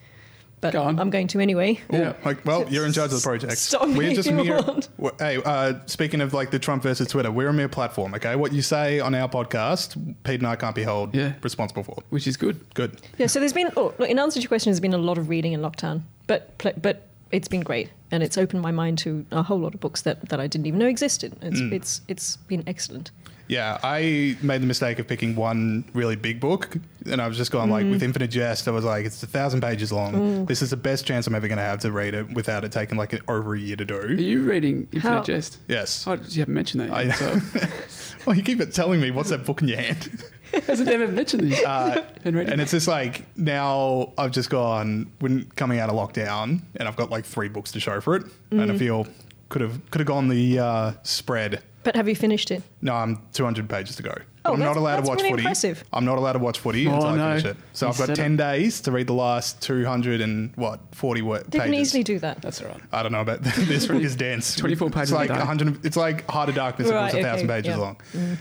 but 0.60 0.72
Go. 0.72 0.82
I'm 0.82 1.10
going 1.10 1.28
to 1.28 1.40
anyway. 1.40 1.80
Yeah. 1.90 2.14
Like, 2.24 2.44
well, 2.44 2.66
you're 2.68 2.86
in 2.86 2.92
charge 2.92 3.12
of 3.12 3.20
the 3.20 3.24
project. 3.24 3.56
Stop 3.58 3.88
me 3.88 3.96
we're 3.96 4.14
just 4.14 4.28
if 4.28 4.36
you 4.36 4.44
mere. 4.44 4.54
want. 4.62 4.88
w- 4.96 5.16
Hey, 5.18 5.40
uh, 5.44 5.74
speaking 5.86 6.20
of 6.20 6.34
like 6.34 6.50
the 6.50 6.58
Trump 6.58 6.82
versus 6.82 7.08
Twitter, 7.08 7.30
we're 7.30 7.48
a 7.48 7.52
mere 7.52 7.68
platform. 7.68 8.14
Okay, 8.14 8.34
what 8.36 8.52
you 8.52 8.62
say 8.62 9.00
on 9.00 9.14
our 9.14 9.28
podcast, 9.28 9.96
Pete 10.24 10.40
and 10.40 10.46
I 10.48 10.56
can't 10.56 10.74
be 10.74 10.82
held 10.82 11.14
Yeah. 11.14 11.34
responsible 11.42 11.82
for. 11.84 12.02
Which 12.10 12.26
is 12.26 12.36
good. 12.36 12.58
Good. 12.74 13.00
Yeah, 13.18 13.26
so 13.26 13.38
there's 13.40 13.52
been, 13.52 13.70
oh, 13.76 13.94
look, 13.98 14.08
in 14.08 14.18
answer 14.18 14.34
to 14.36 14.40
your 14.42 14.48
question, 14.48 14.70
there's 14.70 14.80
been 14.80 14.94
a 14.94 14.98
lot 14.98 15.18
of 15.18 15.28
reading 15.28 15.52
in 15.52 15.60
lockdown, 15.60 16.02
but 16.26 16.56
pl- 16.58 16.72
but 16.80 17.04
it's 17.30 17.46
been 17.48 17.60
great, 17.60 17.90
and 18.10 18.22
it's 18.22 18.38
opened 18.38 18.62
my 18.62 18.70
mind 18.70 18.96
to 18.98 19.26
a 19.30 19.42
whole 19.42 19.58
lot 19.58 19.74
of 19.74 19.80
books 19.80 20.00
that, 20.02 20.28
that 20.30 20.40
I 20.40 20.46
didn't 20.46 20.66
even 20.66 20.78
know 20.80 20.86
existed. 20.86 21.36
It's 21.42 21.60
Mm. 21.60 21.72
it's 21.72 22.00
it's 22.08 22.36
been 22.48 22.64
excellent. 22.66 23.10
Yeah, 23.48 23.78
I 23.82 24.36
made 24.42 24.60
the 24.62 24.66
mistake 24.66 24.98
of 24.98 25.08
picking 25.08 25.34
one 25.34 25.84
really 25.94 26.16
big 26.16 26.38
book, 26.38 26.76
and 27.10 27.20
I 27.20 27.26
was 27.28 27.36
just 27.38 27.50
going 27.50 27.70
like 27.70 27.86
Mm. 27.86 27.92
with 27.92 28.02
Infinite 28.02 28.28
Jest. 28.30 28.68
I 28.68 28.72
was 28.72 28.84
like, 28.84 29.06
it's 29.06 29.22
a 29.22 29.26
thousand 29.26 29.62
pages 29.62 29.90
long. 29.90 30.44
This 30.46 30.60
is 30.60 30.68
the 30.70 30.76
best 30.76 31.06
chance 31.06 31.26
I'm 31.26 31.34
ever 31.34 31.48
going 31.48 31.56
to 31.58 31.64
have 31.64 31.80
to 31.80 31.90
read 31.90 32.12
it 32.14 32.30
without 32.34 32.62
it 32.64 32.72
taking 32.72 32.98
like 32.98 33.18
over 33.28 33.54
a 33.54 33.58
year 33.58 33.76
to 33.76 33.84
do. 33.86 33.96
Are 33.96 34.12
you 34.12 34.42
reading 34.42 34.86
Infinite 34.92 35.14
How- 35.14 35.22
Jest? 35.22 35.58
Yes. 35.66 36.04
Oh, 36.06 36.12
you 36.28 36.40
haven't 36.42 36.54
mentioned 36.54 36.82
that 36.82 36.92
I- 36.92 37.02
yet. 37.04 37.16
So. 37.16 37.40
Well, 38.26 38.36
you 38.36 38.42
keep 38.42 38.60
it 38.60 38.74
telling 38.74 39.00
me 39.00 39.10
what's 39.10 39.30
that 39.30 39.46
book 39.46 39.62
in 39.62 39.68
your 39.68 39.78
hand. 39.78 40.22
Hasn't 40.66 40.88
ever 40.90 41.08
mentioned 41.08 41.50
this. 41.50 41.64
Uh, 41.64 42.04
and 42.24 42.36
it. 42.36 42.60
it's 42.60 42.72
just 42.72 42.88
like 42.88 43.24
now 43.38 44.12
I've 44.18 44.32
just 44.32 44.50
gone 44.50 45.10
when 45.20 45.44
coming 45.56 45.78
out 45.78 45.88
of 45.88 45.94
lockdown, 45.94 46.60
and 46.76 46.86
I've 46.88 46.96
got 46.96 47.08
like 47.10 47.24
three 47.24 47.48
books 47.48 47.72
to 47.72 47.80
show 47.80 48.02
for 48.02 48.16
it, 48.16 48.24
and 48.50 48.60
I 48.60 48.66
Mm. 48.74 48.78
feel 48.78 49.06
could 49.48 49.62
have 49.62 49.80
could 49.90 50.00
have 50.00 50.06
gone 50.08 50.28
the 50.28 50.58
uh, 50.58 50.92
spread. 51.04 51.62
But 51.84 51.96
have 51.96 52.08
you 52.08 52.16
finished 52.16 52.50
it? 52.50 52.62
No, 52.82 52.94
I'm 52.94 53.22
200 53.32 53.68
pages 53.68 53.96
to 53.96 54.02
go. 54.02 54.14
Oh, 54.44 54.54
I'm 54.54 54.60
not 54.60 54.76
allowed 54.76 54.96
that's 54.96 55.06
to 55.06 55.10
watch 55.10 55.18
really 55.18 55.30
footy. 55.30 55.42
impressive. 55.42 55.84
I'm 55.92 56.04
not 56.04 56.18
allowed 56.18 56.32
to 56.32 56.38
watch 56.38 56.58
footy 56.58 56.86
Oh, 56.88 56.94
until 56.94 57.06
I 57.08 57.38
finish 57.38 57.44
it. 57.44 57.56
So 57.72 57.86
You 57.86 57.92
I've 57.92 57.98
got 57.98 58.16
10 58.16 58.34
it. 58.34 58.36
days 58.36 58.80
to 58.82 58.92
read 58.92 59.06
the 59.06 59.12
last 59.14 59.60
200 59.62 60.20
and 60.20 60.52
what 60.56 60.80
40 60.92 61.22
wo- 61.22 61.38
They 61.48 61.58
can 61.58 61.70
pages. 61.70 61.88
easily 61.88 62.02
do 62.04 62.18
that. 62.20 62.40
That's 62.42 62.60
all 62.62 62.68
right. 62.68 62.80
I 62.92 63.02
don't 63.02 63.12
know 63.12 63.20
about 63.20 63.42
this 63.42 63.86
book 63.86 64.02
is 64.02 64.16
dense. 64.16 64.56
24 64.56 64.90
pages 64.90 65.02
It's 65.02 65.12
a 65.12 65.14
like 65.16 65.28
day. 65.28 65.36
100. 65.38 65.84
It's 65.84 65.96
like 65.96 66.28
Heart 66.30 66.48
of 66.50 66.54
Darkness. 66.54 66.88
Right, 66.88 67.12
it 67.12 67.16
was 67.16 67.24
a 67.24 67.28
thousand 67.28 67.48
pages 67.48 67.68
yeah. 67.68 67.76
long. 67.76 67.96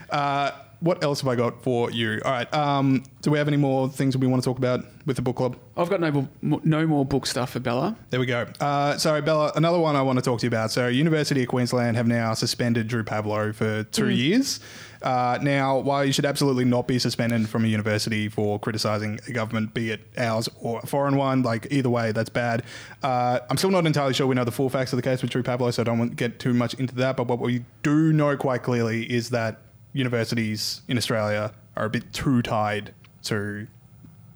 Uh, 0.10 0.52
what 0.80 1.04
else 1.04 1.22
have 1.22 1.28
I 1.28 1.36
got 1.36 1.64
for 1.64 1.92
you? 1.92 2.22
All 2.24 2.32
right. 2.32 2.52
Um, 2.54 3.04
do 3.22 3.32
we 3.32 3.38
have 3.38 3.48
any 3.48 3.58
more 3.58 3.90
things 3.90 4.16
we 4.16 4.28
want 4.28 4.44
to 4.44 4.48
talk 4.48 4.58
about 4.58 4.86
with 5.06 5.16
the 5.16 5.22
book 5.22 5.36
club? 5.36 5.58
I've 5.76 5.90
got 5.90 6.00
no 6.00 6.28
more, 6.42 6.62
no 6.64 6.86
more 6.86 7.06
book 7.06 7.26
stuff 7.26 7.52
for 7.52 7.60
Bella. 7.60 7.96
There 8.10 8.20
we 8.20 8.26
go. 8.26 8.48
Uh, 8.60 8.98
sorry, 8.98 9.22
Bella. 9.22 9.52
Another 9.56 9.80
one 9.80 9.96
I 9.96 10.02
want 10.02 10.20
to 10.20 10.24
talk 10.24 10.40
to 10.42 10.46
you 10.46 10.50
about. 10.50 10.72
So, 10.72 10.88
University 10.88 11.44
of 11.44 11.50
Queensland 11.50 11.98
have 11.98 12.08
now 12.08 12.34
suspended 12.34 12.88
Drew 12.88 13.04
Pavlou 13.04 13.56
for 13.56 13.84
two 13.86 14.10
years. 14.10 14.60
Uh, 15.02 15.38
now, 15.42 15.78
while 15.78 16.04
you 16.04 16.12
should 16.12 16.26
absolutely 16.26 16.66
not 16.66 16.88
be 16.88 17.00
suspended 17.00 17.48
from 17.48 17.64
a 17.64 17.68
university 17.68 18.30
for 18.30 18.60
criticising 18.60 19.20
a 19.28 19.32
government, 19.32 19.74
be 19.74 19.92
it 19.92 20.02
ours 20.18 20.50
or 20.60 20.80
a 20.84 20.88
foreign 20.88 21.16
one, 21.18 21.44
like 21.44 21.68
either 21.72 21.90
way, 21.90 22.12
that's 22.12 22.30
bad. 22.30 22.64
Uh, 23.04 23.40
I'm 23.50 23.58
still 23.58 23.70
not 23.72 23.86
entirely 23.86 24.14
sure 24.14 24.26
we 24.26 24.36
know 24.36 24.44
the 24.44 24.52
full 24.52 24.70
facts 24.70 24.94
of 24.94 24.98
the 24.98 25.04
case 25.04 25.22
with 25.22 25.32
Drew 25.32 25.44
Pavlou, 25.44 25.74
so 25.74 25.82
I 25.82 25.86
don't 25.86 26.00
want 26.00 26.12
to 26.12 26.16
get 26.16 26.40
too 26.40 26.54
much 26.54 26.74
into 26.76 26.96
that. 26.96 27.18
But 27.18 27.28
what 27.28 27.40
we 27.40 27.64
do 27.84 28.12
know 28.12 28.36
quite 28.38 28.64
clearly 28.64 29.04
is 29.04 29.30
that 29.30 29.60
universities 29.94 30.82
in 30.88 30.98
Australia 30.98 31.54
are 31.76 31.86
a 31.86 31.90
bit 31.90 32.12
too 32.14 32.42
tied 32.42 32.94
to 33.24 33.68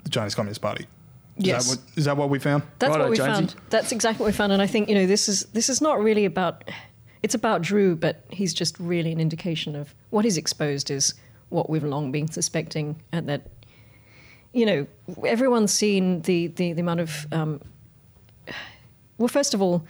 the 0.03 0.09
Chinese 0.09 0.35
Communist 0.35 0.61
Party. 0.61 0.87
Is 1.37 1.45
Yes. 1.45 1.69
That 1.69 1.79
what, 1.79 1.97
is 1.97 2.05
that 2.05 2.17
what 2.17 2.29
we 2.29 2.39
found? 2.39 2.63
That's 2.79 2.91
Righto, 2.91 3.03
what 3.03 3.11
we 3.11 3.17
Jonesy. 3.17 3.33
found. 3.33 3.55
That's 3.69 3.91
exactly 3.91 4.23
what 4.23 4.27
we 4.27 4.33
found, 4.33 4.51
and 4.51 4.61
I 4.61 4.67
think 4.67 4.89
you 4.89 4.95
know 4.95 5.05
this 5.07 5.29
is 5.29 5.43
this 5.53 5.69
is 5.69 5.81
not 5.81 5.99
really 6.01 6.25
about. 6.25 6.69
It's 7.23 7.35
about 7.35 7.61
Drew, 7.61 7.95
but 7.95 8.23
he's 8.31 8.51
just 8.53 8.79
really 8.79 9.11
an 9.11 9.19
indication 9.19 9.75
of 9.75 9.93
what 10.09 10.25
he's 10.25 10.37
exposed 10.37 10.89
is 10.89 11.13
what 11.49 11.69
we've 11.69 11.83
long 11.83 12.11
been 12.11 12.27
suspecting, 12.27 13.01
and 13.11 13.29
that 13.29 13.47
you 14.53 14.65
know 14.65 14.87
everyone's 15.25 15.71
seen 15.71 16.21
the 16.23 16.47
the, 16.47 16.73
the 16.73 16.81
amount 16.81 16.99
of. 16.99 17.27
Um, 17.31 17.61
well, 19.17 19.27
first 19.27 19.53
of 19.53 19.61
all, 19.61 19.85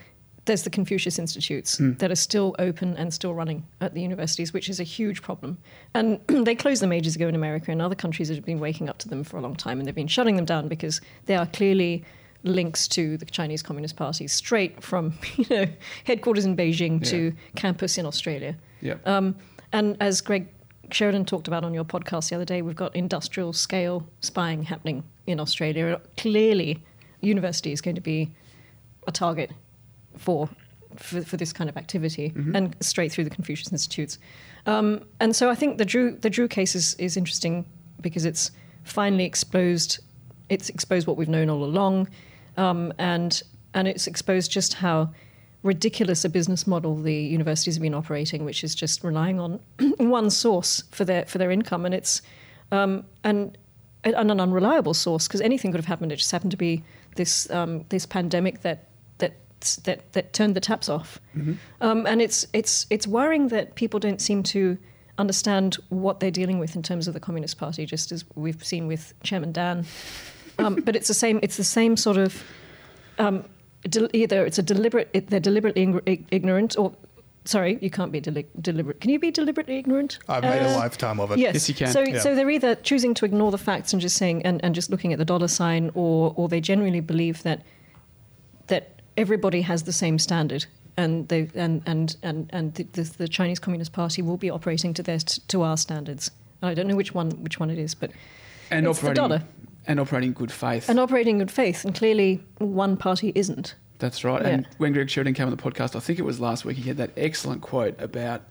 there's 0.46 0.64
the 0.64 0.70
Confucius 0.70 1.20
Institutes 1.20 1.78
that 1.80 2.12
are 2.12 2.16
still 2.16 2.56
open 2.58 2.98
and 2.98 3.14
still 3.14 3.34
running 3.34 3.64
at 3.80 3.94
the 3.94 4.02
universities, 4.02 4.54
which 4.54 4.70
is 4.70 4.80
a 4.80 4.84
huge 4.84 5.22
problem. 5.22 5.58
And 5.94 6.20
they 6.28 6.56
closed 6.56 6.82
them 6.82 6.92
ages 6.92 7.16
ago 7.16 7.28
in 7.28 7.36
America, 7.36 7.72
and 7.72 7.82
other 7.82 7.96
countries 7.96 8.30
have 8.30 8.44
been 8.44 8.60
waking 8.60 8.90
up 8.90 8.98
to 9.00 9.10
them 9.10 9.24
for 9.24 9.38
a 9.38 9.42
long 9.42 9.56
time, 9.56 9.80
and 9.80 9.88
they've 9.88 9.96
been 9.96 10.08
shutting 10.08 10.36
them 10.36 10.46
down 10.46 10.68
because 10.68 11.00
they 11.26 11.36
are 11.36 11.46
clearly 11.48 12.04
links 12.44 12.88
to 12.88 13.18
the 13.18 13.26
Chinese 13.26 13.62
Communist 13.62 13.96
Party, 13.96 14.28
straight 14.28 14.82
from 14.84 15.14
you 15.36 15.46
know 15.50 15.66
headquarters 16.06 16.46
in 16.46 16.58
Beijing 16.58 17.06
to 17.10 17.34
campus 17.56 17.98
in 17.98 18.06
Australia. 18.06 18.56
Yep. 18.82 19.08
Um, 19.08 19.36
and 19.74 19.96
as 20.00 20.22
Greg 20.22 20.48
Sheridan 20.90 21.26
talked 21.26 21.48
about 21.48 21.64
on 21.64 21.74
your 21.74 21.86
podcast 21.86 22.30
the 22.30 22.36
other 22.36 22.46
day, 22.46 22.64
we've 22.64 22.76
got 22.76 22.96
industrial 22.96 23.54
scale 23.54 24.08
spying 24.22 24.64
happening 24.64 25.04
in 25.28 25.40
Australia. 25.40 26.02
Clearly, 26.18 26.84
university 27.22 27.72
is 27.72 27.80
going 27.80 27.96
to 27.96 28.02
be 28.02 28.32
a 29.08 29.12
target 29.12 29.52
for 30.18 30.50
for, 30.98 31.22
for 31.22 31.38
this 31.38 31.54
kind 31.54 31.70
of 31.70 31.78
activity 31.78 32.34
and 32.54 32.76
straight 32.82 33.14
through 33.14 33.24
the 33.24 33.30
Confucius 33.30 33.72
Institutes. 33.72 34.20
Um, 34.66 35.06
and 35.22 35.34
so 35.34 35.50
I 35.50 35.56
think 35.56 35.78
the 35.78 35.86
Drew 35.86 36.18
the 36.18 36.30
Drew 36.30 36.48
case 36.48 36.76
is, 36.76 36.96
is 36.96 37.18
interesting 37.18 37.66
because 38.02 38.26
it's 38.26 38.52
finally 38.84 39.26
exposed 39.26 40.00
it's 40.50 40.70
exposed 40.70 41.08
what 41.08 41.16
we've 41.16 41.30
known 41.30 41.50
all 41.50 41.64
along, 41.64 42.10
um, 42.58 42.94
and 42.98 43.42
and 43.74 43.88
it's 43.88 44.06
exposed 44.06 44.52
just 44.52 44.74
how 44.74 45.10
ridiculous 45.64 46.26
a 46.26 46.30
business 46.30 46.66
model 46.66 46.96
the 46.96 47.14
universities 47.14 47.76
have 47.76 47.82
been 47.82 47.94
operating, 47.94 48.44
which 48.44 48.64
is 48.64 48.76
just 48.76 49.04
relying 49.04 49.40
on 49.40 49.60
one 49.98 50.30
source 50.30 50.84
for 50.92 51.06
their 51.06 51.26
for 51.26 51.38
their 51.38 51.52
income, 51.52 51.86
and 51.86 51.96
it's 51.96 52.22
um, 52.72 53.06
and 53.24 53.58
and 54.04 54.32
an 54.32 54.40
unreliable 54.40 54.94
source 54.94 55.28
because 55.28 55.42
anything 55.42 55.72
could 55.72 55.80
have 55.80 55.86
happened. 55.86 56.12
It 56.12 56.18
just 56.18 56.32
happened 56.32 56.52
to 56.52 56.58
be 56.58 56.84
this 57.16 57.50
um, 57.50 57.86
this 57.90 58.06
pandemic 58.06 58.62
that 58.62 58.90
that 59.62 59.84
that 59.84 60.14
that 60.14 60.34
turned 60.34 60.56
the 60.56 60.60
taps 60.60 60.90
off, 60.90 61.20
um, 61.82 62.06
and 62.08 62.22
it's 62.22 62.48
it's 62.54 62.86
it's 62.90 63.08
worrying 63.08 63.48
that 63.50 63.76
people 63.76 64.00
don't 64.00 64.22
seem 64.22 64.44
to 64.44 64.78
understand 65.18 65.76
what 65.90 66.20
they're 66.20 66.32
dealing 66.32 66.60
with 66.60 66.76
in 66.76 66.82
terms 66.84 67.08
of 67.08 67.14
the 67.14 67.20
Communist 67.20 67.58
Party, 67.58 67.86
just 67.86 68.12
as 68.12 68.26
we've 68.36 68.64
seen 68.64 68.88
with 68.88 69.14
Chairman 69.24 69.52
Dan. 69.52 69.86
Um, 70.60 70.76
but 70.76 70.96
it's 70.96 71.08
the 71.08 71.14
same. 71.14 71.40
It's 71.44 71.58
the 71.58 71.64
same 71.64 71.96
sort 71.98 72.18
of 72.18 72.44
um, 73.20 73.44
del- 73.84 74.10
either 74.14 74.46
it's 74.46 74.58
a 74.60 74.64
deliberate 74.64 75.10
it, 75.14 75.30
they're 75.30 75.40
deliberately 75.40 75.84
ing- 75.84 76.26
ignorant 76.32 76.78
or 76.78 76.94
sorry, 77.46 77.80
you 77.82 77.90
can't 77.90 78.12
be 78.12 78.20
deli- 78.20 78.46
deliberate. 78.62 79.02
Can 79.02 79.10
you 79.10 79.18
be 79.20 79.32
deliberately 79.32 79.78
ignorant? 79.78 80.20
I've 80.30 80.44
made 80.44 80.62
a 80.62 80.70
Uh, 80.70 80.76
lifetime 80.78 81.20
of 81.20 81.32
it. 81.32 81.40
Yes. 81.40 81.54
Yes, 81.56 81.70
you 81.70 81.76
can. 81.76 81.88
So, 81.92 82.02
Yeah. 82.02 82.20
so 82.20 82.36
they're 82.36 82.50
either 82.52 82.76
choosing 82.76 83.16
to 83.16 83.26
ignore 83.26 83.50
the 83.50 83.58
facts 83.58 83.94
and 83.94 84.02
just 84.02 84.16
saying 84.16 84.44
and, 84.46 84.64
and 84.64 84.76
just 84.76 84.92
looking 84.92 85.12
at 85.12 85.18
the 85.20 85.26
dollar 85.26 85.48
sign, 85.48 85.90
or 85.96 86.34
or 86.36 86.48
they 86.50 86.62
genuinely 86.62 87.00
believe 87.02 87.42
that 87.44 87.60
that 87.60 87.66
everybody 89.18 89.62
has 89.62 89.84
the 89.84 89.94
same 89.94 90.20
standard, 90.20 90.66
and 90.98 91.28
they 91.28 91.50
and 91.56 91.82
and 91.86 92.16
and 92.24 92.50
and 92.52 92.74
the, 92.76 92.84
the, 92.84 93.04
the 93.18 93.28
Chinese 93.28 93.60
Communist 93.60 93.94
Party 93.94 94.22
will 94.22 94.38
be 94.38 94.50
operating 94.50 94.94
to 94.96 95.04
their 95.04 95.20
to 95.20 95.62
our 95.62 95.78
standards. 95.78 96.32
I 96.62 96.74
don't 96.74 96.88
know 96.88 96.96
which 96.96 97.14
one 97.14 97.32
which 97.44 97.60
one 97.60 97.70
it 97.70 97.80
is, 97.80 97.96
but 97.96 98.12
and 98.70 98.86
It's 98.88 99.00
the 99.00 99.08
operating 99.08 99.22
dollar. 99.22 99.44
and 99.88 100.00
operating 100.00 100.30
in 100.30 100.34
good 100.34 100.52
faith. 100.52 100.90
and 100.90 101.00
operating 101.00 101.40
good 101.40 101.52
faith, 101.52 101.84
and 101.86 101.94
clearly 101.96 102.44
one 102.60 102.98
party 102.98 103.32
isn't. 103.36 103.76
That's 104.00 104.24
right. 104.24 104.42
Yeah. 104.42 104.48
And 104.50 104.68
when 104.78 104.94
Greg 104.94 105.10
Sheridan 105.10 105.34
came 105.36 105.46
on 105.48 105.56
the 105.56 105.62
podcast, 105.62 105.96
I 105.96 106.00
think 106.00 106.18
it 106.18 106.24
was 106.26 106.40
last 106.40 106.66
week, 106.66 106.78
he 106.78 106.88
had 106.88 106.98
that 106.98 107.12
excellent 107.16 107.62
quote 107.62 108.00
about 108.02 108.42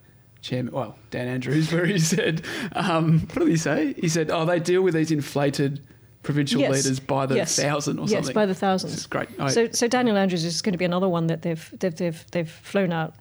Chairman, 0.43 0.73
well, 0.73 0.97
Dan 1.11 1.27
Andrews, 1.27 1.73
where 1.73 1.87
he 1.87 1.99
said, 1.99 2.43
um, 2.73 3.21
what 3.33 3.41
did 3.41 3.49
he 3.49 3.57
say? 3.57 3.95
He 3.95 4.09
said, 4.09 4.31
oh, 4.31 4.45
they 4.45 4.61
deal 4.61 4.83
with 4.83 4.95
these 4.95 5.11
inflated 5.11 5.81
provincial 6.23 6.61
Yes. 6.61 6.73
leaders 6.73 7.01
by 7.01 7.27
the 7.27 7.37
Yes. 7.37 7.57
thousand 7.57 7.99
or 7.99 8.03
yes, 8.03 8.11
something. 8.11 8.27
Yes, 8.29 8.35
by 8.35 8.47
the 8.47 8.55
thousands. 8.55 8.93
This 8.93 9.01
is 9.01 9.07
great. 9.07 9.29
I- 9.39 9.51
So, 9.51 9.68
so 9.73 9.89
Daniel 9.89 10.16
Andrews 10.16 10.45
is 10.45 10.61
going 10.62 10.73
to 10.73 10.79
be 10.79 10.85
another 10.85 11.09
one 11.09 11.27
that 11.29 11.43
they've 11.43 11.75
they've 11.79 11.95
they've, 11.97 12.25
they've 12.33 12.51
flown 12.51 12.93
out, 12.93 13.14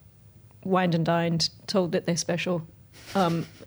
wined 0.63 0.95
and 0.95 1.05
dined, 1.05 1.49
told 1.67 1.91
that 1.93 2.05
they're 2.05 2.17
special, 2.17 2.61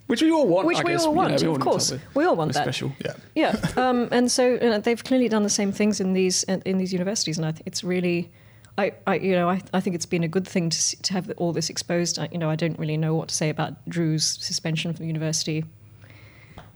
which 0.06 0.20
we 0.22 0.30
all 0.30 0.46
want. 0.46 0.66
which 0.66 0.78
I 0.78 0.82
we 0.84 0.90
guess, 0.92 1.00
all 1.04 1.10
you 1.10 1.14
know, 1.14 1.22
want, 1.28 1.40
we 1.42 1.48
all 1.48 1.54
of 1.56 1.60
course, 1.62 1.94
we 2.14 2.24
all 2.24 2.36
want 2.36 2.52
that. 2.52 2.62
Special. 2.64 2.92
Yeah. 3.04 3.14
Yeah, 3.34 3.56
um, 3.76 4.08
and 4.12 4.30
so 4.30 4.56
uh, 4.56 4.78
they've 4.78 5.02
clearly 5.02 5.28
done 5.28 5.42
the 5.42 5.50
same 5.50 5.72
things 5.72 6.00
in 6.00 6.12
these 6.12 6.42
in 6.44 6.76
these 6.78 6.92
universities, 6.92 7.38
and 7.38 7.46
I 7.46 7.52
think 7.52 7.66
it's 7.66 7.82
really, 7.82 8.30
I, 8.76 8.92
I 9.06 9.14
you 9.16 9.32
know 9.32 9.48
I, 9.48 9.62
I 9.72 9.80
think 9.80 9.96
it's 9.96 10.06
been 10.06 10.24
a 10.24 10.28
good 10.28 10.46
thing 10.46 10.68
to 10.68 10.76
see, 10.82 10.96
to 11.04 11.12
have 11.14 11.32
all 11.38 11.52
this 11.54 11.70
exposed. 11.70 12.18
I, 12.18 12.28
you 12.30 12.38
know 12.38 12.50
I 12.50 12.56
don't 12.56 12.78
really 12.78 12.98
know 12.98 13.14
what 13.14 13.28
to 13.28 13.34
say 13.34 13.48
about 13.48 13.72
Drew's 13.88 14.24
suspension 14.24 14.92
from 14.92 15.04
the 15.04 15.06
university. 15.08 15.64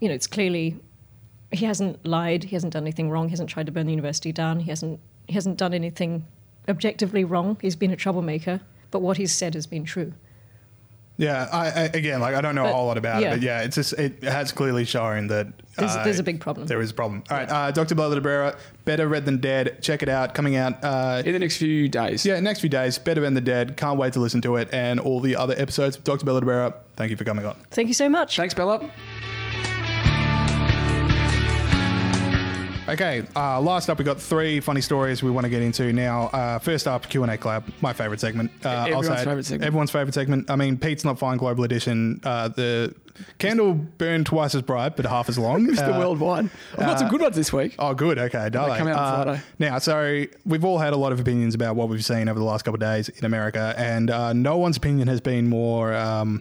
You 0.01 0.09
know 0.09 0.15
it's 0.15 0.27
clearly 0.27 0.77
he 1.53 1.65
hasn't 1.65 2.05
lied, 2.05 2.45
he 2.45 2.57
hasn't 2.57 2.73
done 2.73 2.83
anything 2.83 3.11
wrong, 3.11 3.29
he 3.29 3.31
hasn't 3.31 3.51
tried 3.51 3.67
to 3.67 3.73
burn 3.73 3.87
the 3.87 3.93
university 3.93 4.33
down, 4.33 4.61
he 4.61 4.71
hasn't 4.71 5.01
he 5.27 5.35
hasn't 5.35 5.57
done 5.57 5.75
anything 5.75 6.25
objectively 6.69 7.25
wrong. 7.25 7.57
He's 7.61 7.77
been 7.77 7.91
a 7.91 7.97
troublemaker, 7.97 8.61
but 8.91 9.03
what 9.03 9.17
he's 9.17 9.33
said 9.33 9.55
has 9.55 9.67
been 9.67 9.85
true. 9.85 10.13
Yeah, 11.19 11.49
I, 11.51 11.67
I 11.69 11.83
again, 11.95 12.21
like 12.21 12.35
I 12.35 12.43
don't 12.43 12.55
know 12.55 12.67
a 12.67 12.73
whole 12.73 12.87
lot 12.87 12.99
about 12.99 13.23
yeah. 13.23 13.29
it, 13.29 13.31
but 13.37 13.43
yeah, 13.43 13.63
it's 13.63 13.77
just 13.77 13.95
it 13.95 14.23
has 14.23 14.53
clearly 14.53 14.85
shown 14.85 15.29
that 15.29 15.47
There's- 15.77 15.97
uh, 15.97 16.05
there's 16.05 16.19
a 16.19 16.23
big 16.23 16.41
problem. 16.41 16.67
There 16.67 16.81
is 16.81 16.91
a 16.91 16.95
problem. 16.95 17.25
All 17.31 17.39
right, 17.39 17.51
uh, 17.51 17.71
Dr. 17.71 17.95
Bella 17.95 18.17
d'Abrera, 18.17 18.59
Better 18.85 19.09
Read 19.09 19.25
Than 19.25 19.39
Dead. 19.39 19.79
Check 19.81 20.03
it 20.03 20.11
out, 20.11 20.35
coming 20.35 20.57
out. 20.57 20.85
Uh, 20.85 21.23
In 21.25 21.33
the 21.33 21.39
next 21.39 21.57
few 21.57 21.89
days. 21.89 22.27
yeah, 22.27 22.39
next 22.41 22.61
few 22.61 22.69
days. 22.69 22.99
Better 22.99 23.23
Than 23.23 23.33
the 23.33 23.41
Dead. 23.41 23.79
Can't 23.79 23.99
wait 23.99 24.13
to 24.13 24.21
listen 24.21 24.43
to 24.43 24.57
it 24.57 24.69
and 24.75 25.01
all 25.01 25.21
the 25.21 25.37
other 25.37 25.55
episodes. 25.57 25.97
Dr. 25.97 26.27
Bella 26.27 26.41
d'Abrera, 26.43 26.75
thank 26.97 27.11
you 27.11 27.17
for 27.17 27.25
coming 27.25 27.47
on. 27.47 27.57
Thank 27.71 27.89
you 27.89 27.95
so 27.95 28.11
much. 28.11 28.37
Thanks, 28.37 28.53
Bella. 28.53 28.91
Okay, 32.89 33.25
uh, 33.35 33.61
last 33.61 33.91
up, 33.91 33.99
we 33.99 34.05
got 34.05 34.21
three 34.21 34.61
funny 34.61 34.81
stories 34.81 35.21
we 35.21 35.31
want 35.31 35.45
to 35.45 35.51
get 35.51 35.61
into 35.61 35.93
now. 35.93 36.27
Uh, 36.29 36.59
first 36.61 36.87
up, 36.87 37.09
Q 37.09 37.25
and 37.25 37.33
A 37.33 37.37
Club, 37.37 37.65
my 37.81 37.93
favorite 37.93 38.21
segment. 38.21 38.53
Uh, 38.65 38.69
I'll 38.69 38.83
Everyone's 38.85 39.07
say 39.09 39.17
favourite 39.17 39.45
segment. 39.45 39.67
Everyone's 39.67 39.91
favorite 39.91 40.15
segment. 40.15 40.51
I 40.51 40.57
mean, 40.57 40.79
Pete's 40.79 41.05
not 41.05 41.19
fine. 41.19 41.37
Global 41.37 41.65
edition. 41.65 42.21
Uh, 42.23 42.47
the 42.47 42.95
candle 43.39 43.75
burned 43.75 44.27
twice 44.27 44.55
as 44.55 44.63
bright, 44.63 44.95
but 44.95 45.05
half 45.05 45.29
as 45.29 45.37
long. 45.37 45.67
Mr. 45.67 45.97
Uh, 45.97 45.99
Worldwide. 45.99 46.49
I've 46.75 46.79
got 46.79 47.01
some 47.01 47.09
good 47.09 47.23
ones 47.23 47.35
this 47.35 47.53
week. 47.53 47.75
Oh, 47.81 47.93
good. 47.93 48.21
Okay, 48.21 48.49
darling. 48.51 48.79
come 48.79 48.87
out 48.87 48.99
on 48.99 49.25
Friday. 49.25 49.43
Now, 49.59 49.79
so 49.79 50.25
we've 50.45 50.65
all 50.65 50.79
had 50.79 50.93
a 50.93 50.97
lot 50.97 51.11
of 51.11 51.19
opinions 51.19 51.57
about 51.57 51.75
what 51.75 51.89
we've 51.89 52.05
seen 52.05 52.29
over 52.29 52.39
the 52.39 52.45
last 52.45 52.65
couple 52.65 52.77
of 52.77 52.81
days 52.81 53.09
in 53.09 53.25
America, 53.25 53.75
and 53.77 54.11
uh, 54.11 54.33
no 54.33 54.59
one's 54.59 54.77
opinion 54.77 55.09
has 55.09 55.21
been 55.21 55.49
more 55.49 55.93
um, 55.93 56.41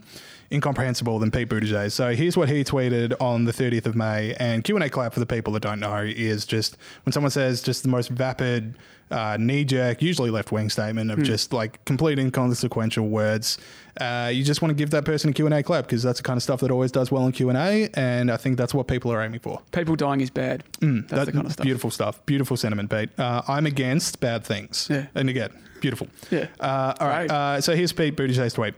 incomprehensible 0.52 1.18
than 1.18 1.30
Pete 1.30 1.48
Buttigieg. 1.48 1.92
So 1.92 2.14
here's 2.14 2.36
what 2.36 2.48
he 2.48 2.64
tweeted 2.64 3.14
on 3.20 3.44
the 3.44 3.52
30th 3.52 3.86
of 3.86 3.94
May, 3.96 4.34
and 4.34 4.62
Q 4.64 4.76
and 4.76 4.84
A 4.84 4.90
clap 4.90 5.12
for 5.14 5.20
the 5.20 5.26
people 5.26 5.52
that 5.54 5.60
don't 5.60 5.80
know 5.80 5.98
is 6.04 6.46
just 6.46 6.76
when 7.04 7.12
someone 7.12 7.30
says 7.30 7.62
just 7.62 7.82
the 7.82 7.88
most 7.88 8.08
vapid. 8.10 8.76
Uh, 9.08 9.36
knee-jerk, 9.38 10.02
usually 10.02 10.30
left-wing 10.30 10.68
statement 10.68 11.12
Hmm. 11.12 11.20
of 11.20 11.24
just 11.24 11.52
like 11.52 11.84
complete 11.84 12.18
inconsequential 12.18 13.06
words. 13.06 13.56
Uh, 14.00 14.32
you 14.34 14.42
just 14.42 14.60
want 14.62 14.70
to 14.70 14.74
give 14.74 14.90
that 14.90 15.04
person 15.04 15.30
a 15.30 15.32
Q&A 15.32 15.62
clap 15.62 15.84
because 15.86 16.02
that's 16.02 16.18
the 16.18 16.24
kind 16.24 16.36
of 16.36 16.42
stuff 16.42 16.58
that 16.58 16.72
always 16.72 16.90
does 16.90 17.12
well 17.12 17.24
in 17.24 17.30
Q&A, 17.30 17.88
and 17.94 18.32
I 18.32 18.36
think 18.36 18.56
that's 18.58 18.74
what 18.74 18.88
people 18.88 19.12
are 19.12 19.22
aiming 19.22 19.38
for. 19.38 19.60
People 19.70 19.94
dying 19.94 20.20
is 20.22 20.30
bad. 20.30 20.64
That's 20.80 20.82
Mm, 20.82 21.08
That- 21.08 21.26
the 21.26 21.30
kind 21.32 21.46
of 21.46 21.52
stuff. 21.52 21.62
Beautiful 21.64 21.90
stuff. 21.92 22.26
Beautiful 22.26 22.56
sentiment, 22.56 22.90
Pete. 22.90 23.10
Uh, 23.16 23.42
I'm 23.46 23.64
against 23.64 24.18
bad 24.18 24.44
things. 24.44 24.88
Yeah. 24.90 25.06
And 25.14 25.30
again, 25.30 25.50
beautiful. 25.80 26.08
Yeah. 26.32 26.46
Uh, 26.58 26.94
all 26.98 27.06
right. 27.06 27.28
Great. 27.28 27.30
Uh, 27.30 27.60
so 27.60 27.76
here's 27.76 27.92
Pete 27.92 28.16
Buttigieg's 28.16 28.54
tweet. 28.54 28.74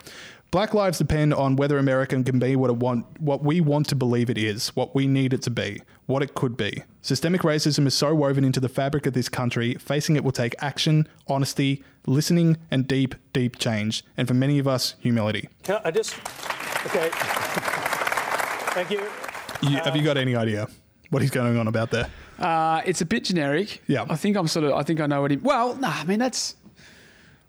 Black 0.51 0.73
lives 0.73 0.97
depend 0.97 1.35
on 1.35 1.57
whether 1.57 1.77
America 1.77 2.23
can 2.23 2.39
be 2.39 2.57
what 2.57 2.71
it 2.71 2.77
want, 2.77 3.05
what 3.21 3.45
we 3.45 3.61
want 3.61 3.87
to 3.89 3.95
believe 3.95 4.31
it 4.31 4.39
is, 4.39 4.69
what 4.69 4.95
we 4.95 5.07
need 5.07 5.35
it 5.35 5.43
to 5.43 5.51
be, 5.51 5.83
what 6.07 6.23
it 6.23 6.35
could 6.35 6.57
be. 6.57 6.83
Systemic 7.03 7.43
racism 7.43 7.87
is 7.87 7.93
so 7.93 8.15
woven 8.15 8.45
into 8.45 8.59
the 8.59 8.69
fabric 8.69 9.05
of 9.05 9.13
this 9.13 9.29
country. 9.29 9.75
Facing 9.75 10.17
it 10.17 10.25
will 10.25 10.33
take 10.33 10.55
action, 10.61 11.07
honesty, 11.27 11.85
listening, 12.07 12.57
and 12.71 12.89
deep, 12.89 13.15
deep 13.35 13.59
change. 13.59 14.03
And 14.17 14.27
for 14.27 14.33
many 14.33 14.59
of 14.59 14.67
us, 14.67 14.95
humility. 15.01 15.51
Can 15.65 15.83
I 15.85 15.91
just, 15.91 16.15
okay. 16.87 17.11
Thank 18.73 18.91
you. 18.91 19.07
You, 19.61 19.77
have 19.81 19.97
you 19.97 20.03
got 20.03 20.17
any 20.17 20.35
idea 20.35 20.67
what 21.11 21.21
he's 21.21 21.31
going 21.31 21.59
on 21.59 21.69
about 21.69 21.91
there? 21.91 22.09
Uh, 22.39 22.81
it's 22.87 23.01
a 23.01 23.07
bit 23.07 23.25
generic. 23.25 23.83
Yeah. 23.87 24.07
I 24.09 24.17
think 24.17 24.37
I'm 24.37 24.47
sort 24.47 24.65
of. 24.65 24.73
I 24.73 24.83
think 24.83 25.01
I 25.01 25.07
know 25.07 25.21
what 25.21 25.31
he. 25.33 25.37
Well, 25.37 25.75
nah. 25.75 25.91
I 25.91 26.05
mean, 26.05 26.21
that's. 26.21 26.55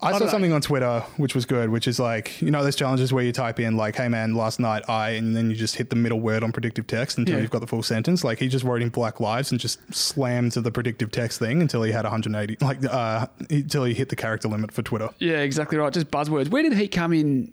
I, 0.02 0.12
saw 0.12 0.24
know. 0.24 0.30
something 0.30 0.52
on 0.52 0.60
Twitter 0.62 1.00
which 1.16 1.34
was 1.34 1.44
good, 1.44 1.68
which 1.70 1.86
is 1.86 1.98
like, 2.00 2.40
you 2.40 2.50
know, 2.50 2.62
those 2.64 2.76
challenges 2.76 3.12
where 3.12 3.22
you 3.24 3.32
type 3.32 3.60
in 3.60 3.76
like, 3.76 3.96
hey 3.96 4.08
man, 4.08 4.34
last 4.34 4.58
night 4.60 4.82
I, 4.88 5.10
and 5.10 5.36
then 5.36 5.50
you 5.50 5.56
just 5.56 5.76
hit 5.76 5.90
the 5.90 5.96
middle 5.96 6.20
word 6.20 6.42
on 6.42 6.52
predictive 6.52 6.86
text 6.86 7.18
until 7.18 7.36
Yeah. 7.36 7.42
you've 7.42 7.50
got 7.50 7.60
the 7.60 7.66
full 7.66 7.82
sentence. 7.82 8.24
Like 8.24 8.38
he 8.38 8.48
just 8.48 8.64
wrote 8.64 8.80
in 8.82 8.88
Black 8.88 9.20
Lives 9.20 9.50
and 9.50 9.60
just 9.60 9.78
slammed 9.94 10.52
to 10.52 10.60
the 10.60 10.70
predictive 10.70 11.10
text 11.10 11.38
thing 11.38 11.60
until 11.60 11.82
he 11.82 11.92
had 11.92 12.04
180, 12.04 12.56
like, 12.64 12.78
uh, 12.84 13.26
until 13.50 13.84
he 13.84 13.92
hit 13.94 14.08
the 14.08 14.16
character 14.16 14.48
limit 14.48 14.72
for 14.72 14.82
Twitter. 14.82 15.10
Yeah, 15.18 15.38
exactly 15.40 15.76
right. 15.78 15.92
Just 15.92 16.10
buzzwords. 16.10 16.48
Where 16.48 16.62
did 16.62 16.72
he 16.74 16.88
come 16.88 17.12
in? 17.12 17.52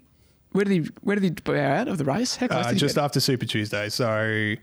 Where 0.54 0.64
did 0.64 0.72
he? 0.86 0.90
Where 1.02 1.16
did 1.18 1.24
he 1.26 1.30
bow 1.32 1.60
out 1.60 1.88
of 1.90 1.98
the 1.98 2.06
race? 2.06 2.38
How 2.38 2.48
close 2.48 2.66
Uh, 2.68 2.74
just 2.74 2.98
after 2.98 3.20
Super 3.20 3.46
Tuesday. 3.46 3.90
So, 3.90 4.56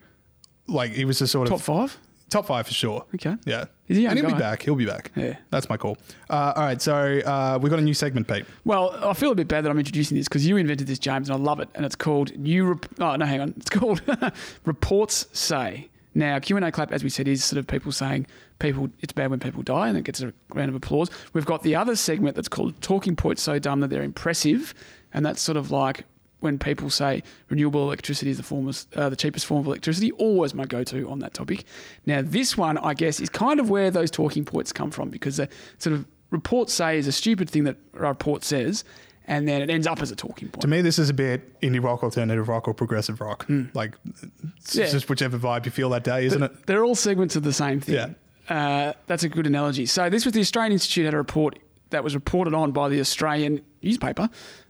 like, 0.66 0.92
he 0.92 1.04
was 1.04 1.18
just 1.18 1.32
sort 1.32 1.48
of 1.48 1.52
top 1.52 1.60
five. 1.60 1.98
Top 2.34 2.46
five 2.46 2.66
for 2.66 2.74
sure. 2.74 3.04
Okay. 3.14 3.36
Yeah. 3.46 3.66
He's 3.86 3.98
a 3.98 4.00
young 4.02 4.10
and 4.10 4.20
he'll 4.20 4.28
guy. 4.30 4.34
be 4.36 4.40
back. 4.40 4.62
He'll 4.62 4.74
be 4.74 4.86
back. 4.86 5.12
Yeah. 5.14 5.36
That's 5.50 5.68
my 5.68 5.76
call. 5.76 5.96
Uh, 6.28 6.52
all 6.56 6.62
right. 6.64 6.82
So, 6.82 6.94
uh, 7.24 7.58
we've 7.62 7.70
got 7.70 7.78
a 7.78 7.82
new 7.82 7.94
segment, 7.94 8.26
Pete. 8.28 8.44
Well, 8.64 8.90
I 9.04 9.12
feel 9.14 9.30
a 9.30 9.34
bit 9.34 9.48
bad 9.48 9.64
that 9.64 9.70
I'm 9.70 9.78
introducing 9.78 10.16
this 10.16 10.26
because 10.28 10.46
you 10.46 10.56
invented 10.56 10.86
this, 10.86 10.98
James, 10.98 11.28
and 11.28 11.38
I 11.38 11.40
love 11.40 11.60
it. 11.60 11.68
And 11.74 11.86
it's 11.86 11.94
called 11.96 12.36
New. 12.36 12.64
Rep- 12.66 12.86
oh 12.98 13.16
no, 13.16 13.24
hang 13.24 13.40
on. 13.40 13.54
It's 13.56 13.70
called 13.70 14.02
Reports 14.64 15.26
Say. 15.32 15.88
Now 16.16 16.38
Q 16.38 16.56
and 16.56 16.64
A 16.64 16.70
clap, 16.72 16.92
as 16.92 17.02
we 17.02 17.10
said, 17.10 17.26
is 17.28 17.42
sort 17.42 17.58
of 17.58 17.66
people 17.66 17.92
saying 17.92 18.26
people. 18.58 18.88
It's 19.00 19.12
bad 19.12 19.30
when 19.30 19.40
people 19.40 19.62
die, 19.62 19.88
and 19.88 19.96
it 19.98 20.04
gets 20.04 20.20
a 20.20 20.32
round 20.54 20.68
of 20.68 20.74
applause. 20.74 21.10
We've 21.32 21.46
got 21.46 21.62
the 21.62 21.74
other 21.76 21.96
segment 21.96 22.36
that's 22.36 22.48
called 22.48 22.80
Talking 22.80 23.16
Points 23.16 23.42
So 23.42 23.58
Dumb 23.58 23.80
That 23.80 23.90
They're 23.90 24.02
Impressive, 24.02 24.74
and 25.12 25.24
that's 25.26 25.40
sort 25.42 25.56
of 25.56 25.70
like 25.70 26.04
when 26.44 26.58
people 26.58 26.90
say 26.90 27.22
renewable 27.48 27.82
electricity 27.82 28.30
is 28.30 28.36
the 28.36 28.42
form 28.44 28.68
of, 28.68 28.86
uh, 28.94 29.08
the 29.08 29.16
cheapest 29.16 29.46
form 29.46 29.60
of 29.60 29.66
electricity. 29.66 30.12
Always 30.12 30.54
my 30.54 30.64
go-to 30.66 31.08
on 31.08 31.18
that 31.20 31.34
topic. 31.34 31.64
Now 32.06 32.22
this 32.22 32.56
one, 32.56 32.78
I 32.78 32.94
guess, 32.94 33.18
is 33.18 33.28
kind 33.28 33.58
of 33.58 33.68
where 33.70 33.90
those 33.90 34.10
talking 34.10 34.44
points 34.44 34.72
come 34.72 34.90
from 34.92 35.08
because 35.08 35.38
the 35.38 35.48
sort 35.78 35.94
of 35.96 36.04
reports 36.30 36.72
say 36.72 36.98
is 36.98 37.06
a 37.08 37.12
stupid 37.12 37.50
thing 37.50 37.64
that 37.64 37.76
a 37.94 38.06
report 38.08 38.44
says, 38.44 38.84
and 39.26 39.48
then 39.48 39.62
it 39.62 39.70
ends 39.70 39.86
up 39.86 40.02
as 40.02 40.10
a 40.10 40.16
talking 40.16 40.48
point. 40.48 40.60
To 40.62 40.68
me, 40.68 40.82
this 40.82 40.98
is 40.98 41.08
a 41.08 41.14
bit 41.14 41.58
indie 41.60 41.82
rock, 41.82 42.02
alternative 42.04 42.46
rock, 42.48 42.68
or 42.68 42.74
progressive 42.74 43.20
rock. 43.22 43.46
Like, 43.72 43.94
it's 44.04 44.74
Hmm. 44.74 44.80
Yeah. 44.80 44.86
just 44.90 45.08
whichever 45.08 45.38
vibe 45.38 45.64
you 45.64 45.70
feel 45.70 45.88
that 45.90 46.04
day, 46.04 46.26
isn't 46.26 46.42
it? 46.42 46.66
They're 46.66 46.84
all 46.84 46.94
segments 46.94 47.34
of 47.34 47.42
the 47.42 47.52
same 47.52 47.80
thing. 47.80 48.14
Uh, 48.50 48.92
that's 49.06 49.22
a 49.22 49.28
good 49.30 49.46
analogy. 49.46 49.86
So 49.86 50.10
this 50.10 50.26
was 50.26 50.34
the 50.34 50.40
Australian 50.40 50.72
Institute 50.72 51.06
had 51.06 51.14
a 51.14 51.16
report 51.16 51.58
that 51.90 52.04
was 52.04 52.14
reported 52.14 52.52
on 52.52 52.72
by 52.72 52.88
the 52.90 53.00
Australian 53.00 53.62
newspaper. 53.82 54.28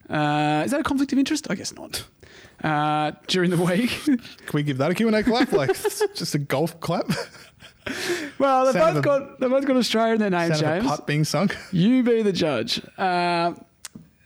Uh, 0.08 0.62
is 0.64 0.70
that 0.70 0.80
a 0.80 0.84
conflict 0.84 1.12
of 1.12 1.18
interest? 1.18 1.50
I 1.50 1.54
guess 1.54 1.72
not. 1.74 2.04
Uh, 2.62 3.12
during 3.26 3.50
the 3.50 3.56
week. 3.56 3.90
Can 4.04 4.20
we 4.52 4.62
give 4.62 4.78
that 4.78 4.90
a 4.90 4.94
Q&A 4.94 5.22
clap? 5.22 5.52
Like, 5.52 5.70
just 6.14 6.34
a 6.34 6.38
golf 6.38 6.78
clap? 6.80 7.06
well, 8.38 8.64
they've 8.64 8.74
both 8.74 8.96
a- 8.96 9.00
got 9.02 9.40
they've 9.40 9.50
both 9.50 9.66
got 9.66 9.76
Australia 9.76 10.14
in 10.14 10.20
their 10.20 10.30
name, 10.30 10.52
a 10.52 10.56
James. 10.58 10.86
putt 10.86 11.06
being 11.06 11.24
sunk? 11.24 11.56
You 11.72 12.02
be 12.02 12.22
the 12.22 12.32
judge. 12.32 12.80
Uh, 12.96 13.52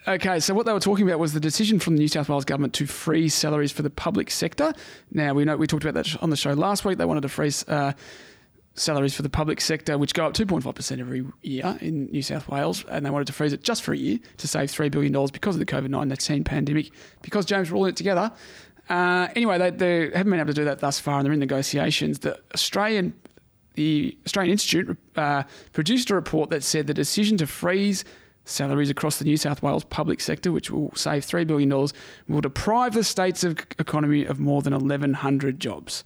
okay, 0.06 0.38
so 0.40 0.54
what 0.54 0.66
they 0.66 0.72
were 0.72 0.78
talking 0.80 1.06
about 1.08 1.18
was 1.18 1.32
the 1.32 1.40
decision 1.40 1.78
from 1.80 1.96
the 1.96 2.00
New 2.00 2.08
South 2.08 2.28
Wales 2.28 2.44
government 2.44 2.74
to 2.74 2.86
freeze 2.86 3.34
salaries 3.34 3.72
for 3.72 3.82
the 3.82 3.90
public 3.90 4.30
sector. 4.30 4.72
Now 5.10 5.34
we 5.34 5.44
know 5.44 5.56
we 5.56 5.66
talked 5.66 5.84
about 5.84 5.94
that 6.02 6.22
on 6.22 6.30
the 6.30 6.36
show 6.36 6.52
last 6.52 6.84
week. 6.84 6.98
They 6.98 7.04
wanted 7.04 7.22
to 7.22 7.28
freeze 7.28 7.66
uh, 7.68 7.92
salaries 8.78 9.14
for 9.14 9.22
the 9.22 9.28
public 9.28 9.60
sector, 9.60 9.98
which 9.98 10.14
go 10.14 10.26
up 10.26 10.34
2.5% 10.34 11.00
every 11.00 11.26
year 11.42 11.78
in 11.80 12.06
New 12.06 12.22
South 12.22 12.48
Wales, 12.48 12.84
and 12.90 13.04
they 13.04 13.10
wanted 13.10 13.26
to 13.26 13.32
freeze 13.32 13.52
it 13.52 13.62
just 13.62 13.82
for 13.82 13.92
a 13.92 13.96
year 13.96 14.18
to 14.38 14.48
save 14.48 14.70
$3 14.70 14.90
billion 14.90 15.12
because 15.32 15.56
of 15.56 15.60
the 15.60 15.66
COVID 15.66 15.88
19 15.88 16.44
pandemic, 16.44 16.90
because 17.22 17.44
James, 17.44 17.70
we're 17.70 17.78
all 17.78 17.84
in 17.84 17.90
it 17.90 17.96
together. 17.96 18.32
Uh, 18.88 19.28
anyway, 19.36 19.58
they, 19.58 19.70
they 19.70 20.00
haven't 20.16 20.30
been 20.30 20.40
able 20.40 20.48
to 20.48 20.54
do 20.54 20.64
that 20.64 20.78
thus 20.78 20.98
far, 20.98 21.18
and 21.18 21.26
they're 21.26 21.32
in 21.32 21.38
negotiations. 21.38 22.20
The 22.20 22.38
Australian 22.54 23.14
the 23.74 24.18
Australian 24.26 24.50
Institute 24.50 24.98
uh, 25.14 25.44
produced 25.72 26.10
a 26.10 26.14
report 26.16 26.50
that 26.50 26.64
said 26.64 26.88
the 26.88 26.94
decision 26.94 27.36
to 27.36 27.46
freeze 27.46 28.04
salaries 28.44 28.90
across 28.90 29.18
the 29.18 29.24
New 29.24 29.36
South 29.36 29.62
Wales 29.62 29.84
public 29.84 30.20
sector, 30.20 30.50
which 30.50 30.68
will 30.68 30.92
save 30.96 31.24
$3 31.24 31.46
billion, 31.46 31.70
will 32.28 32.40
deprive 32.40 32.94
the 32.94 33.04
state's 33.04 33.44
economy 33.44 34.24
of 34.24 34.40
more 34.40 34.62
than 34.62 34.72
1,100 34.72 35.60
jobs. 35.60 36.02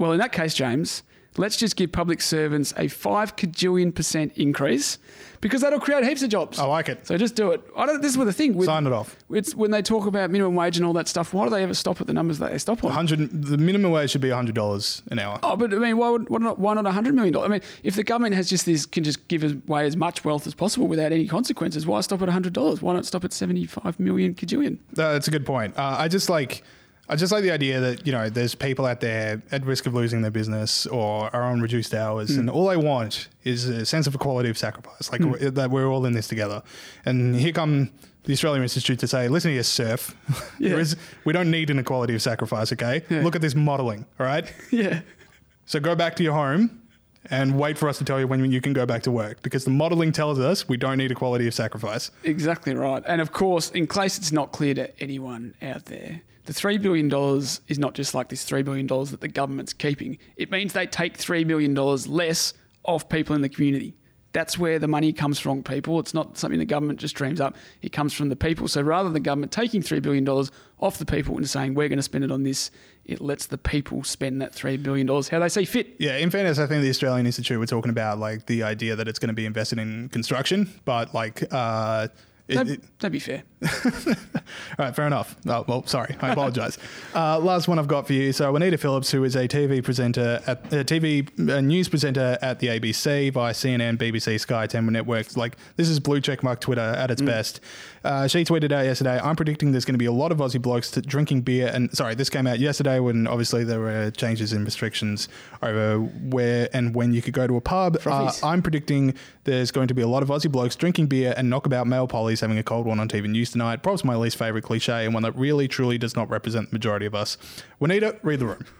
Well, 0.00 0.12
in 0.12 0.18
that 0.18 0.32
case, 0.32 0.54
James, 0.54 1.04
let's 1.40 1.56
just 1.56 1.74
give 1.76 1.90
public 1.90 2.20
servants 2.20 2.72
a 2.76 2.88
five 2.88 3.34
cajillion 3.36 3.94
percent 3.94 4.32
increase 4.36 4.98
because 5.40 5.62
that'll 5.62 5.80
create 5.80 6.04
heaps 6.04 6.22
of 6.22 6.28
jobs. 6.28 6.58
I 6.58 6.64
like 6.64 6.88
it. 6.88 7.06
So 7.06 7.16
just 7.16 7.34
do 7.34 7.50
it. 7.50 7.62
I 7.76 7.86
don't. 7.86 8.02
This 8.02 8.16
is 8.16 8.24
the 8.24 8.32
thing. 8.32 8.54
With, 8.54 8.66
Sign 8.66 8.86
it 8.86 8.92
off. 8.92 9.16
It's 9.30 9.54
when 9.54 9.70
they 9.70 9.82
talk 9.82 10.06
about 10.06 10.30
minimum 10.30 10.54
wage 10.54 10.76
and 10.76 10.84
all 10.86 10.92
that 10.92 11.08
stuff. 11.08 11.32
Why 11.32 11.44
do 11.44 11.50
they 11.50 11.62
ever 11.62 11.74
stop 11.74 12.00
at 12.00 12.06
the 12.06 12.12
numbers 12.12 12.38
that 12.38 12.52
they 12.52 12.58
stop 12.58 12.84
on? 12.84 12.88
100 12.88 13.42
the 13.42 13.58
minimum 13.58 13.90
wage 13.90 14.10
should 14.10 14.20
be 14.20 14.28
$100 14.28 15.02
an 15.10 15.18
hour. 15.18 15.38
Oh, 15.42 15.56
but 15.56 15.72
I 15.72 15.78
mean, 15.78 15.96
why 15.96 16.10
would 16.10 16.28
why 16.28 16.38
not 16.38 16.58
why 16.58 16.74
not 16.74 16.86
hundred 16.86 17.14
million 17.14 17.32
dollars? 17.32 17.48
I 17.48 17.50
mean, 17.52 17.62
if 17.82 17.96
the 17.96 18.04
government 18.04 18.34
has 18.34 18.48
just 18.48 18.66
this 18.66 18.86
can 18.86 19.04
just 19.04 19.26
give 19.28 19.42
away 19.42 19.86
as 19.86 19.96
much 19.96 20.24
wealth 20.24 20.46
as 20.46 20.54
possible 20.54 20.86
without 20.86 21.12
any 21.12 21.26
consequences, 21.26 21.86
why 21.86 22.00
stop 22.02 22.22
at 22.22 22.28
hundred 22.28 22.52
dollars? 22.52 22.82
Why 22.82 22.92
not 22.92 23.06
stop 23.06 23.24
at 23.24 23.32
seventy 23.32 23.64
five 23.64 23.98
million 23.98 24.34
cajillion? 24.34 24.78
That's 24.92 25.28
a 25.28 25.30
good 25.30 25.46
point. 25.46 25.76
Uh, 25.78 25.96
I 25.98 26.08
just 26.08 26.28
like 26.28 26.62
I 27.10 27.16
just 27.16 27.32
like 27.32 27.42
the 27.42 27.50
idea 27.50 27.80
that 27.80 28.06
you 28.06 28.12
know 28.12 28.30
there's 28.30 28.54
people 28.54 28.86
out 28.86 29.00
there 29.00 29.42
at 29.50 29.66
risk 29.66 29.86
of 29.86 29.94
losing 29.94 30.22
their 30.22 30.30
business 30.30 30.86
or 30.86 31.34
are 31.34 31.42
on 31.42 31.60
reduced 31.60 31.92
hours, 31.92 32.30
and 32.30 32.48
hmm. 32.48 32.54
all 32.54 32.68
they 32.68 32.76
want 32.76 33.28
is 33.42 33.66
a 33.68 33.84
sense 33.84 34.06
of 34.06 34.14
equality 34.14 34.48
of 34.48 34.56
sacrifice, 34.56 35.10
like 35.10 35.20
w- 35.20 35.50
that 35.50 35.70
we're 35.70 35.88
all 35.88 36.06
in 36.06 36.12
this 36.12 36.28
together. 36.28 36.62
And 37.04 37.34
here 37.34 37.52
come 37.52 37.90
the 38.24 38.32
Australian 38.32 38.62
Institute 38.62 39.00
to 39.00 39.08
say, 39.08 39.26
"Listen 39.26 39.50
here, 39.50 39.64
surf. 39.64 40.14
Yeah. 40.60 40.76
is, 40.76 40.94
we 41.24 41.32
don't 41.32 41.50
need 41.50 41.68
an 41.70 41.80
equality 41.80 42.14
of 42.14 42.22
sacrifice. 42.22 42.72
Okay, 42.72 43.02
Yeah. 43.10 43.22
look 43.22 43.34
at 43.34 43.42
this 43.42 43.56
modelling. 43.56 44.06
All 44.20 44.26
right, 44.26 44.50
Yeah. 44.70 45.00
so 45.66 45.80
go 45.80 45.96
back 45.96 46.14
to 46.16 46.22
your 46.22 46.34
home." 46.34 46.80
And 47.28 47.58
wait 47.58 47.76
for 47.76 47.88
us 47.88 47.98
to 47.98 48.04
tell 48.04 48.18
you 48.18 48.26
when 48.26 48.50
you 48.50 48.60
can 48.60 48.72
go 48.72 48.86
back 48.86 49.02
to 49.02 49.10
work 49.10 49.42
because 49.42 49.64
the 49.64 49.70
modelling 49.70 50.10
tells 50.10 50.38
us 50.38 50.68
we 50.68 50.76
don't 50.76 50.98
need 50.98 51.10
equality 51.10 51.46
of 51.46 51.54
sacrifice. 51.54 52.10
Exactly 52.24 52.74
right. 52.74 53.02
And 53.06 53.20
of 53.20 53.32
course, 53.32 53.70
in 53.70 53.86
case 53.86 54.16
it's 54.16 54.32
not 54.32 54.52
clear 54.52 54.74
to 54.74 55.00
anyone 55.02 55.54
out 55.60 55.84
there, 55.86 56.22
the 56.46 56.54
$3 56.54 56.80
billion 56.80 57.12
is 57.68 57.78
not 57.78 57.94
just 57.94 58.14
like 58.14 58.28
this 58.28 58.48
$3 58.48 58.64
billion 58.64 58.86
that 58.86 59.20
the 59.20 59.28
government's 59.28 59.72
keeping. 59.72 60.18
It 60.36 60.50
means 60.50 60.72
they 60.72 60.86
take 60.86 61.18
$3 61.18 61.44
million 61.44 61.74
less 61.74 62.54
off 62.84 63.08
people 63.08 63.36
in 63.36 63.42
the 63.42 63.48
community. 63.48 63.94
That's 64.32 64.56
where 64.56 64.78
the 64.78 64.86
money 64.86 65.12
comes 65.12 65.40
from, 65.40 65.62
people. 65.62 65.98
It's 65.98 66.14
not 66.14 66.38
something 66.38 66.58
the 66.58 66.64
government 66.64 67.00
just 67.00 67.16
dreams 67.16 67.40
up. 67.40 67.56
It 67.82 67.92
comes 67.92 68.12
from 68.12 68.28
the 68.28 68.36
people. 68.36 68.68
So 68.68 68.80
rather 68.80 69.04
than 69.04 69.14
the 69.14 69.20
government 69.20 69.50
taking 69.50 69.82
$3 69.82 70.00
billion 70.00 70.28
off 70.28 70.98
the 70.98 71.06
people 71.06 71.36
and 71.36 71.48
saying, 71.48 71.74
we're 71.74 71.88
going 71.88 71.98
to 71.98 72.02
spend 72.02 72.22
it 72.22 72.30
on 72.30 72.44
this, 72.44 72.70
it 73.04 73.20
lets 73.20 73.46
the 73.46 73.58
people 73.58 74.04
spend 74.04 74.40
that 74.40 74.52
$3 74.52 74.80
billion 74.82 75.08
how 75.08 75.40
they 75.40 75.48
see 75.48 75.64
fit. 75.64 75.96
Yeah, 75.98 76.16
in 76.16 76.30
fairness, 76.30 76.60
I 76.60 76.66
think 76.66 76.82
the 76.82 76.90
Australian 76.90 77.26
Institute 77.26 77.58
were 77.58 77.66
talking 77.66 77.90
about 77.90 78.18
like 78.18 78.46
the 78.46 78.62
idea 78.62 78.94
that 78.94 79.08
it's 79.08 79.18
going 79.18 79.28
to 79.28 79.34
be 79.34 79.46
invested 79.46 79.80
in 79.80 80.08
construction, 80.10 80.70
but 80.84 81.12
like, 81.12 81.42
uh, 81.50 82.08
it, 82.50 82.54
That'd, 82.54 82.72
it- 82.72 82.98
that'd 82.98 83.12
be 83.12 83.18
fair. 83.18 83.42
all 84.06 84.14
right, 84.78 84.94
fair 84.96 85.06
enough. 85.06 85.36
Oh, 85.46 85.64
well, 85.68 85.86
sorry, 85.86 86.16
I 86.20 86.30
apologise. 86.32 86.78
uh, 87.14 87.38
last 87.38 87.68
one 87.68 87.78
I've 87.78 87.88
got 87.88 88.06
for 88.06 88.12
you. 88.12 88.32
So 88.32 88.50
Juanita 88.50 88.78
Phillips, 88.78 89.10
who 89.10 89.24
is 89.24 89.36
a 89.36 89.46
TV 89.46 89.82
presenter 89.82 90.40
at 90.46 90.58
uh, 90.66 90.84
TV 90.84 91.28
uh, 91.50 91.60
news 91.60 91.88
presenter 91.88 92.38
at 92.42 92.58
the 92.58 92.68
ABC 92.68 93.32
via 93.32 93.52
CNN, 93.52 93.96
BBC, 93.98 94.40
Sky, 94.40 94.66
Ten 94.66 94.86
networks. 94.86 95.36
Like 95.36 95.56
this 95.76 95.88
is 95.88 96.00
blue 96.00 96.20
check 96.20 96.42
mark 96.42 96.60
Twitter 96.60 96.80
at 96.80 97.10
its 97.10 97.22
best. 97.22 97.60
Uh, 98.02 98.26
she 98.26 98.44
tweeted 98.44 98.72
out 98.72 98.84
yesterday. 98.86 99.20
I'm 99.22 99.36
predicting 99.36 99.72
there's 99.72 99.84
going 99.84 99.94
to 99.94 99.98
be 99.98 100.06
a 100.06 100.12
lot 100.12 100.32
of 100.32 100.38
Aussie 100.38 100.60
blokes 100.60 100.90
drinking 100.90 101.42
beer. 101.42 101.70
And 101.72 101.94
sorry, 101.94 102.14
this 102.14 102.30
came 102.30 102.46
out 102.46 102.58
yesterday 102.58 102.98
when 102.98 103.26
obviously 103.26 103.62
there 103.62 103.80
were 103.80 104.10
changes 104.10 104.52
in 104.54 104.64
restrictions 104.64 105.28
over 105.62 105.98
where 105.98 106.68
and 106.72 106.94
when 106.94 107.12
you 107.12 107.20
could 107.20 107.34
go 107.34 107.46
to 107.46 107.56
a 107.56 107.60
pub. 107.60 107.98
Uh, 108.06 108.32
I'm 108.42 108.62
predicting 108.62 109.14
there's 109.44 109.70
going 109.70 109.88
to 109.88 109.94
be 109.94 110.00
a 110.02 110.08
lot 110.08 110.22
of 110.22 110.30
Aussie 110.30 110.50
blokes 110.50 110.76
drinking 110.76 111.08
beer 111.08 111.34
and 111.36 111.50
knockabout 111.50 111.86
male 111.86 112.06
pollies 112.08 112.40
having 112.40 112.56
a 112.58 112.62
cold 112.62 112.86
one 112.86 112.98
on 113.00 113.08
TV 113.08 113.28
news 113.28 113.50
tonight. 113.50 113.82
Probably 113.82 114.06
my 114.06 114.16
least 114.16 114.36
favourite 114.38 114.64
cliche 114.64 115.04
and 115.04 115.12
one 115.12 115.22
that 115.22 115.36
really 115.36 115.68
truly 115.68 115.98
does 115.98 116.16
not 116.16 116.30
represent 116.30 116.70
the 116.70 116.74
majority 116.74 117.04
of 117.04 117.14
us. 117.14 117.36
Juanita, 117.80 118.16
read 118.22 118.40
the 118.40 118.46
room. 118.46 118.64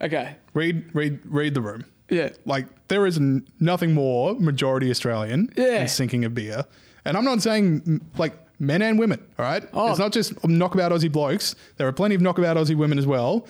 Okay. 0.00 0.36
Read, 0.54 0.94
read, 0.94 1.20
read 1.24 1.54
the 1.54 1.60
room. 1.62 1.84
Yeah. 2.10 2.30
Like 2.44 2.66
there 2.88 3.06
is 3.06 3.16
n- 3.16 3.46
nothing 3.60 3.94
more 3.94 4.34
majority 4.34 4.90
Australian 4.90 5.50
Yeah. 5.56 5.78
than 5.78 5.88
sinking 5.88 6.24
a 6.24 6.30
beer. 6.30 6.64
And 7.08 7.16
I'm 7.16 7.24
not 7.24 7.42
saying 7.42 7.80
mm, 7.80 8.00
like 8.18 8.34
men 8.58 8.82
and 8.82 8.98
women, 8.98 9.24
all 9.38 9.44
right? 9.44 9.66
Oh. 9.72 9.90
It's 9.90 9.98
not 9.98 10.12
just 10.12 10.44
knockabout 10.46 10.92
Aussie 10.92 11.10
blokes. 11.10 11.54
There 11.76 11.88
are 11.88 11.92
plenty 11.92 12.14
of 12.14 12.20
knockabout 12.20 12.56
Aussie 12.56 12.76
women 12.76 12.98
as 12.98 13.06
well, 13.06 13.46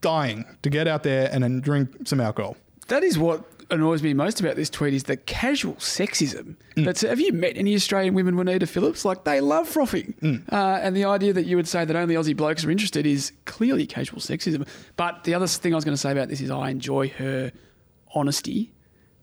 dying 0.00 0.44
to 0.62 0.70
get 0.70 0.86
out 0.86 1.02
there 1.02 1.28
and 1.32 1.42
then 1.42 1.60
drink 1.60 1.90
some 2.04 2.20
alcohol. 2.20 2.56
That 2.88 3.02
is 3.02 3.18
what 3.18 3.44
annoys 3.70 4.02
me 4.02 4.14
most 4.14 4.40
about 4.40 4.54
this 4.54 4.70
tweet 4.70 4.94
is 4.94 5.04
the 5.04 5.16
casual 5.16 5.74
sexism. 5.74 6.54
That's 6.76 7.00
have 7.00 7.18
you 7.18 7.32
met 7.32 7.56
any 7.56 7.74
Australian 7.74 8.14
women, 8.14 8.36
Juanita 8.36 8.66
Phillips? 8.66 9.04
Like 9.04 9.24
they 9.24 9.40
love 9.40 9.68
frothing, 9.68 10.14
uh, 10.52 10.78
and 10.82 10.94
the 10.94 11.04
idea 11.06 11.32
that 11.32 11.46
you 11.46 11.56
would 11.56 11.66
say 11.66 11.84
that 11.84 11.96
only 11.96 12.14
Aussie 12.14 12.36
blokes 12.36 12.64
are 12.64 12.70
interested 12.70 13.06
is 13.06 13.32
clearly 13.44 13.86
casual 13.86 14.20
sexism. 14.20 14.68
But 14.96 15.24
the 15.24 15.34
other 15.34 15.46
thing 15.46 15.72
I 15.72 15.76
was 15.76 15.84
going 15.84 15.94
to 15.94 16.00
say 16.00 16.12
about 16.12 16.28
this 16.28 16.40
is 16.40 16.50
I 16.50 16.70
enjoy 16.70 17.08
her 17.08 17.50
honesty 18.14 18.72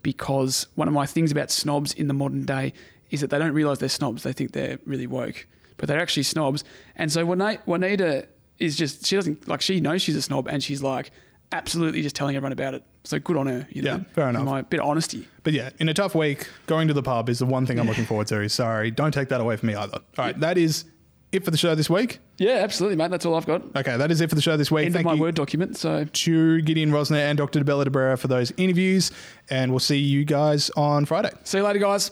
because 0.01 0.67
one 0.75 0.88
of 0.88 0.93
my 0.93 1.05
things 1.05 1.31
about 1.31 1.49
snobs 1.49 1.93
in 1.93 2.07
the 2.07 2.13
modern 2.13 2.45
day 2.45 2.73
is 3.14 3.22
that 3.22 3.30
they 3.30 3.38
don't 3.40 3.53
realise 3.53 3.80
they're 3.80 3.88
snobs. 3.88 4.23
They 4.23 4.34
think 4.34 4.52
they're 4.52 4.80
really 4.85 5.07
woke, 5.07 5.48
but 5.77 5.88
they're 5.88 6.02
actually 6.02 6.23
snobs. 6.23 6.64
And 6.95 7.11
so 7.11 7.23
Juanita, 7.26 8.27
is 8.60 8.76
just 8.76 9.06
she 9.06 9.15
doesn't 9.15 9.48
like 9.48 9.61
she 9.61 9.80
knows 9.80 10.02
she's 10.02 10.15
a 10.15 10.22
snob, 10.22 10.48
and 10.48 10.64
she's 10.64 10.81
like 10.81 11.11
absolutely 11.52 12.02
just 12.02 12.15
telling 12.15 12.35
everyone 12.35 12.52
about 12.52 12.73
it. 12.73 12.84
So 13.03 13.19
good 13.19 13.38
on 13.38 13.48
her. 13.48 13.68
You 13.69 13.81
know? 13.84 13.95
Yeah, 13.98 14.03
fair 14.14 14.30
enough. 14.30 14.44
My 14.44 14.61
bit 14.61 14.80
of 14.80 14.88
honesty. 14.88 15.27
But 15.44 15.53
yeah, 15.53 15.69
in 15.80 15.90
a 15.90 15.94
tough 15.94 16.15
week, 16.15 16.48
going 16.68 16.88
to 16.88 16.94
the 16.94 17.03
pub 17.03 17.30
is 17.30 17.40
the 17.40 17.45
one 17.45 17.65
thing 17.65 17.80
I'm 17.80 17.88
looking 17.88 18.06
forward 18.06 18.27
to. 18.27 18.48
Sorry, 18.49 18.91
don't 18.91 19.14
take 19.14 19.30
that 19.30 19.41
away 19.41 19.57
from 19.57 19.68
me 19.68 19.76
either. 19.76 19.98
All 20.18 20.26
right, 20.26 20.40
that 20.40 20.57
is 20.57 20.85
it 21.31 21.44
for 21.44 21.52
the 21.52 21.57
show 21.57 21.76
this 21.76 21.90
week. 21.90 22.19
Yeah, 22.38 22.57
absolutely, 22.57 22.95
mate. 22.95 23.11
That's 23.11 23.26
all 23.26 23.35
I've 23.35 23.45
got. 23.45 23.64
Okay, 23.76 23.98
that 23.98 24.11
is 24.11 24.22
it 24.22 24.30
for 24.30 24.35
the 24.35 24.41
show 24.41 24.56
this 24.56 24.72
week. 24.72 24.85
End 24.85 24.94
Thank 24.94 25.06
of 25.06 25.14
my 25.14 25.19
word 25.19 25.35
document. 25.35 25.77
So 25.77 26.06
to 26.06 26.61
Gideon 26.61 26.91
Rozner 26.91 27.18
and 27.18 27.38
Dr. 27.38 27.60
DeBella 27.60 27.85
d'Abrera 27.85 28.18
for 28.18 28.27
those 28.27 28.52
interviews, 28.57 29.11
and 29.49 29.72
we'll 29.72 29.80
see 29.80 29.98
you 29.98 30.26
guys 30.26 30.69
on 30.77 31.06
Friday. 31.06 31.31
see 31.44 31.57
you 31.57 31.64
later, 31.64 31.80
guys. 31.80 32.11